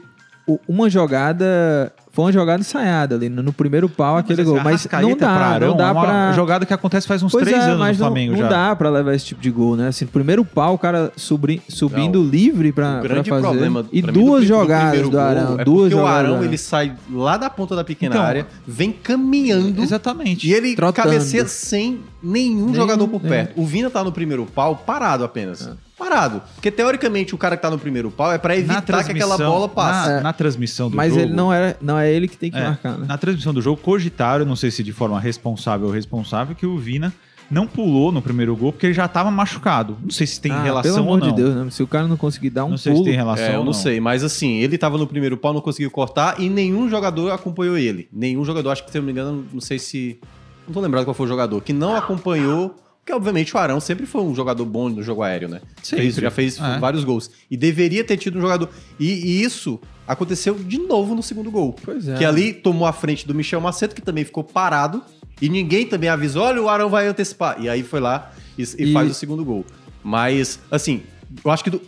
uma 0.69 0.89
jogada. 0.91 1.93
Foi 2.15 2.27
uma 2.27 2.33
jogada 2.33 2.61
ensaiada 2.61 3.17
ali 3.17 3.29
no, 3.29 3.53
primeiro 3.53 3.89
pau, 3.89 4.17
aquele 4.17 4.45
gol. 4.45 4.61
Mas 4.63 4.87
não 5.03 5.17
dá, 5.17 5.17
pra 5.35 5.47
Arão 5.47 5.69
não 5.71 5.77
dá 5.77 5.89
é 5.89 5.91
uma 5.91 6.01
pra. 6.03 6.33
jogada 6.33 6.65
que 6.65 6.73
acontece 6.73 7.09
faz 7.09 7.23
uns 7.25 7.33
Pois 7.33 7.45
três 7.45 7.61
é, 7.61 7.67
anos 7.67 7.79
mas 7.81 7.99
no 7.99 8.05
não, 8.05 8.11
Flamengo 8.13 8.33
não 8.35 8.39
já. 8.41 8.49
dá 8.49 8.77
pra 8.77 8.89
levar 8.89 9.15
esse 9.15 9.27
tipo 9.27 9.41
de 9.41 9.51
gol, 9.51 9.75
né? 9.77 9.89
Assim, 9.89 10.07
primeiro 10.07 10.45
pau, 10.45 10.75
o 10.75 10.79
cara 10.79 11.13
subri- 11.17 11.61
subindo 11.69 12.23
livre 12.23 12.71
pra, 12.71 13.01
pra 13.01 13.25
fazer. 13.25 13.43
problema 13.43 13.85
e 13.93 14.01
pra 14.01 14.13
duas 14.13 14.43
do, 14.43 14.47
jogadas 14.47 15.03
do 15.03 15.11
gol 15.11 15.21
Arão. 15.21 15.59
é 15.59 15.65
duas 15.65 15.81
porque 15.91 15.95
o 15.95 15.99
do 15.99 16.07
Arão 16.07 16.45
ele 16.45 16.57
sai 16.57 16.95
lá 17.13 17.37
da 17.37 17.51
ponta 17.51 17.75
da 17.75 17.83
pequena 17.83 18.15
Então, 18.15 18.25
área, 18.25 18.47
vem 18.67 18.93
caminhando 18.93 19.83
Exatamente. 19.83 20.47
e 20.49 20.53
ele 20.55 20.77
Trotando. 20.77 21.09
cabeceia 21.09 21.47
sem 21.49 22.01
nenhum 22.23 22.67
Nenhum, 22.67 22.75
jogador 22.75 23.09
por 23.09 23.25
é. 23.25 23.29
perto. 23.29 23.61
O 23.61 23.67
Vina 23.67 23.91
tá 23.91 24.05
no 24.05 24.13
primeiro 24.13 24.47
pau 24.47 24.77
parado 24.77 25.25
apenas. 25.25 25.69
Parado. 25.97 26.43
Porque 26.55 26.71
teoricamente 26.71 27.35
o 27.35 27.39
cara 27.39 27.57
que 27.57 27.63
tá 27.63 27.71
no 27.71 27.79
primeiro 27.79 28.11
pau 28.11 28.33
é 28.33 28.39
pra 28.39 28.57
evitar 28.57 29.05
que 29.05 29.13
aquela 29.13 29.39
bola 29.39 29.69
passe. 29.69 30.09
Na, 30.15 30.21
na 30.23 30.33
transmissão 30.33 30.91
do 30.91 30.97
Mas 30.97 31.11
jogo. 31.13 31.23
ele 31.27 31.33
não 31.33 31.53
é, 31.53 31.77
não 31.81 31.99
é 31.99 32.11
ele 32.13 32.27
que 32.27 32.37
tem 32.37 32.51
que 32.51 32.59
É, 32.59 32.65
marcar, 32.65 32.99
né? 32.99 33.07
Na 33.07 33.17
transmissão 33.17 33.55
do 33.55 33.63
jogo, 33.63 33.81
cogitaram, 33.81 34.45
não 34.45 34.57
sei 34.57 34.71
se 34.71 34.83
de 34.83 34.93
forma 34.93 35.21
responsável 35.21 35.87
ou 35.87 35.93
responsável, 35.93 36.55
que 36.57 36.67
o 36.67 36.77
Vina 36.79 37.13
não 37.51 37.67
pulou 37.67 38.11
no 38.11 38.21
primeiro 38.23 38.57
gol 38.57 38.73
porque 38.73 38.87
ele 38.87 38.95
já 38.95 39.05
estava 39.05 39.31
machucado. 39.31 39.97
Não 40.03 40.11
sei 40.11 40.27
se 40.27 40.41
tem 40.41 40.51
Ah, 40.51 40.63
relação 40.63 40.95
pelo 40.95 41.07
ou 41.07 41.15
amor 41.15 41.21
não. 41.27 41.35
de 41.35 41.43
Deus, 41.43 41.55
né? 41.55 41.71
Se 41.71 41.83
o 41.83 41.87
cara 41.87 42.09
não 42.09 42.17
conseguir 42.17 42.51
dar 42.51 42.65
um 42.65 42.71
não 42.71 42.77
sei 42.79 42.93
pulo... 42.93 43.05
se 43.05 43.11
tem 43.11 43.17
relação 43.17 43.45
É, 43.45 43.55
eu 43.55 43.59
ou 43.61 43.65
não 43.65 43.73
sei, 43.73 44.01
mas 44.01 44.25
assim, 44.25 44.55
ele 44.61 44.77
tava 44.77 44.99
no 44.99 45.07
primeiro 45.07 45.37
pau, 45.37 45.53
não 45.53 45.61
conseguiu 45.61 45.91
cortar 45.93 46.41
e 46.41 46.49
nenhum 46.49 46.89
jogador 46.89 47.31
acompanhou 47.31 47.79
ele. 47.79 48.09
Nenhum 48.13 48.45
jogador, 48.45 48.71
acho 48.71 48.85
que 48.85 48.91
se 48.91 48.99
eu 48.99 49.03
não 49.03 49.07
me 49.07 49.13
engano, 49.13 49.45
não 49.53 49.61
sei 49.61 49.79
se. 49.79 50.19
Não 50.67 50.73
tô 50.75 50.81
lembrado 50.81 51.05
qual 51.05 51.15
foi 51.15 51.27
o 51.27 51.29
jogador, 51.29 51.61
que 51.61 51.73
não 51.73 51.95
acompanhou. 51.95 52.75
Porque, 53.05 53.13
obviamente, 53.13 53.55
o 53.55 53.59
Arão 53.59 53.81
sempre 53.81 54.07
foi 54.07 54.23
um 54.23 54.35
jogador 54.35 54.65
bom 54.65 54.89
no 54.89 55.03
jogo 55.03 55.23
aéreo, 55.23 55.47
né? 55.47 55.61
Sempre. 55.83 56.05
Fez- 56.07 56.15
já 56.17 56.31
fez 56.31 56.59
É. 56.59 56.79
vários 56.79 57.05
gols. 57.05 57.31
E 57.51 57.57
deveria 57.57 58.03
ter 58.03 58.17
tido 58.17 58.39
um 58.39 58.41
jogador. 58.41 58.71
E, 58.99 59.07
e 59.13 59.43
isso 59.43 59.79
aconteceu 60.09 60.55
de 60.55 60.79
novo 60.79 61.15
no 61.15 61.23
segundo 61.23 61.51
gol. 61.51 61.77
Pois 61.85 62.09
é. 62.09 62.17
Que 62.17 62.25
ali 62.25 62.55
tomou 62.55 62.89
a 62.89 62.95
frente 62.95 63.27
do 63.27 63.35
Michel 63.35 63.61
Macedo, 63.61 63.95
que 63.95 64.01
também 64.01 64.25
ficou 64.25 64.43
parado. 64.43 65.03
E 65.43 65.51
ninguém 65.51 65.87
também 65.87 66.09
avisou: 66.09 66.45
olha, 66.45 66.63
o 66.63 66.69
Arão 66.69 66.89
vai 66.89 67.07
antecipar. 67.07 67.61
E 67.61 67.69
aí 67.69 67.83
foi 67.83 68.01
lá 68.01 68.33
e, 68.57 68.63
e 68.63 68.85
E- 68.85 68.93
faz 68.95 69.11
o 69.11 69.15
segundo 69.15 69.45
gol. 69.45 69.67
Mas, 70.03 70.59
assim, 70.71 71.03
eu 71.45 71.51
acho 71.51 71.63
que 71.63 71.69
do- 71.71 71.83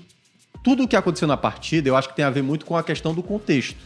tudo 0.63 0.83
o 0.83 0.89
que 0.89 0.97
aconteceu 0.97 1.27
na 1.27 1.37
partida, 1.39 1.89
eu 1.89 1.97
acho 1.97 2.11
que 2.11 2.17
tem 2.17 2.27
a 2.27 2.31
ver 2.31 2.43
muito 2.43 2.67
com 2.67 2.77
a 2.77 2.83
questão 2.83 3.15
do 3.15 3.23
contexto. 3.23 3.77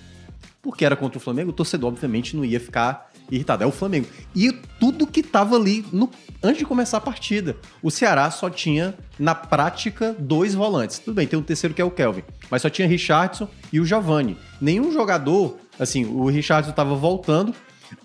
Porque 0.60 0.84
era 0.84 0.96
contra 0.96 1.16
o 1.16 1.20
Flamengo, 1.20 1.50
o 1.50 1.52
torcedor, 1.52 1.90
obviamente, 1.90 2.36
não 2.36 2.44
ia 2.44 2.58
ficar 2.58 3.09
irritado. 3.30 3.62
É 3.64 3.66
o 3.66 3.70
Flamengo. 3.72 4.06
E 4.34 4.52
tudo 4.78 5.06
que 5.06 5.22
tava 5.22 5.56
ali 5.56 5.84
no- 5.92 6.10
antes 6.42 6.58
de 6.58 6.64
começar 6.66 6.98
a 6.98 7.00
partida. 7.00 7.56
O 7.82 7.90
Ceará 7.90 8.30
só 8.30 8.48
tinha, 8.50 8.94
na 9.18 9.34
prática, 9.34 10.14
dois 10.18 10.54
volantes. 10.54 10.98
Tudo 10.98 11.14
bem, 11.14 11.26
tem 11.26 11.38
um 11.38 11.42
terceiro 11.42 11.74
que 11.74 11.80
é 11.82 11.84
o 11.84 11.90
Kelvin. 11.90 12.22
Mas 12.50 12.62
só 12.62 12.70
tinha 12.70 12.88
Richardson 12.88 13.48
e 13.72 13.78
o 13.80 13.84
Giovani. 13.86 14.36
Nenhum 14.60 14.92
jogador, 14.92 15.56
assim, 15.78 16.04
o 16.04 16.26
Richardson 16.28 16.72
tava 16.72 16.94
voltando. 16.94 17.54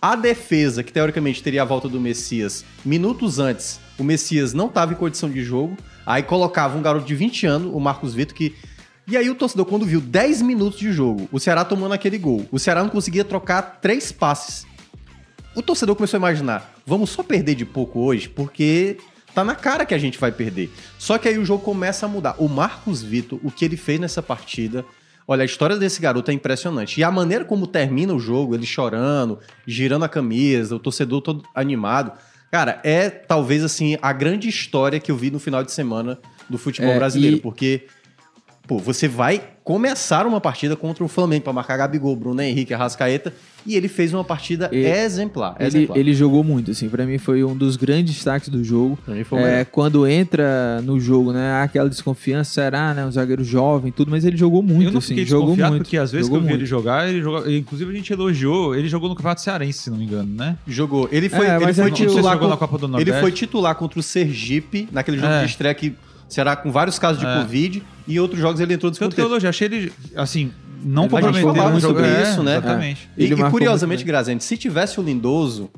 A 0.01 0.15
defesa, 0.15 0.83
que 0.83 0.91
teoricamente 0.91 1.43
teria 1.43 1.61
a 1.61 1.65
volta 1.65 1.87
do 1.87 1.99
Messias 2.01 2.65
minutos 2.83 3.37
antes, 3.37 3.79
o 3.99 4.03
Messias 4.03 4.51
não 4.51 4.65
estava 4.65 4.93
em 4.93 4.95
condição 4.95 5.29
de 5.29 5.43
jogo. 5.43 5.77
Aí 6.05 6.23
colocava 6.23 6.77
um 6.77 6.81
garoto 6.81 7.05
de 7.05 7.13
20 7.15 7.45
anos, 7.45 7.71
o 7.73 7.79
Marcos 7.79 8.13
Vitor, 8.13 8.35
que. 8.35 8.55
E 9.07 9.15
aí 9.15 9.29
o 9.29 9.35
torcedor, 9.35 9.65
quando 9.67 9.85
viu 9.85 10.01
10 10.01 10.41
minutos 10.41 10.79
de 10.79 10.91
jogo, 10.91 11.29
o 11.31 11.39
Ceará 11.39 11.63
tomando 11.63 11.93
aquele 11.93 12.17
gol, 12.17 12.43
o 12.51 12.57
Ceará 12.57 12.81
não 12.81 12.89
conseguia 12.89 13.23
trocar 13.23 13.79
três 13.79 14.11
passes. 14.11 14.65
O 15.55 15.61
torcedor 15.61 15.95
começou 15.95 16.17
a 16.17 16.19
imaginar, 16.19 16.75
vamos 16.85 17.09
só 17.09 17.23
perder 17.23 17.55
de 17.55 17.65
pouco 17.65 17.99
hoje, 18.01 18.27
porque 18.27 18.97
tá 19.33 19.43
na 19.43 19.55
cara 19.55 19.85
que 19.85 19.93
a 19.93 19.97
gente 19.97 20.17
vai 20.17 20.31
perder. 20.31 20.69
Só 20.99 21.17
que 21.17 21.27
aí 21.29 21.37
o 21.37 21.45
jogo 21.45 21.63
começa 21.63 22.05
a 22.05 22.09
mudar. 22.09 22.35
O 22.37 22.47
Marcos 22.49 23.01
Vitor, 23.01 23.39
o 23.43 23.49
que 23.51 23.63
ele 23.65 23.77
fez 23.77 23.99
nessa 23.99 24.21
partida, 24.21 24.83
olha, 25.27 25.43
a 25.43 25.45
história 25.45 25.77
desse 25.77 26.01
garoto 26.01 26.29
é 26.29 26.33
impressionante. 26.33 26.99
E 26.99 27.03
a 27.03 27.11
maneira 27.11 27.45
como 27.45 27.67
termina 27.67 28.13
o 28.13 28.19
jogo, 28.19 28.53
ele 28.53 28.65
chorando, 28.65 29.39
girando 29.65 30.03
a 30.05 30.09
camisa, 30.09 30.75
o 30.75 30.79
torcedor 30.79 31.21
todo 31.21 31.43
animado. 31.55 32.11
Cara, 32.51 32.79
é 32.83 33.09
talvez 33.09 33.63
assim 33.63 33.97
a 34.01 34.11
grande 34.13 34.47
história 34.49 34.99
que 34.99 35.11
eu 35.11 35.15
vi 35.17 35.31
no 35.31 35.39
final 35.39 35.63
de 35.63 35.71
semana 35.71 36.17
do 36.49 36.57
futebol 36.57 36.91
É, 36.91 36.97
brasileiro, 36.97 37.37
e- 37.37 37.39
porque 37.41 37.87
Pô, 38.67 38.79
você 38.79 39.07
vai 39.07 39.41
começar 39.63 40.25
uma 40.25 40.41
partida 40.41 40.75
contra 40.75 41.03
o 41.03 41.07
Flamengo 41.07 41.43
para 41.43 41.53
marcar 41.53 41.77
Gabigol, 41.77 42.15
Bruno 42.15 42.41
Henrique, 42.41 42.73
Arrascaeta, 42.73 43.31
e 43.65 43.75
ele 43.75 43.87
fez 43.87 44.11
uma 44.13 44.23
partida 44.23 44.69
E- 44.71 44.77
exemplar. 44.85 45.55
Ele, 45.59 45.67
exemplar. 45.67 45.97
ele 45.97 46.13
jogou 46.13 46.43
muito, 46.43 46.71
assim. 46.71 46.87
Pra 46.89 47.05
mim 47.05 47.17
foi 47.19 47.43
um 47.43 47.55
dos 47.55 47.75
grandes 47.75 48.15
destaques 48.15 48.49
do 48.49 48.63
jogo. 48.63 48.97
É, 49.33 49.65
quando 49.65 50.07
entra 50.07 50.81
no 50.83 50.99
jogo, 50.99 51.31
né? 51.31 51.51
Há 51.51 51.63
aquela 51.63 51.89
desconfiança, 51.89 52.53
será, 52.53 52.93
né? 52.93 53.05
Um 53.05 53.11
zagueiro 53.11 53.43
jovem, 53.43 53.91
tudo, 53.91 54.09
mas 54.09 54.25
ele 54.25 54.37
jogou 54.37 54.63
muito, 54.63 54.85
eu 54.87 54.91
não 54.91 54.97
assim. 54.99 55.23
Jogou 55.25 55.55
muito. 55.55 55.77
porque 55.77 55.97
às 55.97 56.11
vezes 56.11 56.27
que 56.29 56.35
eu 56.35 56.39
vi 56.41 56.47
muito. 56.47 56.59
ele 56.59 56.65
jogar, 56.65 57.07
ele 57.09 57.21
jogou, 57.21 57.47
inclusive 57.51 57.91
a 57.91 57.95
gente 57.95 58.13
elogiou, 58.13 58.75
ele 58.75 58.87
jogou 58.87 59.09
no 59.09 59.15
Campeonato 59.15 59.41
Cearense, 59.41 59.79
se 59.79 59.89
não 59.91 59.97
me 59.97 60.05
engano, 60.05 60.33
né? 60.35 60.57
Jogou. 60.67 61.07
Ele 61.11 61.29
foi, 61.29 61.45
É, 61.47 61.55
ele 61.55 61.73
foi 61.73 61.83
é 61.85 61.87
Não 61.89 61.95
titular 61.95 62.33
jogou 62.33 62.49
na 62.49 62.55
com- 62.57 62.67
Copa 62.67 62.77
do 62.79 62.85
Ele 62.85 62.91
Nordeste. 62.93 63.21
foi 63.21 63.31
titular 63.31 63.75
contra 63.75 63.99
o 63.99 64.03
Sergipe, 64.03 64.87
naquele 64.91 65.17
jogo 65.17 65.31
É. 65.33 65.39
de 65.41 65.45
estreia 65.51 65.73
que 65.75 65.93
será 66.27 66.55
com 66.55 66.71
vários 66.71 66.97
casos 66.99 67.19
de 67.19 67.25
É. 67.27 67.37
Covid, 67.41 67.83
e 68.07 68.19
outros 68.19 68.39
jogos 68.39 68.59
ele 68.59 68.73
entrou 68.73 68.91
no 68.91 68.97
Tanto 68.97 69.15
segundo 69.15 69.39
que 69.39 69.45
eu 69.45 69.49
achei 69.49 69.65
ele, 69.67 69.93
assim, 70.15 70.51
não 70.83 71.07
comprometeu 71.07 71.79
sobre 71.81 72.03
É, 72.05 72.23
isso, 72.23 72.43
né? 72.43 72.57
Exatamente. 72.57 73.09
E, 73.17 73.25
e 73.25 73.35
curiosamente, 73.49 73.99
muito 73.99 74.07
Grazende, 74.07 74.43
se 74.43 74.57
tivesse 74.57 74.99
o 74.99 75.03
Lindoso, 75.03 75.69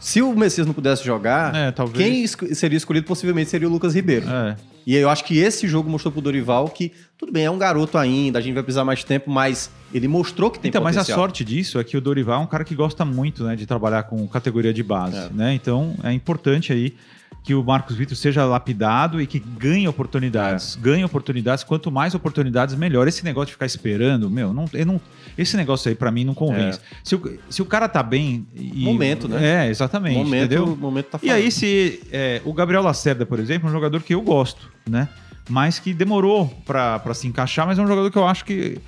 se 0.00 0.20
o 0.20 0.34
Messias 0.34 0.66
não 0.66 0.74
pudesse 0.74 1.04
jogar, 1.04 1.54
É, 1.54 1.70
talvez. 1.70 2.34
quem 2.34 2.54
seria 2.54 2.76
escolhido 2.76 3.06
possivelmente 3.06 3.50
seria 3.50 3.68
o 3.68 3.70
Lucas 3.70 3.94
Ribeiro. 3.94 4.26
É. 4.28 4.56
E 4.84 4.96
eu 4.96 5.08
acho 5.08 5.24
que 5.24 5.38
esse 5.38 5.68
jogo 5.68 5.88
mostrou 5.88 6.10
pro 6.10 6.20
Dorival 6.20 6.68
que, 6.68 6.90
tudo 7.16 7.30
bem, 7.30 7.44
é 7.44 7.50
um 7.50 7.58
garoto 7.58 7.96
ainda, 7.96 8.40
a 8.40 8.42
gente 8.42 8.54
vai 8.54 8.64
precisar 8.64 8.84
mais 8.84 9.04
tempo, 9.04 9.30
mas 9.30 9.70
Ele 9.92 10.08
mostrou 10.08 10.50
que 10.50 10.58
tem 10.58 10.68
Então, 10.70 10.82
mas 10.82 10.96
a 10.96 11.00
potencial. 11.00 11.18
sorte 11.18 11.44
disso 11.44 11.78
é 11.78 11.84
que 11.84 11.96
o 11.96 12.00
Dorival 12.00 12.40
é 12.40 12.44
um 12.44 12.46
cara 12.46 12.64
que 12.64 12.74
gosta 12.74 13.04
muito 13.04 13.44
né, 13.44 13.56
de 13.56 13.66
trabalhar 13.66 14.04
com 14.04 14.26
categoria 14.26 14.72
de 14.72 14.82
base. 14.82 15.16
É. 15.16 15.28
Né? 15.32 15.54
Então 15.54 15.94
é 16.02 16.12
importante 16.12 16.72
aí 16.72 16.94
que 17.44 17.54
o 17.54 17.64
Marcos 17.64 17.96
Vitor 17.96 18.16
seja 18.16 18.44
lapidado 18.44 19.20
e 19.20 19.26
que 19.26 19.40
ganhe 19.40 19.88
oportunidades. 19.88 20.76
Ganhe 20.80 21.02
oportunidades. 21.04 21.64
Quanto 21.64 21.90
mais 21.90 22.14
oportunidades, 22.14 22.74
melhor. 22.76 23.08
Esse 23.08 23.24
negócio 23.24 23.46
de 23.48 23.52
ficar 23.54 23.66
esperando, 23.66 24.30
meu, 24.30 24.52
não, 24.52 24.64
não, 24.86 25.00
esse 25.36 25.56
negócio 25.56 25.88
aí 25.88 25.94
pra 25.96 26.12
mim 26.12 26.24
não 26.24 26.34
convence. 26.34 26.78
Se, 27.02 27.16
o, 27.16 27.38
se 27.50 27.60
o 27.60 27.64
cara 27.64 27.88
tá 27.88 28.00
bem. 28.00 28.46
E, 28.54 28.84
Momento, 28.84 29.26
né? 29.28 29.66
É, 29.66 29.70
exatamente. 29.70 30.16
momento, 30.16 30.44
entendeu? 30.44 30.64
o 30.66 30.76
momento 30.76 31.06
tá 31.06 31.18
E 31.20 31.26
falando. 31.26 31.42
aí, 31.42 31.50
se 31.50 32.00
é, 32.12 32.40
o 32.44 32.52
Gabriel 32.52 32.82
Lacerda, 32.82 33.26
por 33.26 33.40
exemplo, 33.40 33.66
é 33.66 33.70
um 33.70 33.72
jogador 33.74 34.00
que 34.02 34.14
eu 34.14 34.20
gosto, 34.22 34.70
né? 34.88 35.08
Mas 35.50 35.80
que 35.80 35.92
demorou 35.92 36.46
pra 36.64 37.02
se 37.12 37.26
encaixar, 37.26 37.66
mas 37.66 37.76
é 37.76 37.82
um 37.82 37.88
jogador 37.88 38.08
que 38.08 38.18
eu 38.18 38.26
acho 38.28 38.44
que 38.44 38.78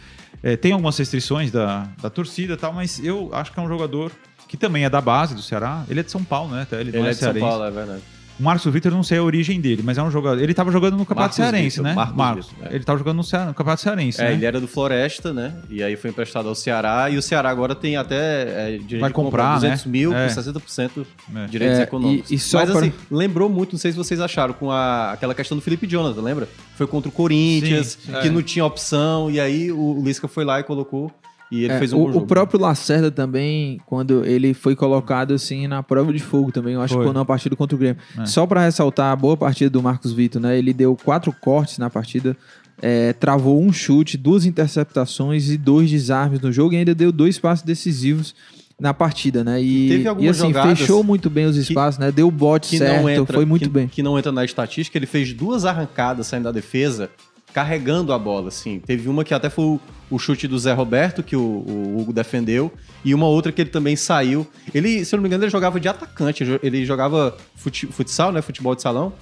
é, 0.45 0.59
tem 0.59 0.73
algumas 0.73 0.99
restrições 0.99 1.51
da, 1.51 1.89
da 2.03 2.11
torcida 2.11 2.53
e 2.53 2.57
tal, 2.59 2.71
mas 2.71 3.03
eu 3.03 3.31
acho 3.33 3.51
que 3.51 3.59
é 3.59 3.63
um 3.63 3.69
jogador 3.69 4.13
que 4.47 4.59
também 4.59 4.85
é 4.85 4.91
da 4.91 5.01
base 5.01 5.35
do 5.35 5.41
Ceará. 5.41 5.87
Ele 5.89 6.01
é 6.01 6.03
de 6.03 6.11
São 6.11 6.23
Paulo, 6.23 6.55
né? 6.55 6.67
Ele, 6.73 6.91
Ele 6.91 6.99
não 6.99 7.07
é 7.07 7.11
de 7.11 7.17
São. 7.17 7.35
Paulo, 7.35 7.65
é 7.65 7.71
verdade. 7.71 8.03
O 8.39 8.43
Marcos 8.43 8.73
Vitor, 8.73 8.91
não 8.91 9.03
sei 9.05 9.19
a 9.19 9.23
origem 9.23 9.61
dele, 9.61 9.81
mas 9.85 9.97
é 9.97 10.03
um 10.03 10.11
jogador. 10.11 10.43
Ele 10.43 10.53
tava 10.53 10.73
jogando 10.73 10.95
no 10.95 10.99
Marcos 10.99 11.09
Campeonato 11.09 11.35
Cearense, 11.37 11.77
Vitor, 11.81 11.85
né? 11.85 12.13
Marcos 12.15 12.47
Vitor, 12.49 12.67
é. 12.69 12.75
Ele 12.75 12.85
tava 12.85 12.99
jogando 12.99 13.17
no, 13.19 13.23
Cea- 13.25 13.45
no 13.47 13.55
Campeonato 13.55 13.83
Cearense, 13.83 14.21
É, 14.21 14.25
né? 14.25 14.33
ele 14.33 14.45
era 14.45 14.61
do 14.61 14.67
Floresta, 14.67 15.33
né? 15.33 15.55
E 15.71 15.83
aí 15.85 15.95
foi 15.97 16.11
emprestado 16.11 16.49
ao 16.49 16.55
Ceará. 16.57 17.09
E 17.11 17.17
o 17.17 17.23
Ceará 17.23 17.49
agora 17.49 17.77
tem 17.77 17.97
até 17.97 18.15
é, 18.17 18.71
direito 18.79 19.01
Vai 19.03 19.11
de 19.11 19.15
comprar, 19.15 19.55
200 19.55 19.85
né? 19.87 19.93
mil 19.93 20.13
É. 20.13 20.27
com 20.29 20.35
60% 20.35 21.07
É. 21.35 21.47
direitos 21.47 21.79
É, 21.79 21.83
econômicos. 21.83 22.31
e- 22.31 22.35
e 22.35 22.39
só 22.41 22.59
Mas 22.59 22.71
pra- 22.71 22.81
assim, 22.81 22.93
lembrou 23.09 23.49
muito, 23.49 23.73
não 23.75 23.79
sei 23.79 23.93
se 23.93 23.97
vocês 23.97 24.19
acharam, 24.21 24.53
com 24.53 24.71
a, 24.71 25.13
aquela 25.13 25.35
questão 25.35 25.57
do 25.57 25.63
Felipe 25.63 25.87
Jonathan, 25.87 26.21
lembra? 26.21 26.49
Foi 26.77 26.89
contra 26.89 27.09
o 27.09 27.13
Corinthians, 27.13 27.99
Sim, 28.05 28.13
que 28.21 28.27
é. 28.27 28.31
não 28.31 28.43
tinha 28.43 28.65
opção. 28.65 29.31
E 29.31 29.39
aí 29.39 29.71
o 29.71 30.03
Lisca 30.05 30.27
foi 30.27 30.45
lá 30.45 30.59
e 30.59 30.65
colocou. 30.65 31.13
E 31.53 31.65
ele 31.65 31.73
É, 31.73 31.79
fez 31.79 31.93
um 31.93 31.99
o, 31.99 32.05
bom 32.05 32.11
o 32.11 32.13
jogo. 32.15 32.27
próprio 32.27 32.59
Lacerda 32.61 33.11
também, 33.11 33.81
quando 33.87 34.25
ele 34.25 34.55
foi 34.55 34.75
colocado 34.75 35.35
assim 35.35 35.67
na 35.67 35.83
prova 35.83 36.13
de 36.13 36.19
fogo 36.19 36.51
também, 36.51 36.75
eu 36.75 36.81
acho 36.81 36.95
Foi. 36.95 37.03
que 37.03 37.07
foi 37.07 37.15
numa 37.15 37.25
partida 37.25 37.55
contra 37.55 37.77
o 37.77 37.79
Grêmio. 37.79 38.01
É. 38.19 38.27
Só 38.27 38.47
pra 38.47 38.63
ressaltar 38.65 39.13
a 39.13 39.17
boa 39.17 39.37
partida 39.37 39.71
do 39.71 39.83
Marcos 39.83 40.13
Vitor, 40.13 40.41
né? 40.41 40.59
Ele 40.59 40.73
deu 40.73 40.97
quatro 40.97 41.33
cortes 41.33 41.79
na 41.79 41.89
partida, 41.91 42.37
é, 42.83 43.13
travou 43.13 43.63
um 43.63 43.73
chute, 43.73 44.17
duas 44.17 44.45
interceptações 44.47 45.49
e 45.51 45.57
dois 45.57 45.91
desarmes 45.91 46.41
no 46.41 46.51
jogo 46.51 46.75
e 46.75 46.79
ainda 46.79 46.95
deu 46.95 47.13
dois 47.13 47.39
passos 47.39 47.65
decisivos 47.65 48.35
na 48.81 48.93
partida, 48.93 49.45
né? 49.45 49.63
E, 49.63 50.03
e 50.19 50.29
assim, 50.29 50.53
fechou 50.53 51.05
muito 51.05 51.31
bem 51.31 51.45
os 51.47 51.57
espaços, 51.57 51.99
né? 52.01 52.11
Deu 52.11 52.27
o 52.27 52.31
bote 52.33 52.71
que 52.71 52.79
certo, 52.79 53.09
entra, 53.09 53.35
foi 53.37 53.45
muito 53.45 53.63
que, 53.63 53.69
bem. 53.69 53.87
que 53.87 54.03
não 54.03 54.19
entra 54.19 54.33
na 54.33 54.45
estatística, 54.45 54.99
ele 54.99 55.07
fez 55.07 55.33
duas 55.33 55.65
arrancadas 55.65 56.27
saindo 56.27 56.45
da 56.45 56.53
defesa, 56.53 57.09
carregando 57.53 58.13
a 58.13 58.19
bola, 58.19 58.49
assim. 58.49 58.81
Teve 58.85 59.09
uma 59.09 59.23
que 59.23 59.33
até 59.33 59.49
foi 59.49 59.79
o, 60.11 60.19
chute 60.19 60.47
do 60.49 60.59
Zé 60.59 60.73
Roberto, 60.73 61.23
que 61.23 61.35
o, 61.37 61.41
o 61.41 61.99
Hugo 62.01 62.13
defendeu, 62.13 62.73
e 63.05 63.15
uma 63.15 63.27
outra 63.27 63.51
que 63.53 63.61
ele 63.63 63.71
também 63.71 63.97
saiu. 63.97 64.47
Ele, 64.75 65.05
se 65.05 65.15
eu 65.15 65.17
não 65.19 65.23
me 65.23 65.29
engano, 65.29 65.45
ele 65.45 65.51
jogava 65.51 65.79
de 65.81 65.89
atacante, 65.89 66.45
ele 66.63 66.85
jogava 66.85 67.37
fute- 67.57 67.87
futsal, 67.87 68.31
né, 68.33 68.41
futebol 68.43 68.75
de 68.75 68.83
salão, 68.83 69.13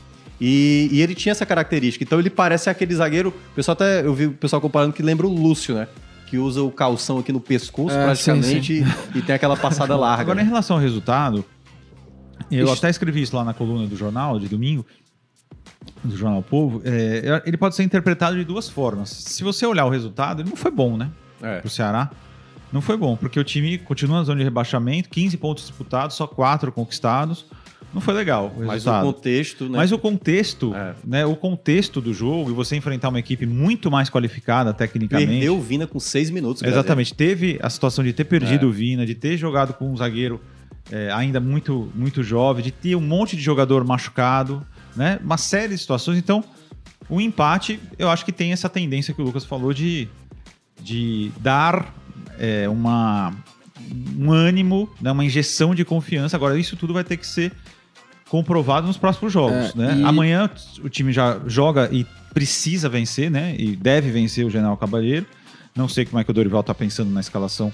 e, 0.40 0.88
e 0.90 1.00
ele 1.00 1.14
tinha 1.14 1.30
essa 1.32 1.46
característica. 1.46 2.02
Então 2.04 2.18
ele 2.18 2.30
parece 2.30 2.68
aquele 2.68 2.94
zagueiro, 2.94 3.28
o 3.30 3.54
pessoal 3.54 3.74
até, 3.74 4.04
eu 4.04 4.12
vi 4.14 4.26
o 4.26 4.32
pessoal 4.32 4.60
comparando 4.60 4.92
que 4.92 5.02
lembra 5.02 5.26
o 5.26 5.30
Lúcio, 5.30 5.74
né? 5.74 5.86
Que 6.26 6.38
usa 6.38 6.62
o 6.62 6.70
calção 6.70 7.18
aqui 7.18 7.30
no 7.32 7.40
pescoço, 7.40 7.94
É, 7.94 8.04
praticamente, 8.06 8.84
E, 9.14 9.18
e 9.18 9.22
tem 9.22 9.34
aquela 9.34 9.56
passada 9.56 9.94
larga. 9.96 10.22
Agora, 10.22 10.42
em 10.42 10.46
relação 10.46 10.76
ao 10.76 10.82
resultado, 10.82 11.44
eu 12.50 12.64
Ixi. 12.66 12.78
até 12.78 12.90
escrevi 12.90 13.22
isso 13.22 13.36
lá 13.36 13.44
na 13.44 13.54
coluna 13.54 13.86
do 13.86 13.94
jornal, 13.96 14.38
de 14.40 14.48
domingo, 14.48 14.84
do 16.04 16.16
Jornal 16.16 16.42
Povo. 16.42 16.82
é, 16.84 17.42
ele 17.46 17.56
pode 17.56 17.74
ser 17.76 17.82
interpretado 17.84 18.36
de 18.36 18.44
duas 18.44 18.68
formas. 18.68 19.08
Se 19.10 19.42
você 19.44 19.64
olhar 19.66 19.84
o 19.84 19.90
resultado, 19.90 20.42
ele 20.42 20.48
não 20.50 20.56
foi 20.56 20.70
bom, 20.70 20.96
né? 20.96 21.10
É. 21.40 21.60
Pro 21.60 21.70
Ceará. 21.70 22.10
Não 22.72 22.80
foi 22.80 22.96
bom, 22.96 23.16
porque 23.16 23.38
o 23.38 23.44
time 23.44 23.76
continua 23.78 24.18
na 24.18 24.24
zona 24.24 24.38
de 24.38 24.44
rebaixamento, 24.44 25.08
15 25.10 25.36
pontos 25.36 25.64
disputados, 25.66 26.16
só 26.16 26.26
4 26.26 26.72
conquistados. 26.72 27.44
Não 27.92 28.00
foi 28.00 28.14
legal 28.14 28.50
o 28.56 28.64
Mas 28.64 28.86
o 28.86 28.90
contexto, 29.02 29.64
né? 29.68 29.76
Mas 29.76 29.92
o 29.92 29.98
contexto, 29.98 30.74
É. 30.74 30.94
né? 31.04 31.26
O 31.26 31.36
contexto 31.36 32.00
do 32.00 32.14
jogo 32.14 32.48
e 32.50 32.54
você 32.54 32.74
enfrentar 32.74 33.10
uma 33.10 33.18
equipe 33.18 33.44
muito 33.44 33.90
mais 33.90 34.08
qualificada 34.08 34.72
tecnicamente. 34.72 35.30
Perdeu 35.30 35.58
o 35.58 35.60
Vina 35.60 35.86
com 35.86 36.00
seis 36.00 36.30
minutos. 36.30 36.62
Graziano. 36.62 36.80
Exatamente. 36.82 37.12
Teve 37.12 37.58
a 37.62 37.68
situação 37.68 38.02
de 38.02 38.14
ter 38.14 38.24
perdido 38.24 38.64
É. 38.64 38.68
o 38.68 38.72
Vina, 38.72 39.04
de 39.04 39.14
ter 39.14 39.36
jogado 39.36 39.74
com 39.74 39.92
um 39.92 39.96
zagueiro 39.96 40.40
é, 40.90 41.10
ainda 41.12 41.38
muito, 41.38 41.92
muito 41.94 42.22
jovem, 42.22 42.64
de 42.64 42.70
ter 42.70 42.96
um 42.96 43.00
monte 43.00 43.36
de 43.36 43.42
jogador 43.42 43.84
machucado, 43.84 44.66
né? 44.96 45.18
Uma 45.22 45.36
série 45.36 45.74
de 45.74 45.78
situações. 45.78 46.18
Então, 46.18 46.44
o 47.08 47.20
empate, 47.20 47.78
eu 47.98 48.08
acho 48.08 48.24
que 48.24 48.32
tem 48.32 48.52
essa 48.52 48.68
tendência 48.68 49.12
que 49.12 49.20
o 49.20 49.24
Lucas 49.24 49.44
falou 49.44 49.72
de, 49.72 50.08
de 50.80 51.30
dar 51.40 51.94
é, 52.38 52.68
uma, 52.68 53.34
um 54.18 54.32
ânimo, 54.32 54.88
né? 55.00 55.10
uma 55.12 55.24
injeção 55.24 55.74
de 55.74 55.84
confiança. 55.84 56.36
Agora, 56.36 56.58
isso 56.58 56.76
tudo 56.76 56.94
vai 56.94 57.04
ter 57.04 57.16
que 57.16 57.26
ser 57.26 57.52
comprovado 58.28 58.86
nos 58.86 58.96
próximos 58.96 59.32
jogos. 59.32 59.74
É, 59.74 59.76
né? 59.76 59.98
e- 60.00 60.04
Amanhã 60.04 60.50
o 60.82 60.88
time 60.88 61.12
já 61.12 61.40
joga 61.46 61.88
e 61.92 62.06
precisa 62.32 62.88
vencer, 62.88 63.30
né? 63.30 63.54
E 63.58 63.76
deve 63.76 64.10
vencer 64.10 64.46
o 64.46 64.50
General 64.50 64.76
Cabalheiro. 64.76 65.26
Não 65.76 65.86
sei 65.88 66.04
como 66.06 66.18
é 66.18 66.24
que 66.24 66.30
o 66.30 66.34
Dorival 66.34 66.60
está 66.62 66.74
pensando 66.74 67.10
na 67.10 67.20
escalação 67.20 67.72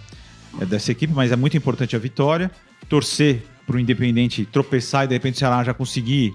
é, 0.61 0.67
dessa 0.67 0.91
equipe, 0.91 1.13
mas 1.13 1.31
é 1.31 1.37
muito 1.37 1.57
importante 1.57 1.95
a 1.95 1.99
vitória. 1.99 2.51
Torcer 2.89 3.45
para 3.67 3.77
o 3.77 3.79
Independente 3.79 4.45
tropeçar 4.47 5.05
e 5.05 5.09
de 5.09 5.15
repente 5.15 5.35
o 5.35 5.39
Ceará 5.39 5.63
já 5.63 5.75
conseguir 5.75 6.33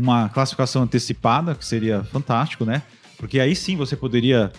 uma 0.00 0.28
classificação 0.30 0.82
antecipada, 0.82 1.54
que 1.54 1.64
seria 1.64 2.02
fantástico, 2.04 2.64
né? 2.64 2.82
Porque 3.18 3.38
aí 3.38 3.54
sim 3.54 3.76
você 3.76 3.94
poderia 3.94 4.50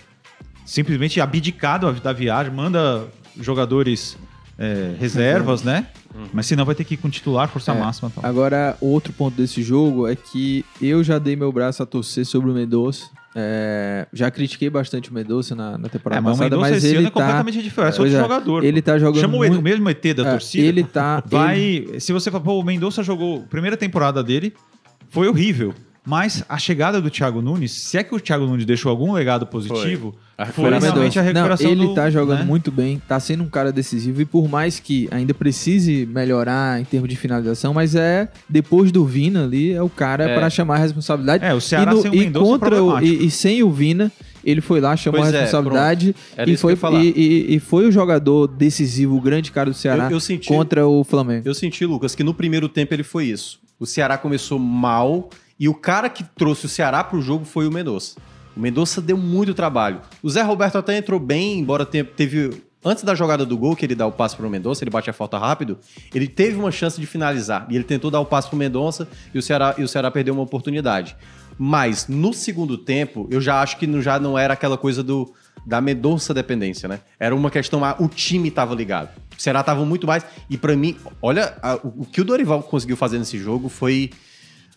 simplesmente 0.66 1.20
abdicar 1.20 1.80
da- 1.80 2.14
viagem, 2.14 2.54
manda 2.54 3.06
jogadores 3.40 4.18
é, 4.60 4.94
reservas, 5.00 5.64
né? 5.64 5.88
Mas 6.32 6.46
senão 6.46 6.64
vai 6.66 6.76
ter 6.76 6.84
que 6.84 6.94
ir 6.94 6.98
com 6.98 7.10
titular, 7.10 7.48
força 7.48 7.72
É. 7.72 7.80
máxima. 7.80 8.10
e 8.16 8.22
Tal. 8.22 8.30
Agora, 8.30 8.78
outro 8.80 9.12
ponto 9.12 9.36
desse 9.36 9.64
jogo 9.64 10.08
é 10.08 10.16
que 10.16 10.64
eu 10.80 11.04
já 11.04 11.18
dei 11.18 11.36
meu 11.36 11.52
braço 11.52 11.82
a 11.82 11.86
torcer 11.86 12.26
sobre 12.26 12.52
o 12.52 12.54
Mendonça. 12.54 13.06
É, 13.34 14.08
já 14.14 14.30
critiquei 14.30 14.70
bastante 14.70 15.10
o 15.10 15.14
Mendonça 15.14 15.56
na, 15.56 15.78
na 15.78 15.88
temporada 15.90 16.20
É, 16.20 16.22
mas 16.22 16.36
o 16.36 16.38
passada, 16.38 16.56
Mendonça 16.58 16.72
mas 16.74 16.84
ele 16.84 17.00
é 17.00 17.04
tá, 17.04 17.12
completamente 17.12 17.64
diferente, 17.64 17.98
é 17.98 18.02
outro 18.02 18.16
é, 18.18 18.20
jogador. 18.22 18.64
ele 18.64 18.82
tá 18.82 19.00
jogando 19.00 19.22
Chama 19.22 19.36
o, 19.36 19.38
muito- 19.38 19.58
o 19.58 19.62
mesmo 19.62 19.90
ET 19.90 20.14
da 20.14 20.28
É, 20.28 20.32
torcida. 20.32 20.64
ele 20.68 20.84
tá- 20.84 21.24
Vai. 21.26 21.88
Se 21.98 22.12
você 22.14 22.30
falar, 22.30 22.44
pô, 22.44 22.60
o 22.60 22.64
Mendonça 22.64 23.02
jogou. 23.02 23.44
Primeira 23.44 23.78
temporada 23.78 24.22
dele 24.22 24.54
foi 25.12 25.28
horrível. 25.28 25.74
Mas 26.04 26.44
a 26.50 26.58
chegada 26.58 27.00
do 27.00 27.12
Thiago 27.12 27.44
Nunes, 27.44 27.72
se 27.74 27.96
é 27.96 28.04
que 28.04 28.16
o 28.16 28.20
Thiago 28.20 28.48
Nunes 28.48 28.66
deixou 28.66 28.90
algum 28.90 29.14
legado 29.14 29.46
positivo, 29.46 30.16
A 30.36 30.48
foi, 30.48 30.68
realmente 30.68 31.20
a 31.20 31.22
Não, 31.22 31.28
recuperação 31.32 31.70
ele 31.70 31.86
do, 31.86 31.94
tá 31.94 32.10
jogando 32.10 32.40
né? 32.40 32.44
muito 32.46 32.72
bem, 32.72 33.00
tá 33.08 33.20
sendo 33.20 33.44
um 33.44 33.48
cara 33.50 33.72
decisivo 33.72 34.20
e 34.20 34.26
por 34.26 34.50
mais 34.50 34.80
que 34.80 35.08
ainda 35.12 35.32
precise 35.32 36.08
melhorar 36.12 36.82
em 36.82 36.86
termos 36.86 37.08
de 37.08 37.16
finalização, 37.16 37.72
mas 37.72 37.94
é 37.94 38.28
depois 38.50 38.92
do 38.92 39.06
Vina 39.06 39.44
ali 39.44 39.74
é 39.74 39.82
o 39.84 39.90
cara 39.90 40.24
É. 40.28 40.34
pra 40.36 40.50
chamar 40.50 40.78
a 40.78 40.80
responsabilidade. 40.80 41.46
É, 41.46 41.54
o 41.54 41.62
Ceará 41.62 41.92
e, 41.92 41.96
no- 41.96 42.02
sem 42.02 42.10
o 42.10 42.16
e 42.16 42.18
Mendonça 42.18 42.48
é 42.48 42.50
contra 42.60 42.84
o, 42.84 43.00
e, 43.00 43.26
e 43.28 43.30
sem 43.30 43.62
o 43.62 43.70
Vina, 43.70 44.12
ele 44.44 44.60
foi 44.60 44.82
lá, 44.82 44.98
chamou 44.98 45.22
Pois 45.22 45.32
a 45.32 45.38
é, 45.38 45.42
responsabilidade 45.42 46.16
Era 46.36 46.50
e 46.50 46.58
foi 46.58 46.74
e, 46.74 47.14
e- 47.16 47.56
e 47.58 47.60
foi 47.60 47.88
o 47.88 47.92
jogador 47.92 48.48
decisivo, 48.48 49.16
o 49.16 49.22
grande 49.22 49.52
cara 49.52 49.70
do 49.70 49.76
Ceará 49.76 50.06
Eu- 50.06 50.14
eu 50.14 50.20
senti- 50.20 50.48
contra 50.48 50.88
o 50.88 51.04
Flamengo. 51.04 51.48
Eu 51.48 51.54
senti, 51.54 51.86
Lucas, 51.86 52.16
que 52.16 52.24
no 52.24 52.34
primeiro 52.34 52.68
tempo 52.68 52.92
ele 52.92 53.04
foi 53.04 53.26
isso. 53.28 53.60
O 53.82 53.86
Ceará 53.88 54.16
começou 54.16 54.60
mal 54.60 55.32
e 55.60 55.68
o 55.68 55.74
cara 55.74 56.08
que 56.08 56.24
trouxe 56.24 56.68
o 56.68 56.70
Ceará 56.70 57.04
pro 57.04 57.20
jogo 57.20 57.46
foi 57.46 57.68
o 57.68 57.72
Mendonça. 57.72 58.16
O 58.56 58.60
Mendonça 58.60 59.02
deu 59.02 59.18
muito 59.18 59.56
trabalho. 59.56 60.02
O 60.22 60.30
Zé 60.30 60.44
Roberto 60.44 60.78
até 60.78 60.96
entrou 60.96 61.20
bem, 61.20 61.58
embora 61.58 61.84
teve. 61.84 62.62
Antes 62.86 63.04
da 63.04 63.16
jogada 63.16 63.44
do 63.44 63.58
gol, 63.58 63.76
que 63.76 63.84
ele 63.84 63.96
dá 63.96 64.06
o 64.06 64.12
passe 64.12 64.36
pro 64.36 64.48
Mendonça, 64.48 64.84
ele 64.84 64.92
bate 64.92 65.10
a 65.10 65.14
falta 65.14 65.40
rápido, 65.40 65.80
ele 66.14 66.28
teve 66.28 66.60
uma 66.60 66.72
chance 66.72 67.02
de 67.02 67.08
finalizar. 67.08 67.66
E 67.72 67.76
ele 67.76 67.84
tentou 67.84 68.12
dar 68.12 68.20
o 68.20 68.26
passe 68.26 68.50
pro 68.50 68.58
Mendonça 68.58 69.08
e 69.34 69.40
o 69.40 69.42
Ceará, 69.42 69.74
e 69.76 69.84
o 69.84 69.88
Ceará 69.88 70.12
perdeu 70.12 70.36
uma 70.36 70.44
oportunidade. 70.44 71.18
Mas 71.58 72.08
no 72.08 72.34
segundo 72.34 72.78
tempo, 72.78 73.28
eu 73.32 73.42
já 73.42 73.64
acho 73.64 73.78
que 73.78 74.02
já 74.02 74.20
não 74.20 74.38
era 74.38 74.54
aquela 74.54 74.78
coisa 74.78 75.02
do 75.02 75.34
da 75.66 75.80
Mendonça 75.80 76.34
dependência, 76.34 76.90
né? 76.90 77.02
Era 77.20 77.36
uma 77.36 77.52
questão, 77.52 77.84
ah, 77.86 77.96
o 78.00 78.08
time 78.08 78.50
tava 78.50 78.74
ligado. 78.74 79.10
O 79.38 79.42
Ceará 79.42 79.62
tava 79.64 79.86
muito 79.86 80.08
mais. 80.08 80.26
E 80.50 80.58
pra 80.58 80.76
mim, 80.76 80.98
olha, 81.22 81.56
a- 81.62 81.76
o, 81.84 82.02
o 82.02 82.06
que 82.06 82.20
o 82.22 82.26
Dorival 82.26 82.64
conseguiu 82.64 82.98
fazer 82.98 83.20
nesse 83.20 83.38
jogo 83.38 83.70
foi 83.70 84.10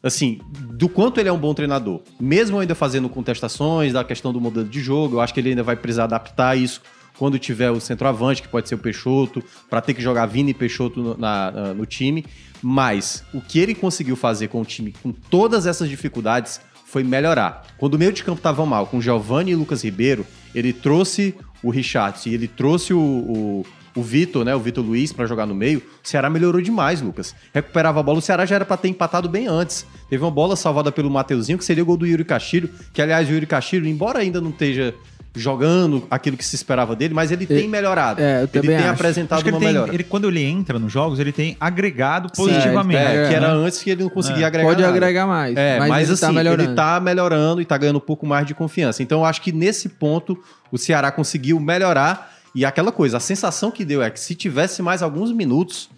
assim, 0.03 0.41
do 0.53 0.87
quanto 0.89 1.18
ele 1.18 1.29
é 1.29 1.33
um 1.33 1.39
bom 1.39 1.55
treinador. 1.55 2.03
Mesmo 2.20 2.59
ainda 2.59 2.75
fazendo 2.75 3.09
contestações 3.09 3.95
da 3.95 4.05
questão 4.05 4.33
do 4.33 4.41
modelo 4.41 4.68
de 4.68 4.81
jogo, 4.81 5.16
eu 5.16 5.20
acho 5.22 5.33
que 5.33 5.41
ele 5.41 5.51
ainda 5.51 5.62
vai 5.62 5.77
precisar 5.77 6.05
adaptar 6.05 6.57
isso 6.59 6.83
quando 7.16 7.39
tiver 7.39 7.70
o 7.70 7.81
centroavante, 7.81 8.43
que 8.43 8.49
pode 8.49 8.68
ser 8.68 8.75
o 8.75 8.79
Peixoto, 8.79 9.43
para 9.70 9.81
ter 9.81 9.95
que 9.95 10.03
jogar 10.03 10.27
Vini 10.27 10.51
e 10.51 10.55
Peixoto 10.55 11.01
no, 11.01 11.16
na- 11.16 11.72
no 11.72 11.87
time. 11.87 12.27
Mas 12.61 13.25
o 13.33 13.41
que 13.41 13.59
ele 13.59 13.75
conseguiu 13.75 14.16
fazer 14.16 14.49
com 14.49 14.61
o 14.61 14.64
time, 14.64 14.93
com 15.03 15.12
todas 15.12 15.64
essas 15.66 15.89
dificuldades, 15.89 16.61
foi 16.85 17.03
melhorar. 17.03 17.64
Quando 17.79 17.95
o 17.95 17.99
meio 17.99 18.12
de 18.12 18.22
campo 18.22 18.39
estava 18.41 18.64
mal, 18.66 18.87
com 18.87 19.01
Giovanni 19.01 19.53
e 19.53 19.55
Lucas 19.55 19.83
Ribeiro, 19.83 20.27
ele 20.55 20.73
trouxe 20.73 21.35
o 21.63 21.71
Richard 21.71 22.19
e 22.29 22.35
ele 22.35 22.47
trouxe 22.47 22.93
o, 22.93 23.01
o, 23.01 23.67
o 23.97 24.03
Vitor, 24.03 24.45
né? 24.45 24.55
O 24.55 24.61
Vitor 24.61 24.85
Luiz 24.85 25.13
para 25.13 25.27
jogar 25.27 25.47
no 25.47 25.55
meio. 25.55 25.79
O 26.03 26.09
Ceará 26.09 26.29
melhorou 26.29 26.61
demais, 26.61 27.01
Lucas. 27.01 27.35
Recuperava 27.53 28.01
a 28.01 28.03
bola. 28.03 28.19
O 28.19 28.23
Ceará 28.23 28.45
já 28.45 28.57
era 28.57 28.65
para 28.65 28.77
ter 28.77 28.89
empatado 28.89 29.29
bem 29.29 29.47
antes. 29.47 29.87
Teve 30.09 30.23
uma 30.23 30.31
bola 30.31 30.57
salvada 30.57 30.93
pelo 30.93 31.11
Mateuzinho, 31.11 31.59
que 31.59 31.65
seria 31.65 31.83
o 31.83 31.87
gol 31.87 31.97
do 31.97 32.07
Yuri 32.07 32.25
Castilho. 32.25 32.69
Que, 32.93 33.01
aliás, 33.01 33.29
o 33.29 33.33
Yuri 33.33 33.47
Castilho, 33.47 33.87
embora 33.87 34.19
ainda 34.19 34.41
não 34.41 34.51
esteja 34.51 34.95
jogando 35.35 36.07
aquilo 36.11 36.37
que 36.37 36.45
se 36.45 36.55
esperava 36.55 36.95
dele, 36.95 37.12
mas 37.12 37.32
ele 37.32 37.45
tem 37.47 37.68
melhorado. 37.68 38.20
é, 38.20 38.37
eu 38.37 38.39
ele 38.43 38.47
também 38.49 38.70
tem 38.70 38.78
acho. 38.78 38.89
apresentado 38.91 39.39
Acho 39.39 39.45
que 39.45 39.51
ele 39.51 39.57
uma 39.57 39.61
tem, 39.61 39.68
melhora. 39.68 39.95
ele, 39.95 40.05
quando 40.05 40.28
ele 40.28 40.43
entra 40.43 40.78
nos 40.78 40.93
jogos, 40.93 41.18
ele 41.18 41.32
tem 41.32 41.57
agregado 41.61 42.28
Sim, 42.32 42.45
positivamente. 42.45 43.01
é, 43.01 43.28
que 43.28 43.35
era 43.35 43.49
né? 43.55 43.66
antes 43.66 43.82
que 43.82 43.91
ele 43.91 44.03
não 44.05 44.11
conseguia 44.11 44.47
agregar 44.47 44.68
Pode 44.68 44.82
nada. 44.82 44.95
agregar 44.95 45.26
mais. 45.26 45.57
É, 45.57 45.78
mas, 45.78 45.89
mas, 45.89 46.03
ele 46.09 46.12
assim, 46.14 46.26
tá 46.26 46.32
melhorando. 46.32 46.62
ele 46.68 46.74
tá 46.74 47.01
melhorando 47.01 47.61
e 47.61 47.64
tá 47.64 47.76
ganhando 47.76 47.97
um 47.97 48.01
pouco 48.01 48.26
mais 48.26 48.47
de 48.47 48.55
confiança. 48.55 49.03
Então 49.03 49.20
eu 49.20 49.24
acho 49.24 49.43
que 49.43 49.51
nesse 49.53 49.89
ponto 49.89 50.39
o 50.70 50.78
Ceará 50.78 51.11
conseguiu 51.11 51.59
melhorar 51.59 52.32
e 52.55 52.64
aquela 52.64 52.93
coisa, 52.93 53.16
a 53.16 53.20
sensação 53.20 53.72
que 53.72 53.85
deu 53.85 54.01
é 54.03 54.11
que 54.11 54.20
se 54.20 54.35
tivesse 54.35 54.80
mais 54.80 55.03
alguns 55.03 55.32
minutos, 55.32 55.91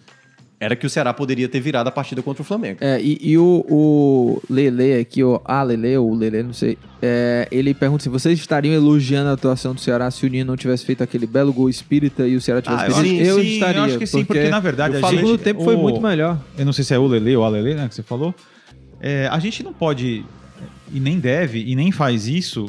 era 0.59 0.75
que 0.75 0.85
o 0.87 0.89
Ceará 0.89 1.13
poderia 1.13 1.47
ter 1.47 1.59
virado 1.59 1.87
a 1.87 1.91
partida 1.91 2.21
contra 2.23 2.41
o 2.41 2.45
Flamengo. 2.45 2.79
É, 2.81 2.99
e, 2.99 3.17
e 3.21 3.37
o, 3.37 3.63
o 3.69 4.41
Lele 4.49 4.95
aqui, 4.99 5.23
o 5.23 5.39
a 5.45 5.61
Lele 5.61 5.95
ou 5.97 6.11
o 6.11 6.15
Lele, 6.15 6.41
não 6.41 6.53
sei, 6.53 6.77
é, 7.01 7.47
ele 7.51 7.73
pergunta 7.75 8.01
se 8.01 8.09
vocês 8.09 8.39
estariam 8.39 8.73
elogiando 8.73 9.29
a 9.29 9.33
atuação 9.33 9.75
do 9.75 9.79
Ceará 9.81 10.09
se 10.09 10.25
o 10.25 10.29
Nino 10.29 10.45
não 10.47 10.57
tivesse 10.57 10.83
feito 10.83 11.03
aquele 11.03 11.27
belo 11.27 11.53
gol 11.53 11.69
espírita 11.69 12.27
e 12.27 12.35
o 12.35 12.41
Ceará 12.41 12.61
tivesse 12.61 12.83
Ah, 12.85 12.87
perdido? 12.87 13.21
acho, 13.21 13.29
eu 13.29 13.39
sim, 13.39 13.47
estaria. 13.53 13.77
eu 13.79 13.83
acho 13.83 13.97
que 13.99 14.07
sim, 14.07 14.25
porque, 14.25 14.49
na 14.49 14.59
verdade 14.59 14.95
o 14.95 14.97
a 15.05 15.09
gente... 15.11 15.19
segundo 15.21 15.37
tempo 15.37 15.63
foi 15.63 15.75
o- 15.75 15.79
muito 15.79 16.01
melhor. 16.01 16.39
Eu 16.57 16.65
não 16.65 16.73
sei 16.73 16.83
se 16.83 16.93
é 16.93 16.97
o 16.97 17.05
Lele 17.05 17.35
ou 17.35 17.43
a 17.43 17.49
Lele, 17.49 17.75
né, 17.75 17.87
que 17.87 17.93
você 17.93 18.01
falou. 18.03 18.33
É, 18.99 19.27
a 19.31 19.37
gente 19.37 19.61
não 19.63 19.73
pode, 19.73 20.25
e 20.91 20.99
nem 20.99 21.19
deve, 21.19 21.63
e 21.63 21.75
nem 21.75 21.91
faz 21.91 22.27
isso, 22.27 22.65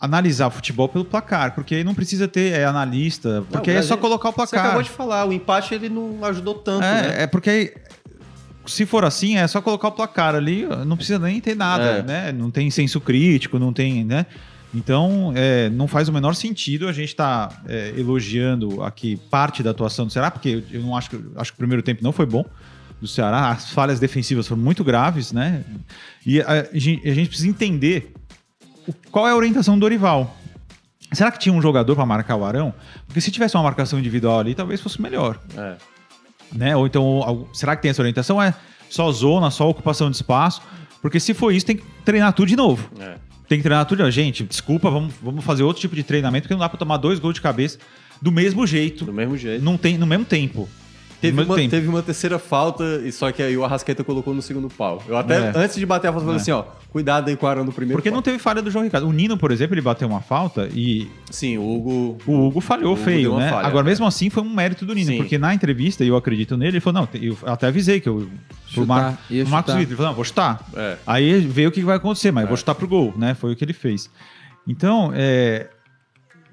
analisar 0.00 0.46
o 0.46 0.50
futebol 0.50 0.88
pelo 0.88 1.04
placar, 1.04 1.54
porque 1.54 1.74
aí 1.74 1.84
não 1.84 1.94
precisa 1.94 2.26
ter 2.26 2.52
é, 2.54 2.64
analista, 2.64 3.44
porque 3.50 3.70
Não, 3.70 3.76
aí 3.78 3.84
é 3.84 3.86
só 3.86 3.96
colocar 3.98 4.30
o 4.30 4.32
Você 4.32 4.36
placar. 4.36 4.64
acabou 4.64 4.82
de 4.82 4.88
falar, 4.90 5.26
o 5.26 5.32
empate 5.32 5.74
ele 5.74 5.90
não 5.90 6.24
ajudou 6.24 6.54
tanto, 6.54 6.80
né? 6.80 7.16
É, 7.18 7.22
é 7.24 7.26
porque 7.26 7.50
aí, 7.50 7.72
se 8.64 8.86
for 8.86 9.04
assim, 9.04 9.36
é 9.36 9.46
só 9.46 9.60
colocar 9.60 9.88
o 9.88 9.92
placar 9.92 10.34
ali, 10.34 10.66
não 10.86 10.96
precisa 10.96 11.18
nem 11.18 11.38
ter 11.40 11.54
nada, 11.54 11.84
É. 11.84 12.02
né? 12.02 12.32
Não 12.32 12.50
tem 12.50 12.70
senso 12.70 12.98
crítico, 13.00 13.58
não 13.58 13.72
tem, 13.74 14.02
né? 14.02 14.24
Então, 14.72 15.32
é, 15.34 15.68
não 15.68 15.86
faz 15.88 16.08
o 16.08 16.12
menor 16.12 16.34
sentido 16.34 16.88
a 16.88 16.92
gente 16.92 17.08
estar 17.08 17.62
elogiando 17.96 18.82
aqui 18.82 19.16
parte 19.28 19.62
da 19.62 19.70
atuação 19.72 20.06
do 20.06 20.12
Ceará, 20.12 20.30
porque 20.30 20.62
eu 20.70 20.80
não 20.80 20.96
acho 20.96 21.10
que 21.10 21.20
acho 21.36 21.52
que 21.52 21.56
o 21.56 21.58
primeiro 21.58 21.82
tempo 21.82 22.02
não 22.02 22.12
foi 22.12 22.24
bom 22.24 22.44
do 23.00 23.08
Ceará, 23.08 23.50
as 23.50 23.70
falhas 23.70 23.98
defensivas 23.98 24.46
foram 24.46 24.62
muito 24.62 24.84
graves, 24.84 25.32
né? 25.32 25.64
E 26.24 26.40
a, 26.40 26.68
gente, 26.72 27.06
a 27.08 27.12
gente 27.14 27.28
precisa 27.28 27.48
entender 27.48 28.12
qual 29.10 29.26
é 29.28 29.30
a 29.32 29.36
orientação 29.36 29.74
do 29.74 29.80
Dorival. 29.80 30.36
Será 31.12 31.30
que 31.32 31.38
tinha 31.38 31.52
um 31.52 31.60
jogador 31.60 31.96
para 31.96 32.06
marcar 32.06 32.36
o 32.36 32.44
Arão? 32.44 32.72
Porque 33.06 33.20
se 33.20 33.30
tivesse 33.30 33.56
uma 33.56 33.64
marcação 33.64 33.98
individual 33.98 34.38
ali, 34.38 34.54
talvez 34.54 34.80
fosse 34.80 35.00
melhor 35.02 35.40
É. 35.56 35.76
né? 36.52 36.76
Ou 36.76 36.86
então, 36.86 37.48
será 37.52 37.74
que 37.74 37.82
tem 37.82 37.90
essa 37.90 38.00
orientação? 38.00 38.40
É 38.40 38.54
só 38.88 39.10
zona, 39.10 39.50
só 39.50 39.68
ocupação 39.68 40.08
de 40.10 40.16
espaço? 40.16 40.62
Porque 41.02 41.18
se 41.18 41.34
for 41.34 41.52
isso, 41.52 41.66
tem 41.66 41.76
que 41.76 41.84
treinar 42.04 42.32
tudo 42.32 42.48
de 42.48 42.56
novo. 42.56 42.88
É. 43.00 43.16
Tem 43.48 43.58
que 43.58 43.62
treinar 43.64 43.84
tudo 43.86 43.96
de 43.98 44.02
novo. 44.04 44.12
Gente, 44.12 44.44
desculpa, 44.44 44.88
vamos, 44.90 45.12
vamos 45.20 45.44
fazer 45.44 45.64
outro 45.64 45.80
tipo 45.80 45.96
de 45.96 46.04
treinamento, 46.04 46.44
porque 46.44 46.54
não 46.54 46.60
dá 46.60 46.68
pra 46.68 46.78
tomar 46.78 46.96
dois 46.98 47.18
gols 47.18 47.34
de 47.34 47.40
cabeça 47.40 47.78
do 48.22 48.30
mesmo 48.30 48.64
jeito, 48.66 49.04
Do 49.04 49.12
mesmo 49.12 49.36
jeito. 49.36 49.64
não 49.64 49.76
tem, 49.76 49.98
no 49.98 50.06
mesmo 50.06 50.24
tempo. 50.24 50.68
Teve 51.20 51.42
uma, 51.42 51.56
teve 51.56 51.86
uma 51.88 52.02
terceira 52.02 52.38
falta, 52.38 52.82
e 53.04 53.12
só 53.12 53.30
que 53.30 53.42
aí 53.42 53.56
o 53.56 53.64
Arrasqueta 53.64 54.02
colocou 54.02 54.32
no 54.34 54.40
segundo 54.40 54.68
pau. 54.68 55.02
Eu 55.06 55.16
até, 55.18 55.36
É. 55.36 55.52
antes 55.54 55.76
de 55.76 55.84
bater 55.84 56.08
a 56.08 56.12
falta, 56.12 56.24
falei 56.24 56.38
É. 56.38 56.40
assim, 56.40 56.50
ó, 56.50 56.62
cuidado 56.90 57.28
aí 57.28 57.36
com 57.36 57.44
o 57.44 57.48
Arão 57.48 57.64
no 57.64 57.72
primeiro 57.72 57.98
Porque 57.98 58.08
pau. 58.10 58.16
não 58.16 58.22
teve 58.22 58.38
falha 58.38 58.62
do 58.62 58.70
João 58.70 58.84
Ricardo. 58.84 59.06
O 59.06 59.12
Nino, 59.12 59.36
por 59.36 59.50
exemplo, 59.52 59.74
ele 59.74 59.82
bateu 59.82 60.08
uma 60.08 60.20
falta 60.22 60.68
e 60.72 61.10
Sim, 61.30 61.58
o 61.58 61.62
Hugo... 61.76 62.18
o 62.26 62.46
Hugo 62.46 62.60
falhou 62.62 62.90
O 62.90 62.94
Hugo 62.94 63.04
feio, 63.04 63.36
né? 63.36 63.50
falha, 63.50 63.66
Agora, 63.68 63.86
é. 63.86 63.90
mesmo 63.90 64.06
assim, 64.06 64.30
foi 64.30 64.42
um 64.42 64.48
mérito 64.54 64.86
do 64.86 64.94
Nino, 64.94 65.08
Sim. 65.10 65.16
porque 65.18 65.36
na 65.36 65.54
entrevista, 65.54 66.02
e 66.04 66.08
eu 66.08 66.16
acredito 66.16 66.56
nele, 66.56 66.72
ele 66.76 66.80
falou, 66.80 67.02
não, 67.12 67.20
eu 67.22 67.36
até 67.44 67.66
avisei 67.66 68.00
que 68.00 68.08
eu... 68.08 68.28
Pro, 68.72 68.82
Chutar, 68.84 68.86
Mar, 68.86 69.18
ia 69.28 69.42
pro 69.42 69.50
Marcos. 69.52 69.74
Vitor, 69.74 69.88
ele 69.88 69.96
falou, 69.96 70.10
não, 70.10 70.16
vou 70.16 70.24
chutar. 70.24 70.64
É. 70.74 70.96
Aí 71.06 71.40
veio 71.40 71.68
o 71.68 71.72
que 71.72 71.82
vai 71.82 71.96
acontecer, 71.96 72.30
mas 72.30 72.42
eu 72.44 72.48
vou 72.48 72.56
chutar 72.56 72.74
pro 72.74 72.86
gol, 72.88 73.12
né? 73.16 73.34
Foi 73.34 73.52
o 73.52 73.56
que 73.56 73.64
ele 73.64 73.72
fez. 73.72 74.08
Então, 74.66 75.10
é, 75.14 75.68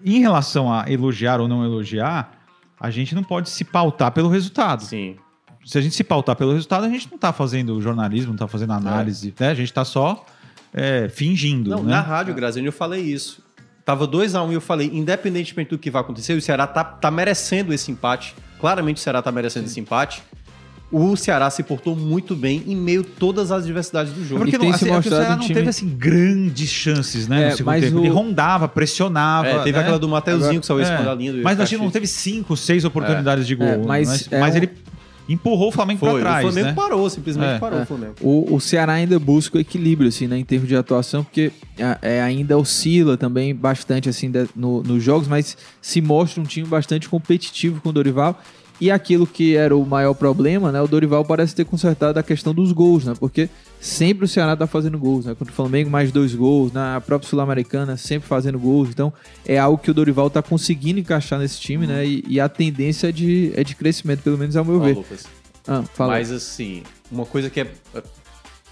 em 0.04 0.20
relação 0.20 0.74
a 0.74 0.92
elogiar 0.92 1.40
ou 1.40 1.48
não 1.48 1.64
elogiar, 1.64 2.32
a 2.80 2.90
gente 2.90 3.16
não 3.16 3.24
pode 3.24 3.50
se 3.50 3.64
pautar 3.64 4.12
pelo 4.12 4.30
resultado. 4.30 4.84
Sim. 4.84 5.18
Se 5.66 5.78
a 5.78 5.82
gente 5.82 5.96
se 5.96 6.04
pautar 6.04 6.36
pelo 6.36 6.54
resultado, 6.54 6.86
a 6.86 6.90
gente 6.90 7.10
não 7.12 7.18
tá 7.18 7.34
fazendo 7.34 7.82
jornalismo, 7.82 8.32
não 8.32 8.38
tá 8.38 8.48
fazendo 8.48 8.72
análise, 8.74 9.34
né? 9.38 9.50
A 9.50 9.54
gente 9.54 9.74
tá 9.74 9.84
só 9.84 10.26
é, 10.74 11.10
fingindo, 11.10 11.70
Não, 11.70 11.84
né? 11.84 11.92
na 11.92 12.02
rádio, 12.02 12.34
Graziano, 12.34 12.68
eu 12.68 12.72
falei 12.72 13.02
isso. 13.02 13.44
Tava 13.84 14.08
2x1 14.08 14.52
e 14.52 14.54
eu 14.54 14.62
falei, 14.62 14.90
independentemente 14.94 15.70
do 15.70 15.78
que 15.78 15.90
vai 15.90 16.02
acontecer, 16.02 16.34
o 16.34 16.42
Ceará 16.42 16.68
tá, 16.68 16.84
tá 16.84 17.10
merecendo 17.10 17.74
esse 17.74 17.92
empate. 17.92 18.36
Claramente 18.60 18.98
o 18.98 19.00
Ceará 19.00 19.22
tá 19.22 19.32
merecendo 19.32 19.66
esse 19.66 19.80
empate. 19.80 20.24
O 20.90 21.18
Ceará 21.18 21.50
se 21.50 21.64
portou 21.64 21.96
muito 21.98 22.34
bem 22.34 22.64
em 22.66 22.74
meio 22.76 23.02
a 23.02 23.20
todas 23.20 23.52
as 23.52 23.66
diversidades 23.66 24.14
do 24.14 24.22
É 24.22 24.24
jogo. 24.24 24.40
porque 24.42 24.56
E 24.56 24.60
tem 24.60 24.70
não, 24.72 24.78
se 24.78 24.86
assim, 24.86 24.94
é 24.94 24.98
o 24.98 25.04
Ceará 25.04 25.36
não 25.36 25.40
time- 25.44 25.54
teve 25.56 25.70
assim 25.70 25.90
grandes 25.90 26.70
chances, 26.70 27.28
né? 27.28 27.42
É, 27.42 27.46
no 27.50 27.58
segundo 27.58 27.66
mas 27.66 27.84
tempo. 27.84 27.98
o- 27.98 28.00
Ele 28.06 28.10
rondava, 28.10 28.68
pressionava. 28.70 29.48
É, 29.48 29.60
teve 29.64 29.74
né? 29.74 29.80
aquela 29.80 30.00
do 30.00 30.08
Mateuzinho 30.08 30.46
Agora- 30.50 30.60
que 30.62 30.66
saiu 30.66 30.80
esse 30.82 30.92
É, 30.92 31.04
da 31.04 31.14
linha 31.14 31.34
do 31.34 31.44
Mas 31.44 31.60
a 31.60 31.66
gente 31.66 31.82
não 31.82 31.92
teve 31.92 32.08
cinco, 32.08 32.56
seis 32.56 32.86
oportunidades 32.86 33.46
de 33.46 33.54
gol. 33.56 33.68
É, 33.68 33.78
mas 33.78 34.30
mas 34.30 34.56
é 34.56 34.60
um- 34.60 34.64
ele 34.64 34.70
empurrou 35.28 35.68
o 35.68 35.72
Flamengo 35.74 36.00
Foi, 36.00 36.12
pra 36.14 36.20
trás, 36.22 36.46
o 36.46 36.52
Flamengo 36.54 36.68
né? 36.68 36.74
parou, 36.74 37.10
simplesmente 37.10 37.50
É. 37.56 37.60
parou 37.60 37.80
É. 37.80 37.82
o 37.82 37.86
Flamengo. 37.86 38.14
O, 38.22 38.56
o 38.56 38.62
Ceará 38.62 38.94
ainda 38.94 39.20
busca 39.20 39.58
o 39.58 39.60
equilíbrio, 39.60 40.08
assim, 40.08 40.26
né, 40.26 40.38
em 40.38 40.46
termos 40.46 40.70
de 40.70 40.76
atuação, 40.78 41.22
porque 41.22 41.52
é, 41.78 41.98
é, 42.02 42.22
ainda 42.22 42.58
oscila 42.58 43.18
também 43.18 43.54
bastante, 43.54 44.08
assim, 44.08 44.32
de- 44.32 44.48
no- 44.56 44.82
nos 44.84 45.04
jogos, 45.04 45.28
mas 45.28 45.58
se 45.82 46.00
mostra 46.00 46.42
um 46.42 46.46
time 46.46 46.66
bastante 46.66 47.10
competitivo 47.10 47.82
com 47.82 47.90
o 47.90 47.92
Dorival. 47.92 48.42
E 48.80 48.92
aquilo 48.92 49.26
que 49.26 49.56
era 49.56 49.76
o 49.76 49.86
maior 49.86 50.14
problema, 50.14 50.72
né, 50.72 50.80
o 50.82 50.88
Dorival 50.88 51.26
parece 51.26 51.56
ter 51.56 51.66
consertado 51.66 52.20
a 52.20 52.24
questão 52.24 52.54
dos 52.54 52.72
gols, 52.72 53.06
né, 53.06 53.14
porque 53.20 53.50
sempre 53.82 54.26
o 54.26 54.28
Ceará 54.28 54.56
tá 54.56 54.68
fazendo 54.68 55.00
gols, 55.00 55.26
né, 55.26 55.34
contra 55.34 55.52
o 55.52 55.56
Flamengo 55.56 55.90
mais 55.90 56.12
dois 56.12 56.36
gols, 56.36 56.72
na 56.72 57.02
própria 57.02 57.28
Sul-Americana 57.28 57.98
sempre 57.98 58.28
fazendo 58.28 58.60
gols, 58.60 58.90
então 58.90 59.12
é 59.46 59.58
algo 59.58 59.80
que 59.80 59.90
o 59.90 59.94
Dorival 59.94 60.30
tá 60.30 60.44
conseguindo 60.44 61.00
encaixar 61.00 61.40
nesse 61.40 61.60
time, 61.60 61.88
né, 61.88 62.06
e, 62.06 62.24
e 62.28 62.40
a 62.40 62.48
tendência 62.48 63.10
é 63.10 63.12
de, 63.12 63.52
é 63.56 63.64
de 63.64 63.76
crescimento, 63.76 64.22
pelo 64.22 64.38
menos 64.38 64.56
ao 64.56 64.64
meu 64.64 64.80
ver. 64.80 64.96
Lucas. 64.96 65.26
Ah, 65.68 65.84
fala. 65.94 66.14
Mas 66.14 66.32
assim, 66.32 66.84
uma 67.12 67.26
coisa 67.26 67.50
que 67.50 67.60
é. 67.60 67.68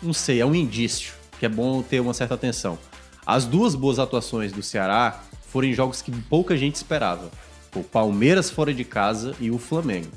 Não 0.01 0.13
sei, 0.13 0.39
é 0.39 0.45
um 0.45 0.55
indício 0.55 1.13
que 1.37 1.45
é 1.45 1.49
bom 1.49 1.81
ter 1.81 1.99
uma 1.99 2.13
certa 2.13 2.35
atenção. 2.35 2.77
As 3.25 3.45
duas 3.45 3.75
boas 3.75 3.99
atuações 3.99 4.51
do 4.53 4.63
Ceará 4.63 5.23
foram 5.51 5.67
em 5.67 5.73
jogos 5.73 6.01
que 6.01 6.11
pouca 6.11 6.55
gente 6.55 6.75
esperava. 6.75 7.29
O 7.75 7.83
Palmeiras 7.83 8.49
fora 8.49 8.73
de 8.73 8.83
casa 8.83 9.35
e 9.39 9.51
o 9.51 9.57
Flamengo. 9.57 10.07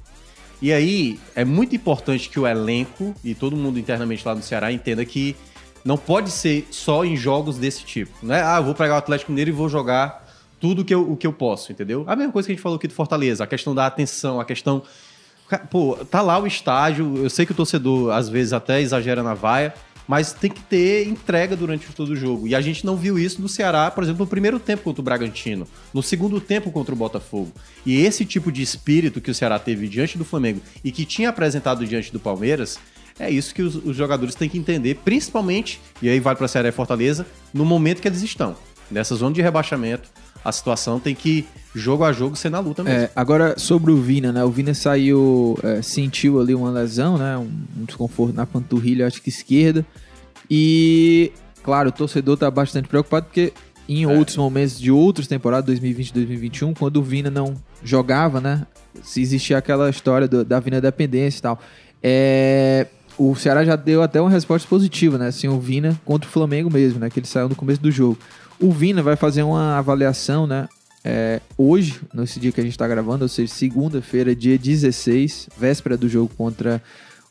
E 0.61 0.73
aí, 0.73 1.21
é 1.35 1.45
muito 1.45 1.77
importante 1.77 2.29
que 2.29 2.39
o 2.39 2.47
elenco 2.47 3.15
e 3.23 3.35
todo 3.35 3.57
mundo 3.57 3.79
internamente 3.79 4.27
lá 4.27 4.35
no 4.35 4.43
Ceará 4.43 4.73
entenda 4.73 5.05
que 5.05 5.37
não 5.85 5.97
pode 5.97 6.31
ser 6.31 6.67
só 6.71 7.05
em 7.05 7.17
jogos 7.17 7.57
desse 7.57 7.85
tipo. 7.85 8.13
Não 8.23 8.35
é, 8.35 8.43
ah, 8.43 8.57
eu 8.59 8.65
vou 8.65 8.75
pegar 8.75 8.95
o 8.95 8.99
Atlético 8.99 9.31
Mineiro 9.31 9.51
e 9.51 9.53
vou 9.53 9.69
jogar 9.69 10.27
tudo 10.61 10.85
que 10.85 10.93
eu, 10.93 11.13
o 11.13 11.17
que 11.17 11.27
eu 11.27 11.33
posso, 11.33 11.71
entendeu? 11.71 12.05
A 12.09 12.17
mesma 12.17 12.33
coisa 12.33 12.47
que 12.47 12.53
a 12.53 12.55
gente 12.55 12.63
falou 12.63 12.77
aqui 12.77 12.89
do 12.89 12.95
Fortaleza, 12.95 13.45
a 13.45 13.47
questão 13.47 13.75
da 13.75 13.87
atenção, 13.87 14.41
a 14.41 14.45
questão 14.45 14.83
Pô, 15.71 15.97
tá 16.11 16.21
lá 16.21 16.39
o 16.39 16.47
estágio. 16.47 17.17
Eu 17.17 17.31
sei 17.31 17.47
que 17.47 17.53
o 17.53 17.55
torcedor 17.55 18.13
às 18.13 18.29
vezes 18.29 18.53
até 18.53 18.81
exagera 18.81 19.23
na 19.23 19.33
vaia, 19.33 19.73
mas 20.09 20.33
tem 20.33 20.51
que 20.51 20.63
ter 20.63 21.07
entrega 21.07 21.55
durante 21.55 21.93
todo 21.93 22.11
o 22.11 22.17
jogo. 22.17 22.49
E 22.49 22.55
a 22.55 22.61
gente 22.63 22.87
não 22.87 22.97
viu 22.97 23.19
isso 23.19 23.43
no 23.43 23.49
Ceará, 23.49 23.91
por 23.91 24.03
exemplo, 24.03 24.25
no 24.25 24.27
primeiro 24.27 24.59
tempo 24.59 24.83
contra 24.83 25.03
o 25.03 25.05
Bragantino, 25.05 25.67
no 25.93 26.03
segundo 26.03 26.41
tempo 26.41 26.73
contra 26.73 26.95
o 26.95 26.97
Botafogo. 26.97 27.53
E 27.85 28.01
esse 28.01 28.25
tipo 28.25 28.51
de 28.51 28.63
espírito 28.63 29.21
que 29.21 29.31
o 29.31 29.35
Ceará 29.35 29.59
teve 29.59 29.87
diante 29.87 30.17
do 30.17 30.25
Flamengo 30.25 30.63
e 30.83 30.91
que 30.91 31.05
tinha 31.05 31.29
apresentado 31.29 31.87
diante 31.87 32.11
do 32.11 32.19
Palmeiras, 32.19 32.79
é 33.19 33.31
isso 33.31 33.55
que 33.55 33.61
os, 33.61 33.75
os 33.75 33.95
jogadores 33.95 34.35
têm 34.35 34.49
que 34.49 34.57
entender, 34.57 34.95
principalmente, 35.05 35.79
e 36.01 36.09
aí 36.09 36.21
vai 36.21 36.35
para 36.35 36.47
a 36.47 36.49
Ceará 36.49 36.69
e 36.69 36.73
Fortaleza, 36.73 37.27
no 37.53 37.65
momento 37.65 38.01
que 38.01 38.09
eles 38.09 38.23
estão. 38.23 38.57
Nessa 38.91 39.15
zona 39.15 39.35
de 39.35 39.43
rebaixamento, 39.43 40.09
a 40.49 40.53
situação 40.53 40.99
tem 40.99 41.15
que, 41.15 41.45
jogo 41.75 42.05
a 42.05 42.13
jogo, 42.13 42.35
ser 42.37 42.51
na 42.51 42.59
luta 42.61 42.83
mesmo. 42.83 42.99
É, 43.01 43.11
agora, 43.15 43.59
sobre 43.59 43.93
o 43.93 43.97
Vina, 44.01 44.33
né? 44.33 44.43
O 44.45 44.51
Vina 44.51 44.75
saiu, 44.75 45.59
é, 45.63 45.83
sentiu 45.83 46.41
ali 46.41 46.55
uma 46.55 46.71
lesão, 46.71 47.17
né? 47.19 47.37
Um, 47.37 47.51
um 47.81 47.85
desconforto 47.85 48.35
na 48.35 48.47
panturrilha, 48.47 49.07
acho 49.07 49.21
que 49.23 49.29
esquerda. 49.29 49.85
E, 50.51 51.33
claro, 51.63 51.91
o 51.91 51.93
torcedor 51.93 52.37
tá 52.37 52.51
bastante 52.51 52.89
preocupado 52.89 53.27
porque 53.27 53.53
em 53.89 54.07
outros 54.07 54.37
momentos 54.37 54.79
de 54.79 54.91
outras 54.91 55.27
temporadas, 55.27 55.67
2020 55.67 56.13
2021, 56.13 56.75
quando 56.75 56.99
o 56.99 57.03
Vina 57.03 57.31
não 57.31 57.55
jogava, 57.83 58.41
né? 58.41 58.67
Se 59.03 59.21
existia 59.21 59.59
aquela 59.59 59.89
história 59.91 60.27
do- 60.29 60.45
da 60.45 60.59
Vina 60.61 60.81
dependência 60.81 61.39
e 61.39 61.43
tal. 61.43 61.61
É, 62.03 62.87
o 63.17 63.35
Ceará 63.35 63.65
já 63.65 63.77
deu 63.77 64.03
até 64.03 64.21
uma 64.21 64.31
resposta 64.31 64.67
positiva, 64.69 65.19
né? 65.19 65.29
Assim, 65.29 65.49
o 65.49 65.59
Vina 65.59 65.99
contra 66.05 66.29
o 66.29 66.33
Flamengo 66.33 66.71
mesmo, 66.71 66.99
né? 67.01 67.09
Que 67.11 67.19
ele 67.19 67.27
saiu 67.27 67.49
no 67.49 67.55
começo 67.57 67.81
do 67.81 67.91
jogo. 67.91 68.19
O 68.61 68.73
Vina 68.73 69.03
vai 69.03 69.17
fazer 69.17 69.43
uma 69.43 69.79
avaliação, 69.79 70.47
né? 70.47 70.69
é, 71.05 71.41
hoje, 71.57 72.01
nesse 72.13 72.39
dia 72.41 72.51
que 72.53 72.61
a 72.61 72.65
gente 72.65 72.73
está 72.73 72.87
gravando, 72.87 73.25
ou 73.25 73.29
seja, 73.29 73.53
segunda-feira, 73.53 74.35
dia 74.35 74.59
16, 74.59 75.49
véspera 75.57 75.97
do 75.97 76.09
jogo 76.09 76.31
contra 76.37 76.83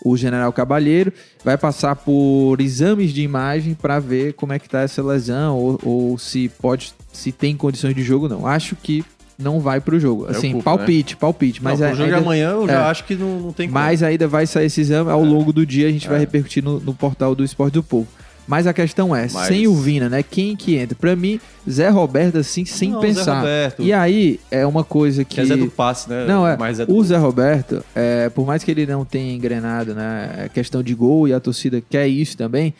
o 0.03 0.15
General 0.15 0.51
Cabalheiro, 0.53 1.11
vai 1.43 1.57
passar 1.57 1.95
por 1.95 2.57
exames 2.61 3.11
de 3.13 3.21
imagem 3.23 3.73
para 3.73 3.99
ver 3.99 4.33
como 4.33 4.53
é 4.53 4.59
que 4.59 4.69
tá 4.69 4.81
essa 4.81 5.03
lesão 5.03 5.55
ou, 5.57 5.79
ou 5.83 6.17
se 6.17 6.49
pode, 6.61 6.93
se 7.11 7.31
tem 7.31 7.55
condições 7.57 7.93
de 7.93 8.03
jogo 8.03 8.25
ou 8.25 8.29
não. 8.29 8.47
Acho 8.47 8.75
que 8.75 9.03
não 9.37 9.59
vai 9.59 9.79
pro 9.81 9.99
jogo. 9.99 10.25
Assim, 10.25 10.49
Preocupa, 10.51 10.77
palpite, 10.77 11.15
palpite, 11.17 11.63
mas 11.63 11.79
Não, 11.79 11.87
é, 11.87 11.89
pro 11.89 11.97
jogo 11.97 12.09
de 12.09 12.15
ainda- 12.15 12.25
amanhã 12.25 12.49
eu 12.51 12.63
é. 12.63 12.67
já 12.67 12.89
acho 12.89 13.03
que 13.05 13.15
não, 13.15 13.39
não 13.39 13.53
tem 13.53 13.67
como. 13.67 13.79
mas 13.79 14.01
ainda 14.01 14.27
vai 14.27 14.47
sair 14.47 14.67
esse 14.67 14.81
exame 14.81 15.11
ao 15.11 15.23
longo 15.23 15.51
do 15.51 15.65
dia, 15.65 15.87
a 15.87 15.91
gente 15.91 16.07
É. 16.07 16.09
vai 16.09 16.19
repercutir 16.19 16.63
no, 16.63 16.79
no 16.79 16.93
portal 16.93 17.35
do 17.35 17.43
Esporte 17.43 17.73
do 17.73 17.83
Povo. 17.83 18.07
Mas 18.47 18.65
a 18.65 18.73
questão 18.73 19.13
é, 19.13 19.27
Mas- 19.31 19.47
sem 19.47 19.67
o 19.67 19.75
Vina, 19.75 20.07
né? 20.07 20.23
Quem 20.23 20.55
que 20.55 20.75
entra? 20.77 20.95
Pra 20.95 21.15
mim, 21.15 21.39
Zé 21.69 21.89
Roberto, 21.89 22.37
assim, 22.37 22.63
sem 22.63 22.91
Não, 22.91 23.01
pensar. 23.01 23.43
E 23.77 23.91
aí, 23.91 24.39
é 24.49 24.65
uma 24.65 24.83
coisa 24.85 25.25
que... 25.25 25.35
Que 25.35 25.41
é 25.41 25.45
Zé 25.45 25.57
do 25.57 25.69
passe, 25.69 26.09
né? 26.09 26.25
Não, 26.25 26.47
é. 26.47 26.55
Mas 26.55 26.79
é 26.79 26.85
do... 26.85 26.95
O 26.95 27.03
Zé 27.03 27.17
Roberto, 27.17 27.83
é, 27.93 28.29
por 28.29 28.45
mais 28.47 28.63
que 28.63 28.71
ele 28.71 28.85
não 28.85 29.03
tenha 29.03 29.35
engrenado, 29.35 29.93
né? 29.93 30.45
É 30.45 30.49
questão 30.49 30.81
de 30.81 30.95
gol 30.95 31.27
e 31.27 31.33
a 31.33 31.39
torcida 31.41 31.83
quer 31.89 32.07
isso 32.07 32.37
também. 32.37 32.73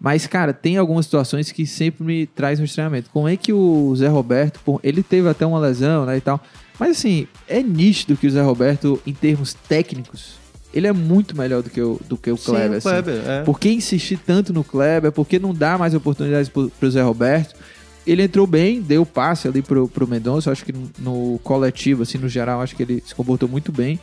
Mas, 0.00 0.26
cara, 0.26 0.52
tem 0.52 0.76
algumas 0.76 1.04
situações 1.06 1.52
que 1.52 1.64
sempre 1.64 2.04
me 2.04 2.26
traz 2.26 2.58
um 2.58 2.64
estranhamento. 2.64 3.08
Como 3.12 3.28
é 3.28 3.36
que 3.36 3.52
o 3.52 3.94
Zé 3.94 4.08
Roberto, 4.08 4.58
ele 4.82 5.00
teve 5.00 5.28
até 5.28 5.46
uma 5.46 5.60
lesão, 5.60 6.04
né, 6.04 6.16
e 6.16 6.20
tal. 6.20 6.40
Mas, 6.80 6.98
assim, 6.98 7.28
é 7.46 7.62
nítido 7.62 8.16
que 8.16 8.26
o 8.26 8.30
Zé 8.30 8.42
Roberto, 8.42 9.00
em 9.06 9.14
termos 9.14 9.54
técnicos, 9.54 10.41
ele 10.72 10.86
é 10.86 10.92
muito 10.92 11.36
melhor 11.36 11.62
do 11.62 11.70
que 11.70 11.80
o, 11.80 12.00
do 12.08 12.16
que 12.16 12.30
o 12.30 12.36
Sim, 12.36 12.44
Kleber. 12.46 12.70
o 12.72 12.76
assim. 12.76 12.88
Kleber, 12.88 13.22
é. 13.28 13.42
Por 13.42 13.58
que 13.58 13.68
insistir 13.70 14.18
tanto 14.24 14.52
no 14.52 14.62
Kleber? 14.64 15.12
Por 15.12 15.26
que 15.26 15.38
não 15.38 15.52
dar 15.54 15.78
mais 15.78 15.94
oportunidades 15.94 16.48
pro, 16.48 16.70
pro 16.70 16.90
Zé 16.90 17.02
Roberto? 17.02 17.54
Ele 18.06 18.22
entrou 18.22 18.46
bem, 18.46 18.80
deu 18.80 19.06
passe 19.06 19.46
ali 19.46 19.62
pro, 19.62 19.86
pro 19.86 20.08
Mendonça. 20.08 20.50
Acho 20.50 20.64
que 20.64 20.72
no, 20.72 20.90
no 20.98 21.38
coletivo, 21.44 22.02
assim, 22.02 22.18
no 22.18 22.28
geral, 22.28 22.60
acho 22.60 22.74
que 22.74 22.82
ele 22.82 23.02
se 23.06 23.14
comportou 23.14 23.48
muito 23.48 23.70
bem. 23.70 24.00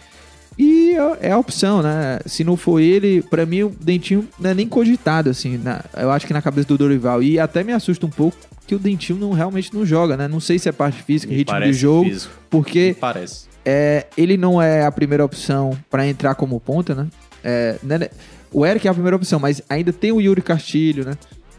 E 0.57 0.91
é- 1.22 1.28
é 1.28 1.32
a 1.32 1.38
opção, 1.38 1.82
né? 1.82 2.20
Se 2.26 2.43
não 2.43 2.55
for 2.57 2.80
ele, 2.80 3.22
pra 3.24 3.45
mim 3.45 3.63
o 3.63 3.70
Dentinho 3.82 4.28
não 4.39 4.49
é 4.49 4.53
nem 4.53 4.67
cogitado, 4.67 5.30
assim. 5.30 5.57
na- 5.57 5.84
eu 5.97 6.11
acho 6.11 6.26
que 6.28 6.34
na 6.34 6.41
cabeça 6.41 6.67
do 6.67 6.78
Dorival. 6.78 7.22
E 7.24 7.39
até 7.39 7.63
me 7.63 7.74
assusta 7.74 8.05
um 8.05 8.09
pouco 8.09 8.38
que 8.67 8.76
o 8.76 8.80
Dentinho 8.80 9.17
não, 9.20 9.32
realmente 9.32 9.74
não 9.74 9.86
joga, 9.86 10.15
né? 10.15 10.28
Não 10.28 10.39
sei 10.39 10.59
se 10.59 10.70
é 10.70 10.72
parte 10.72 11.01
física, 11.03 11.32
Me 11.32 11.38
ritmo 11.39 11.59
de 11.61 11.74
jogo. 11.74 12.09
físico. 12.09 12.34
Porque 12.49 12.89
Me 12.89 12.93
parece. 12.93 13.48
É, 13.72 14.07
ele 14.17 14.36
não 14.36 14.59
é 14.59 14.84
a 14.84 14.91
primeira 14.91 15.24
opção 15.24 15.78
pra 15.91 16.07
entrar 16.07 16.34
como 16.34 16.59
ponta, 16.59 16.95
né? 16.95 17.07
É, 17.43 17.78
né, 17.84 17.97
né? 17.99 18.09
O 18.51 18.65
Eric 18.65 18.88
é 18.88 18.89
a 18.89 18.93
primeira 18.93 19.15
opção, 19.15 19.39
mas 19.39 19.61
ainda 19.70 19.93
tem 19.93 20.11
o 20.11 20.20
Yuri 20.20 20.41
Castilho, 20.41 21.05
né? 21.05 21.13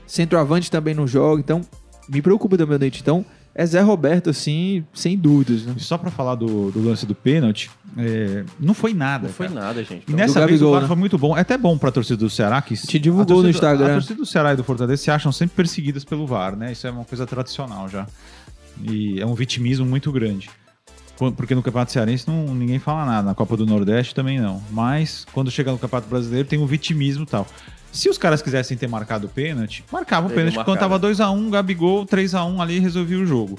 Centroavante 0.06 0.68
também 0.70 0.92
não 0.92 1.06
joga, 1.06 1.40
então 1.40 1.60
me 2.08 2.20
preocupa 2.20 2.58
também 2.58 2.74
o 2.74 2.78
Dente. 2.80 3.00
Então 3.00 3.24
é 3.54 3.64
Zé 3.64 3.80
Roberto, 3.80 4.28
assim, 4.28 4.84
sem 4.92 5.16
dúvidas, 5.16 5.64
né? 5.64 5.74
E 5.76 5.80
só 5.80 5.96
pra 5.96 6.10
falar 6.10 6.34
do, 6.34 6.72
do 6.72 6.82
lance 6.82 7.06
do 7.06 7.14
pênalti, 7.14 7.70
é, 7.96 8.42
não 8.58 8.74
foi 8.74 8.92
nada. 8.92 9.28
Não 9.28 9.34
foi 9.34 9.46
cara. 9.48 9.60
nada, 9.60 9.84
gente. 9.84 10.02
E 10.08 10.12
nessa 10.12 10.40
Do 10.40 10.46
vez 10.48 10.58
Gabigol, 10.60 10.68
o 10.70 10.72
VAR 10.72 10.82
né? 10.82 10.88
foi 10.88 10.96
muito 10.96 11.16
bom. 11.16 11.36
É 11.36 11.40
até 11.42 11.56
bom 11.56 11.78
pra 11.78 11.92
torcida 11.92 12.16
do 12.16 12.28
Ceará 12.28 12.60
que 12.60 12.74
Te 12.76 12.98
divulgou 12.98 13.22
a 13.22 13.26
torcida- 13.26 13.42
no 13.44 13.50
Instagram. 13.50 13.86
A 13.86 13.92
torcida 13.94 14.14
do 14.16 14.26
Ceará 14.26 14.52
e 14.52 14.56
do 14.56 14.64
Fortaleza 14.64 15.00
se 15.00 15.10
acham 15.12 15.30
sempre 15.30 15.54
perseguidas 15.54 16.04
pelo 16.04 16.26
VAR, 16.26 16.56
né? 16.56 16.72
Isso 16.72 16.88
é 16.88 16.90
uma 16.90 17.04
coisa 17.04 17.24
tradicional 17.24 17.88
já. 17.88 18.04
E 18.82 19.20
é 19.20 19.26
um 19.26 19.34
vitimismo 19.34 19.86
muito 19.86 20.10
grande. 20.10 20.50
Qu- 21.20 21.32
Porque 21.32 21.54
no 21.54 21.62
Campeonato 21.62 21.92
Cearense 21.92 22.26
não, 22.26 22.54
ninguém 22.54 22.78
fala 22.78 23.04
nada, 23.04 23.22
na 23.28 23.34
Copa 23.34 23.54
do 23.56 23.66
Nordeste 23.66 24.14
também 24.14 24.40
não. 24.40 24.62
Mas 24.70 25.26
quando 25.32 25.50
chega 25.50 25.70
no 25.70 25.78
Campeonato 25.78 26.08
Brasileiro 26.08 26.48
tem 26.48 26.58
um 26.58 26.64
vitimismo 26.66 27.24
e 27.24 27.26
tal. 27.26 27.46
Se 27.92 28.08
os 28.08 28.16
caras 28.16 28.40
quisessem 28.40 28.76
ter 28.76 28.88
marcado 28.88 29.26
o 29.26 29.28
pênalti, 29.30 29.84
marcavam 29.92 30.30
o 30.30 30.32
pênalti 30.32 30.54
quando 30.64 30.78
tava 30.78 30.98
marcado. 30.98 31.12
2x1, 31.14 31.50
Gabigol 31.50 32.06
3x1 32.06 32.60
ali 32.62 32.76
e 32.76 32.80
resolvia 32.80 33.18
o 33.18 33.26
jogo. 33.26 33.58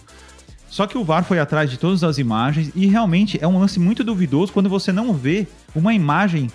Só 0.69 0.87
que 0.87 0.97
o 0.97 1.03
VAR 1.03 1.23
foi 1.25 1.37
atrás 1.37 1.69
de 1.69 1.77
todas 1.77 2.01
as 2.03 2.17
imagens 2.17 2.71
e 2.73 2.87
realmente 2.87 3.37
é 3.41 3.47
um 3.47 3.59
lance 3.59 3.77
muito 3.79 4.03
duvidoso 4.05 4.53
quando 4.53 4.69
você 4.69 4.91
não 4.93 5.13
vê 5.13 5.45
uma 5.75 5.93
imagem 5.93 6.49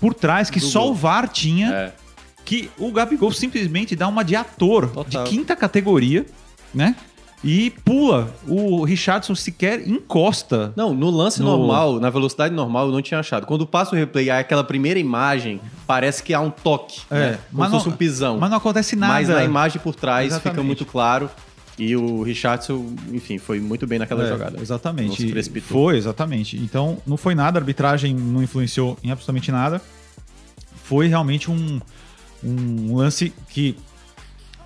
por 0.00 0.14
trás 0.14 0.48
que 0.50 0.58
Do 0.58 0.64
só 0.66 0.80
gol. 0.80 0.92
o 0.92 0.94
VAR 0.94 1.28
tinha, 1.28 1.70
É. 1.70 1.92
que 2.42 2.70
o 2.78 2.90
Gabigol 2.90 3.30
simplesmente 3.30 3.94
dá 3.94 4.08
uma 4.08 4.24
de 4.24 4.34
ator 4.34 4.88
Total. 4.88 5.24
de 5.24 5.30
quinta 5.30 5.54
categoria, 5.54 6.24
né? 6.74 6.96
E 7.42 7.70
pula. 7.70 8.34
O 8.46 8.84
Richardson 8.84 9.34
sequer 9.34 9.88
encosta. 9.88 10.72
Não, 10.76 10.92
no 10.92 11.08
lance 11.10 11.40
No- 11.40 11.56
normal, 11.56 11.98
na 11.98 12.10
velocidade 12.10 12.54
normal, 12.54 12.86
eu 12.88 12.92
não 12.92 13.00
tinha 13.00 13.18
achado. 13.20 13.46
Quando 13.46 13.66
passa 13.66 13.94
o 13.94 13.98
replay, 13.98 14.28
aquela 14.28 14.62
primeira 14.62 15.00
imagem, 15.00 15.58
parece 15.86 16.22
que 16.22 16.34
há 16.34 16.40
um 16.40 16.50
toque. 16.50 17.00
É, 17.10 17.14
né? 17.18 17.38
Como 17.50 17.60
mas 17.60 17.68
se 17.68 17.72
não- 17.72 17.80
fosse 17.80 17.94
um 17.94 17.96
pisão. 17.96 18.38
Mas 18.38 18.50
não 18.50 18.58
acontece 18.58 18.94
nada. 18.94 19.14
Mas 19.14 19.28
na 19.28 19.42
imagem 19.42 19.80
por 19.80 19.94
trás 19.94 20.26
Exatamente. 20.26 20.54
fica 20.54 20.62
muito 20.66 20.84
claro. 20.84 21.30
E 21.78 21.96
o 21.96 22.22
Richardson, 22.22 22.94
enfim, 23.10 23.38
foi 23.38 23.58
muito 23.58 23.86
bem 23.86 23.98
naquela 23.98 24.22
É, 24.24 24.28
jogada. 24.28 24.50
Não 24.56 24.60
Exatamente. 24.62 25.16
se 25.16 25.26
precipitou. 25.28 25.84
Foi, 25.84 25.96
exatamente. 25.96 26.58
Então, 26.58 26.98
não 27.06 27.16
foi 27.16 27.34
nada, 27.34 27.58
a 27.58 27.60
arbitragem 27.60 28.14
não 28.14 28.42
influenciou 28.42 28.98
em 29.02 29.10
absolutamente 29.10 29.50
nada. 29.50 29.80
Foi 30.84 31.06
realmente 31.06 31.50
um, 31.50 31.80
um 32.44 32.96
lance 32.96 33.32
que 33.48 33.76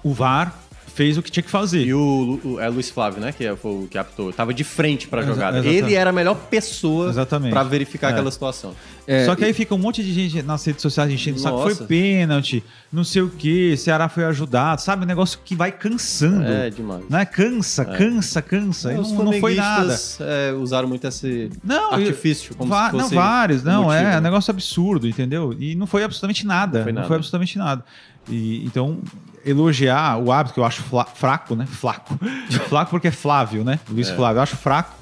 o 0.02 0.12
VAR 0.12 0.58
fez 0.94 1.18
o 1.18 1.22
que 1.22 1.30
tinha 1.30 1.42
que 1.42 1.50
fazer. 1.50 1.84
E 1.86 1.92
o, 1.94 2.40
o- 2.44 2.60
é 2.60 2.68
Luiz 2.68 2.88
Flávio, 2.90 3.20
né? 3.20 3.32
Que 3.32 3.44
é- 3.46 3.56
foi 3.56 3.70
o 3.84 3.88
que 3.88 3.98
apitou. 3.98 4.32
Tava 4.32 4.54
de 4.54 4.62
frente 4.64 5.08
pra 5.08 5.22
Exa- 5.22 5.32
jogada. 5.32 5.58
exatamente. 5.58 5.84
Ele 5.84 5.94
era 5.94 6.10
a 6.10 6.12
melhor 6.12 6.34
pessoa 6.36 7.08
Exatamente. 7.10 7.50
pra 7.52 7.62
verificar 7.64 8.08
É. 8.08 8.10
aquela 8.12 8.30
situação. 8.30 8.74
É, 9.06 9.26
Só 9.26 9.34
que 9.34 9.44
aí 9.44 9.52
fica 9.52 9.74
um 9.74 9.78
monte 9.78 10.02
de 10.02 10.12
gente 10.14 10.40
nas 10.42 10.64
redes 10.64 10.80
sociais 10.80 11.10
enchendo 11.12 11.36
o 11.36 11.40
saco. 11.40 11.56
Nossa. 11.58 11.74
Foi 11.76 11.86
pênalti, 11.86 12.64
não 12.92 13.04
sei 13.04 13.20
o 13.22 13.28
que, 13.28 13.76
Ceará 13.76 14.08
foi 14.08 14.24
ajudado, 14.24 14.80
sabe? 14.80 15.04
Um 15.04 15.06
negócio 15.06 15.38
que 15.44 15.54
vai 15.54 15.70
cansando. 15.72 16.44
É 16.46 16.70
demais. 16.70 17.02
Né? 17.10 17.24
Cansa, 17.26 17.84
cansa, 17.84 18.40
cansa. 18.40 18.92
E 18.94 18.98
Os 18.98 19.12
não, 19.12 19.24
não 19.24 19.32
foi 19.40 19.56
nada. 19.56 19.94
é, 20.20 20.52
usaram 20.52 20.88
muito 20.88 21.06
esse 21.06 21.50
Não, 21.62 21.92
artifício, 21.92 22.54
como 22.54 22.70
Va- 22.70 22.86
se 22.86 22.90
fosse 22.92 23.14
não, 23.14 23.22
vários, 23.22 23.62
não, 23.62 23.82
motivo, 23.84 23.92
é 24.00 24.04
né? 24.12 24.18
um 24.18 24.22
negócio 24.22 24.50
absurdo, 24.50 25.06
entendeu? 25.08 25.54
E 25.58 25.74
não 25.74 25.86
foi 25.86 26.02
absolutamente 26.04 26.46
nada. 26.46 26.78
Não 26.78 26.84
foi 26.84 26.92
Não 26.92 26.96
nada. 26.96 27.08
foi 27.08 27.16
absolutamente 27.16 27.58
nada. 27.58 27.84
E, 28.30 28.64
então, 28.64 29.00
elogiar 29.44 30.18
o 30.18 30.30
árbitro, 30.32 30.54
que 30.54 30.60
eu 30.60 30.64
acho 30.64 30.82
fla- 30.82 31.04
fraco, 31.04 31.54
né? 31.54 31.66
Flaco. 31.66 32.18
Flaco 32.68 32.90
porque 32.90 33.08
é 33.08 33.10
Flávio, 33.12 33.64
né? 33.64 33.78
Luiz 33.88 34.08
É. 34.08 34.14
Flávio, 34.16 34.38
eu 34.38 34.42
acho 34.42 34.56
fraco. 34.56 34.92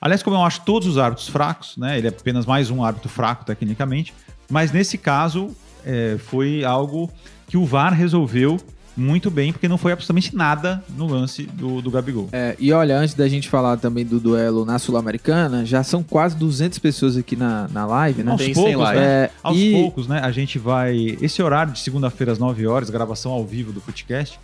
Aliás, 0.00 0.22
como 0.22 0.36
eu 0.36 0.42
acho 0.44 0.60
todos 0.62 0.86
os 0.88 0.98
árbitros 0.98 1.28
fracos, 1.28 1.76
né? 1.76 1.98
Ele 1.98 2.06
é 2.06 2.10
apenas 2.10 2.44
mais 2.46 2.70
um 2.70 2.84
árbitro 2.84 3.08
fraco, 3.08 3.44
tecnicamente. 3.44 4.12
Mas 4.50 4.70
nesse 4.70 4.96
caso, 4.98 5.50
é, 5.84 6.16
foi 6.18 6.64
algo 6.64 7.10
que 7.48 7.56
o 7.56 7.64
VAR 7.64 7.92
resolveu 7.94 8.58
muito 8.96 9.30
bem, 9.30 9.52
porque 9.52 9.68
não 9.68 9.76
foi 9.76 9.92
absolutamente 9.92 10.34
nada 10.34 10.82
no 10.96 11.06
lance 11.06 11.42
do, 11.42 11.82
do 11.82 11.90
Gabigol. 11.90 12.28
É, 12.32 12.56
e 12.58 12.72
olha, 12.72 12.96
antes 12.98 13.14
da 13.14 13.28
gente 13.28 13.48
falar 13.48 13.76
também 13.76 14.04
do 14.04 14.18
duelo 14.18 14.64
na 14.64 14.78
Sul-Americana, 14.78 15.64
já 15.66 15.82
são 15.82 16.02
quase 16.02 16.34
200 16.36 16.78
pessoas 16.78 17.16
aqui 17.16 17.36
na, 17.36 17.68
na 17.68 17.84
live, 17.86 18.22
né? 18.22 18.32
Aos 18.32 18.40
Tem 18.40 18.54
poucos, 18.54 18.76
live. 18.76 19.00
né? 19.00 19.06
É, 19.06 19.30
Aos 19.42 19.58
e- 19.58 19.72
poucos, 19.72 20.08
né? 20.08 20.20
A 20.20 20.30
gente 20.30 20.58
vai. 20.58 21.16
Esse 21.20 21.42
horário 21.42 21.72
de 21.72 21.80
segunda-feira 21.80 22.32
às 22.32 22.38
9 22.38 22.66
horas, 22.66 22.88
gravação 22.88 23.32
ao 23.32 23.44
vivo 23.44 23.72
do 23.72 23.80
podcast, 23.80 24.38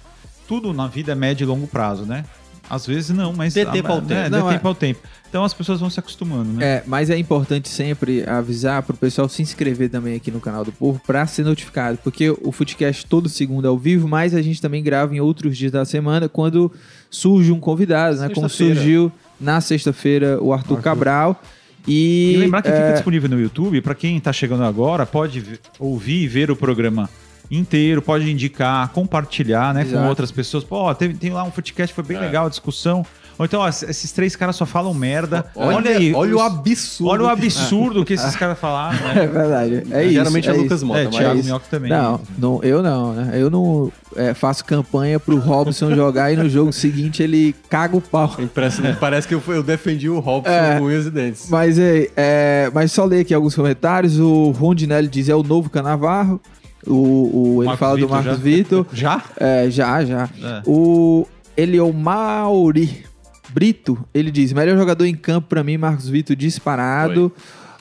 tudo 0.46 0.72
na 0.74 0.86
vida 0.86 1.12
é 1.12 1.14
médio 1.14 1.44
e 1.44 1.46
longo 1.46 1.66
prazo, 1.66 2.05
né? 2.05 2.24
Às 2.71 2.87
vezes 2.87 3.11
não, 3.11 3.33
mas. 3.33 3.55
Dê 3.55 3.67
tempo 3.67 3.89
ao 3.93 4.01
tempo. 4.01 4.09
Dê 4.09 4.29
Não, 4.31 4.49
é- 4.49 4.53
tempo 4.55 4.69
ao 4.69 4.75
tempo. 4.75 5.01
Então 5.29 5.45
as 5.45 5.55
pessoas 5.55 5.81
vão 5.81 5.89
se 5.89 5.99
acostumando, 5.99 6.53
né? 6.53 6.65
É, 6.65 6.83
mas 6.87 7.09
é 7.09 7.17
importante 7.17 7.67
sempre 7.69 8.23
avisar 8.29 8.83
pro 8.83 8.95
pessoal 8.95 9.29
se 9.31 9.41
inscrever 9.41 9.89
também 9.89 10.15
aqui 10.15 10.31
no 10.31 10.41
canal 10.41 10.63
do 10.63 10.71
Povo 10.71 11.01
pra 11.07 11.27
ser 11.27 11.43
notificado, 11.43 11.99
porque 12.05 12.29
o 12.31 12.53
Footcast 12.53 13.07
todo 13.07 13.31
segundo 13.31 13.65
é 13.65 13.69
ao 13.69 13.79
vivo, 13.79 14.07
mas 14.07 14.35
a 14.35 14.43
gente 14.43 14.61
também 14.61 14.83
grava 14.83 15.15
em 15.17 15.21
outros 15.21 15.57
dias 15.57 15.73
da 15.73 15.87
semana 15.87 16.29
quando 16.29 16.71
surge 17.11 17.51
um 17.51 17.59
convidado, 17.59 18.19
né? 18.21 18.29
Como 18.29 18.47
surgiu 18.49 19.11
na 19.41 19.61
sexta-feira 19.63 20.39
o 20.43 20.53
Arthur, 20.53 20.75
Arthur. 20.75 20.83
Cabral. 20.83 21.43
E, 21.89 22.35
E 22.35 22.37
lembrar 22.37 22.63
que 22.63 22.69
é, 22.69 22.77
fica 22.77 22.93
disponível 22.93 23.29
no 23.31 23.41
YouTube, 23.41 23.81
para 23.81 23.95
quem 23.95 24.21
tá 24.21 24.33
chegando 24.33 24.63
agora, 24.65 25.05
pode 25.07 25.43
ouvir 25.79 26.23
e 26.25 26.29
ver 26.29 26.51
o 26.51 26.55
programa 26.57 27.09
inteiro, 27.51 28.01
pode 28.03 28.30
indicar, 28.30 28.88
compartilhar, 28.90 29.74
né, 29.74 29.84
com 29.84 30.07
outras 30.09 30.30
pessoas. 30.30 30.64
Pô, 30.64 30.76
ó, 30.76 30.95
teve- 30.95 31.14
tem 31.14 31.30
lá 31.30 31.43
um 31.43 31.51
podcast, 31.51 31.95
foi 31.95 32.05
bem 32.05 32.16
É. 32.16 32.20
legal 32.20 32.47
a 32.47 32.49
discussão. 32.49 33.05
Ou 33.38 33.47
então, 33.47 33.61
ó, 33.61 33.68
esses 33.68 34.12
três 34.12 34.36
caras 34.36 34.55
só 34.57 34.66
falam 34.66 34.93
merda. 34.93 35.47
Olha, 35.57 35.97
aí, 35.97 36.12
olha 36.14 36.36
os- 36.36 36.40
o 36.40 36.45
absurdo. 36.45 37.11
Olha 37.11 37.22
o 37.22 37.26
que- 37.26 37.32
absurdo 37.47 38.05
que 38.05 38.12
esses 38.12 38.36
caras 38.36 38.59
falaram, 38.59 38.99
né? 38.99 39.24
É 39.24 39.26
verdade. 39.26 39.82
É 39.90 40.05
isso. 40.05 40.12
Geralmente 40.12 40.49
é, 40.51 40.53
é 40.53 40.55
Lucas. 40.57 40.82
Mota, 40.82 41.01
É, 41.01 41.05
mas 41.05 41.16
Thiago 41.16 41.34
isso. 41.36 41.45
Minhoca 41.47 41.66
também. 41.70 41.90
Não, 41.90 42.20
não, 42.38 42.62
eu 42.62 42.82
não, 42.82 43.12
né? 43.14 43.30
Eu 43.40 43.51
não 43.51 43.90
é, 44.14 44.34
faço 44.34 44.62
campanha 44.66 45.18
pro 45.18 45.38
Robson 45.38 45.93
jogar 45.97 46.30
e 46.30 46.36
no 46.36 46.49
jogo 46.49 46.72
seguinte 46.74 47.22
ele 47.22 47.55
caga 47.70 47.97
o 47.97 48.03
pau. 48.03 48.36
Parece, 48.55 48.82
parece 49.01 49.26
que 49.26 49.34
eu, 49.34 49.43
eu 49.49 49.62
defendi 49.62 50.11
o 50.11 50.20
Robson 50.20 50.53
É. 50.53 50.78
com 50.78 50.84
unhas 50.84 51.07
e 51.07 51.11
dentes. 51.11 51.49
Mas, 51.49 51.78
é, 51.78 52.11
é, 52.14 52.70
mas 52.72 52.93
só 52.93 53.05
ler 53.07 53.20
aqui 53.20 53.32
alguns 53.32 53.55
comentários. 53.55 54.20
O 54.20 54.51
Rondinelli 54.51 55.09
diz 55.09 55.30
é 55.30 55.34
o 55.34 55.43
novo 55.43 55.70
Canavarro. 55.70 56.38
O, 56.87 57.57
o- 57.57 57.62
ele 57.62 57.66
Marcos 57.66 57.78
fala 57.80 57.93
do 57.97 58.01
Vitor 58.01 58.11
Marcos 58.11 58.33
já? 58.33 58.43
Vitor. 58.43 58.87
Já? 58.93 59.22
É, 59.39 59.70
já, 59.70 60.05
já. 60.05 60.28
É. 60.43 60.62
O 60.66 61.26
Eliel 61.57 61.93
Mauri 61.93 63.05
Brito, 63.51 63.99
ele 64.14 64.30
diz: 64.30 64.53
melhor 64.53 64.76
jogador 64.78 65.05
em 65.05 65.14
campo 65.14 65.49
pra 65.49 65.62
mim, 65.62 65.76
Marcos 65.76 66.09
Vitor 66.09 66.35
disparado. 66.35 67.30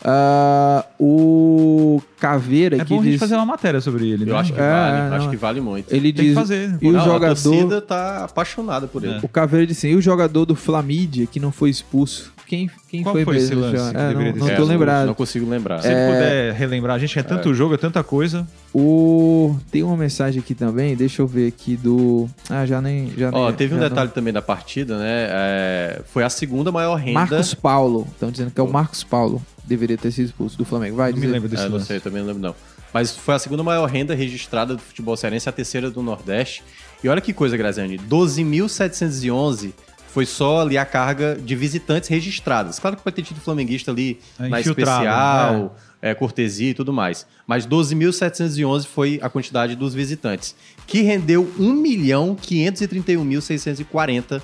Ah, 0.04 0.86
o 1.00 2.02
Caveira 2.20 2.78
É 2.78 2.82
aqui 2.82 2.94
bom 2.94 3.00
a 3.02 3.04
gente 3.04 3.12
diz. 3.14 3.20
fazer 3.20 3.36
uma 3.36 3.46
matéria 3.46 3.80
sobre 3.82 4.08
ele, 4.10 4.24
Eu 4.24 4.34
né? 4.34 4.40
acho 4.40 4.54
que 4.54 4.60
É, 4.60 4.64
vale, 4.70 5.10
não, 5.10 5.16
acho 5.18 5.28
é. 5.28 5.30
que 5.30 5.38
vale 5.38 5.62
muito. 5.62 5.92
Ele 5.94 6.12
Tem 6.12 6.14
que 6.14 6.22
diz. 6.30 6.34
fazer. 6.34 6.78
E 6.82 6.88
o 6.90 6.92
Não, 6.92 7.00
A 7.02 7.04
jogador. 7.04 7.42
torcida 7.42 7.82
tá 7.82 8.26
apaixonada 8.26 8.88
por 8.88 9.04
ele. 9.04 9.20
O 9.22 9.28
Caveira 9.28 9.66
disse 9.66 9.88
assim: 9.88 9.94
e 9.96 9.98
o 9.98 10.02
jogador 10.02 10.46
do 10.46 10.56
Flamídia 10.56 11.26
que 11.28 11.40
não 11.40 11.52
foi 11.52 11.70
expulso? 11.70 12.32
Quem, 12.48 12.70
quem 12.90 13.02
Qual 13.02 13.16
foi, 13.16 13.24
foi 13.24 13.38
esse 13.38 13.56
mesmo? 13.56 13.62
lance 13.62 13.92
que 13.94 13.98
É, 13.98 14.14
não, 14.14 14.22
não 14.48 14.56
tô 14.58 14.64
É, 14.64 14.66
lembrado. 14.66 15.08
Não 15.08 15.14
consigo 15.14 15.50
lembrar. 15.50 15.82
Se 15.82 15.88
puder 15.88 16.54
relembrar, 16.54 16.98
a 16.98 17.00
gente 17.00 17.14
quer 17.14 17.24
tanto 17.24 17.54
jogo, 17.54 17.76
é 17.76 17.78
tanta 17.78 18.04
coisa. 18.04 18.46
O... 18.74 19.56
Tem 19.72 19.84
uma 19.84 19.96
mensagem 19.96 20.42
aqui 20.42 20.54
também, 20.54 20.94
deixa 20.96 21.22
eu 21.22 21.28
ver 21.28 21.48
aqui 21.48 21.78
do. 21.78 22.28
Ah, 22.50 22.66
já 22.66 22.82
nem. 22.82 23.10
Já 23.18 23.30
Ó, 23.32 23.48
nem- 23.48 23.56
teve 23.56 23.74
um 23.76 23.80
já 23.80 23.88
detalhe 23.88 24.10
também 24.10 24.34
da 24.34 24.42
partida, 24.42 24.98
né? 24.98 25.28
É, 25.30 26.02
foi 26.12 26.24
a 26.26 26.30
segunda 26.30 26.72
maior 26.74 26.98
não- 26.98 27.06
renda. 27.06 27.20
Marcos 27.20 27.54
Paulo. 27.54 28.06
Estão 28.12 28.30
dizendo 28.30 28.52
que 28.52 28.60
é 28.60 28.64
o 28.64 28.70
Marcos 28.72 29.02
Paulo. 29.04 29.42
Deveria 29.72 29.98
ter 29.98 30.12
sido 30.12 30.26
expulso 30.26 30.58
do 30.58 30.66
Flamengo. 30.66 30.98
Vai 30.98 31.14
Não 31.14 31.20
me 31.20 31.28
lembro 31.28 31.48
desse 31.48 31.64
É, 31.64 31.70
não 31.70 31.80
sei, 31.80 32.02
também 32.02 32.20
não 32.22 32.28
lembro 32.28 32.42
não. 32.42 32.54
Mas 32.94 33.16
foi 33.16 33.36
a 33.36 33.40
segunda 33.40 33.64
maior 33.64 33.90
renda 33.90 34.14
registrada 34.14 34.76
do 34.76 34.82
futebol 34.82 35.16
cearense, 35.16 35.48
a 35.48 35.52
terceira 35.52 35.90
do 35.90 36.04
Nordeste. 36.04 36.62
E 37.02 37.08
olha 37.08 37.22
que 37.22 37.32
coisa, 37.32 37.56
Graziani, 37.56 37.98
12.711 37.98 39.72
foi 40.10 40.26
só 40.26 40.60
ali 40.62 40.78
a 40.78 40.84
carga 40.84 41.40
de 41.42 41.56
visitantes 41.56 42.10
registradas. 42.10 42.80
Claro 42.80 42.98
que 42.98 43.04
vai 43.04 43.14
ter 43.14 43.22
tido 43.22 43.40
flamenguista 43.40 43.92
ali 43.92 44.20
É, 44.38 44.50
na 44.50 44.60
especial, 44.60 45.78
é, 46.02 46.14
cortesia 46.14 46.72
e 46.72 46.74
tudo 46.74 46.92
mais. 46.92 47.26
Mas 47.48 47.66
12.711 47.66 48.86
foi 48.86 49.20
a 49.22 49.30
quantidade 49.30 49.74
dos 49.74 49.94
visitantes, 49.94 50.54
que 50.86 51.02
rendeu 51.02 51.50
1.531.640 51.58 54.42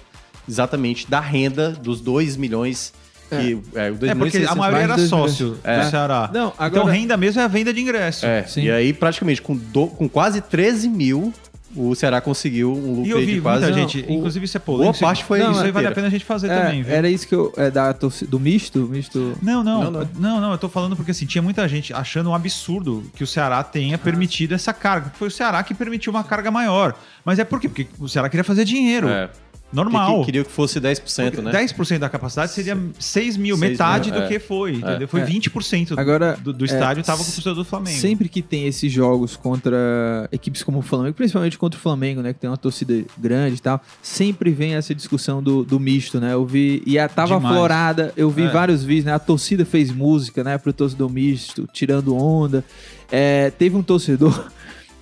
exatamente 0.48 1.06
da 1.10 1.20
renda 1.20 1.72
dos 1.72 2.00
2 2.00 2.38
milhões 2.38 2.94
que 3.30 3.60
é, 3.76 3.92
o 3.92 3.96
2 3.96 4.12
É 4.12 4.14
milhões 4.16 4.32
porque 4.34 4.38
a 4.38 4.50
600 4.50 4.56
maioria 4.58 4.84
era 4.84 4.98
sócio 5.00 5.58
É. 5.64 5.80
do 5.84 5.90
Ceará. 5.90 6.30
Não, 6.34 6.48
Então 6.48 6.54
agora- 6.66 6.92
renda 6.92 7.18
mesmo 7.18 7.42
é 7.42 7.44
a 7.46 7.48
venda 7.48 7.74
de 7.74 7.82
ingresso. 7.82 8.26
É, 8.26 8.44
Sim. 8.44 8.64
e 8.64 8.72
aí 8.72 8.94
praticamente 8.94 9.42
com, 9.42 9.56
do- 9.56 9.88
com 9.88 10.08
quase 10.10 10.42
13 10.42 10.88
mil 10.90 11.34
o 11.76 11.94
Ceará 11.94 12.20
conseguiu 12.22 12.74
um 12.74 12.90
lucro 12.96 13.06
E 13.08 13.10
eu 13.12 13.20
vi 13.20 13.36
de 13.36 13.42
quase... 13.42 13.62
muita 13.66 13.78
Não, 13.78 13.88
gente, 13.88 14.04
o- 14.10 14.12
inclusive 14.14 14.46
isso 14.46 14.58
é 14.58 14.60
polêmico. 14.60 14.98
boa 14.98 15.10
parte 15.10 15.24
foi 15.26 15.38
Não, 15.40 15.48
isso 15.52 15.56
isso 15.58 15.66
aí 15.66 15.72
vale 15.72 15.86
a 15.88 15.92
pena 15.92 16.08
a 16.08 16.10
gente 16.10 16.26
fazer 16.26 16.50
É, 16.50 16.60
também, 16.62 16.82
viu? 16.82 16.92
era 16.96 17.08
isso 17.10 17.28
que 17.28 17.36
eu. 17.36 17.54
É, 17.56 17.70
da 17.70 17.92
do 17.92 18.40
misto? 18.40 18.88
Misto. 18.88 19.38
Não, 19.44 19.64
não, 19.64 19.84
Não, 19.84 19.92
não, 19.92 20.10
não. 20.18 20.42
não, 20.42 20.52
eu 20.54 20.58
tô 20.58 20.70
falando 20.70 20.96
porque 20.96 21.12
assim, 21.12 21.26
tinha 21.28 21.42
muita 21.42 21.68
gente 21.68 21.94
achando 21.94 22.30
um 22.32 22.34
absurdo 22.34 23.04
que 23.16 23.24
o 23.24 23.28
Ceará 23.28 23.62
tenha 23.64 23.96
permitido 23.98 24.56
essa 24.56 24.74
carga. 24.74 25.12
Foi 25.20 25.28
o 25.28 25.32
Ceará 25.32 25.62
que 25.62 25.74
permitiu 25.76 26.12
uma 26.12 26.24
carga 26.24 26.50
maior. 26.50 26.96
Mas 27.24 27.38
é 27.38 27.44
por 27.44 27.60
quê? 27.60 27.68
Porque 27.68 27.86
o 28.00 28.08
Ceará 28.08 28.28
queria 28.30 28.44
fazer 28.46 28.64
dinheiro. 28.66 29.08
É. 29.10 29.30
Normal. 29.72 30.20
Que- 30.22 30.26
Queria 30.28 30.44
que 30.46 30.52
fosse 30.52 30.80
10%, 30.80 31.32
Porque 31.32 31.42
né? 31.42 31.52
10% 31.52 32.00
da 32.00 32.08
capacidade 32.10 32.52
seria 32.54 32.78
6 32.98 33.36
mil, 33.36 33.58
6 33.58 33.70
metade 33.72 34.10
mil, 34.12 34.20
do 34.20 34.26
é. 34.26 34.28
que 34.30 34.40
foi, 34.40 34.76
entendeu? 34.76 35.08
Foi 35.08 35.22
É. 35.22 35.26
20% 35.26 35.90
do- 35.96 36.00
Agora, 36.00 36.38
do, 36.42 36.54
do 36.54 36.64
é, 36.64 36.68
estádio 36.68 37.04
tava 37.04 37.18
com 37.24 37.30
o 37.30 37.34
torcedor 37.34 37.56
do 37.56 37.66
Flamengo. 37.66 37.98
Sempre 38.00 38.30
que 38.30 38.42
tem 38.42 38.66
esses 38.66 38.92
jogos 38.92 39.36
contra 39.36 40.30
equipes 40.32 40.64
como 40.64 40.80
o 40.80 40.82
Flamengo, 40.82 41.14
principalmente 41.16 41.58
contra 41.58 41.78
o 41.78 41.82
Flamengo, 41.82 42.22
né? 42.22 42.34
Que 42.34 42.40
tem 42.40 42.50
uma 42.50 42.56
torcida 42.58 43.04
grande 43.18 43.56
e 43.56 43.60
tal, 43.60 43.82
sempre 44.02 44.52
vem 44.52 44.76
essa 44.76 44.96
discussão 44.96 45.44
do, 45.44 45.64
do 45.66 45.80
misto, 45.80 46.20
né? 46.20 46.34
Eu 46.34 46.46
vi. 46.46 46.82
E 46.86 46.98
a, 46.98 47.10
tava 47.10 47.36
Demais. 47.36 47.54
aflorada, 47.54 48.14
eu 48.16 48.30
vi 48.30 48.44
É. 48.44 48.50
vários 48.50 48.84
vídeos, 48.84 49.06
né? 49.06 49.14
A 49.14 49.20
torcida 49.20 49.66
fez 49.66 49.92
música, 49.92 50.44
né? 50.44 50.58
Pro 50.58 50.72
torcedor 50.72 51.10
misto, 51.10 51.68
tirando 51.74 52.16
onda. 52.16 52.64
É, 53.12 53.50
teve 53.52 53.76
um 53.76 53.84
torcedor 53.84 54.50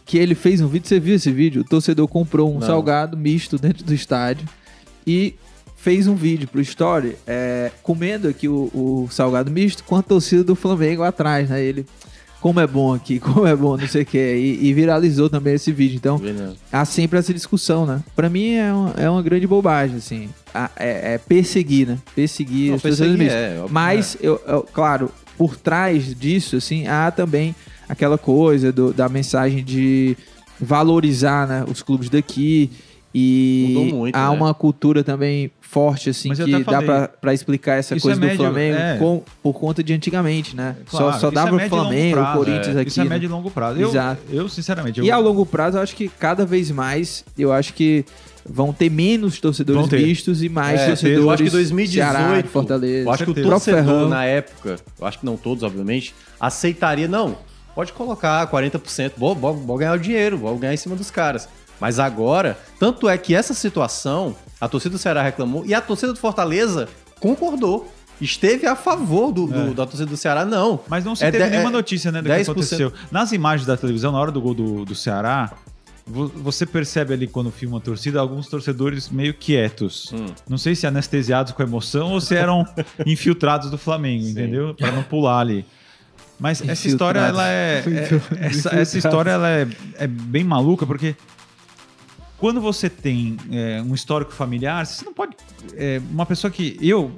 que 0.06 0.18
ele 0.18 0.36
fez 0.36 0.62
um 0.62 0.68
vídeo, 0.68 0.88
você 0.88 1.00
viu 1.00 1.16
esse 1.16 1.32
vídeo? 1.32 1.62
O 1.62 1.66
torcedor 1.66 2.08
comprou 2.08 2.52
um 2.52 2.60
Não. 2.60 2.68
salgado 2.68 3.18
misto 3.18 3.58
dentro 3.58 3.84
do 3.84 3.94
estádio 3.94 4.48
e 5.06 5.36
fez 5.76 6.08
um 6.08 6.16
vídeo 6.16 6.48
pro 6.48 6.62
Story 6.62 7.16
é, 7.28 7.72
comendo 7.84 8.28
aqui 8.28 8.48
o, 8.48 8.70
o 8.74 9.08
salgado 9.12 9.52
misto 9.52 9.84
com 9.84 9.96
a 9.96 10.02
torcida 10.02 10.44
do 10.44 10.56
Flamengo 10.56 11.04
atrás, 11.04 11.50
né? 11.50 11.64
Ele, 11.64 11.86
como 12.42 12.60
é 12.60 12.68
bom 12.68 12.94
aqui, 12.94 13.18
como 13.20 13.46
é 13.48 13.56
bom, 13.56 13.78
não 13.78 13.88
sei 13.88 14.04
o 14.04 14.06
que. 14.06 14.18
E, 14.18 14.68
e 14.68 14.74
viralizou 14.74 15.30
também 15.30 15.56
esse 15.56 15.72
vídeo. 15.72 15.96
Então, 15.98 16.22
há 16.72 16.86
sempre 16.86 17.18
essa 17.20 17.34
discussão, 17.34 17.86
né? 17.88 18.04
Pra 18.16 18.30
mim 18.30 18.54
é 18.54 18.72
uma, 18.74 18.90
é 18.98 19.10
uma 19.10 19.22
grande 19.24 19.48
bobagem, 19.48 19.98
assim. 19.98 20.30
A- 20.54 20.70
É, 20.76 21.14
é 21.16 21.18
perseguir, 21.18 21.88
né? 21.88 21.98
Perseguir 22.16 22.70
Não, 22.70 22.76
os 22.76 22.82
torcedores 22.84 23.18
mistos. 23.18 23.36
é, 23.36 23.64
Mas, 23.70 24.18
eu, 24.22 24.40
eu- 24.48 24.68
claro, 24.72 25.10
por 25.38 25.58
trás 25.58 26.16
disso, 26.16 26.56
assim, 26.58 26.88
há 26.88 27.10
também 27.12 27.56
aquela 27.88 28.18
coisa 28.18 28.72
do- 28.72 28.94
da 28.94 29.08
mensagem 29.10 29.64
de 29.64 30.16
valorizar 30.60 31.48
né, 31.48 31.66
os 31.70 31.82
clubes 31.82 32.10
daqui. 32.10 32.70
E 33.18 33.68
Mudou 33.70 34.00
muito, 34.00 34.16
há 34.16 34.24
né? 34.30 34.36
uma 34.38 34.54
cultura 34.54 35.02
também 35.02 35.50
forte, 35.62 36.10
assim, 36.10 36.30
Mas 36.30 36.38
que 36.40 36.64
dá 36.66 37.10
pra 37.22 37.34
explicar 37.34 37.76
essa 37.76 37.96
Isso 37.96 38.06
coisa 38.06 38.20
é 38.20 38.22
do 38.22 38.26
médio- 38.28 38.38
Flamengo 38.46 38.78
é. 38.78 38.98
com- 38.98 39.24
por 39.42 39.54
conta 39.54 39.82
de 39.82 39.94
antigamente, 39.94 40.54
né? 40.54 40.76
Claro, 40.86 41.06
só 41.06 41.12
só 41.14 41.28
isso 41.28 41.32
dava 41.32 41.62
é 41.62 41.66
o 41.66 41.70
Flamengo, 41.70 42.16
prazo, 42.18 42.32
o 42.32 42.38
Corinthians 42.44 42.76
é. 42.76 42.80
aqui. 42.82 42.90
Isso 42.90 43.00
é 43.00 43.04
né? 43.06 43.10
médio 43.12 43.28
e 43.28 43.30
longo 43.30 43.50
prazo. 43.50 43.80
Eu, 43.80 43.88
Exato. 43.90 44.22
eu 44.30 44.50
sinceramente, 44.50 45.00
eu, 45.00 45.06
E 45.06 45.12
ao 45.12 45.22
longo 45.22 45.46
prazo, 45.46 45.78
eu 45.78 45.82
acho 45.82 45.96
que 45.96 46.10
cada 46.10 46.46
vez 46.46 46.70
mais, 46.72 47.24
eu 47.38 47.54
acho 47.54 47.74
que 47.74 48.04
vão 48.46 48.74
ter 48.74 48.92
menos 48.92 49.40
torcedores 49.40 49.88
ter. 49.88 50.02
mistos 50.06 50.44
e 50.44 50.50
mais 50.50 50.82
É, 50.82 50.88
torcedores. 50.88 51.24
eu 51.24 51.30
acho 51.32 51.44
que 51.46 51.50
2018, 51.52 51.94
Ceará, 52.14 52.44
Fortaleza. 52.44 53.08
eu 53.08 53.12
acho 53.14 53.24
que 53.24 53.32
o 53.32 53.34
torcedor 53.34 53.84
Ferrão. 53.86 54.10
na 54.10 54.26
época, 54.26 54.76
eu 55.00 55.08
acho 55.08 55.20
que 55.20 55.26
não 55.26 55.38
todos, 55.38 55.64
obviamente, 55.64 56.14
aceitaria, 56.38 57.08
não, 57.08 57.38
pode 57.76 57.92
colocar 57.94 58.48
40%, 58.50 59.12
vou, 59.18 59.36
vou, 59.36 59.54
vou 59.54 59.78
ganhar 59.78 59.94
o 59.94 60.00
dinheiro, 60.00 60.38
vou 60.38 60.58
ganhar 60.58 60.74
em 60.74 60.78
cima 60.78 60.96
dos 60.96 61.12
caras. 61.12 61.48
Mas 61.80 62.00
agora, 62.00 62.58
tanto 62.80 63.08
é 63.10 63.18
que 63.18 63.36
essa 63.36 63.54
situação, 63.54 64.34
a 64.62 64.68
torcida 64.68 64.94
do 64.94 64.98
Ceará 64.98 65.22
reclamou 65.22 65.66
e 65.66 65.74
a 65.74 65.82
torcida 65.82 66.14
do 66.14 66.20
Fortaleza 66.20 66.88
concordou. 67.20 67.92
Esteve 68.22 68.66
a 68.66 68.78
favor 68.78 69.30
do, 69.34 69.46
do- 69.46 69.74
da 69.74 69.86
torcida 69.86 70.06
do 70.06 70.16
Ceará, 70.16 70.46
não. 70.46 70.80
Mas 70.88 71.04
não 71.04 71.18
se 71.18 71.26
É 71.26 71.32
teve 71.32 71.50
nenhuma 71.50 71.68
é 71.70 71.74
notícia, 71.74 72.14
né, 72.14 72.22
do 72.22 72.30
que 72.30 72.34
10%. 72.36 72.42
aconteceu. 72.52 72.94
Nas 73.12 73.34
imagens 73.34 73.68
da 73.68 73.76
televisão, 73.76 74.10
na 74.14 74.18
hora 74.20 74.32
do 74.32 74.40
gol 74.40 74.54
do, 74.54 74.86
do 74.86 74.96
Ceará, 74.96 75.52
vo- 76.08 76.30
você 76.34 76.66
percebe 76.66 77.14
ali 77.14 77.28
quando 77.28 77.52
filma 77.52 77.78
a 77.78 77.82
torcida, 77.82 78.22
alguns 78.22 78.48
torcedores 78.48 79.10
meio 79.10 79.34
quietos. 79.34 80.14
Hum. 80.14 80.28
Não 80.48 80.58
sei 80.58 80.76
se 80.76 80.88
anestesiados 80.88 81.52
com 81.52 81.62
a 81.62 81.66
emoção 81.66 82.14
ou 82.14 82.22
se 82.22 82.34
eram 82.36 82.66
infiltrados 83.06 83.70
do 83.70 83.78
Flamengo, 83.78 84.26
entendeu? 84.30 84.74
Para 84.74 84.94
não 84.94 85.04
pular 85.04 85.40
ali. 85.42 85.66
Mas 86.40 86.62
essa 86.68 86.88
história, 86.88 87.20
ela 87.20 87.48
é. 87.48 87.84
é- 87.88 88.20
essa, 88.48 88.76
essa 88.76 88.98
história 88.98 89.32
ela 89.32 89.50
é, 89.50 89.68
é 89.96 90.08
bem 90.08 90.44
maluca, 90.44 90.86
porque 90.86 91.16
quando 92.38 92.60
você 92.60 92.90
tem 92.90 93.38
é, 93.52 93.82
um 93.82 93.94
histórico 93.96 94.32
familiar, 94.34 94.86
você 94.86 95.06
não 95.06 95.14
pode. 95.14 95.36
é, 95.76 96.02
uma 96.12 96.26
pessoa 96.26 96.52
que. 96.52 96.78
Eu. 96.82 97.12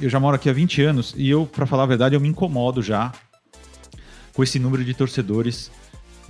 Eu 0.00 0.08
já 0.08 0.18
moro 0.18 0.34
aqui 0.34 0.48
há 0.48 0.52
20 0.52 0.80
anos 0.82 1.14
e 1.14 1.28
eu, 1.28 1.44
pra 1.44 1.66
falar 1.66 1.82
a 1.82 1.86
verdade, 1.86 2.14
eu 2.14 2.20
me 2.20 2.28
incomodo 2.28 2.80
já 2.80 3.12
com 4.32 4.42
esse 4.42 4.58
número 4.58 4.82
de 4.82 4.94
torcedores 4.94 5.70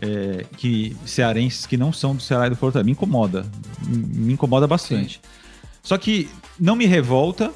é, 0.03 0.45
que 0.57 0.97
cearenses 1.07 1.66
que 1.66 1.76
não 1.76 1.93
são 1.93 2.16
do 2.16 2.20
Ceará 2.20 2.49
e 2.49 2.51
do 2.51 2.57
Fortaleza. 2.57 2.85
Me 2.85 2.93
incomoda. 2.93 3.47
Me 3.87 3.97
me 4.26 4.33
incomoda 4.33 4.66
bastante. 4.66 5.20
Só 5.83 5.97
que 5.97 6.28
não 6.59 6.74
me 6.74 6.85
revolta 6.85 7.53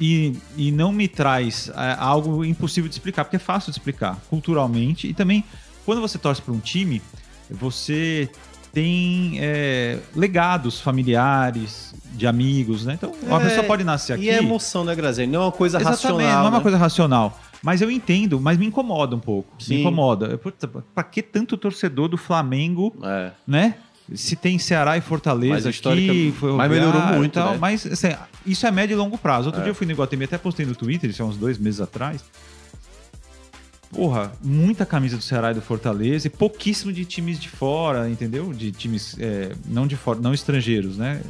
e, 0.00 0.36
e 0.56 0.72
não 0.72 0.90
me 0.92 1.06
traz 1.06 1.70
é, 1.76 1.96
algo 1.98 2.44
impossível 2.44 2.88
de 2.88 2.94
explicar, 2.94 3.24
porque 3.24 3.36
é 3.36 3.40
fácil 3.40 3.70
de 3.70 3.78
explicar 3.78 4.18
culturalmente. 4.30 5.06
E 5.06 5.12
também, 5.14 5.44
quando 5.84 6.00
você 6.00 6.18
torce 6.18 6.40
para 6.40 6.54
um 6.54 6.58
time, 6.60 7.02
você 7.50 8.28
tem 8.72 9.38
é, 9.40 9.98
legados 10.14 10.80
familiares, 10.80 11.94
de 12.12 12.26
amigos, 12.26 12.84
né? 12.84 12.94
Então, 12.94 13.12
uma 13.22 13.40
É, 13.40 13.44
pessoa 13.48 13.64
pode 13.64 13.82
nascer 13.84 14.14
aqui. 14.14 14.24
E 14.24 14.30
é 14.30 14.38
emoção, 14.38 14.84
né, 14.84 14.94
Graziani? 14.94 15.30
Não 15.32 15.42
é 15.42 15.44
uma 15.46 15.52
coisa 15.52 15.78
Exatamente, 15.78 16.02
racional. 16.02 16.38
não 16.40 16.46
é 16.46 16.48
uma 16.50 16.58
né? 16.58 16.62
coisa 16.62 16.76
racional. 16.76 17.40
Mas 17.62 17.82
eu 17.82 17.90
entendo, 17.90 18.40
mas 18.40 18.56
me 18.58 18.66
incomoda 18.66 19.14
um 19.14 19.20
pouco. 19.20 19.50
Sim. 19.58 19.74
Me 19.74 19.80
incomoda. 19.80 20.36
Puta, 20.38 20.66
Pra 20.66 21.02
que 21.04 21.22
tanto 21.22 21.56
torcedor 21.56 22.08
do 22.08 22.16
Flamengo, 22.16 22.94
É. 23.02 23.32
né? 23.46 23.74
Se 24.14 24.34
tem 24.36 24.58
Ceará 24.58 24.96
e 24.96 25.00
Mas 25.00 25.08
Fortaleza 25.08 25.68
a 25.68 25.70
histórica- 25.70 26.10
aqui, 26.12 26.34
foi 26.38 26.52
mas 26.52 26.70
melhorou 26.70 27.00
muito, 27.18 27.32
tal, 27.34 27.52
né? 27.52 27.58
Mas 27.60 27.86
assim, 27.86 28.08
isso 28.44 28.66
é 28.66 28.70
médio 28.70 28.94
e 28.94 28.96
longo 28.96 29.16
prazo. 29.16 29.46
Outro 29.46 29.60
É. 29.60 29.64
dia 29.64 29.70
eu 29.70 29.74
fui 29.74 29.86
no 29.86 29.92
Iguatemi, 29.92 30.24
até 30.24 30.36
postei 30.38 30.66
no 30.66 30.74
Twitter, 30.74 31.08
isso 31.10 31.22
há 31.22 31.26
uns 31.26 31.36
dois 31.36 31.58
meses 31.58 31.80
atrás. 31.80 32.24
Porra, 33.90 34.32
muita 34.42 34.86
camisa 34.86 35.16
do 35.16 35.22
Ceará 35.22 35.50
e 35.50 35.54
do 35.54 35.60
Fortaleza 35.60 36.28
e 36.28 36.30
pouquíssimo 36.30 36.92
de 36.92 37.04
times 37.04 37.40
de 37.40 37.48
fora, 37.48 38.08
entendeu? 38.08 38.52
De 38.52 38.70
times 38.70 39.16
é, 39.18 39.52
não 39.66 39.84
de 39.86 39.96
fora, 39.96 40.20
não 40.20 40.32
estrangeiros, 40.32 40.96
né? 40.96 41.20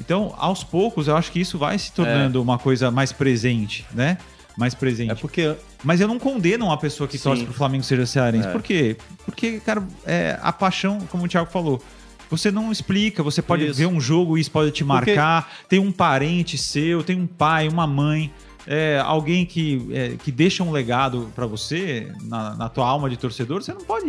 Então, 0.00 0.34
aos 0.38 0.62
poucos, 0.64 1.06
eu 1.08 1.16
acho 1.16 1.30
que 1.32 1.40
isso 1.40 1.58
vai 1.58 1.78
se 1.78 1.92
tornando 1.92 2.40
uma 2.42 2.58
coisa 2.58 2.90
mais 2.90 3.12
presente, 3.12 3.86
né? 3.94 4.16
Mais 4.56 4.74
presente. 4.74 5.10
É 5.10 5.14
porque 5.14 5.54
Mas 5.84 6.00
eu 6.00 6.08
não 6.08 6.18
condeno 6.18 6.66
uma 6.66 6.76
pessoa 6.78 7.06
que 7.06 7.18
Sim. 7.18 7.24
torce 7.24 7.44
pro 7.44 7.52
Flamengo 7.52 7.84
seja 7.84 8.06
cearense. 8.06 8.48
É. 8.48 8.52
Por 8.52 8.62
quê? 8.62 8.96
Porque, 9.24 9.60
cara, 9.60 9.86
é, 10.06 10.38
a 10.42 10.52
paixão, 10.52 10.98
como 11.10 11.24
o 11.24 11.28
Thiago 11.28 11.50
falou, 11.50 11.82
você 12.30 12.50
não 12.50 12.72
explica, 12.72 13.22
você 13.22 13.40
pode 13.42 13.64
Isso. 13.66 13.74
ver 13.78 13.86
um 13.86 14.00
jogo 14.00 14.36
e 14.36 14.40
isso 14.40 14.50
pode 14.50 14.70
te 14.70 14.84
Porque- 14.84 15.14
marcar. 15.14 15.50
Tem 15.68 15.78
um 15.78 15.92
parente 15.92 16.56
seu, 16.58 17.02
tem 17.04 17.20
um 17.20 17.26
pai, 17.26 17.68
uma 17.68 17.86
mãe, 17.86 18.32
é, 18.66 19.00
alguém 19.04 19.44
que, 19.46 19.86
é, 19.92 20.16
que 20.22 20.32
deixa 20.32 20.64
um 20.64 20.72
legado 20.72 21.30
pra 21.34 21.46
você 21.46 22.10
na, 22.24 22.56
na 22.56 22.68
tua 22.68 22.86
alma 22.88 23.08
de 23.10 23.16
torcedor. 23.16 23.62
Você 23.62 23.72
não 23.72 23.82
pode 23.82 24.06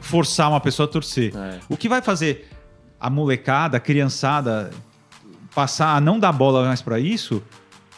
forçar 0.00 0.48
uma 0.50 0.60
pessoa 0.60 0.88
a 0.88 0.90
torcer. 0.90 1.32
É. 1.36 1.58
O 1.68 1.76
que 1.76 1.88
vai 1.88 2.00
fazer 2.02 2.48
a 2.98 3.08
molecada, 3.08 3.76
a 3.76 3.80
criançada 3.80 4.70
passar 5.54 5.94
a 5.96 6.00
não 6.00 6.18
dar 6.18 6.32
bola 6.32 6.66
mais 6.66 6.82
pra 6.82 6.98
isso 6.98 7.42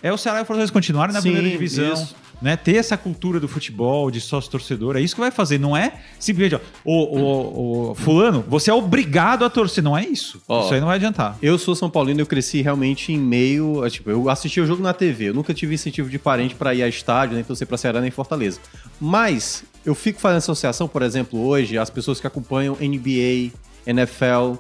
é 0.03 0.13
o 0.13 0.17
Ceará 0.17 0.41
e 0.41 0.43
o 0.43 0.45
Fortaleza 0.45 0.73
continuarem 0.73 1.13
na 1.13 1.21
Sim, 1.21 1.33
primeira 1.33 1.51
divisão. 1.51 1.93
isso. 1.93 2.15
Né, 2.41 2.57
ter 2.57 2.77
essa 2.77 2.97
cultura 2.97 3.39
do 3.39 3.47
futebol, 3.47 4.11
de 4.11 4.19
sócio 4.19 4.51
torcedor, 4.51 4.97
é 4.97 5.01
isso 5.03 5.15
que 5.15 5.21
vai 5.21 5.31
fazer. 5.31 5.59
Não 5.59 5.77
é 5.77 5.93
simplesmente, 6.19 6.55
ó, 6.55 6.91
ô, 6.91 7.19
ô, 7.19 7.91
ô, 7.91 7.95
fulano, 7.95 8.43
você 8.49 8.71
é 8.71 8.75
obrigado 8.75 9.45
a 9.45 9.51
torcer. 9.51 9.85
Não 9.85 9.95
é 9.97 10.07
isso. 10.07 10.41
Ó, 10.49 10.65
isso 10.65 10.73
aí 10.73 10.81
não 10.81 10.87
vai 10.87 10.97
adiantar. 10.97 11.37
Eu 11.43 11.59
sou 11.59 11.75
São 11.75 11.91
Paulino, 11.91 12.19
eu 12.19 12.25
cresci 12.25 12.63
realmente 12.63 13.13
em 13.13 13.19
meio. 13.19 13.87
Tipo, 13.91 14.09
eu 14.09 14.31
assisti 14.31 14.59
o 14.59 14.65
jogo 14.67 14.83
na 14.83 14.95
TV. 14.95 15.29
Eu 15.29 15.35
nunca 15.35 15.53
tive 15.53 15.75
incentivo 15.75 16.09
de 16.09 16.19
parente 16.19 16.55
pra 16.55 16.73
ir 16.73 16.83
a 16.83 16.89
estádio, 16.89 17.35
nem 17.35 17.45
torcer 17.45 17.67
pra 17.67 17.77
Ceará 17.77 18.01
nem 18.01 18.11
Fortaleza. 18.11 18.59
Mas 18.99 19.63
eu 19.85 19.95
fico 19.95 20.19
fazendo 20.19 20.39
associação, 20.39 20.89
por 20.89 21.03
exemplo, 21.03 21.39
hoje, 21.47 21.77
as 21.77 21.91
pessoas 21.91 22.21
que 22.21 22.27
acompanham 22.27 22.75
NBA, 22.81 23.53
NFL. 23.87 24.55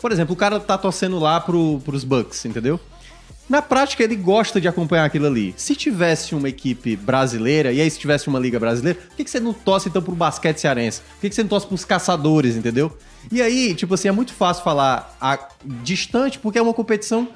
Por 0.00 0.10
exemplo, 0.10 0.32
o 0.32 0.36
cara 0.36 0.58
tá 0.58 0.78
torcendo 0.78 1.18
lá 1.18 1.38
pro, 1.38 1.80
pros 1.84 2.02
Bucks, 2.02 2.46
entendeu? 2.46 2.80
Na 3.48 3.62
prática, 3.62 4.02
ele 4.02 4.16
gosta 4.16 4.60
de 4.60 4.66
acompanhar 4.66 5.04
aquilo 5.04 5.26
ali. 5.26 5.54
Se 5.56 5.76
tivesse 5.76 6.34
uma 6.34 6.48
equipe 6.48 6.96
brasileira, 6.96 7.72
e 7.72 7.80
aí 7.80 7.88
se 7.88 7.98
tivesse 7.98 8.26
uma 8.26 8.40
liga 8.40 8.58
brasileira, 8.58 8.98
por 8.98 9.16
que, 9.16 9.24
que 9.24 9.30
você 9.30 9.38
não 9.38 9.52
torce 9.52 9.88
então 9.88 10.02
pro 10.02 10.14
basquete 10.14 10.58
cearense? 10.58 11.00
Por 11.00 11.20
que, 11.20 11.28
que 11.28 11.34
você 11.34 11.42
não 11.42 11.48
torce 11.48 11.66
pros 11.66 11.84
caçadores, 11.84 12.56
entendeu? 12.56 12.96
E 13.30 13.40
aí, 13.40 13.74
tipo 13.74 13.94
assim, 13.94 14.08
é 14.08 14.12
muito 14.12 14.32
fácil 14.32 14.64
falar 14.64 15.16
a, 15.20 15.38
distante, 15.64 16.40
porque 16.40 16.58
é 16.58 16.62
uma 16.62 16.74
competição 16.74 17.28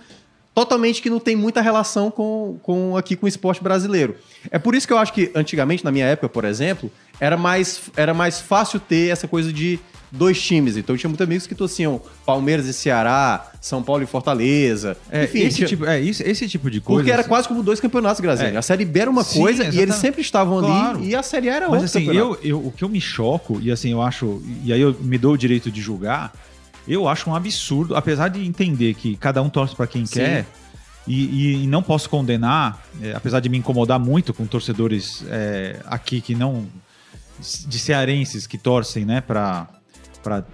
totalmente 0.53 1.01
que 1.01 1.09
não 1.09 1.21
tem 1.21 1.37
muita 1.37 1.61
relação 1.61 2.11
com, 2.11 2.59
com 2.63 2.97
aqui 2.97 3.15
com 3.15 3.27
o 3.27 3.29
esporte 3.29 3.63
brasileiro. 3.63 4.17
É 4.51 4.59
por 4.59 4.75
isso 4.75 4.89
que 4.89 4.93
eu 4.93 4.99
acho 4.99 5.13
que 5.13 5.31
antigamente, 5.35 5.85
na 5.85 5.93
minha 5.93 6.07
época, 6.07 6.29
por 6.29 6.45
exemplo, 6.45 6.91
era 7.21 7.37
mais, 7.37 7.83
era 7.97 8.13
mais 8.13 8.41
fácil 8.41 8.81
ter 8.81 9.13
essa 9.13 9.29
coisa 9.29 9.53
de 9.53 9.79
dois 10.13 10.41
times. 10.43 10.77
Então 10.77 10.95
eu 10.95 10.99
tinha 10.99 11.09
muitos 11.09 11.25
amigos 11.25 11.47
que 11.47 11.55
torciam 11.55 12.01
Palmeiras 12.27 12.67
e 12.67 12.73
Ceará, 12.73 13.51
São 13.61 13.83
Paulo 13.83 14.03
e 14.03 14.07
Fortaleza. 14.07 14.97
É, 15.11 15.25
Enfim, 15.25 15.41
esse, 15.41 15.57
tinha- 15.57 15.69
tipo, 15.69 15.85
é, 15.85 16.01
esse, 16.01 16.23
esse 16.23 16.49
tipo 16.49 16.71
de 16.71 16.81
coisa. 16.81 17.01
porque 17.01 17.13
era 17.13 17.25
quase 17.25 17.47
como 17.49 17.63
dois 17.63 17.79
campeonatos, 17.81 18.21
Graziani. 18.21 18.55
É. 18.57 18.59
A 18.59 18.63
Série 18.63 18.85
B 18.85 19.01
era 19.01 19.11
uma 19.11 19.23
Sim, 19.25 19.41
coisa 19.41 19.63
e 19.63 19.67
eles 19.67 19.75
exatamente. 19.77 20.01
sempre 20.01 20.21
estavam 20.23 20.59
ali 20.59 20.67
Claro. 20.67 21.05
e 21.05 21.15
a 21.15 21.23
Série 21.23 21.49
A 21.49 21.55
era 21.57 21.69
Mas 21.69 21.83
outra 21.83 21.87
assim, 21.87 22.07
campeonato. 22.07 22.39
eu, 22.43 22.51
eu, 22.61 22.67
o 22.67 22.73
que 22.73 22.83
eu 22.85 22.89
me 22.89 23.01
choco, 23.01 23.61
e 23.63 23.71
assim, 23.71 23.91
eu 23.93 24.03
acho. 24.03 24.43
E 24.65 24.73
aí 24.73 24.81
eu 24.81 24.97
me 25.01 25.17
dou 25.19 25.35
o 25.35 25.39
direito 25.39 25.71
de 25.71 25.81
julgar, 25.81 26.33
eu 26.89 27.07
acho 27.09 27.31
um 27.31 27.35
absurdo, 27.35 27.95
apesar 27.95 28.29
de 28.29 28.45
entender 28.45 28.95
que 28.95 29.15
cada 29.17 29.41
um 29.43 29.49
torce 29.49 29.77
pra 29.77 29.87
quem 29.87 30.05
Sim. 30.07 30.15
quer. 30.15 30.47
E, 31.07 31.63
e- 31.65 31.67
não 31.67 31.83
posso 31.83 32.09
condenar, 32.11 32.85
é, 33.03 33.13
apesar 33.15 33.41
de 33.41 33.49
me 33.49 33.57
incomodar 33.59 33.99
muito 33.99 34.35
com 34.35 34.45
torcedores 34.47 35.25
é, 35.29 35.77
aqui 35.87 36.21
que 36.21 36.35
não. 36.35 36.67
de 37.67 37.79
cearenses 37.79 38.47
que 38.47 38.59
torcem, 38.59 39.05
né, 39.07 39.21
pra, 39.23 39.67
pra 40.23 40.45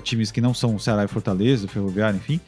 times 0.00 0.30
que 0.30 0.40
não 0.40 0.54
são 0.54 0.78
Ceará 0.78 1.04
e 1.04 1.08
Fortaleza, 1.08 1.68
Ferroviário, 1.68 2.16
enfim. 2.16 2.40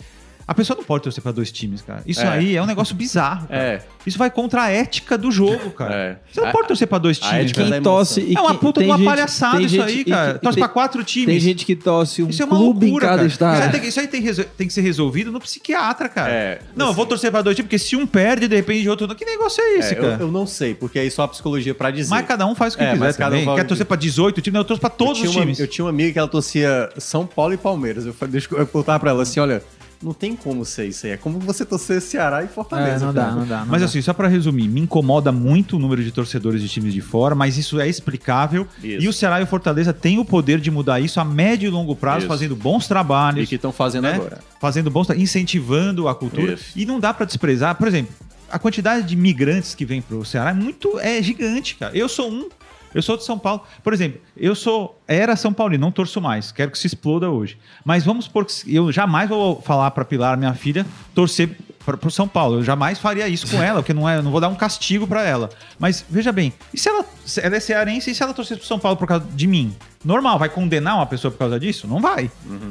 A 0.48 0.54
pessoa 0.54 0.76
não 0.76 0.84
pode 0.84 1.02
torcer 1.02 1.20
pra 1.20 1.32
dois 1.32 1.50
times, 1.50 1.82
cara. 1.82 2.02
Isso 2.06 2.20
É. 2.20 2.28
aí 2.28 2.56
é 2.56 2.62
um 2.62 2.66
negócio 2.66 2.94
bizarro. 2.94 3.48
cara. 3.48 3.60
É. 3.60 3.82
Isso 4.06 4.16
vai 4.16 4.30
contra 4.30 4.62
a 4.62 4.70
ética 4.70 5.18
do 5.18 5.28
jogo, 5.32 5.70
cara. 5.70 5.92
É. 5.94 6.18
Você 6.32 6.40
não 6.40 6.48
A- 6.48 6.52
pode 6.52 6.68
torcer 6.68 6.86
pra 6.86 6.98
dois 6.98 7.18
a 7.20 7.20
times. 7.30 7.44
ética 7.46 7.58
cara. 7.62 7.70
da 7.70 7.76
Quem 7.76 7.82
torce 7.82 8.20
e 8.20 8.36
É 8.36 8.40
uma 8.40 8.52
que- 8.54 8.60
puta 8.60 8.80
uma 8.80 8.96
gente- 8.96 9.04
palhaçada 9.04 9.60
isso 9.60 9.74
gente- 9.74 9.82
aí, 9.82 10.04
cara. 10.04 10.34
que- 10.34 10.38
Torce 10.40 10.58
pra 10.60 10.68
quatro 10.68 11.02
times. 11.02 11.26
Tem 11.26 11.40
gente 11.40 11.66
que 11.66 11.74
torce 11.74 12.22
um 12.22 12.28
Isso 12.28 12.40
é 12.42 12.44
uma 12.46 12.56
clube 12.56 12.86
loucura, 12.86 13.06
em 13.06 13.08
cada 13.08 13.16
cara. 13.18 13.28
estado. 13.28 13.54
Isso 13.56 13.64
aí, 13.64 13.70
tem, 13.72 13.88
isso 13.88 14.00
aí 14.00 14.44
tem 14.46 14.56
tem 14.56 14.66
que 14.68 14.72
ser 14.72 14.82
resolvido 14.82 15.32
no 15.32 15.40
psiquiatra, 15.40 16.08
cara. 16.08 16.30
É, 16.30 16.60
não, 16.76 16.86
eu 16.88 16.92
vou 16.92 17.06
torcer 17.06 17.30
pra 17.32 17.42
dois 17.42 17.56
times, 17.56 17.66
porque 17.66 17.78
se 17.78 17.96
um 17.96 18.06
perde, 18.06 18.46
de 18.46 18.54
repente, 18.54 18.88
outro 18.88 19.06
não. 19.08 19.14
Que 19.16 19.24
negócio 19.24 19.60
é 19.62 19.78
esse, 19.78 19.94
É, 19.94 19.98
eu, 19.98 20.02
cara? 20.02 20.16
eu 20.20 20.30
não 20.30 20.46
sei, 20.46 20.74
porque 20.74 20.98
aí 21.00 21.10
só 21.10 21.24
a 21.24 21.28
psicologia 21.28 21.74
pra 21.74 21.90
dizer. 21.90 22.10
Mas 22.10 22.24
cada 22.26 22.46
um 22.46 22.54
faz 22.54 22.74
o 22.74 22.78
que 22.78 22.84
É, 22.84 22.92
quiser 22.92 23.00
mas 23.00 23.16
cada 23.16 23.34
um 23.34 23.40
também. 23.40 23.52
o 23.52 23.56
Quer 23.56 23.62
que- 23.62 23.68
torcer 23.68 23.86
pra 23.86 23.96
18 23.96 24.40
times, 24.40 24.54
não, 24.54 24.60
eu 24.60 24.64
torço 24.64 24.80
pra 24.80 24.90
todos 24.90 25.14
eu 25.18 25.22
tinha 25.22 25.30
os 25.30 25.36
uma- 25.36 25.42
times. 25.42 25.58
eu 25.58 25.66
tinha 25.66 25.84
uma 25.84 25.90
amiga 25.90 26.12
que 26.12 26.18
ela 26.20 26.28
torcia 26.28 26.88
São 26.98 27.26
Paulo 27.26 27.52
e 27.52 27.56
Palmeiras. 27.56 28.06
Eu, 28.06 28.14
eu 28.20 28.58
eu 28.58 28.66
perguntar 28.66 29.00
pra 29.00 29.10
ela 29.10 29.22
assim: 29.24 29.40
olha, 29.40 29.60
não 30.02 30.12
tem 30.12 30.36
como 30.36 30.64
ser 30.64 30.86
isso 30.86 31.06
aí. 31.06 31.12
É 31.12 31.16
como 31.16 31.38
você 31.38 31.64
torcer 31.64 32.00
Ceará 32.00 32.42
e 32.42 32.48
Fortaleza. 32.48 33.04
É, 33.04 33.06
não 33.06 33.14
dá, 33.14 33.30
não 33.30 33.46
dá. 33.46 33.60
não 33.60 33.66
Mas 33.66 33.80
dá. 33.80 33.86
assim, 33.86 34.00
só 34.02 34.12
pra 34.12 34.28
resumir, 34.28 34.68
me 34.68 34.80
incomoda 34.80 35.32
muito 35.32 35.76
o 35.76 35.78
número 35.78 36.02
de 36.02 36.10
torcedores 36.12 36.60
de 36.60 36.68
times 36.68 36.92
de 36.92 37.00
fora, 37.00 37.34
mas 37.34 37.56
isso 37.56 37.80
é 37.80 37.88
explicável. 37.88 38.66
Isso. 38.82 39.04
E 39.04 39.08
o 39.08 39.12
Ceará 39.12 39.40
e 39.40 39.44
o 39.44 39.46
Fortaleza 39.46 39.92
têm 39.92 40.18
o 40.18 40.24
poder 40.24 40.60
de 40.60 40.70
mudar 40.70 41.00
isso 41.00 41.18
a 41.20 41.24
médio 41.24 41.66
e 41.66 41.70
longo 41.70 41.96
prazo, 41.96 42.20
Isso. 42.20 42.28
fazendo 42.28 42.54
bons 42.54 42.86
trabalhos. 42.86 43.44
E 43.44 43.46
que 43.46 43.54
estão 43.56 43.72
fazendo 43.72 44.04
né? 44.04 44.14
agora. 44.14 44.38
Fazendo 44.60 44.90
bons, 44.90 45.08
incentivando 45.10 46.08
a 46.08 46.14
cultura. 46.14 46.54
Isso. 46.54 46.72
E 46.76 46.84
não 46.86 47.00
dá 47.00 47.12
pra 47.12 47.26
desprezar, 47.26 47.74
por 47.76 47.88
exemplo, 47.88 48.12
a 48.50 48.58
quantidade 48.58 49.06
de 49.06 49.16
migrantes 49.16 49.74
que 49.74 49.84
vem 49.84 50.00
pro 50.00 50.24
Ceará 50.24 50.50
é 50.50 50.54
muito 50.54 50.98
é 51.00 51.20
gigante, 51.22 51.74
cara. 51.74 51.96
Eu 51.96 52.08
sou 52.08 52.30
um, 52.30 52.48
eu 52.96 53.02
sou 53.02 53.14
de 53.14 53.24
São 53.24 53.38
Paulo. 53.38 53.62
Por 53.84 53.92
exemplo, 53.92 54.18
eu 54.34 54.54
sou 54.54 54.98
era 55.06 55.36
São 55.36 55.52
Paulino, 55.52 55.82
não 55.82 55.92
torço 55.92 56.18
mais, 56.18 56.50
quero 56.50 56.70
que 56.70 56.78
se 56.78 56.86
exploda 56.86 57.30
hoje. 57.30 57.58
Mas 57.84 58.04
vamos 58.04 58.24
supor 58.24 58.46
que 58.46 58.74
eu 58.74 58.90
jamais 58.90 59.28
vou 59.28 59.60
falar 59.60 59.90
pra 59.90 60.02
Pilar, 60.02 60.38
minha 60.38 60.54
filha, 60.54 60.86
torcer 61.14 61.50
para 61.84 61.98
pro 61.98 62.10
São 62.10 62.26
Paulo. 62.26 62.56
Eu 62.56 62.64
jamais 62.64 62.98
faria 62.98 63.28
isso 63.28 63.46
com 63.50 63.62
ela, 63.62 63.80
porque 63.80 63.92
não 63.92 64.08
é, 64.08 64.22
não 64.22 64.30
vou 64.30 64.40
dar 64.40 64.48
um 64.48 64.54
castigo 64.54 65.06
pra 65.06 65.22
ela. 65.22 65.50
Mas 65.78 66.04
veja 66.08 66.32
bem, 66.32 66.54
e 66.72 66.78
se 66.78 66.88
ela, 66.88 67.04
se 67.26 67.38
ela 67.40 67.56
é 67.56 67.60
cearense 67.60 68.10
e 68.10 68.14
se 68.14 68.22
ela 68.22 68.32
torcer 68.32 68.56
pro 68.56 68.66
São 68.66 68.78
Paulo 68.78 68.96
por 68.96 69.06
causa 69.06 69.26
de 69.30 69.46
mim? 69.46 69.76
Normal, 70.02 70.38
vai 70.38 70.48
condenar 70.48 70.96
uma 70.96 71.06
pessoa 71.06 71.30
por 71.30 71.38
causa 71.38 71.60
disso? 71.60 71.86
Não 71.86 72.00
vai. 72.00 72.30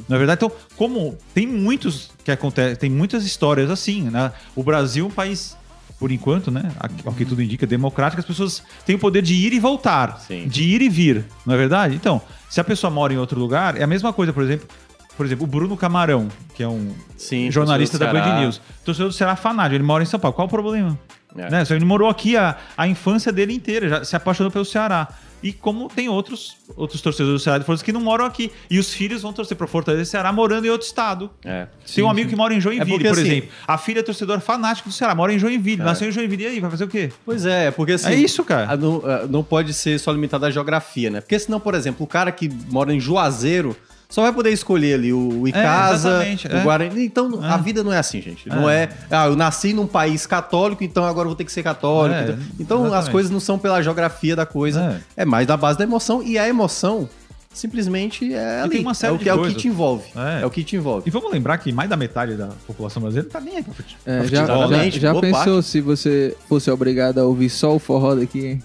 Na 0.09 0.17
verdade, 0.17 0.43
então, 0.43 0.51
como 0.75 1.15
tem 1.35 1.45
muitos 1.45 2.09
que 2.23 2.31
acontece, 2.31 2.77
tem 2.77 2.89
muitas 2.89 3.25
histórias 3.25 3.69
assim, 3.69 4.09
né? 4.09 4.31
O 4.55 4.63
Brasil 4.63 5.05
é 5.05 5.07
um 5.07 5.11
país 5.11 5.55
por 5.99 6.11
enquanto, 6.11 6.51
né? 6.51 6.71
Ao 7.05 7.13
que 7.13 7.25
tudo 7.25 7.41
indica, 7.41 7.65
democrático, 7.65 8.19
as 8.19 8.25
pessoas 8.25 8.63
têm 8.85 8.95
o 8.95 8.99
poder 8.99 9.21
de 9.21 9.33
ir 9.33 9.53
e 9.53 9.59
voltar, 9.59 10.19
Sim. 10.19 10.47
de 10.47 10.63
ir 10.63 10.81
e 10.81 10.89
vir, 10.89 11.25
não 11.45 11.53
é 11.53 11.57
verdade? 11.57 11.95
Então, 11.95 12.21
se 12.49 12.59
a 12.59 12.63
pessoa 12.63 12.91
mora 12.91 13.13
em 13.13 13.17
outro 13.17 13.39
lugar, 13.39 13.77
é 13.77 13.83
a 13.83 13.87
mesma 13.87 14.11
coisa, 14.11 14.33
por 14.33 14.43
exemplo, 14.43 14.67
por 15.15 15.25
exemplo, 15.25 15.45
o 15.45 15.47
Bruno 15.47 15.77
Camarão, 15.77 16.27
que 16.53 16.61
é 16.61 16.67
um 16.67 16.91
Sim, 17.17 17.49
jornalista 17.49 17.97
da 17.97 18.11
Band. 18.11 18.41
News, 18.41 18.61
torcedor 18.83 19.09
do 19.09 19.13
Ceará 19.13 19.35
fanático, 19.35 19.75
ele 19.75 19.83
mora 19.83 20.03
em 20.03 20.05
São 20.05 20.19
Paulo. 20.19 20.35
Qual 20.35 20.47
o 20.47 20.49
problema? 20.49 20.99
É. 21.37 21.49
Né? 21.49 21.65
Só 21.65 21.75
Ele 21.75 21.85
morou 21.85 22.09
aqui 22.09 22.37
a, 22.37 22.57
a 22.77 22.87
infância 22.87 23.31
dele 23.31 23.53
inteira, 23.53 23.89
já 23.89 24.03
se 24.03 24.15
apaixonou 24.15 24.51
pelo 24.51 24.65
Ceará. 24.65 25.07
E 25.45 25.53
como 25.53 25.87
tem 25.89 26.09
outros, 26.09 26.57
outros 26.75 26.99
torcedores 27.01 27.39
do 27.39 27.43
Ceará 27.43 27.59
de 27.59 27.65
Fortaleza 27.65 27.85
que 27.85 27.91
não 27.93 28.01
moram 28.01 28.25
aqui. 28.25 28.51
E 28.67 28.79
os 28.79 28.91
filhos 28.91 29.21
vão 29.21 29.31
torcer 29.31 29.55
pro 29.55 29.67
Fortaleza 29.67 30.01
e 30.01 30.05
Ceará 30.07 30.33
morando 30.33 30.65
em 30.65 30.71
outro 30.71 30.87
estado. 30.87 31.29
É. 31.45 31.67
Tem 31.93 32.03
um 32.03 32.09
amigo 32.09 32.27
que 32.31 32.35
mora 32.35 32.51
em 32.51 32.59
Joinville, 32.59 32.89
É 32.91 32.93
porque, 32.95 33.07
por 33.09 33.19
assim- 33.19 33.27
exemplo. 33.27 33.49
A 33.67 33.77
filha 33.77 33.99
é 33.99 34.01
torcedora 34.03 34.41
fanática 34.41 34.89
do 34.89 34.93
Ceará, 34.95 35.13
mora 35.13 35.31
em 35.31 35.37
Joinville, 35.37 35.83
nasceu 35.83 36.09
em 36.09 36.11
Joinville. 36.11 36.43
E 36.45 36.47
aí, 36.47 36.59
vai 36.59 36.71
fazer 36.71 36.85
o 36.85 36.87
quê? 36.87 37.11
Pois 37.23 37.45
é, 37.45 37.69
porque 37.69 37.91
assim. 37.91 38.07
É 38.09 38.15
isso, 38.15 38.43
cara. 38.43 38.71
a- 38.71 38.75
Não, 38.75 39.05
a- 39.05 39.27
não 39.27 39.43
pode 39.43 39.71
ser 39.75 39.99
só 39.99 40.11
limitado 40.11 40.47
à 40.47 40.49
geografia, 40.49 41.11
né? 41.11 41.21
Porque 41.21 41.37
senão, 41.37 41.59
por 41.59 41.75
exemplo, 41.75 42.03
o 42.03 42.07
cara 42.07 42.31
que 42.31 42.49
mora 42.71 42.91
em 42.91 42.99
Juazeiro 42.99 43.75
só 44.09 44.21
vai 44.21 44.31
poder 44.33 44.51
escolher 44.51 44.93
ali 44.95 45.11
o 45.11 45.47
Icasa, 45.47 46.09
exatamente, 46.09 46.47
o 46.47 46.55
é. 46.55 46.63
Guarani. 46.63 47.05
Então, 47.05 47.39
a 47.41 47.55
É. 47.55 47.57
vida 47.61 47.83
não 47.83 47.91
é 47.91 47.97
assim, 47.97 48.21
gente. 48.21 48.47
Não 48.47 48.69
é, 48.69 48.89
ah, 49.09 49.27
eu 49.27 49.35
nasci 49.35 49.73
num 49.73 49.87
país 49.87 50.25
católico, 50.25 50.83
então 50.83 51.03
agora 51.03 51.25
eu 51.25 51.29
vou 51.29 51.35
ter 51.35 51.45
que 51.45 51.51
ser 51.51 51.63
católico. 51.63 52.19
É, 52.19 52.23
então, 52.23 52.37
então, 52.59 52.77
as 52.81 52.85
exatamente. 52.87 53.11
coisas 53.11 53.31
não 53.31 53.39
são 53.39 53.57
pela 53.57 53.81
geografia 53.81 54.35
da 54.35 54.45
coisa, 54.45 55.01
é, 55.17 55.25
mais 55.25 55.47
da 55.47 55.57
base 55.57 55.77
da 55.77 55.83
emoção. 55.83 56.21
E 56.23 56.37
a 56.37 56.47
emoção 56.47 57.09
simplesmente 57.55 58.33
é 58.33 58.61
ali. 58.61 58.69
tem 58.71 58.81
uma 58.81 58.93
série 58.93 59.13
é 59.13 59.15
o 59.15 59.17
de 59.17 59.23
que, 59.23 59.29
é 59.29 59.33
o 59.33 59.41
que 59.43 59.53
te 59.53 59.67
envolve. 59.67 60.03
É. 60.15 60.41
É. 60.41 60.45
o 60.45 60.49
que 60.49 60.63
te 60.63 60.75
envolve. 60.75 61.07
E 61.07 61.09
vamos 61.09 61.31
lembrar 61.31 61.57
que 61.57 61.71
mais 61.71 61.89
da 61.89 61.95
metade 61.95 62.35
da 62.35 62.49
população 62.67 63.01
brasileira 63.01 63.29
não 63.33 63.39
tá 63.39 63.45
nem 63.45 63.57
aí 63.57 63.63
pra 63.63 63.73
futebol. 63.73 63.99
É, 64.05 64.27
já 64.27 64.41
futebol, 64.41 64.67
já, 64.69 64.77
né? 64.77 64.91
Já 64.91 65.15
pensou 65.15 65.31
parte. 65.55 65.63
se 65.63 65.81
você 65.81 66.37
fosse 66.49 66.69
obrigado 66.69 67.19
a 67.19 67.23
ouvir 67.23 67.49
só 67.49 67.73
o 67.75 67.79
forró 67.79 68.13
daqui, 68.15 68.45
hein? 68.45 68.63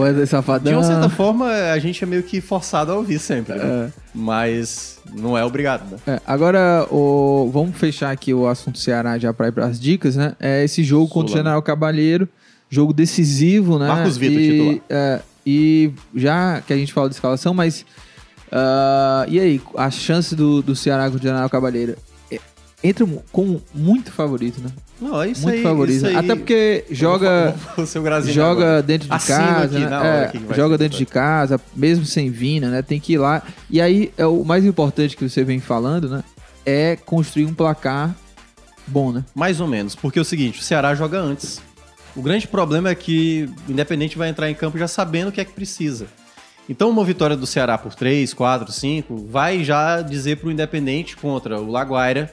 Wesley 0.00 0.26
Safadão. 0.26 0.72
De 0.72 0.78
uma 0.78 0.84
certa 0.84 1.08
forma, 1.08 1.46
a 1.46 1.78
gente 1.78 2.02
é 2.02 2.06
meio 2.06 2.22
que 2.22 2.40
forçado 2.40 2.92
a 2.92 2.96
ouvir 2.96 3.18
sempre, 3.18 3.54
né? 3.54 3.92
Mas 4.14 4.98
não 5.14 5.36
é 5.36 5.44
obrigado, 5.44 5.90
né? 5.90 5.98
É, 6.06 6.20
agora, 6.26 6.86
o, 6.90 7.50
vamos 7.52 7.76
fechar 7.76 8.10
aqui 8.10 8.32
o 8.32 8.46
assunto 8.46 8.78
Ceará 8.78 9.18
já 9.18 9.32
para 9.32 9.48
ir 9.48 9.52
para 9.52 9.66
as 9.66 9.80
dicas, 9.80 10.16
né? 10.16 10.34
É 10.38 10.64
esse 10.64 10.82
jogo 10.82 11.08
contra 11.08 11.34
o? 11.34 11.36
General 11.36 11.62
Cabalheiro, 11.62 12.28
jogo 12.68 12.92
decisivo, 12.92 13.78
né? 13.78 13.88
Marcos 13.88 14.16
Vitor, 14.16 14.40
e, 14.40 14.50
titular. 14.50 14.80
é, 14.90 15.20
e 15.46 15.92
já 16.14 16.62
que 16.66 16.72
a 16.72 16.76
gente 16.76 16.92
fala 16.92 17.08
de 17.08 17.14
escalação, 17.14 17.52
mas 17.52 17.84
ah, 18.52 19.24
e 19.28 19.40
aí, 19.40 19.60
a 19.76 19.90
chance 19.90 20.36
do, 20.36 20.60
do 20.60 20.76
Ceará 20.76 21.04
contra 21.04 21.18
o 21.18 21.22
General 21.22 21.48
Cabalheiro 21.48 21.92
é, 21.92 22.11
entra 22.82 23.06
como 23.30 23.62
muito 23.74 24.10
favorito, 24.12 24.60
né? 24.60 24.70
Não, 25.00 25.20
é 25.20 25.30
isso 25.30 25.42
muito 25.42 25.56
aí. 25.56 25.62
favorito. 25.62 25.96
isso 25.96 26.06
aí. 26.06 26.16
Até 26.16 26.34
porque 26.34 26.84
joga 26.90 27.54
o 27.76 27.86
seu 27.86 28.02
Grazinho 28.02 28.34
joga 28.34 28.62
agora. 28.62 28.82
dentro 28.82 29.08
de 29.08 29.14
Assino 29.14 29.38
casa, 29.38 29.78
aqui 29.78 30.40
né? 30.40 30.50
É, 30.50 30.54
joga 30.54 30.78
dentro 30.78 30.98
de 30.98 31.06
casa, 31.06 31.60
mesmo 31.74 32.04
sem 32.04 32.30
Vina, 32.30 32.70
né? 32.70 32.82
Tem 32.82 33.00
que 33.00 33.14
ir 33.14 33.18
lá. 33.18 33.42
E 33.70 33.80
aí, 33.80 34.12
é 34.16 34.26
o 34.26 34.44
mais 34.44 34.64
importante 34.64 35.16
que 35.16 35.28
você 35.28 35.44
vem 35.44 35.60
falando, 35.60 36.08
né? 36.08 36.24
É 36.64 36.96
construir 37.04 37.46
um 37.46 37.54
placar 37.54 38.14
bom, 38.86 39.12
né? 39.12 39.24
Mais 39.34 39.60
ou 39.60 39.66
menos, 39.66 39.94
porque 39.94 40.18
é 40.18 40.22
o 40.22 40.24
seguinte, 40.24 40.60
o 40.60 40.62
Ceará 40.62 40.94
joga 40.94 41.18
antes. 41.18 41.60
O 42.14 42.22
grande 42.22 42.46
problema 42.46 42.90
é 42.90 42.94
que 42.94 43.48
o 43.68 43.72
Independente 43.72 44.18
vai 44.18 44.28
entrar 44.28 44.50
em 44.50 44.54
campo 44.54 44.78
já 44.78 44.86
sabendo 44.86 45.28
o 45.28 45.32
que 45.32 45.40
é 45.40 45.44
que 45.44 45.52
precisa. 45.52 46.06
Então, 46.68 46.90
uma 46.90 47.04
vitória 47.04 47.36
do 47.36 47.46
Ceará 47.46 47.76
por 47.76 47.94
3, 47.94 48.32
4, 48.32 48.70
5 48.70 49.26
vai 49.28 49.64
já 49.64 50.00
dizer 50.00 50.36
para 50.36 50.48
o 50.48 50.52
Independente 50.52 51.16
contra 51.16 51.60
o 51.60 51.70
Laguaira 51.70 52.32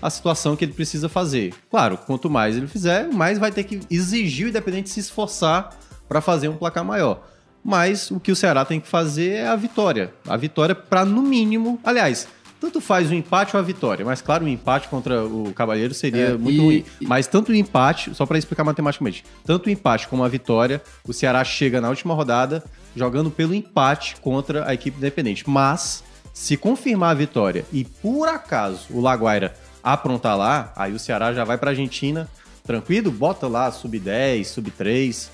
a 0.00 0.10
situação 0.10 0.54
que 0.56 0.64
ele 0.64 0.72
precisa 0.72 1.08
fazer. 1.08 1.54
Claro, 1.70 1.96
quanto 1.98 2.28
mais 2.30 2.56
ele 2.56 2.66
fizer, 2.66 3.08
mais 3.12 3.38
vai 3.38 3.50
ter 3.50 3.64
que 3.64 3.80
exigir 3.90 4.46
o 4.46 4.48
Independente 4.50 4.88
se 4.90 5.00
esforçar 5.00 5.70
para 6.08 6.20
fazer 6.20 6.48
um 6.48 6.56
placar 6.56 6.84
maior. 6.84 7.22
Mas 7.64 8.10
o 8.10 8.20
que 8.20 8.30
o 8.30 8.36
Ceará 8.36 8.64
tem 8.64 8.78
que 8.78 8.86
fazer 8.88 9.30
é 9.32 9.46
a 9.48 9.56
vitória. 9.56 10.12
A 10.28 10.36
vitória 10.36 10.74
para, 10.74 11.04
no 11.04 11.20
mínimo. 11.20 11.80
Aliás, 11.82 12.28
tanto 12.60 12.80
faz 12.80 13.10
o 13.10 13.14
empate 13.14 13.56
ou 13.56 13.60
a 13.60 13.62
vitória. 13.62 14.04
Mas, 14.04 14.22
claro, 14.22 14.44
o 14.44 14.48
empate 14.48 14.86
contra 14.88 15.24
o 15.24 15.52
Cavalheiro 15.52 15.92
seria 15.92 16.26
É, 16.28 16.36
muito 16.36 16.54
e- 16.54 16.58
ruim. 16.64 16.84
e- 17.00 17.06
Mas 17.06 17.26
tanto 17.26 17.50
o 17.50 17.54
empate, 17.54 18.14
só 18.14 18.24
para 18.24 18.38
explicar 18.38 18.62
matematicamente, 18.62 19.24
tanto 19.44 19.66
o 19.66 19.70
empate 19.70 20.06
como 20.06 20.22
a 20.22 20.28
vitória, 20.28 20.80
o 21.06 21.12
Ceará 21.12 21.42
chega 21.42 21.80
na 21.80 21.88
última 21.88 22.14
rodada 22.14 22.62
jogando 22.94 23.30
pelo 23.32 23.52
empate 23.52 24.14
contra 24.20 24.66
a 24.68 24.72
equipe 24.72 24.96
independente. 24.98 25.42
Mas, 25.48 26.04
se 26.32 26.56
confirmar 26.56 27.10
a 27.10 27.14
vitória 27.14 27.64
e 27.72 27.84
por 27.84 28.28
acaso 28.28 28.86
o 28.90 29.00
Laguaira 29.00 29.54
aprontar 29.92 30.36
lá, 30.36 30.72
aí 30.76 30.92
o 30.92 30.98
Ceará 30.98 31.32
já 31.32 31.44
vai 31.44 31.56
para 31.58 31.70
Argentina 31.70 32.28
tranquilo, 32.66 33.10
bota 33.12 33.46
lá 33.46 33.70
sub 33.70 33.96
10, 33.98 34.48
sub 34.48 34.70
3, 34.72 35.30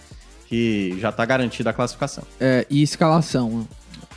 que 0.49 0.97
já 1.01 1.11
tá 1.11 1.25
garantida 1.25 1.71
a 1.71 1.73
classificação. 1.73 2.25
É, 2.39 2.67
e 2.69 2.83
escalação. 2.83 3.67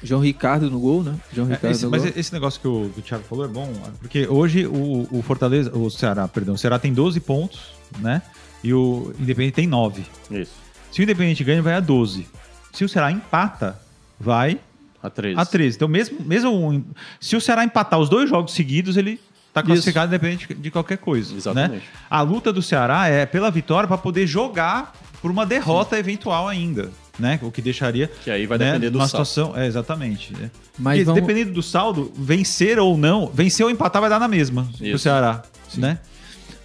João 0.04 0.22
Ricardo 0.22 0.70
no 0.70 0.80
gol, 0.80 1.02
né? 1.04 1.16
João 1.34 1.48
É, 1.50 1.54
Ricardo 1.54 1.74
esse- 1.74 1.86
no 1.86 1.92
mas 1.92 2.04
gol. 2.04 2.12
esse 2.16 2.34
negócio 2.34 2.60
que 2.60 2.68
o, 2.68 2.90
que 2.94 3.00
o 3.00 3.04
Thiago 3.04 3.24
falou 3.24 3.46
é 3.46 3.48
bom, 3.48 3.72
porque 4.00 4.28
hoje 4.28 4.68
o, 4.68 5.08
o 5.10 5.22
Fortaleza, 5.22 5.76
o 5.76 5.90
Ceará, 5.90 6.28
perdão, 6.28 6.56
o 6.56 6.58
Ceará 6.58 6.78
tem 6.78 6.94
12 6.94 7.20
pontos 7.22 7.74
né? 8.00 8.22
E 8.64 8.74
o 8.74 9.14
Independente 9.20 9.54
tem 9.56 9.68
9. 9.68 10.04
Isso. 10.32 10.52
Se 10.92 11.00
o 11.00 11.04
Independente 11.04 11.44
ganha, 11.44 11.62
vai 11.62 11.74
a 11.76 11.80
12. 11.80 12.28
Se 12.74 12.84
o 12.84 12.90
Ceará 12.90 13.12
empata, 13.12 13.80
vai 14.20 14.60
A 15.02 15.10
13. 15.10 15.40
a 15.40 15.46
13. 15.46 15.76
Então, 15.78 15.88
mesmo, 15.88 16.20
mesmo 16.26 16.52
um- 16.52 16.84
se 17.22 17.36
o 17.38 17.42
Ceará 17.42 17.64
empatar 17.64 17.98
os 18.00 18.10
dois 18.10 18.30
jogos 18.30 18.54
seguidos, 18.54 18.98
ele 18.98 19.20
está 19.56 19.64
classificado 19.64 20.08
independente 20.08 20.54
de 20.54 20.70
qualquer 20.70 20.98
coisa. 20.98 21.34
Exatamente. 21.36 21.86
Né? 21.86 21.92
A 22.10 22.22
luta 22.22 22.52
do 22.52 22.62
Ceará 22.62 23.08
é 23.08 23.26
pela 23.26 23.50
vitória 23.50 23.88
para 23.88 23.98
poder 23.98 24.28
jogar 24.28 24.94
por 25.22 25.32
uma 25.32 25.46
derrota 25.46 25.98
eventual 25.98 26.48
ainda. 26.48 26.92
Né? 27.18 27.40
O 27.42 27.50
que 27.50 27.62
deixaria. 27.62 28.08
Que 28.24 28.30
aí 28.30 28.46
vai 28.46 28.58
né, 28.58 28.66
depender 28.66 28.90
do 28.90 29.00
uma 29.00 29.08
saldo. 29.08 29.26
situação. 29.26 29.58
É, 29.58 29.66
exatamente. 29.66 30.34
né? 30.34 30.52
Mas 30.78 30.98
Porque 30.98 31.06
vamos- 31.06 31.22
dependendo 31.22 31.54
do 31.54 31.64
saldo, 31.64 32.12
vencer 32.16 32.78
ou 32.78 32.98
não, 32.98 33.28
vencer 33.34 33.66
ou 33.66 33.72
empatar 33.72 34.02
vai 34.02 34.10
dar 34.10 34.20
na 34.20 34.28
mesma 34.28 34.68
pro 34.78 34.86
Isso. 34.86 35.00
Ceará. 35.00 35.42
Né? 35.78 35.98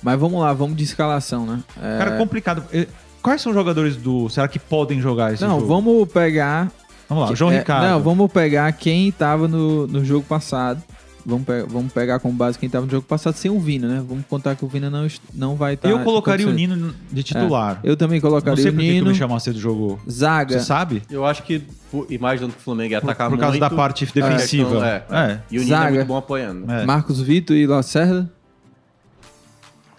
Mas 0.02 0.18
vamos 0.18 0.40
lá, 0.40 0.52
vamos 0.52 0.76
de 0.76 0.82
escalação, 0.82 1.46
né? 1.46 1.60
É, 1.80 1.98
Cara, 1.98 2.16
complicado. 2.16 2.64
Eh, 2.72 2.86
Quais 3.22 3.42
são 3.42 3.52
os 3.52 3.56
jogadores 3.56 3.96
do 3.96 4.28
Ceará 4.30 4.48
que 4.48 4.58
podem 4.58 4.98
jogar 5.00 5.34
esse 5.34 5.42
Não, 5.44 5.60
jogo? 5.60 5.66
vamos 5.66 6.08
pegar. 6.10 6.72
Vamos 7.06 7.28
lá, 7.28 7.34
João 7.36 7.52
é, 7.52 7.58
Ricardo. 7.58 7.84
Não, 7.86 8.00
vamos 8.00 8.32
pegar 8.32 8.72
quem 8.72 9.12
tava 9.12 9.46
no, 9.46 9.86
no 9.86 10.02
jogo 10.04 10.24
passado. 10.26 10.82
Vamos, 11.24 11.44
pe- 11.46 11.64
vamos 11.68 11.92
pegar 11.92 12.18
como 12.18 12.34
base 12.34 12.58
quem 12.58 12.68
tava 12.68 12.86
no 12.86 12.90
jogo 12.90 13.06
passado 13.06 13.34
sem 13.34 13.50
o 13.50 13.60
Vina, 13.60 13.86
né? 13.86 14.04
Vamos 14.08 14.24
contar 14.26 14.56
que 14.56 14.64
o 14.64 14.68
Vina 14.68 14.88
não, 14.88 15.06
não 15.34 15.54
vai 15.54 15.74
estar. 15.74 15.88
Eu 15.88 16.00
colocaria 16.00 16.48
o 16.48 16.50
Nino 16.52 16.94
de 17.12 17.22
titular. 17.22 17.78
Eu 17.84 17.96
também 17.96 18.18
Não 18.20 18.28
colocaria 18.28 18.62
sei 18.62 18.70
o 18.70 18.74
por 18.74 18.80
que 18.80 18.86
que 18.86 18.92
o 18.92 18.94
Nino. 18.94 19.10
Michel 19.10 19.28
Macedo 19.28 19.58
jogou. 19.58 20.00
Zaga. 20.10 20.58
Você 20.58 20.64
sabe? 20.64 21.02
Eu 21.10 21.26
acho 21.26 21.42
que, 21.42 21.62
por- 21.90 22.06
imaginando 22.10 22.54
que 22.54 22.58
o 22.60 22.62
Flamengo 22.62 22.92
ia 22.92 23.00
Por, 23.00 23.10
atacar 23.10 23.28
por 23.28 23.38
causa 23.38 23.58
muito, 23.58 23.60
da 23.60 23.76
parte 23.76 24.06
defensiva. 24.06 24.70
questão- 24.70 24.84
é, 24.84 25.04
É. 25.32 25.40
E 25.50 25.58
o 25.58 25.62
Nino 25.62 25.74
é 25.76 25.90
muito 25.90 26.06
bom 26.06 26.16
apoiando. 26.16 26.70
É. 26.72 26.86
Marcos 26.86 27.20
Vitor 27.20 27.54
e 27.56 27.66
Lacerda. 27.66 28.30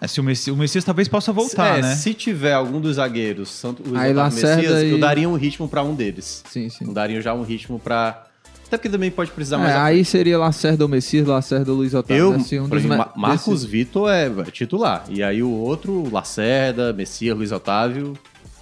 É, 0.00 0.06
se 0.08 0.20
o, 0.20 0.24
Messias, 0.24 0.56
o 0.56 0.58
Messias 0.58 0.82
talvez 0.84 1.06
possa 1.06 1.32
voltar, 1.32 1.78
É, 1.78 1.82
né? 1.82 1.94
Se 1.94 2.12
tiver 2.12 2.54
algum 2.54 2.80
dos 2.80 2.96
zagueiros, 2.96 3.60
tanto 3.62 3.88
o 3.88 3.96
Aí 3.96 4.12
Messias, 4.12 4.82
e- 4.82 4.88
eu 4.90 4.98
daria 4.98 5.28
um 5.28 5.36
ritmo 5.36 5.68
pra 5.68 5.84
um 5.84 5.94
deles. 5.94 6.42
Sim, 6.50 6.68
sim. 6.68 6.84
Eu 6.86 6.92
daria 6.92 7.20
já 7.22 7.32
um 7.32 7.42
ritmo 7.44 7.78
pra. 7.78 8.24
Até 8.72 8.78
porque 8.78 8.88
também 8.88 9.10
pode 9.10 9.30
precisar 9.32 9.58
mais. 9.58 9.70
É, 9.70 9.74
à 9.76 9.84
aí 9.84 10.02
seria 10.02 10.38
Lacerda 10.38 10.82
ou 10.82 10.88
Messias, 10.88 11.26
Lacerda 11.26 11.70
ou 11.70 11.76
Luiz 11.76 11.92
Otávio. 11.92 12.22
Eu? 12.22 12.32
Assim, 12.36 12.58
um 12.58 12.66
por 12.70 12.78
exemplo, 12.78 12.96
ma- 12.96 13.04
Ma- 13.14 13.28
Marcos 13.28 13.44
desses- 13.52 13.64
Vitor 13.66 14.10
é 14.10 14.26
é 14.28 14.44
titular. 14.50 15.04
E 15.10 15.22
aí 15.22 15.42
o 15.42 15.50
outro, 15.50 16.08
Lacerda, 16.10 16.90
Messias, 16.94 17.36
Luiz 17.36 17.52
Otávio. 17.52 18.14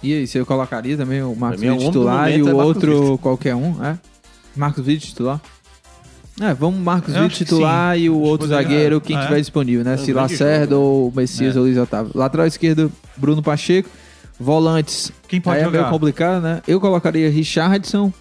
E 0.03 0.13
aí, 0.13 0.27
você 0.27 0.43
colocaria 0.43 0.97
também 0.97 1.21
o 1.23 1.33
Marcos 1.33 1.63
é 1.63 1.69
Vitor 1.71 1.85
titular 1.85 2.29
e 2.29 2.41
o 2.43 2.49
é 2.49 2.53
outro 2.53 2.99
Vitor. 3.01 3.17
qualquer 3.19 3.55
um, 3.55 3.81
é? 3.85 3.97
Marcos 4.53 4.83
Vitor 4.85 5.07
titular? 5.07 5.41
É, 6.41 6.53
vamos 6.53 6.81
Marcos 6.81 7.13
Eu 7.15 7.21
Vitor 7.23 7.37
titular 7.37 7.97
e 7.97 8.09
o 8.09 8.19
outro 8.19 8.49
poderia- 8.49 8.67
zagueiro, 8.69 8.99
quem 8.99 9.15
é. 9.15 9.21
tiver 9.21 9.39
disponível, 9.39 9.85
né? 9.85 9.93
É 9.93 9.97
Se 9.97 10.11
Lacerda 10.11 10.75
ou 10.77 11.09
Messias 11.15 11.55
É. 11.55 11.59
ou 11.59 11.63
Luiz 11.65 11.77
Otávio. 11.77 12.11
Lateral 12.13 12.47
esquerdo, 12.47 12.91
Bruno 13.15 13.41
Pacheco. 13.41 13.89
Volantes. 14.37 15.11
Quem 15.27 15.39
pode 15.39 15.57
aí 15.57 15.61
é 15.61 15.65
jogar? 15.65 15.79
meio 15.81 15.91
complicado, 15.91 16.41
né? 16.41 16.61
Eu 16.67 16.81
colocaria 16.81 17.29
Richardson, 17.29 18.11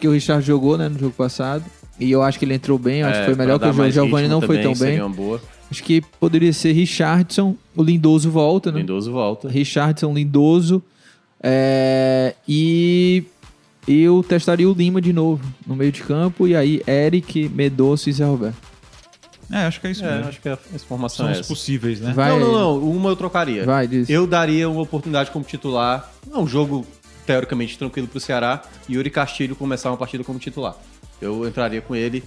que 0.00 0.08
o 0.08 0.12
Richard 0.12 0.44
jogou, 0.44 0.76
né, 0.78 0.88
no 0.88 0.98
jogo 0.98 1.12
passado. 1.12 1.64
E 1.98 2.10
eu 2.10 2.22
acho 2.22 2.38
que 2.38 2.44
ele 2.46 2.54
entrou 2.54 2.78
bem, 2.78 3.00
eu 3.00 3.06
acho 3.08 3.18
É, 3.18 3.20
que 3.20 3.26
foi 3.26 3.34
melhor 3.34 3.58
que 3.58 3.66
o 3.68 3.74
mais 3.74 3.92
Giovanni 3.94 4.26
não 4.26 4.40
foi 4.40 4.62
tão 4.62 4.72
bem. 4.74 4.98
Acho 5.70 5.84
que 5.84 6.00
poderia 6.18 6.52
ser 6.52 6.72
Richardson, 6.72 7.54
o 7.76 7.82
Lindoso 7.82 8.30
volta, 8.30 8.72
né? 8.72 8.80
Lindoso 8.80 9.12
volta. 9.12 9.48
Richardson, 9.48 10.12
Lindoso. 10.14 10.82
é, 11.42 12.34
e 12.48 13.22
eu 13.86 14.24
testaria 14.26 14.68
o 14.68 14.72
Lima 14.72 15.00
de 15.00 15.12
novo 15.12 15.44
no 15.66 15.76
meio 15.76 15.92
de 15.92 16.02
campo. 16.02 16.46
E 16.48 16.56
aí, 16.56 16.82
Eric, 16.86 17.48
Medoço 17.50 18.08
e 18.08 18.12
Zé 18.12 18.24
Roberto. 18.24 18.56
É, 19.52 19.66
acho 19.66 19.80
que 19.80 19.86
é 19.88 19.90
isso 19.90 20.04
É, 20.04 20.12
mesmo. 20.14 20.28
acho 20.28 20.40
que 20.40 20.48
a 20.48 20.58
informação 20.74 21.26
São 21.26 21.34
é 21.34 21.38
essa. 21.38 21.48
possíveis, 21.48 22.00
né? 22.00 22.12
Vai 22.14 22.30
não, 22.30 22.38
não, 22.38 22.52
não. 22.52 22.78
Uma 22.90 23.10
eu 23.10 23.16
trocaria. 23.16 23.64
Vai, 23.64 23.86
diz. 23.88 24.08
Eu 24.08 24.26
daria 24.26 24.68
uma 24.70 24.80
oportunidade 24.82 25.30
como 25.32 25.44
titular. 25.44 26.08
É 26.32 26.38
um 26.38 26.46
jogo 26.46 26.86
teoricamente 27.30 27.78
tranquilo 27.78 28.08
pro 28.08 28.18
Ceará. 28.18 28.62
E 28.88 28.94
Yuri 28.94 29.08
Castilho 29.08 29.54
começar 29.54 29.90
uma 29.90 29.96
partida 29.96 30.24
como 30.24 30.38
titular. 30.38 30.74
Eu 31.20 31.46
entraria 31.46 31.80
com 31.80 31.94
ele. 31.94 32.24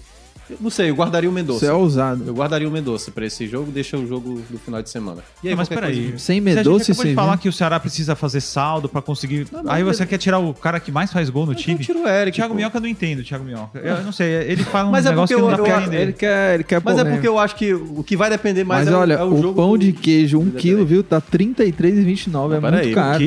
Eu 0.50 0.58
não 0.60 0.70
sei, 0.70 0.90
eu 0.90 0.96
guardaria 0.96 1.30
o 1.30 1.32
Você 1.34 1.40
Mendonça. 1.40 1.66
é 1.66 1.72
ousado. 1.74 2.24
Eu 2.28 2.34
guardaria 2.34 2.68
o 2.68 2.72
Mendonça 2.72 3.10
pra 3.12 3.26
esse 3.26 3.48
jogo, 3.48 3.72
deixa 3.72 3.98
o 3.98 4.06
jogo 4.06 4.42
do 4.50 4.58
final 4.60 4.82
de 4.82 4.90
semana. 4.90 5.22
E 5.42 5.48
aí, 5.48 5.54
Não, 5.54 5.58
mas 5.58 5.70
peraí. 5.70 5.96
coisa- 6.10 6.18
Sem 6.18 6.20
Se 6.20 6.32
a 6.32 6.36
gente 6.52 6.56
Medoço 6.58 6.92
e 6.92 6.94
de 6.94 7.02
sem 7.02 7.14
falar 7.16 7.28
Vina. 7.32 7.38
que 7.38 7.50
o 7.50 7.54
Ceará 7.54 7.80
precisa 7.80 8.14
fazer 8.16 8.42
saldo 8.42 8.90
pra 8.90 9.02
conseguir. 9.02 9.48
Não, 9.52 9.64
não, 9.64 9.72
Aí 9.72 9.84
você 9.84 10.04
ele- 10.04 10.10
quer 10.10 10.18
tirar 10.18 10.40
o 10.40 10.54
cara 10.54 10.80
que 10.82 10.92
mais 10.92 11.12
faz 11.14 11.30
gol 11.30 11.46
no 11.46 11.54
Então 11.54 11.64
time? 11.64 11.80
tira 11.80 11.98
o 11.98 12.08
Eric. 12.08 12.36
Thiago 12.36 12.54
pô. 12.54 12.58
Minhoca 12.58 12.78
eu 12.78 12.82
não 12.82 12.88
entendo, 12.90 13.24
Thiago 13.24 13.44
Minhoca. 13.46 13.80
Eu 13.80 14.04
não 14.04 14.12
sei, 14.12 14.28
ele 14.34 14.64
fala 14.64 14.90
um 14.90 14.92
Mas 14.92 15.06
é 15.06 15.10
negócio 15.10 15.36
que 15.36 15.42
porque 15.42 15.58
não 15.58 15.64
dá 15.64 15.70
eu- 15.70 15.76
pra 15.76 15.82
eu- 15.82 15.88
entender. 15.88 16.02
Ele 16.04 16.14
quer, 16.14 16.54
ele 16.56 16.64
quer 16.66 16.82
Mas 16.84 16.98
é 17.00 17.06
porque 17.06 17.28
eu 17.28 17.40
acho 17.40 17.56
que 17.56 17.74
o 17.74 18.04
que 18.04 18.18
vai 18.18 18.30
depender 18.30 18.64
mais 18.66 18.86
Mas 18.86 18.94
é, 18.94 18.98
o- 18.98 19.00
olha, 19.00 19.14
é 19.14 19.24
o, 19.24 19.34
o, 19.34 19.42
jogo 19.42 19.56
pão 19.56 19.78
de 19.78 19.94
queijo, 19.94 20.40
um 20.40 20.52
quilo, 20.52 20.86
viu? 20.86 21.04
Tá 21.04 21.18
R$33,29. 21.20 22.58
É 22.58 22.60
muito 22.60 22.94
caro. 22.94 23.24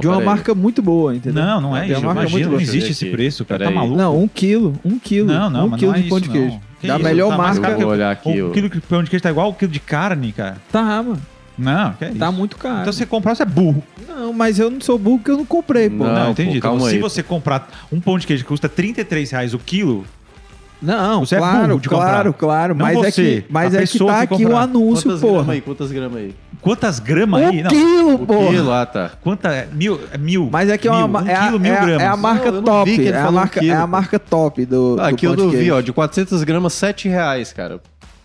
de 0.00 0.06
uma 0.06 0.20
marca 0.20 0.54
muito 0.54 0.80
boa, 0.82 1.14
entendeu? 1.14 1.42
Não, 1.42 1.60
não 1.60 1.76
é 1.76 1.88
não 1.88 2.60
existe 2.60 2.86
eu 2.86 2.90
esse 2.92 3.06
preço, 3.06 3.44
cara. 3.44 3.64
Tá 3.64 3.70
maluco? 3.70 3.96
Não, 3.96 4.22
um 4.22 4.28
quilo. 4.28 4.74
Um 4.84 4.98
quilo. 4.98 5.26
Não, 5.26 5.50
não, 5.50 5.66
um 5.66 5.70
quilo 5.72 5.92
não 5.92 5.98
é 5.98 6.02
de 6.02 6.08
pão 6.08 6.20
de 6.20 6.28
queijo. 6.28 6.49
Da 6.88 6.94
isso? 6.96 7.04
melhor 7.04 7.30
Tá 7.30 7.36
mais 7.38 7.58
marca. 7.58 7.62
caro 7.62 7.76
que- 7.78 7.84
Vou 7.84 7.92
olhar 7.92 8.10
aqui, 8.10 8.42
ó. 8.42 8.50
quilo 8.50 8.68
de 8.68 8.80
pão 8.80 9.02
de 9.02 9.10
queijo 9.10 9.22
tá 9.22 9.30
igual 9.30 9.50
um 9.50 9.52
quilo 9.52 9.70
de 9.72 9.80
carne, 9.80 10.32
cara. 10.32 10.56
Tá, 10.72 11.02
mano. 11.02 11.20
Não, 11.58 11.92
que 11.92 12.04
é 12.06 12.08
isso. 12.08 12.18
Tá 12.18 12.32
muito 12.32 12.56
caro. 12.56 12.80
Então 12.80 12.92
você 12.92 13.04
comprar, 13.04 13.34
você 13.34 13.42
é 13.42 13.46
burro. 13.46 13.82
Não, 14.08 14.32
mas 14.32 14.58
eu 14.58 14.70
não 14.70 14.80
sou 14.80 14.98
burro 14.98 15.18
porque 15.18 15.30
eu 15.30 15.36
não 15.36 15.44
comprei, 15.44 15.90
pô. 15.90 16.04
Não, 16.04 16.14
Não, 16.14 16.24
pô, 16.26 16.30
entendi. 16.32 16.56
Então, 16.58 16.70
calma 16.70 16.88
se 16.88 16.94
aí. 16.94 17.00
você 17.00 17.22
comprar 17.22 17.68
um 17.92 18.00
pão 18.00 18.18
de 18.18 18.26
queijo 18.26 18.44
que 18.44 18.48
custa 18.48 18.68
33 18.68 19.30
reais 19.30 19.52
o 19.52 19.58
quilo, 19.58 20.06
Não, 20.82 21.24
Você 21.26 21.34
é 21.34 21.38
claro, 21.38 21.68
burro 21.68 21.80
de 21.80 21.88
comprar. 21.88 22.06
claro, 22.10 22.32
claro. 22.34 22.74
Não 22.74 22.86
mas 22.86 22.96
é 22.98 23.10
você, 23.10 23.42
que, 23.42 23.44
mas 23.52 23.74
é 23.74 23.86
que 23.86 23.98
tá 23.98 24.26
que 24.26 24.34
aqui 24.34 24.44
o 24.44 24.48
comprar. 24.48 24.62
anúncio, 24.62 25.04
Quantas 25.10 25.20
gramas 25.20 25.40
porra. 25.40 25.52
aí? 25.52 25.60
Quantas 25.60 25.92
gramas 25.92 26.16
aí? 26.16 26.34
quantas 26.62 26.98
gramas 27.00 27.42
aí? 27.42 27.60
Um 27.60 27.62
Não. 27.62 27.70
quilo, 27.70 28.14
O 28.14 28.26
porra. 28.26 28.48
quilo, 28.48 28.72
ah, 28.72 28.86
tá. 28.86 29.10
Quanta? 29.22 29.48
é? 29.48 29.68
Mil. 29.72 30.00
É 30.12 30.18
mil. 30.18 30.48
Mas 30.50 30.68
é 30.70 30.78
que 30.78 30.88
é 30.88 30.90
mil, 30.90 31.04
uma 31.06 31.22
um 31.22 31.26
é, 31.26 31.34
a, 31.34 31.44
quilo, 31.46 31.60
mil 31.60 31.72
é, 31.74 31.76
gramas. 31.80 32.02
é 32.02 32.06
a 32.06 32.16
marca 32.16 32.50
Não, 32.52 32.62
top. 32.62 33.08
É 33.08 33.20
a 33.20 33.28
um 33.28 33.32
marca, 33.32 33.64
é 33.64 33.70
a 33.72 33.80
pô. 33.82 33.86
marca 33.86 34.18
top 34.18 34.64
do, 34.66 34.96
Ah, 34.98 35.08
do 35.08 35.14
aqui 35.14 35.26
eu 35.26 35.34
pão 35.34 35.46
de 35.48 35.52
não 35.56 35.60
vi, 35.62 35.70
ó. 35.70 35.80
De 35.80 35.92
400 35.92 36.42
gramas, 36.44 36.72
7 36.72 37.08
reais, 37.08 37.52
cara. 37.52 37.80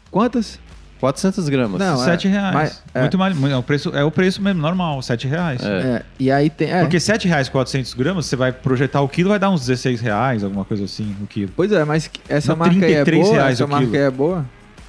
Quantas? 0.10 0.60
400 1.00 1.50
gramas. 1.50 1.80
Não, 1.80 2.02
é. 2.02 2.06
7 2.06 2.28
reais. 2.28 2.54
mas- 2.54 2.84
é. 2.94 3.02
Muito 3.02 3.18
mais. 3.18 3.44
É 3.52 3.58
o, 3.58 3.64
preço, 3.64 3.90
é 3.96 4.04
o 4.04 4.12
preço 4.12 4.42
mesmo, 4.42 4.62
normal, 4.62 5.02
7 5.02 5.28
reais. 5.28 5.62
É. 5.64 5.68
É, 5.68 6.02
e 6.20 6.32
aí 6.32 6.50
tem. 6.50 6.72
é. 6.72 6.82
Porque 6.82 7.00
7 7.00 7.28
reais 7.28 7.50
400 7.50 7.94
gramas, 7.94 8.26
você 8.26 8.36
vai 8.36 8.52
projetar 8.52 9.02
o 9.02 9.08
quilo, 9.10 9.30
vai 9.30 9.40
dar 9.40 9.50
uns 9.50 9.62
16 9.62 10.02
reais, 10.02 10.44
alguma 10.44 10.66
coisa 10.66 10.86
assim, 10.86 11.16
o 11.22 11.28
quilo. 11.28 11.52
Pois 11.56 11.72
é, 11.72 11.84
mas 11.86 12.10
essa 12.30 12.54
Não, 12.54 12.58
marca 12.60 12.86
aí 12.86 12.94
é 12.94 13.04
33 13.04 13.24
boa. 13.24 13.34
reais 13.36 13.54
Essa 13.56 13.66
o 13.66 13.68
marca 13.68 13.86
quilo. 13.86 13.98
aí 13.98 14.04
é 14.04 14.12
boa. 14.12 14.46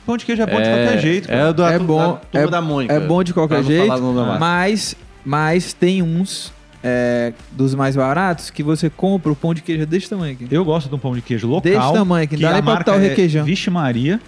Pão 0.06 0.16
de 0.16 0.24
queijo 0.24 0.42
é 0.42 0.46
bom 0.46 0.62
de 0.62 0.68
qualquer 0.68 0.98
jeito. 1.00 1.30
É, 1.32 1.52
do, 1.52 1.64
É 1.64 1.72
da, 1.72 1.78
bom, 1.84 1.98
da 1.98 2.08
turma 2.30 2.46
é- 2.46 2.50
da 2.50 2.60
Mônica. 2.60 2.94
É 2.94 3.00
bom 3.00 3.24
de 3.24 3.34
qualquer 3.34 3.64
jeito. 3.64 3.92
Mas, 4.38 4.94
mas 5.24 5.72
tem 5.72 6.00
uns 6.00 6.52
é, 6.84 7.32
dos 7.50 7.74
mais 7.74 7.96
baratos 7.96 8.48
que 8.48 8.62
você 8.62 8.88
compra 8.88 9.32
o 9.32 9.34
pão 9.34 9.52
de 9.52 9.60
queijo 9.62 9.84
desse 9.84 10.08
tamanho 10.08 10.34
aqui. 10.34 10.46
Eu 10.48 10.64
gosto 10.64 10.88
de 10.88 10.94
um 10.94 10.98
pão 10.98 11.12
de 11.12 11.20
queijo 11.22 11.48
local. 11.48 11.60
Desse 11.62 11.92
tamanho 11.92 12.22
aqui, 12.24 12.36
não 12.36 12.42
dá 12.42 12.48
a 12.50 12.52
nem 12.52 12.62
pra 12.62 12.72
marca 12.74 12.92
botar 12.92 13.02
o 13.02 13.04
é 13.04 13.08
requeijão. 13.08 13.44
Vixe 13.44 13.68
Maria, 13.68 14.20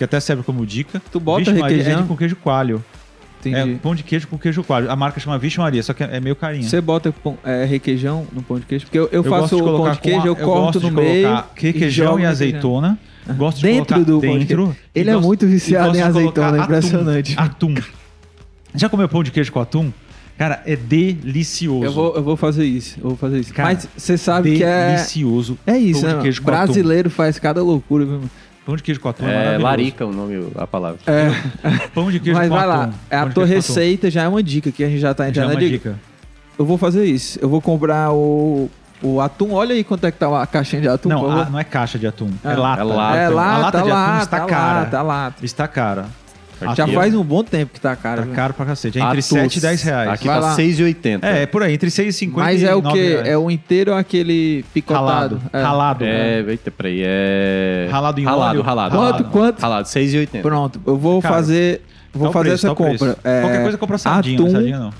que 0.00 0.04
até 0.04 0.18
serve 0.18 0.42
como 0.42 0.64
dica. 0.64 1.00
Tu 1.12 1.20
bota 1.20 1.40
Vixe 1.44 1.52
Maria 1.60 1.76
requeijão? 1.76 1.98
é 1.98 2.02
de 2.02 2.08
com 2.08 2.16
queijo 2.16 2.36
coalho. 2.36 2.82
É 3.44 3.48
Entendi. 3.50 3.78
pão 3.82 3.94
de 3.94 4.02
queijo 4.02 4.28
com 4.28 4.38
queijo 4.38 4.62
coalho. 4.64 4.90
A 4.90 4.96
marca 4.96 5.20
chama 5.20 5.38
Vixe 5.38 5.58
Maria, 5.58 5.82
só 5.82 5.92
que 5.92 6.02
é 6.02 6.18
meio 6.20 6.34
carinha. 6.34 6.66
Você 6.66 6.80
bota 6.80 7.12
pão- 7.12 7.36
é, 7.44 7.64
requeijão 7.66 8.26
no 8.32 8.42
pão 8.42 8.58
de 8.58 8.64
queijo? 8.64 8.86
Porque 8.86 8.98
eu, 8.98 9.08
eu, 9.12 9.22
gosto 9.22 9.40
faço 9.42 9.56
o 9.62 9.76
pão 9.78 9.92
de 9.92 9.98
queijo, 10.00 10.22
a- 10.22 10.26
eu 10.26 10.36
corto 10.36 10.60
gosto 10.62 10.80
de 10.80 10.86
no 10.86 10.92
meio. 10.92 11.44
requeijão 11.54 12.18
e 12.18 12.22
no 12.22 12.28
azeitona. 12.28 12.98
Gosto 13.36 13.58
de 13.58 13.62
Dentro 13.64 13.94
colocar 13.96 14.10
do 14.10 14.20
pão 14.20 14.38
de 14.38 14.44
dentro. 14.46 14.76
e 14.94 15.00
Ele 15.00 15.10
é 15.10 15.12
gosto- 15.12 15.26
muito 15.26 15.44
e 15.44 15.48
viciado 15.48 15.88
gosto 15.88 15.98
em 15.98 16.02
azeitona, 16.02 16.48
atum. 16.48 16.62
impressionante. 16.64 17.34
Atum. 17.38 17.74
Já 18.74 18.88
comeu 18.88 19.06
pão 19.08 19.22
de 19.22 19.30
queijo 19.30 19.52
com 19.52 19.60
atum? 19.60 19.92
Cara, 20.38 20.62
é 20.64 20.74
delicioso. 20.74 21.84
Eu 21.84 21.92
vou, 21.92 22.16
eu 22.16 22.22
vou 22.22 22.36
fazer 22.36 22.64
isso. 22.64 22.96
Eu 22.98 23.08
vou 23.10 23.16
fazer 23.16 23.40
isso. 23.40 23.52
Cara, 23.52 23.68
Mas 23.74 23.86
você 23.96 24.16
sabe 24.16 24.56
que 24.56 24.64
é. 24.64 24.94
Delicioso. 24.96 25.58
É 25.66 25.76
isso, 25.76 26.06
né? 26.06 26.18
queijo 26.22 26.42
mano? 26.42 26.56
com 26.56 26.62
atum. 26.62 26.72
Brasileiro 26.72 27.10
faz 27.10 27.38
cada 27.38 27.62
loucura, 27.62 28.04
viu? 28.06 28.20
Pão 28.66 28.76
de 28.76 28.82
queijo 28.82 29.00
com 29.00 29.08
atum 29.08 29.26
é, 29.26 29.54
É 29.54 29.58
larica 29.58 30.04
o 30.06 30.12
nome, 30.12 30.50
a 30.56 30.66
palavra. 30.66 30.98
É, 31.06 31.30
Pão 31.94 32.10
de 32.10 32.20
queijo 32.20 32.38
mas 32.38 32.48
com 32.48 32.54
vai 32.54 32.64
atum. 32.64 32.76
lá. 32.78 32.90
É 33.10 33.16
a 33.16 33.26
tua 33.26 33.46
receita 33.46 34.10
já 34.10 34.22
é 34.22 34.28
uma 34.28 34.42
dica 34.42 34.70
que 34.70 34.84
a 34.84 34.88
gente 34.88 35.00
já 35.00 35.14
tá 35.14 35.24
Já 35.24 35.26
é 35.26 35.30
entrando. 35.30 35.46
uma 35.48 35.54
na 35.54 35.60
dica. 35.60 35.90
dica. 35.90 35.98
Eu 36.58 36.64
vou 36.66 36.76
fazer 36.76 37.04
isso. 37.06 37.38
Eu 37.40 37.48
vou 37.48 37.60
comprar 37.60 38.12
o, 38.12 38.70
o 39.02 39.20
atum. 39.20 39.52
Olha 39.52 39.74
aí 39.74 39.82
quanto 39.82 40.06
é 40.06 40.12
que 40.12 40.18
tá 40.18 40.42
a 40.42 40.46
caixinha 40.46 40.82
de 40.82 40.88
atum. 40.88 41.08
Não, 41.08 41.30
a- 41.40 41.48
não 41.48 41.58
é 41.58 41.64
caixa 41.64 41.98
de 41.98 42.06
atum. 42.06 42.30
Ah. 42.44 42.52
É 42.52 42.56
lata. 42.56 42.80
É 42.80 42.84
lata. 42.84 43.16
é 43.16 43.26
a 43.26 43.30
lata, 43.30 43.70
de 43.70 43.78
atum 43.78 43.88
lata, 43.90 44.22
está 44.24 44.40
cara. 44.46 45.02
lata. 45.02 45.44
Está 45.44 45.66
cara. 45.68 46.06
Já 46.74 46.84
Aqui, 46.84 46.94
faz 46.94 47.14
um 47.14 47.24
bom 47.24 47.42
tempo 47.42 47.72
que 47.72 47.80
tá 47.80 47.96
caro. 47.96 48.20
Tá 48.20 48.26
viu? 48.26 48.34
caro 48.34 48.54
pra 48.54 48.66
cacete. 48.66 48.98
É 48.98 49.02
entre 49.02 49.12
Atus. 49.18 49.26
7 49.26 49.56
e 49.56 49.60
10 49.60 49.82
reais. 49.82 50.10
Aqui 50.10 50.26
Vai 50.26 50.40
tá 50.40 50.46
lá. 50.46 50.56
6,80. 50.56 51.18
É, 51.22 51.42
é 51.42 51.46
por 51.46 51.62
aí, 51.62 51.74
entre 51.74 51.90
6 51.90 52.14
e 52.14 52.18
50 52.18 52.44
Mas 52.44 52.62
é 52.62 52.74
o 52.74 52.82
9 52.82 52.98
que? 52.98 53.08
reais. 53.08 53.28
É 53.28 53.38
o 53.38 53.50
inteiro 53.50 53.92
ou 53.92 53.96
aquele 53.96 54.64
picotado? 54.74 55.04
Ralado. 55.06 55.42
É. 55.52 55.62
Ralado. 55.62 56.04
É, 56.04 56.44
eita, 56.48 56.70
peraí, 56.70 57.02
é... 57.04 57.88
Ralado 57.90 58.20
em 58.20 58.24
ralado, 58.24 58.50
óleo? 58.50 58.62
ralado. 58.62 58.96
Quanto, 58.96 59.04
ralado. 59.12 59.24
quanto? 59.30 59.60
Ralado, 59.60 59.88
6,80. 59.88 60.42
Pronto, 60.42 60.80
eu 60.86 60.96
vou 60.96 61.22
Cara, 61.22 61.34
fazer. 61.34 61.82
Vou 62.12 62.26
Tá 62.28 62.32
fazer 62.32 62.48
preço, 62.48 62.66
essa 62.66 62.74
tá 62.74 62.84
compra. 62.84 63.16
É, 63.22 63.40
Qualquer 63.40 63.62
coisa 63.62 63.78
compra 63.78 63.98
sardinha, 63.98 64.40
atum, 64.40 64.50
sardinha 64.50 64.78
não. 64.78 64.90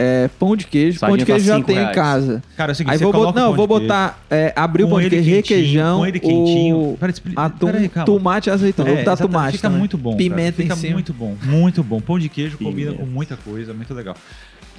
É, 0.00 0.30
pão 0.38 0.54
de 0.54 0.64
queijo. 0.64 1.00
pão 1.00 1.16
de 1.16 1.24
tá 1.24 1.32
queijo 1.32 1.44
já 1.46 1.56
cinco 1.56 1.66
tem 1.66 1.74
em 1.76 1.80
reais. 1.80 1.94
casa. 1.94 2.42
Cara, 2.56 2.70
é 2.70 2.72
o 2.72 2.76
seguinte, 2.76 2.92
Aí 2.92 2.98
você 2.98 3.04
vou 3.04 3.12
botar, 3.12 3.40
não, 3.40 3.52
vou 3.52 3.66
botar, 3.66 4.22
é, 4.30 4.52
abrir 4.54 4.84
o 4.84 4.88
pão 4.88 5.00
de 5.00 5.10
queijo, 5.10 5.28
requeijão, 5.28 5.98
com 5.98 6.06
ele 6.06 6.20
quentinho. 6.20 6.76
o 6.76 6.98
atum, 7.34 7.66
peraí, 7.66 7.88
tomate 8.06 8.48
e 8.48 8.52
azeitona. 8.52 8.90
É, 8.90 8.94
vou 8.94 9.04
botar 9.04 9.16
tomate 9.16 9.56
Fica 9.56 9.62
também. 9.62 9.80
muito 9.80 9.98
bom. 9.98 10.10
cara. 10.10 10.18
Pimenta 10.18 10.62
fica 10.62 10.74
em 10.74 10.76
cima. 10.76 10.92
muito 10.94 11.12
bom, 11.12 11.36
muito 11.42 11.82
bom. 11.82 12.00
Pão 12.00 12.16
de 12.16 12.28
queijo 12.28 12.56
combina 12.58 12.92
com 12.92 13.04
muita 13.04 13.36
coisa, 13.36 13.74
muito 13.74 13.92
legal. 13.92 14.14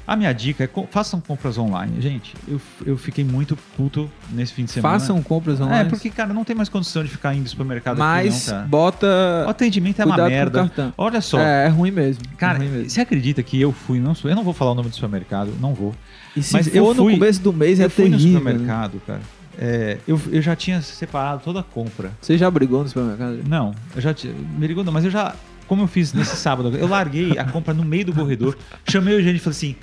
A 0.10 0.16
minha 0.16 0.34
dica 0.34 0.64
é 0.64 0.70
façam 0.90 1.22
compras 1.22 1.56
online. 1.58 2.02
Gente, 2.02 2.34
eu, 2.48 2.60
eu 2.84 2.98
fiquei 2.98 3.24
muito 3.24 3.56
puto 3.78 4.10
nesse 4.32 4.54
fim 4.54 4.66
de 4.66 4.72
semana. 4.72 4.98
Façam 5.00 5.22
compras 5.22 5.62
online. 5.62 5.82
É, 5.82 5.84
porque, 5.84 6.10
cara, 6.10 6.34
não 6.34 6.44
tem 6.44 6.56
mais 6.56 6.68
condição 6.68 7.04
de 7.04 7.10
ficar 7.12 7.36
indo 7.36 7.48
supermercado 7.48 8.00
Mas 8.00 8.36
aqui, 8.36 8.48
não, 8.48 8.56
cara. 8.58 8.68
bota... 8.68 9.44
O 9.46 9.50
atendimento 9.50 10.02
é 10.02 10.06
uma 10.06 10.18
merda. 10.18 10.72
Olha 10.98 11.22
só. 11.22 11.40
É, 11.40 11.66
é 11.66 11.68
ruim 11.68 11.92
mesmo. 11.92 12.24
Cara, 12.38 12.56
é 12.56 12.58
ruim 12.58 12.70
mesmo. 12.70 12.90
você 12.90 13.02
acredita 13.02 13.44
que 13.44 13.62
eu 13.62 13.72
fui, 13.72 14.00
não 14.00 14.16
sou, 14.16 14.32
eu 14.32 14.36
não 14.36 14.44
vou 14.44 14.54
falar 14.54 14.72
o 14.72 14.76
nome 14.76 14.90
do 14.90 14.96
supermercado, 14.96 15.54
não 15.62 15.76
vou. 15.76 15.94
E 16.36 16.42
se 16.42 16.54
mas 16.54 16.68
for 16.68 16.76
eu 16.76 16.96
fui- 16.96 17.14
no 17.14 17.20
começo 17.20 17.42
do 17.42 17.54
mês, 17.54 17.80
é 17.80 17.86
eu 17.86 17.90
fui 17.92 18.06
no 18.10 18.18
terrível. 18.18 18.34
né? 18.34 18.52
supermercado, 18.52 19.02
cara. 19.06 19.22
é, 19.60 19.98
eu, 20.08 20.20
eu 20.32 20.42
já 20.42 20.56
tinha 20.56 20.82
separado 20.82 21.42
toda 21.44 21.60
a 21.60 21.64
compra. 21.64 22.12
Você 22.20 22.36
já 22.36 22.50
brigou 22.50 22.82
no 22.82 22.88
supermercado? 22.90 23.42
Não, 23.48 23.76
eu 23.96 24.02
já 24.02 24.12
tinha. 24.12 24.34
Me 24.58 24.66
ligou, 24.66 24.84
não, 24.84 24.92
mas 24.92 25.06
eu 25.06 25.12
já. 25.12 25.36
Como 25.68 25.84
eu 25.84 25.88
fiz 25.88 26.14
nesse 26.14 26.36
sábado, 26.36 26.76
eu 26.76 26.88
larguei 26.88 27.38
a 27.38 27.46
compra 27.46 27.76
no 27.76 27.86
meio 27.86 28.06
do 28.06 28.12
corredor, 28.12 28.58
chamei 28.90 29.14
o 29.14 29.22
gente 29.22 29.36
e 29.36 29.40
falei 29.40 29.52
assim: 29.56 29.76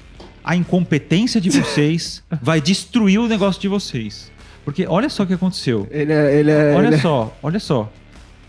a 0.47 0.55
incompetência 0.55 1.40
de 1.40 1.51
vocês 1.51 2.23
vai 2.40 2.60
destruir 2.60 3.18
o 3.18 3.27
negócio 3.27 3.60
de 3.60 3.66
vocês. 3.66 4.31
Porque 4.64 4.86
olha 4.86 5.09
só 5.09 5.24
o 5.24 5.27
que 5.27 5.35
aconteceu. 5.35 5.86
Ele 5.90 6.12
é... 6.12 6.35
Ele 6.39 6.51
é 6.51 6.74
Olha 6.74 6.86
ele 6.86 6.97
é- 6.97 7.01
só, 7.01 7.36
olha 7.43 7.59
só. 7.59 7.93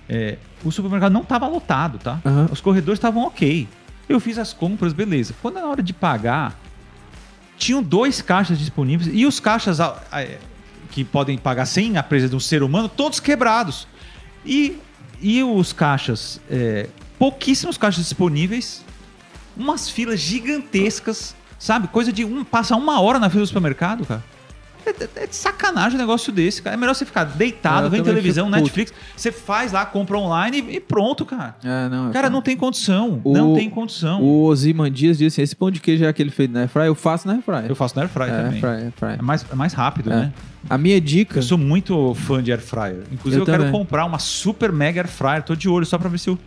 É, 0.07 0.37
o 0.63 0.71
supermercado 0.71 1.11
não 1.11 1.21
estava 1.21 1.47
lotado, 1.47 1.97
tá? 1.97 2.21
Aham. 2.23 2.47
Os 2.51 2.61
corredores 2.61 2.97
estavam 2.97 3.23
ok. 3.23 3.67
Eu 4.07 4.19
fiz 4.19 4.37
as 4.37 4.53
compras, 4.53 4.93
beleza. 4.93 5.33
Quando 5.41 5.55
na 5.55 5.65
hora 5.65 5.83
de 5.83 5.91
pagar, 5.93 6.57
tinham 7.57 7.81
dois 7.83 8.21
caixas 8.21 8.57
disponíveis 8.57 9.09
e 9.13 9.25
os 9.25 9.39
caixas 9.39 9.79
é, 9.79 10.37
que 10.91 11.03
podem 11.03 11.37
pagar 11.37 11.65
sem 11.65 11.97
a 11.97 12.03
presença 12.03 12.29
de 12.29 12.35
um 12.35 12.39
ser 12.39 12.63
humano, 12.63 12.87
todos 12.87 13.19
quebrados. 13.19 13.87
E, 14.45 14.77
e 15.19 15.43
os 15.43 15.73
caixas, 15.73 16.39
é, 16.49 16.87
pouquíssimos 17.19 17.77
caixas 17.77 18.03
disponíveis, 18.05 18.83
umas 19.57 19.89
filas 19.89 20.19
gigantescas, 20.19 21.35
sabe? 21.59 21.87
Coisa 21.87 22.11
de 22.11 22.23
um, 22.25 22.43
passa 22.43 22.75
uma 22.75 22.99
hora 23.01 23.19
na 23.19 23.29
fila 23.29 23.43
do 23.43 23.47
supermercado, 23.47 24.05
cara. 24.05 24.23
É, 24.85 24.89
é- 25.03 25.23
é 25.23 25.27
de 25.27 25.35
sacanagem 25.35 25.97
um 25.97 25.99
negócio 26.01 26.31
desse, 26.31 26.61
cara. 26.61 26.73
É 26.73 26.77
melhor 26.79 26.95
você 26.95 27.03
ficar 27.05 27.25
deitado, 27.25 27.83
É, 27.83 27.85
eu 27.87 27.89
vendo 27.91 28.05
televisão, 28.05 28.45
puto. 28.45 28.57
Netflix. 28.57 28.93
Você 29.17 29.33
faz 29.33 29.73
lá, 29.73 29.85
compra 29.85 30.17
online 30.17 30.63
e, 30.65 30.75
e 30.77 30.79
pronto, 30.79 31.25
cara. 31.25 31.57
É, 31.61 31.89
não, 31.89 32.09
Cara, 32.11 32.29
não 32.29 32.41
tem 32.41 32.55
condição. 32.55 33.19
O- 33.21 33.33
não 33.33 33.53
tem 33.53 33.69
condição. 33.69 34.21
O 34.21 34.45
Osiman 34.45 34.89
Dias 34.89 35.17
disse 35.17 35.35
assim, 35.35 35.41
esse 35.41 35.55
pão 35.57 35.69
de 35.69 35.81
queijo 35.81 36.05
é 36.05 36.07
aquele 36.07 36.29
feito 36.29 36.53
na 36.53 36.61
airfryer, 36.61 36.87
eu 36.87 36.95
faço 36.95 37.27
na 37.27 37.33
airfryer. 37.33 37.65
Eu 37.67 37.75
faço 37.75 37.95
no 37.97 38.01
air 38.01 38.09
fryer 38.09 38.29
é, 38.29 38.37
também. 38.37 38.51
airfryer, 38.53 38.79
airfryer. 38.85 39.19
É 39.19 39.21
mais, 39.21 39.45
é 39.51 39.55
mais 39.55 39.73
rápido, 39.73 40.09
É. 40.09 40.15
né? 40.15 40.33
A 40.69 40.77
minha 40.77 40.99
dica... 41.01 41.39
Eu 41.39 41.43
sou 41.43 41.57
muito 41.57 42.13
fã 42.15 42.41
de 42.41 42.51
air 42.53 42.61
fryer. 42.61 43.03
Inclusive, 43.11 43.41
Eu 43.41 43.45
eu, 43.45 43.59
quero 43.59 43.71
comprar 43.71 44.05
uma 44.05 44.19
super 44.19 44.71
mega 44.71 45.01
air 45.01 45.07
fryer. 45.09 45.43
Tô 45.43 45.53
de 45.53 45.67
olho 45.67 45.85
só 45.85 45.97
pra 45.97 46.07
ver 46.07 46.17
se 46.17 46.29
o 46.29 46.39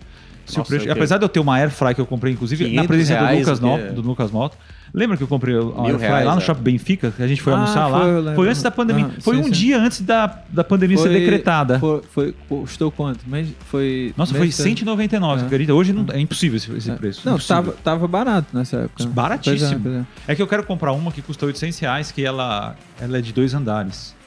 Nossa, 0.59 0.69
preço. 0.69 0.87
eu 0.87 0.93
Apesar 0.93 1.19
de 1.19 1.25
eu 1.25 1.29
ter 1.29 1.41
uma 1.41 1.57
air 1.57 1.71
fryer 1.71 1.95
que 1.95 2.01
eu 2.01 2.07
comprei, 2.07 2.33
inclusive, 2.33 2.65
na 2.65 2.83
500 2.83 2.87
presença 2.87 3.21
do 3.21 3.27
Lucas? 3.35 3.61
Mota, 3.61 3.93
do 3.93 4.01
Lucas 4.03 4.31
Mota. 4.31 4.57
Lembra 4.93 5.17
que 5.17 5.23
eu 5.23 5.29
comprei 5.29 5.55
a 5.55 5.59
air 5.59 5.69
fryer 5.95 5.99
reais, 5.99 6.27
lá 6.27 6.35
no 6.35 6.41
é. 6.41 6.45
Shopping 6.45 6.63
Benfica? 6.63 7.13
Que 7.17 7.23
a 7.23 7.27
gente 7.29 7.41
foi 7.41 7.53
Ah, 7.53 7.57
almoçar 7.57 7.91
foi, 7.91 8.21
lá. 8.23 8.35
Foi 8.35 8.49
antes 8.49 8.61
da 8.63 8.71
pandemia. 8.73 9.07
Ah, 9.17 9.21
foi 9.21 9.37
sim, 9.37 9.41
um 9.41 9.45
sim. 9.45 9.51
dia 9.53 9.79
antes 9.81 10.01
da, 10.01 10.39
da 10.49 10.65
pandemia 10.65 10.99
ser 10.99 11.11
decretada. 11.11 11.79
Foi, 11.79 12.03
foi, 12.13 12.35
custou 12.49 12.91
quanto? 12.91 13.21
Mas 13.27 13.49
foi... 13.67 14.13
Nossa, 14.17 14.35
foi 14.35 14.49
que- 14.49 14.53
199, 14.55 15.43
É. 15.43 15.47
acredita? 15.47 15.75
Hoje 15.75 15.93
não, 15.93 16.05
é 16.13 16.19
impossível 16.19 16.57
esse, 16.57 16.73
esse 16.73 16.91
É. 16.91 16.95
preço. 16.95 17.21
Não, 17.25 17.35
impossível. 17.35 17.57
tava, 17.63 17.77
tava 17.85 18.09
barato 18.09 18.49
nessa 18.57 18.79
época. 18.79 19.07
Baratíssimo. 19.07 19.89
É, 19.89 20.31
é. 20.31 20.33
É 20.33 20.35
que 20.35 20.43
eu 20.43 20.47
quero 20.49 20.65
comprar 20.65 20.91
uma 20.93 21.13
que 21.13 21.23
custa 21.23 21.47
800 21.47 21.79
reais, 21.79 22.11
que 22.11 22.25
ela, 22.25 22.75
ela 23.01 23.19
é 23.19 23.21
de 23.21 23.33
dois 23.33 23.55
andares. 23.55 24.19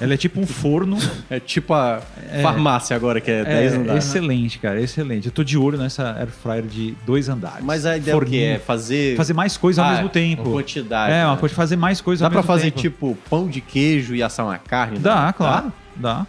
Ela 0.00 0.14
é 0.14 0.16
tipo 0.16 0.40
um 0.40 0.46
forno. 0.46 0.96
É 1.30 1.38
tipo 1.38 1.74
a 1.74 2.00
farmácia 2.42 2.96
agora, 2.96 3.20
que 3.20 3.30
é 3.30 3.44
10 3.44 3.72
É, 3.72 3.76
andares. 3.76 4.04
excelente, 4.06 4.58
cara, 4.58 4.80
excelente. 4.80 5.26
Eu 5.26 5.32
tô 5.32 5.44
de 5.44 5.58
olho 5.58 5.76
nessa 5.76 6.14
air 6.18 6.28
fryer 6.28 6.62
de 6.64 6.94
dois 7.04 7.28
andares. 7.28 7.62
Mas 7.62 7.84
a 7.84 7.96
ideia 7.98 8.12
é? 8.12 8.16
Forninho. 8.16 8.44
É 8.54 8.58
fazer... 8.58 9.16
fazer 9.16 9.34
mais 9.34 9.56
coisa 9.58 9.82
ao 9.82 9.88
Ah, 9.88 9.92
mesmo 9.94 10.08
tempo. 10.08 10.42
Uma 10.44 10.52
quantidade. 10.52 11.12
É, 11.12 11.24
uma 11.26 11.34
né? 11.34 11.40
coisa 11.40 11.54
fazer 11.54 11.76
mais 11.76 12.00
coisa 12.00 12.20
Dá 12.20 12.26
ao 12.26 12.30
pra 12.30 12.38
mesmo 12.40 12.46
fazer, 12.46 12.70
tempo. 12.70 12.80
tipo, 12.80 13.18
pão 13.28 13.46
de 13.48 13.60
queijo 13.60 14.14
e 14.14 14.22
assar 14.22 14.46
uma 14.46 14.56
carne? 14.58 14.98
Dá, 14.98 15.26
Dá? 15.26 15.32
claro. 15.34 15.72
Dá. 15.96 16.26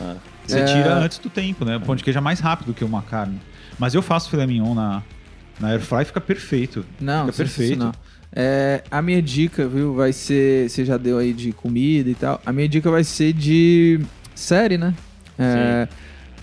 Ah. 0.00 0.14
Você 0.46 0.60
É. 0.60 0.64
tira 0.64 0.94
antes 0.94 1.18
do 1.18 1.28
tempo, 1.28 1.64
né? 1.64 1.76
O 1.76 1.80
pão 1.80 1.94
de 1.94 2.02
queijo 2.04 2.18
é 2.18 2.22
mais 2.22 2.40
rápido 2.40 2.72
que 2.72 2.84
uma 2.84 3.02
carne. 3.02 3.40
Mas 3.78 3.94
eu 3.94 4.00
faço 4.02 4.30
filé 4.30 4.46
mignon 4.46 4.74
na, 4.74 5.02
na 5.60 5.68
air 5.68 5.80
fry 5.80 6.04
fica 6.04 6.20
perfeito. 6.20 6.84
Não, 7.00 7.26
Fica 7.26 7.36
perfeito. 7.38 7.68
sensacional. 7.74 7.94
É, 8.36 8.82
a 8.90 9.00
minha 9.00 9.22
dica, 9.22 9.68
viu, 9.68 9.94
vai 9.94 10.12
ser. 10.12 10.68
Você 10.68 10.84
já 10.84 10.96
deu 10.96 11.18
aí 11.18 11.32
de 11.32 11.52
comida 11.52 12.10
e 12.10 12.14
tal. 12.14 12.40
A 12.44 12.52
minha 12.52 12.68
dica 12.68 12.90
vai 12.90 13.04
ser 13.04 13.32
de 13.32 14.00
série, 14.34 14.76
né? 14.76 14.92
É, 15.38 15.86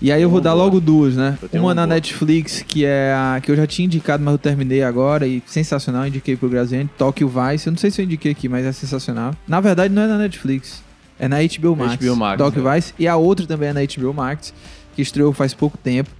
e 0.00 0.10
aí 0.10 0.20
eu 0.20 0.28
vou 0.28 0.40
dar 0.40 0.54
logo 0.54 0.80
duas, 0.80 1.14
né? 1.14 1.38
Uma 1.52 1.74
na. 1.74 1.86
Netflix, 1.86 2.64
que 2.66 2.84
é 2.84 3.12
a 3.14 3.40
que 3.40 3.50
eu 3.50 3.56
já 3.56 3.66
tinha 3.66 3.84
indicado, 3.84 4.24
mas 4.24 4.32
eu 4.32 4.38
terminei 4.38 4.82
agora 4.82 5.26
e 5.26 5.42
sensacional, 5.46 6.06
indiquei 6.06 6.34
pro 6.34 6.48
Graziani, 6.48 6.88
Tokyo 6.96 7.28
Vice. 7.28 7.66
Eu 7.66 7.72
não 7.72 7.78
sei 7.78 7.90
se 7.90 8.00
eu 8.00 8.04
indiquei 8.04 8.32
aqui, 8.32 8.48
mas 8.48 8.64
é 8.64 8.72
sensacional. 8.72 9.34
Na 9.46 9.60
verdade, 9.60 9.92
não 9.92 10.02
é 10.02 10.06
na 10.06 10.16
Netflix, 10.16 10.82
é 11.20 11.28
na 11.28 11.36
HBO 11.36 11.76
Max. 11.76 11.96
HBO 11.96 12.16
Max, 12.16 12.38
Tokyo 12.38 12.68
é. 12.68 12.74
Vice. 12.74 12.94
E 12.98 13.06
a 13.06 13.16
outra 13.16 13.46
também 13.46 13.68
é 13.68 13.72
na 13.72 13.80
HBO 13.80 14.14
Max, 14.14 14.54
que 14.96 15.02
estreou 15.02 15.32
faz 15.32 15.52
pouco 15.52 15.76
tempo. 15.76 16.10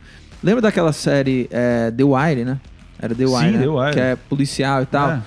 Lembra 0.45 0.61
daquela 0.61 0.93
série 0.93 1.49
é, 1.51 1.91
The 1.91 2.05
Wire, 2.05 2.45
né? 2.45 2.61
Era 3.01 3.15
The 3.15 3.27
Sim, 3.27 3.35
Wire, 3.35 3.53
né? 3.53 3.59
The 3.59 3.69
Wire. 3.69 3.93
que 3.95 4.01
é 4.01 4.17
policial 4.29 4.83
e 4.83 4.87
tal. 4.87 5.11
É. 5.11 5.23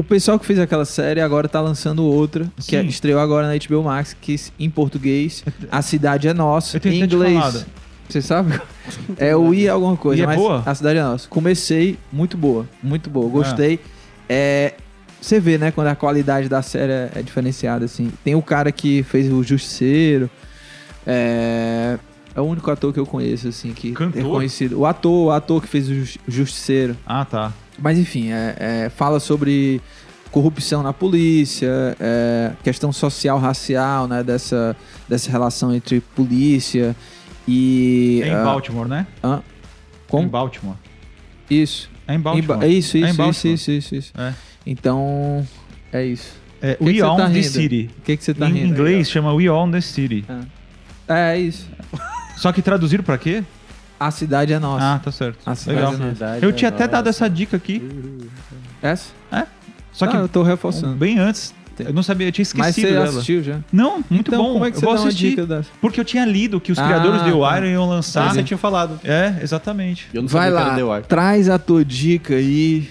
O 0.00 0.02
pessoal 0.02 0.38
que 0.38 0.46
fez 0.46 0.58
aquela 0.58 0.86
série 0.86 1.20
agora 1.20 1.46
tá 1.46 1.60
lançando 1.60 2.02
outra, 2.04 2.50
que 2.66 2.74
é- 2.74 2.80
Sim. 2.80 2.88
estreou 2.88 3.20
agora 3.20 3.46
na 3.46 3.54
HBO 3.54 3.82
Max, 3.82 4.16
que 4.18 4.34
em 4.58 4.70
português, 4.70 5.44
A 5.70 5.82
Cidade 5.82 6.26
é 6.26 6.32
Nossa. 6.32 6.80
Em 6.88 7.02
inglês. 7.02 7.66
Você 8.08 8.22
sabe? 8.22 8.58
É 9.18 9.36
o 9.36 9.52
I 9.52 9.68
alguma 9.68 9.98
coisa, 9.98 10.22
é 10.22 10.26
mas 10.26 10.36
boa? 10.36 10.62
A 10.64 10.74
Cidade 10.74 10.98
é 10.98 11.02
Nossa. 11.02 11.28
Comecei, 11.28 11.98
muito 12.10 12.38
boa, 12.38 12.66
muito 12.82 13.10
boa, 13.10 13.28
gostei. 13.28 13.78
É, 14.26 14.72
você 15.20 15.38
vê, 15.38 15.58
né, 15.58 15.70
quando 15.70 15.88
a 15.88 15.94
qualidade 15.94 16.48
da 16.48 16.62
série 16.62 16.92
é, 16.92 17.10
é 17.16 17.22
diferenciada, 17.22 17.84
assim. 17.84 18.10
Tem 18.24 18.34
o 18.34 18.40
cara 18.40 18.72
que 18.72 19.02
fez 19.02 19.30
o 19.30 19.42
Justiceiro, 19.42 20.30
é... 21.06 21.98
É 22.34 22.40
o 22.40 22.44
único 22.44 22.70
ator 22.70 22.92
que 22.92 22.98
eu 23.00 23.04
conheço, 23.04 23.48
assim, 23.48 23.72
que 23.72 23.90
Cantor? 23.92 24.20
é 24.20 24.24
conhecido. 24.24 24.78
O 24.78 24.86
ator, 24.86 25.26
o 25.26 25.30
ator 25.32 25.60
que 25.60 25.66
fez 25.68 25.88
o 25.88 25.94
Jus- 25.94 26.18
Justiceiro. 26.28 26.96
Ah, 27.04 27.24
tá. 27.24 27.52
Mas 27.80 27.98
enfim, 27.98 28.30
é, 28.30 28.56
é, 28.58 28.88
fala 28.90 29.18
sobre 29.20 29.80
corrupção 30.30 30.82
na 30.82 30.92
polícia, 30.92 31.96
é, 31.98 32.52
questão 32.62 32.92
social, 32.92 33.38
racial, 33.38 34.06
né? 34.06 34.22
Dessa, 34.22 34.76
dessa 35.08 35.30
relação 35.30 35.74
entre 35.74 36.00
polícia 36.00 36.94
e. 37.48 38.20
É 38.22 38.28
em 38.28 38.34
ah, 38.34 38.44
Baltimore, 38.44 38.86
né? 38.88 39.06
Em 39.24 39.40
Como? 40.08 40.28
Baltimore. 40.28 40.76
Isso. 41.48 41.90
É 42.06 42.14
em 42.14 42.16
Em 42.16 42.20
Baltimore. 42.20 42.58
Ba- 42.58 42.64
é 42.64 42.68
isso, 42.68 42.96
É 42.96 43.00
em 43.00 43.02
isso, 43.04 43.10
isso, 43.10 43.16
Baltimore. 43.18 43.54
isso, 43.54 43.70
isso, 43.72 43.94
isso. 43.94 44.12
É. 44.16 44.34
Então, 44.66 45.46
é 45.92 46.04
isso. 46.04 46.38
É, 46.62 46.74
Que 46.74 46.84
We 46.84 46.92
que 46.92 47.02
Own 47.02 47.16
tá 47.16 47.30
the? 47.30 47.42
City. 47.42 47.90
O 47.98 48.02
que, 48.02 48.16
que 48.16 48.22
você 48.24 48.34
tá 48.34 48.48
em 48.48 48.52
rindo? 48.52 48.66
inglês 48.66 49.10
chama 49.10 49.32
We 49.32 49.48
Own 49.50 49.70
the 49.70 49.80
City. 49.80 50.24
É, 51.08 51.34
é 51.34 51.38
isso. 51.38 51.66
Só 52.36 52.52
que 52.52 52.60
traduziram 52.62 53.02
pra 53.02 53.16
quê? 53.16 53.42
A 54.00 54.10
cidade 54.10 54.52
é 54.54 54.58
nossa. 54.58 54.94
Ah, 54.94 54.98
tá 54.98 55.12
certo. 55.12 55.38
A 55.44 55.54
cidade 55.54 55.76
Legal. 55.78 55.92
é 55.92 55.96
nossa. 55.98 56.08
Verdade, 56.10 56.44
Eu 56.46 56.52
tinha 56.52 56.70
é 56.70 56.72
até 56.72 56.88
dado 56.88 57.06
essa 57.08 57.28
dica 57.28 57.56
aqui. 57.58 57.82
Essa? 58.80 59.10
Só 59.92 60.06
que 60.06 60.16
Ah, 60.16 60.20
eu 60.20 60.28
tô 60.28 60.42
reforçando. 60.42 60.94
bem 60.96 61.18
antes. 61.18 61.52
Eu 61.78 61.92
não 61.94 62.02
sabia, 62.02 62.28
eu 62.28 62.32
tinha 62.32 62.46
Mas 62.56 62.68
esquecido 62.76 62.88
você 62.88 62.92
dela. 62.92 63.04
assistiu 63.08 63.42
já? 63.42 63.58
Não, 63.72 64.04
muito 64.10 64.28
então, 64.28 64.42
bom. 64.42 64.52
como 64.54 64.64
é 64.66 64.70
que 64.70 64.76
eu 64.76 64.80
você 64.80 64.86
vou 64.86 64.94
dá 64.94 65.00
uma 65.00 65.08
assistir. 65.08 65.30
dica 65.30 65.46
dessa? 65.46 65.68
Porque 65.80 65.98
eu 66.00 66.04
tinha 66.04 66.24
lido 66.26 66.60
que 66.60 66.70
os 66.72 66.78
Ah, 66.78 66.84
criadores 66.84 67.22
de 67.24 67.30
The 67.32 67.38
tá. 67.38 67.54
Wire 67.54 67.66
iam 67.72 67.84
Ah, 67.84 67.86
lançar. 67.94 68.32
você 68.34 68.42
tinha 68.42 68.58
falado. 68.58 69.00
É, 69.04 69.38
exatamente. 69.42 70.08
Eu 70.12 70.22
não 70.22 70.28
Vai 70.28 70.50
sabia 70.50 70.54
lá, 70.54 70.62
que 70.62 70.68
era 70.68 70.76
The 70.86 70.94
Wire. 70.94 71.04
traz 71.06 71.48
a 71.48 71.58
tua 71.58 71.84
dica 71.84 72.34
aí. 72.34 72.88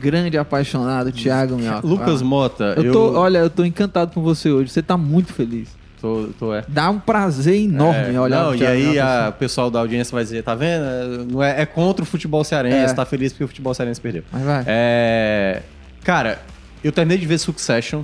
Grande 0.00 0.36
apaixonado, 0.38 1.12
Thiago 1.12 1.56
Minhoca. 1.56 1.86
Lucas. 1.86 2.22
Mota, 2.22 2.74
eu 2.76 2.84
eu, 2.84 2.92
tô, 2.92 3.12
olha, 3.18 3.38
eu 3.38 3.50
tô 3.50 3.64
encantado 3.64 4.12
com 4.12 4.22
você 4.22 4.50
hoje. 4.50 4.70
Você 4.70 4.82
tá 4.82 4.96
muito 4.96 5.32
feliz. 5.32 5.68
Tô, 6.02 6.28
tô- 6.38 6.54
é. 6.54 6.62
Dá 6.68 6.90
um 6.90 6.98
prazer 6.98 7.54
enorme 7.60 8.14
É, 8.14 8.20
olhar 8.20 8.44
não, 8.44 8.54
e 8.54 8.66
aí 8.66 8.96
o 9.28 9.32
pessoal 9.32 9.70
da 9.70 9.78
audiência 9.78 10.12
vai 10.14 10.22
dizer, 10.24 10.42
tá 10.42 10.54
vendo? 10.54 10.84
É, 10.84 11.24
Não 11.32 11.42
é, 11.42 11.62
é 11.62 11.64
contra 11.66 12.02
o 12.02 12.06
futebol 12.06 12.44
cearense, 12.44 12.90
É. 12.92 12.94
tá 12.94 13.06
feliz 13.06 13.32
porque 13.32 13.44
o 13.44 13.48
futebol 13.48 13.72
cearense 13.72 14.00
perdeu. 14.00 14.24
Mas 14.30 14.42
vai. 14.42 14.64
É, 14.66 15.62
cara, 16.04 16.42
eu 16.84 16.92
terminei 16.92 17.16
de 17.18 17.24
ver 17.26 17.38
Succession. 17.38 18.02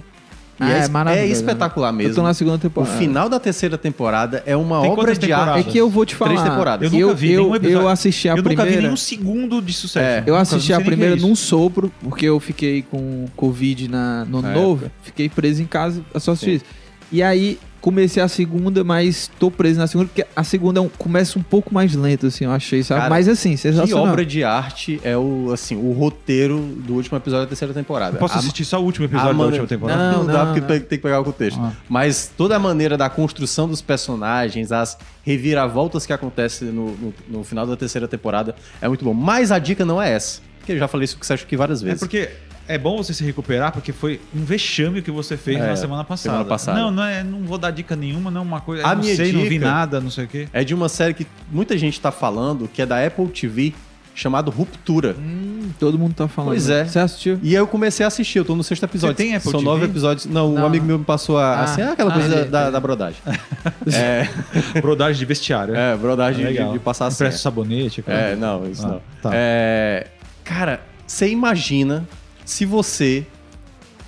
E 0.61 0.65
Ah, 0.65 0.71
é, 1.15 1.17
é 1.17 1.19
é 1.21 1.27
espetacular 1.29 1.91
Eu 1.91 1.93
mesmo. 1.93 2.15
tô 2.17 2.23
na 2.25 2.35
segunda 2.35 2.57
O 2.57 2.59
temporada. 2.59 2.97
final 2.99 3.29
da 3.29 3.39
terceira 3.39 3.79
temporada 3.79 4.43
é 4.45 4.57
uma 4.57 4.81
Tem 4.81 4.91
obra 4.91 5.15
de 5.15 5.33
arte. 5.33 5.61
É 5.61 5.63
que 5.71 5.79
eu 5.79 5.89
vou 5.89 6.05
te 6.05 6.17
falar. 6.17 6.33
Três 6.33 6.49
temporadas. 6.51 6.93
Eu 6.93 6.99
nunca 6.99 7.15
vi 7.15 7.31
eu, 7.33 7.43
nenhum 7.45 7.55
episódio. 7.55 7.83
eu 7.83 7.89
assisti 7.89 8.29
a 8.29 8.33
eu 8.33 8.37
nunca 8.39 8.49
vi 8.49 8.57
primeira. 8.57 8.83
nenhum 8.83 8.97
segundo 8.97 9.63
de 9.63 9.73
sucesso. 9.73 10.05
É. 10.05 10.25
Eu 10.29 10.35
assisti 10.35 10.73
a 10.73 10.81
primeira 10.81 11.15
o 11.15 11.17
é 11.17 11.21
num 11.21 11.37
sopro, 11.37 11.93
porque 12.03 12.27
eu 12.27 12.41
fiquei 12.41 12.83
com 12.83 13.27
Covid 13.37 13.87
na, 13.87 14.25
no 14.25 14.43
Na 14.43 14.51
novo. 14.51 14.91
Fiquei 15.05 15.29
preso 15.29 15.63
em 15.63 15.67
casa, 15.67 16.03
eu 16.13 16.19
só 16.19 16.33
assisti 16.33 16.51
Sim. 16.51 16.57
isso. 16.57 16.65
E 17.13 17.23
aí 17.23 17.57
comecei 17.81 18.23
a 18.23 18.29
segunda, 18.29 18.83
mas 18.83 19.31
tô 19.39 19.51
preso 19.51 19.79
na 19.79 19.87
segunda, 19.87 20.09
porque 20.09 20.27
a 20.35 20.45
segunda 20.45 20.81
é 20.81 20.83
um- 20.83 20.89
começa 20.89 21.39
um 21.39 21.43
pouco 21.43 21.73
mais 21.73 21.95
lento, 21.95 22.27
assim, 22.27 22.45
eu 22.45 22.51
achei, 22.51 22.83
sabe? 22.83 23.01
Cara, 23.03 23.11
mas 23.11 23.29
assim, 23.29 23.53
Que 23.53 23.57
sensacional. 23.59 24.07
obra 24.09 24.27
de 24.27 24.43
arte 24.45 25.01
é 25.05 25.17
o, 25.17 25.51
assim, 25.53 25.77
o 25.77 25.93
roteiro 25.93 26.59
do 26.59 26.95
último 26.95 27.17
episódio 27.17 27.45
da 27.45 27.49
terceira 27.49 27.73
temporada. 27.73 28.19
Posso 28.19 28.35
A- 28.35 28.39
assistir 28.39 28.65
só 28.65 28.81
o 28.81 28.85
último 28.85 29.07
episódio 29.07 29.37
da 29.39 29.45
última 29.45 29.67
temporada? 29.67 30.13
Não, 30.13 30.19
Não, 30.25 30.27
dá 30.27 30.39
não, 30.41 30.47
porque 30.47 30.61
não. 30.61 30.67
tem 30.69 30.81
que 30.81 30.99
pegar 30.99 31.21
o 31.21 31.25
contexto. 31.25 31.61
Ah. 31.61 31.73
Mas 31.89 32.31
toda 32.37 32.57
a 32.57 32.59
maneira 32.59 32.97
da 32.97 33.09
construção 33.09 33.69
dos 33.69 33.81
personagens, 33.81 34.73
as 34.73 34.99
reviravoltas 35.25 36.05
que 36.05 36.13
acontecem 36.13 36.69
no, 36.69 36.91
no, 36.97 37.15
no 37.29 37.45
final 37.45 37.67
da 37.67 37.77
terceira 37.77 38.09
temporada 38.09 38.55
é 38.81 38.89
muito 38.89 39.05
bom. 39.05 39.15
Mas 39.15 39.53
a 39.53 39.59
dica 39.59 39.85
não 39.85 40.01
é 40.03 40.13
essa. 40.13 40.41
Porque 40.59 40.73
eu 40.73 40.79
já 40.79 40.89
falei 40.89 41.05
isso 41.05 41.17
com 41.17 41.23
o 41.23 41.27
Sérgio 41.27 41.47
aqui 41.47 41.57
várias 41.57 41.81
É 41.83 41.85
vezes. 41.87 42.01
porque 42.01 42.29
é 42.69 42.77
bom 42.79 42.97
você 42.99 43.13
se 43.15 43.25
recuperar, 43.25 43.73
porque 43.73 43.93
foi 43.93 44.21
um 44.35 44.45
vexame 44.45 45.01
que 45.03 45.11
você 45.11 45.37
fez 45.37 45.59
É, 45.59 45.67
na 45.67 45.75
semana 45.77 46.05
passada. 46.05 46.35
semana 46.35 46.45
passada. 46.49 46.79
Não, 46.81 46.91
não, 46.91 47.03
é, 47.03 47.25
não 47.25 47.41
vou 47.43 47.59
dar 47.59 47.71
dica 47.71 47.97
nenhuma, 47.97 48.31
não 48.31 48.43
é 48.43 48.45
uma 48.45 48.61
coisa. 48.61 48.87
A 48.87 48.95
não 48.95 49.03
minha 49.03 49.17
sei, 49.17 49.33
não 49.33 49.41
vi 49.43 49.49
dica- 49.51 49.67
nada, 49.67 50.01
não 50.01 50.11
sei 50.11 50.25
o 50.25 50.29
quê. 50.29 50.49
É 50.53 50.63
de 50.63 50.75
uma 50.75 50.89
série 50.89 51.15
que 51.15 51.27
muita 51.51 51.77
gente 51.79 52.01
tá 52.01 52.13
falando, 52.13 52.69
que 52.69 52.83
é 52.83 52.87
da 52.87 53.05
Apple 53.05 53.27
TV, 53.29 53.73
chamado 54.15 54.51
Ruptura. 54.51 55.15
Hum, 55.19 55.71
todo 55.79 55.97
mundo 55.99 56.13
tá 56.13 56.27
falando. 56.27 56.51
Pois 56.51 56.69
é. 56.69 56.85
Você 56.85 56.99
assistiu? 56.99 57.39
E 57.43 57.51
aí 57.51 57.55
eu 57.55 57.67
comecei 57.69 58.03
a 58.05 58.09
assistir, 58.09 58.39
eu 58.39 58.45
tô 58.45 58.55
no 58.57 58.65
sexto 58.65 58.83
episódio. 58.83 59.17
Você 59.17 59.23
tem 59.23 59.35
Apple 59.37 59.51
São 59.51 59.61
TV? 59.61 59.71
nove 59.71 59.85
episódios. 59.85 60.27
Não, 60.27 60.51
um 60.51 60.55
Não. 60.55 60.67
amigo 60.67 60.85
meu 60.85 60.99
me 60.99 61.05
passou 61.05 61.39
a. 61.39 61.55
Ah. 61.55 61.63
assim, 61.63 61.81
é 61.83 61.91
aquela 61.93 62.11
Ah, 62.11 62.15
coisa 62.15 62.29
entendi, 62.35 62.49
da, 62.51 62.59
entendi. 62.61 62.73
da 62.73 62.81
brodagem. 62.81 63.21
é, 63.95 64.29
Brodagem 64.81 65.19
de 65.19 65.25
vestiário. 65.25 65.75
é, 65.77 65.97
brodagem 65.97 66.41
de, 66.45 66.51
Legal. 66.53 66.73
de 66.73 66.79
passar 66.81 67.05
a 67.05 67.09
Empresta 67.09 67.25
senha. 67.31 67.39
sabonete. 67.39 68.05
É, 68.07 68.35
não, 68.35 68.69
isso 68.69 68.85
Ah, 68.85 68.89
não. 68.89 69.01
tá. 69.23 69.31
É, 69.33 70.09
cara, 70.45 70.81
você 71.07 71.29
imagina 71.29 72.07
se 72.49 72.65
você 72.65 73.27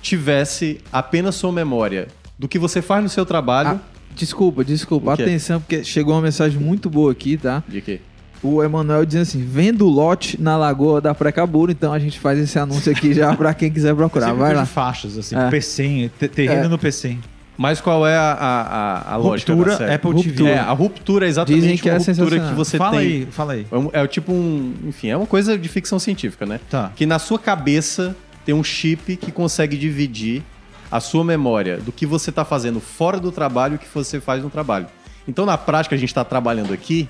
tivesse 0.01 0.79
apenas 0.91 1.35
sua 1.35 1.51
memória 1.51 2.07
do 2.39 2.47
que 2.47 2.57
você 2.57 2.81
faz 2.81 3.03
no 3.03 3.07
seu 3.07 3.23
trabalho. 3.23 3.79
Ah, 3.79 3.79
desculpa, 4.15 4.65
desculpa. 4.65 5.13
Atenção, 5.13 5.61
porque 5.61 5.83
chegou 5.83 6.15
uma 6.15 6.23
mensagem 6.23 6.59
muito 6.59 6.89
boa 6.89 7.11
aqui, 7.11 7.37
tá? 7.37 7.63
De 7.67 7.79
quê? 7.81 8.01
O 8.41 8.63
Emanuel 8.63 9.05
dizendo 9.05 9.21
assim: 9.21 9.45
vendo 9.45 9.87
lote 9.87 10.41
na 10.41 10.57
lagoa 10.57 10.99
da 10.99 11.13
Precabura. 11.13 11.71
Então 11.71 11.93
a 11.93 11.99
gente 11.99 12.19
faz 12.19 12.39
esse 12.39 12.57
anúncio 12.57 12.91
aqui 12.91 13.13
já 13.13 13.35
pra 13.37 13.53
quem 13.53 13.71
quiser 13.71 13.93
procurar. 13.93 14.25
Sempre 14.29 14.39
Vai 14.39 14.55
lá. 14.55 14.65
faixas, 14.65 15.19
assim. 15.19 15.35
É. 15.35 16.09
Terreno 16.27 16.65
É. 16.65 16.67
no 16.67 16.79
PCM. 16.79 17.19
Mas 17.55 17.79
qual 17.79 18.07
é 18.07 18.15
a, 18.15 18.31
a, 18.31 19.13
a, 19.13 19.17
lógica 19.17 19.53
Ruptura, 19.53 19.71
da 19.73 19.77
série? 19.77 19.93
Apple 19.93 20.11
Ruptura. 20.13 20.35
TV. 20.35 20.49
É, 20.49 20.57
a 20.57 20.71
ruptura 20.71 21.25
é 21.27 21.29
exatamente 21.29 21.61
Dizem 21.61 21.77
que 21.77 21.89
uma 21.89 21.95
é 21.95 21.99
ruptura 21.99 22.39
que 22.39 22.53
você 22.55 22.77
fala 22.79 22.97
tem. 22.97 22.99
aí, 22.99 23.27
fala 23.29 23.53
aí. 23.53 23.67
É, 23.93 24.01
é 24.01 24.07
tipo 24.07 24.31
um. 24.31 24.73
Enfim, 24.87 25.09
é 25.09 25.17
uma 25.17 25.27
coisa 25.27 25.55
de 25.55 25.69
ficção 25.69 25.99
científica, 25.99 26.43
né? 26.43 26.59
Tá. 26.71 26.91
Que 26.95 27.05
na 27.05 27.19
sua 27.19 27.37
cabeça 27.37 28.15
tem 28.45 28.55
um 28.55 28.63
chip 28.63 29.15
que 29.17 29.31
consegue 29.31 29.77
dividir 29.77 30.43
a 30.91 30.99
sua 30.99 31.23
memória 31.23 31.77
do 31.77 31.91
que 31.91 32.05
você 32.05 32.29
está 32.29 32.43
fazendo 32.43 32.79
fora 32.79 33.19
do 33.19 33.31
trabalho 33.31 33.73
e 33.73 33.75
o 33.77 33.79
que 33.79 33.87
você 33.93 34.19
faz 34.19 34.43
no 34.43 34.49
trabalho. 34.49 34.87
Então, 35.27 35.45
na 35.45 35.57
prática, 35.57 35.95
a 35.95 35.97
gente 35.97 36.09
está 36.09 36.25
trabalhando 36.25 36.73
aqui. 36.73 37.07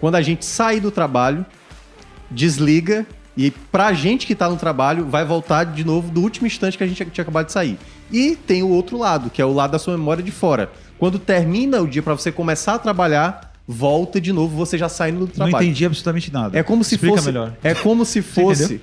Quando 0.00 0.16
a 0.16 0.22
gente 0.22 0.44
sair 0.44 0.80
do 0.80 0.90
trabalho, 0.90 1.46
desliga 2.30 3.06
e 3.36 3.50
pra 3.50 3.92
gente 3.92 4.26
que 4.26 4.34
tá 4.34 4.48
no 4.48 4.56
trabalho, 4.56 5.06
vai 5.06 5.24
voltar 5.24 5.64
de 5.64 5.84
novo 5.84 6.10
do 6.10 6.20
último 6.20 6.46
instante 6.46 6.76
que 6.76 6.84
a 6.84 6.86
gente 6.86 7.04
tinha 7.10 7.22
acabado 7.22 7.46
de 7.46 7.52
sair. 7.52 7.78
E 8.10 8.36
tem 8.36 8.62
o 8.62 8.68
outro 8.68 8.98
lado, 8.98 9.30
que 9.30 9.40
é 9.40 9.44
o 9.44 9.52
lado 9.52 9.70
da 9.70 9.78
sua 9.78 9.96
memória 9.96 10.22
de 10.22 10.30
fora. 10.30 10.70
Quando 10.98 11.18
termina 11.18 11.80
o 11.80 11.86
dia 11.86 12.02
pra 12.02 12.14
você 12.14 12.30
começar 12.30 12.74
a 12.74 12.78
trabalhar, 12.78 13.51
volta 13.66 14.20
de 14.20 14.32
novo, 14.32 14.56
você 14.56 14.76
já 14.76 14.88
saindo 14.88 15.20
do 15.20 15.26
Não 15.26 15.32
trabalho. 15.46 15.64
entendi 15.64 15.84
absolutamente 15.86 16.32
nada. 16.32 16.58
É 16.58 16.62
como 16.62 16.82
se 16.84 16.94
Explica 16.96 17.16
fosse. 17.16 17.26
melhor. 17.28 17.52
É 17.62 17.74
como 17.74 18.04
se 18.04 18.20
fosse. 18.22 18.80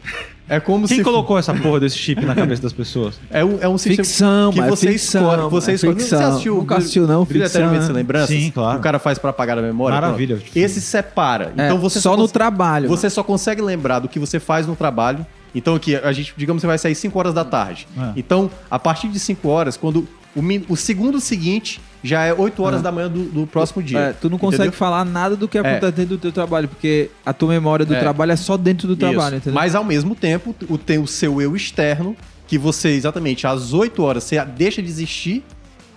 É 0.51 0.59
como 0.59 0.87
Quem 0.87 0.97
se 0.97 1.03
colocou 1.03 1.37
essa 1.37 1.53
porra 1.53 1.79
desse 1.81 1.95
chip 1.97 2.25
na 2.25 2.33
cabeça 2.33 2.59
das 2.61 2.73
pessoas? 2.73 3.19
É 3.29 3.45
um, 3.45 3.59
é 3.61 3.67
um 3.69 3.77
sistema 3.77 4.03
Ficção, 4.03 4.51
que 4.51 4.59
mas 4.59 4.69
você 4.71 4.91
ficção, 4.93 5.21
escolhe. 5.31 5.49
Você 5.51 5.71
mas 5.71 5.83
escolhe. 5.83 5.99
ficção. 5.99 6.17
Você 6.19 6.25
assistiu 6.25 6.55
Nunca 6.55 6.77
assistiu, 6.77 7.07
não, 7.07 7.23
Brilho. 7.23 7.45
Eternamente 7.45 7.85
Sem 7.85 7.93
Lembranças? 7.93 8.29
Sim, 8.29 8.49
claro. 8.51 8.79
O 8.79 8.81
cara 8.81 8.97
faz 8.97 9.19
pra 9.19 9.29
apagar 9.29 9.59
a 9.59 9.61
memória. 9.61 9.93
Maravilha. 10.01 10.37
pronto. 10.37 10.51
Esse 10.57 10.81
separa. 10.81 11.53
É, 11.55 11.65
então 11.65 11.77
você 11.77 12.01
só 12.01 12.11
no 12.11 12.23
cons- 12.23 12.31
trabalho. 12.31 12.87
Você 12.89 13.09
só 13.11 13.21
consegue 13.21 13.61
lembrar 13.61 13.99
do 13.99 14.07
que 14.09 14.17
você 14.17 14.39
faz 14.39 14.65
no 14.65 14.75
trabalho. 14.75 15.23
Então 15.53 15.75
aqui, 15.75 15.95
a 15.95 16.11
gente, 16.11 16.33
digamos, 16.35 16.61
você 16.61 16.67
vai 16.67 16.77
sair 16.79 16.95
5 16.95 17.19
horas 17.19 17.33
da 17.33 17.45
tarde. 17.45 17.87
É. 17.95 18.13
Então, 18.15 18.49
a 18.71 18.79
partir 18.79 19.07
de 19.09 19.19
5 19.19 19.47
horas, 19.47 19.77
quando 19.77 20.07
o, 20.35 20.41
min- 20.41 20.65
o 20.67 20.75
segundo 20.75 21.19
seguinte 21.19 21.79
já 22.03 22.23
é 22.23 22.33
8 22.33 22.63
horas 22.63 22.79
É. 22.79 22.83
da 22.83 22.91
manhã 22.91 23.09
do, 23.09 23.23
do 23.25 23.47
próximo 23.47 23.83
dia. 23.83 23.99
É, 23.99 24.13
tu 24.13 24.29
não 24.29 24.37
consegue 24.37 24.63
Entendeu? 24.63 24.77
falar 24.77 25.03
nada 25.05 25.35
do 25.35 25.47
que 25.47 25.57
acontece 25.57 25.91
dentro 25.91 26.15
do 26.17 26.21
teu 26.21 26.31
trabalho, 26.31 26.67
porque 26.67 27.09
a 27.25 27.33
tua 27.33 27.49
memória 27.49 27.85
do 27.85 27.93
É. 27.93 27.99
trabalho 27.99 28.31
é 28.31 28.35
só 28.35 28.55
dentro 28.57 28.87
do 28.87 28.95
trabalho, 28.95 29.35
Isso. 29.35 29.47
entendeu? 29.49 29.53
Mas 29.53 29.75
ao 29.75 29.83
mesmo 29.83 30.15
tempo, 30.15 30.55
o, 30.69 30.77
tem 30.77 30.97
o 30.97 31.07
seu 31.07 31.41
eu 31.41 31.55
externo, 31.55 32.15
que 32.47 32.57
você, 32.57 32.89
exatamente, 32.89 33.45
às 33.45 33.73
8 33.73 34.01
horas, 34.01 34.23
você 34.23 34.43
deixa 34.45 34.81
de 34.81 34.87
existir, 34.87 35.43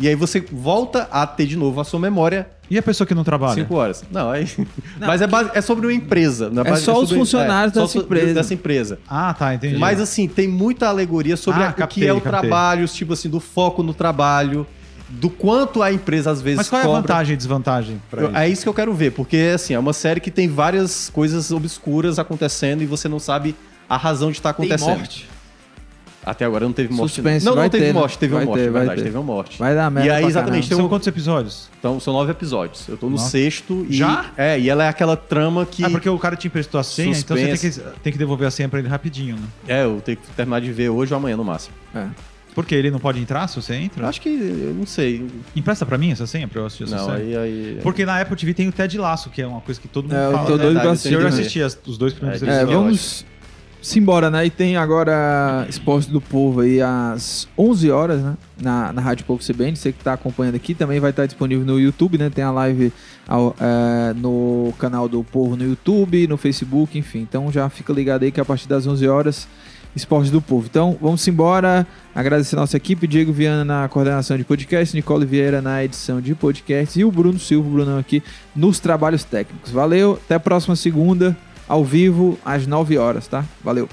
e 0.01 0.09
aí 0.09 0.15
você 0.15 0.41
volta 0.53 1.07
a 1.11 1.27
ter 1.27 1.47
de 1.47 1.57
novo 1.57 1.81
a 1.81 1.85
sua 1.85 2.01
memória 2.01 2.47
E 2.71 2.79
a 2.79 2.83
pessoa 2.83 3.07
que 3.07 3.15
não 3.15 3.23
trabalha? 3.23 3.55
5 3.55 3.75
horas. 3.75 4.03
Não, 4.11 4.31
aí. 4.31 4.49
Mas 4.99 5.21
é, 5.21 5.27
base- 5.27 5.51
é 5.55 5.61
sobre 5.61 5.87
uma 5.87 5.93
empresa. 5.93 6.49
não 6.51 6.63
É 6.63 6.71
base- 6.71 6.83
só 6.85 6.93
os 6.95 7.01
sobre- 7.09 7.17
funcionários 7.19 7.75
só 7.75 7.83
dessa 7.83 7.99
empresa. 7.99 8.35
Dessa 8.35 8.55
empresa. 8.55 8.99
Ah, 9.09 9.35
tá, 9.35 9.55
entendi. 9.55 9.77
Mas 9.77 10.01
assim, 10.01 10.27
tem 10.27 10.49
muita 10.49 10.89
alegoria 10.89 11.37
sobre 11.37 11.63
Ah, 11.63 11.67
a- 11.67 11.71
o 11.71 11.73
que 11.75 11.79
captei, 11.81 12.09
é 12.09 12.13
o 12.13 12.21
captei. 12.21 12.41
trabalho, 12.49 12.89
tipo 12.89 13.13
assim, 13.13 13.29
do 13.29 13.39
foco 13.41 13.83
no 13.83 13.93
trabalho, 13.93 14.67
do 15.21 15.29
quanto 15.31 15.83
a 15.83 15.93
empresa 15.93 16.31
às 16.31 16.41
vezes 16.41 16.57
Mas 16.59 16.69
qual 16.69 16.81
é 16.81 16.85
a 16.85 16.87
cobra. 16.87 17.01
vantagem 17.03 17.35
e 17.35 17.37
desvantagem 17.37 18.03
pra 18.11 18.23
Eu- 18.23 18.29
isso? 18.29 18.37
É 18.39 18.49
isso 18.49 18.63
que 18.63 18.69
eu 18.69 18.75
quero 18.75 18.93
ver, 18.95 19.13
porque 19.13 19.53
assim, 19.55 19.75
é 19.75 19.79
uma 19.79 19.93
série 19.93 20.21
que 20.21 20.31
tem 20.31 20.49
várias 20.49 21.11
coisas 21.11 21.51
obscuras 21.53 22.19
acontecendo 22.19 22.83
e 22.83 22.87
você 22.87 23.09
não 23.09 23.19
sabe 23.19 23.55
a 23.89 23.97
razão 23.97 24.31
de 24.31 24.39
estar 24.39 24.53
Tem 24.55 24.67
acontecendo. 24.67 24.97
morte. 24.99 25.29
Até 26.25 26.45
agora 26.45 26.65
não 26.65 26.73
teve 26.73 26.95
morte. 26.95 27.15
Suspense, 27.17 27.45
não, 27.45 27.55
vai 27.57 27.65
não 27.65 27.71
teve 27.71 27.85
ter, 27.87 27.93
né? 27.93 27.99
morte, 27.99 28.17
teve 28.17 28.33
uma 28.35 28.45
morte, 28.45 28.61
ter, 28.61 28.67
é 28.69 28.71
vai 28.71 28.81
verdade, 28.83 29.03
teve 29.03 29.17
uma 29.17 29.25
morte. 29.25 29.59
Vai 29.59 29.75
dar 29.75 29.91
merda 29.91 30.07
E 30.09 30.11
aí, 30.13 30.21
pra 30.21 30.31
exatamente, 30.31 30.69
tem 30.69 30.77
São 30.77 30.87
um- 30.87 30.89
quantos 30.89 31.09
episódios? 31.09 31.69
então, 31.81 31.99
são 31.99 32.13
nove 32.15 32.31
episódios. 32.31 32.87
Eu 32.89 32.97
tô 32.97 33.07
no 33.07 33.17
Nossa. 33.17 33.29
sexto 33.31 33.85
e. 33.91 33.97
Já? 33.97 34.27
É, 34.37 34.57
e 34.59 34.71
ela 34.71 34.85
é 34.85 34.89
aquela 34.89 35.17
trama 35.17 35.67
que. 35.67 35.85
Ah, 35.85 35.91
porque 35.91 36.09
o 36.09 36.17
cara 36.21 36.37
te 36.37 36.47
emprestou 36.47 36.79
a 36.81 36.85
senha, 36.85 37.11
então 37.19 37.37
você 37.37 37.45
tem 37.45 37.57
Suspense. 37.57 37.81
que, 37.81 38.01
tem 38.03 38.13
que 38.13 38.19
devolver 38.21 38.47
a 38.47 38.53
senha 38.53 38.69
pra 38.69 38.79
ele 38.79 38.87
rapidinho, 38.89 39.35
né? 39.35 39.43
É, 39.67 39.85
eu 39.85 40.01
tenho 40.01 40.17
que 40.17 40.29
terminar 40.37 40.61
de 40.61 40.73
ver 40.73 40.91
hoje 40.91 41.13
ou 41.13 41.19
amanhã 41.19 41.37
no 41.37 41.45
máximo. 41.45 41.75
É. 41.93 42.07
Porque 42.55 42.75
ele 42.75 42.91
não 42.91 42.99
pode 42.99 43.19
entrar 43.19 43.47
se 43.49 43.57
você 43.57 43.75
entra? 43.75 44.07
Acho 44.07 44.21
que. 44.21 44.29
Eu 44.29 44.75
não 44.75 44.85
sei. 44.87 45.27
Empresta 45.57 45.87
pra 45.87 45.97
mim 45.97 46.11
essa 46.13 46.27
senha 46.27 46.47
pra 46.47 46.61
eu 46.61 46.67
assistir 46.67 46.85
essa 46.85 46.97
Não, 46.97 47.07
série? 47.07 47.35
aí. 47.35 47.37
aí... 47.37 47.79
Porque 47.83 48.05
na 48.05 48.21
Apple 48.21 48.37
TV 48.37 48.53
tem 48.53 48.69
o 48.69 48.73
Ted 48.73 48.99
Laço, 48.99 49.31
que 49.31 49.41
é 49.41 49.47
uma 49.47 49.61
coisa 49.63 49.81
que 49.81 49.89
todo 49.89 50.05
mundo 50.05 50.15
É, 50.17 50.27
eu 50.27 50.33
fala. 50.33 50.47
tô 50.47 50.57
né? 50.57 50.63
doido 50.65 50.75
verdade, 50.75 50.83
pra 50.83 50.89
eu 50.89 50.93
assistir. 50.93 51.15
Eu 51.15 51.27
assisti 51.27 51.63
as- 51.63 51.79
os 51.87 51.97
dois 51.97 52.13
primeiros 52.13 52.43
É, 52.43 52.47
É, 52.47 52.63
episódios. 52.63 53.25
vamos 53.25 53.97
embora, 53.97 54.31
né? 54.31 54.45
E 54.47 54.51
tem 54.51 54.77
agora 54.77 55.67
Esporte 55.69 56.11
do 56.11 56.21
Povo 56.21 56.61
aí 56.61 56.81
às 56.83 57.49
11 57.59 57.91
horas, 57.91 58.23
né? 58.23 58.37
Na, 58.61 58.93
na 58.93 59.01
Rádio 59.01 59.25
Povo 59.25 59.43
CBN. 59.43 59.75
Você 59.75 59.91
que 59.91 60.05
tá 60.05 60.13
acompanhando 60.13 60.55
aqui 60.57 60.75
também 60.75 61.01
vai 61.01 61.09
estar 61.11 61.25
disponível 61.25 61.65
no 61.65 61.81
YouTube, 61.81 62.19
né? 62.19 62.29
Tem 62.29 62.45
a 62.45 62.51
live 62.53 62.93
ao- 63.27 63.57
é, 63.59 64.13
no 64.15 64.75
canal 64.79 65.09
do 65.09 65.25
Povo 65.25 65.57
no 65.57 65.65
YouTube, 65.65 66.27
no 66.29 66.37
Facebook, 66.37 66.99
enfim. 66.99 67.21
Então 67.21 67.51
já 67.51 67.69
fica 67.71 67.93
ligado 67.95 68.25
aí 68.25 68.31
que 68.31 68.41
a 68.41 68.45
partir 68.45 68.69
das 68.69 68.87
11 68.87 69.09
horas, 69.09 69.49
Esporte 69.95 70.31
do 70.31 70.41
Povo. 70.41 70.67
Então 70.69 70.97
vamos 71.01 71.27
embora. 71.29 71.87
Agradecer 72.15 72.57
a 72.57 72.61
nossa 72.61 72.77
equipe, 72.77 73.07
Diego 73.07 73.33
Viana 73.33 73.65
na 73.65 73.89
coordenação 73.89 74.37
de 74.37 74.45
podcast, 74.45 74.95
Nicole 74.95 75.25
Vieira 75.25 75.63
na 75.63 75.83
edição 75.83 76.21
de 76.21 76.35
podcast 76.35 76.99
e 76.99 77.05
o 77.05 77.11
Bruno 77.11 77.39
Silva, 77.39 77.69
o 77.69 77.73
Brunão 77.73 77.99
aqui 77.99 78.23
nos 78.55 78.79
trabalhos 78.79 79.25
técnicos. 79.25 79.71
Valeu, 79.71 80.19
até 80.25 80.35
a 80.35 80.41
próxima 80.41 80.77
segunda 80.77 81.37
ao 81.69 81.85
vivo 81.85 82.39
às 82.45 82.67
9 82.67 82.99
horas, 82.99 83.27
tá? 83.27 83.45
Valeu. 83.65 83.89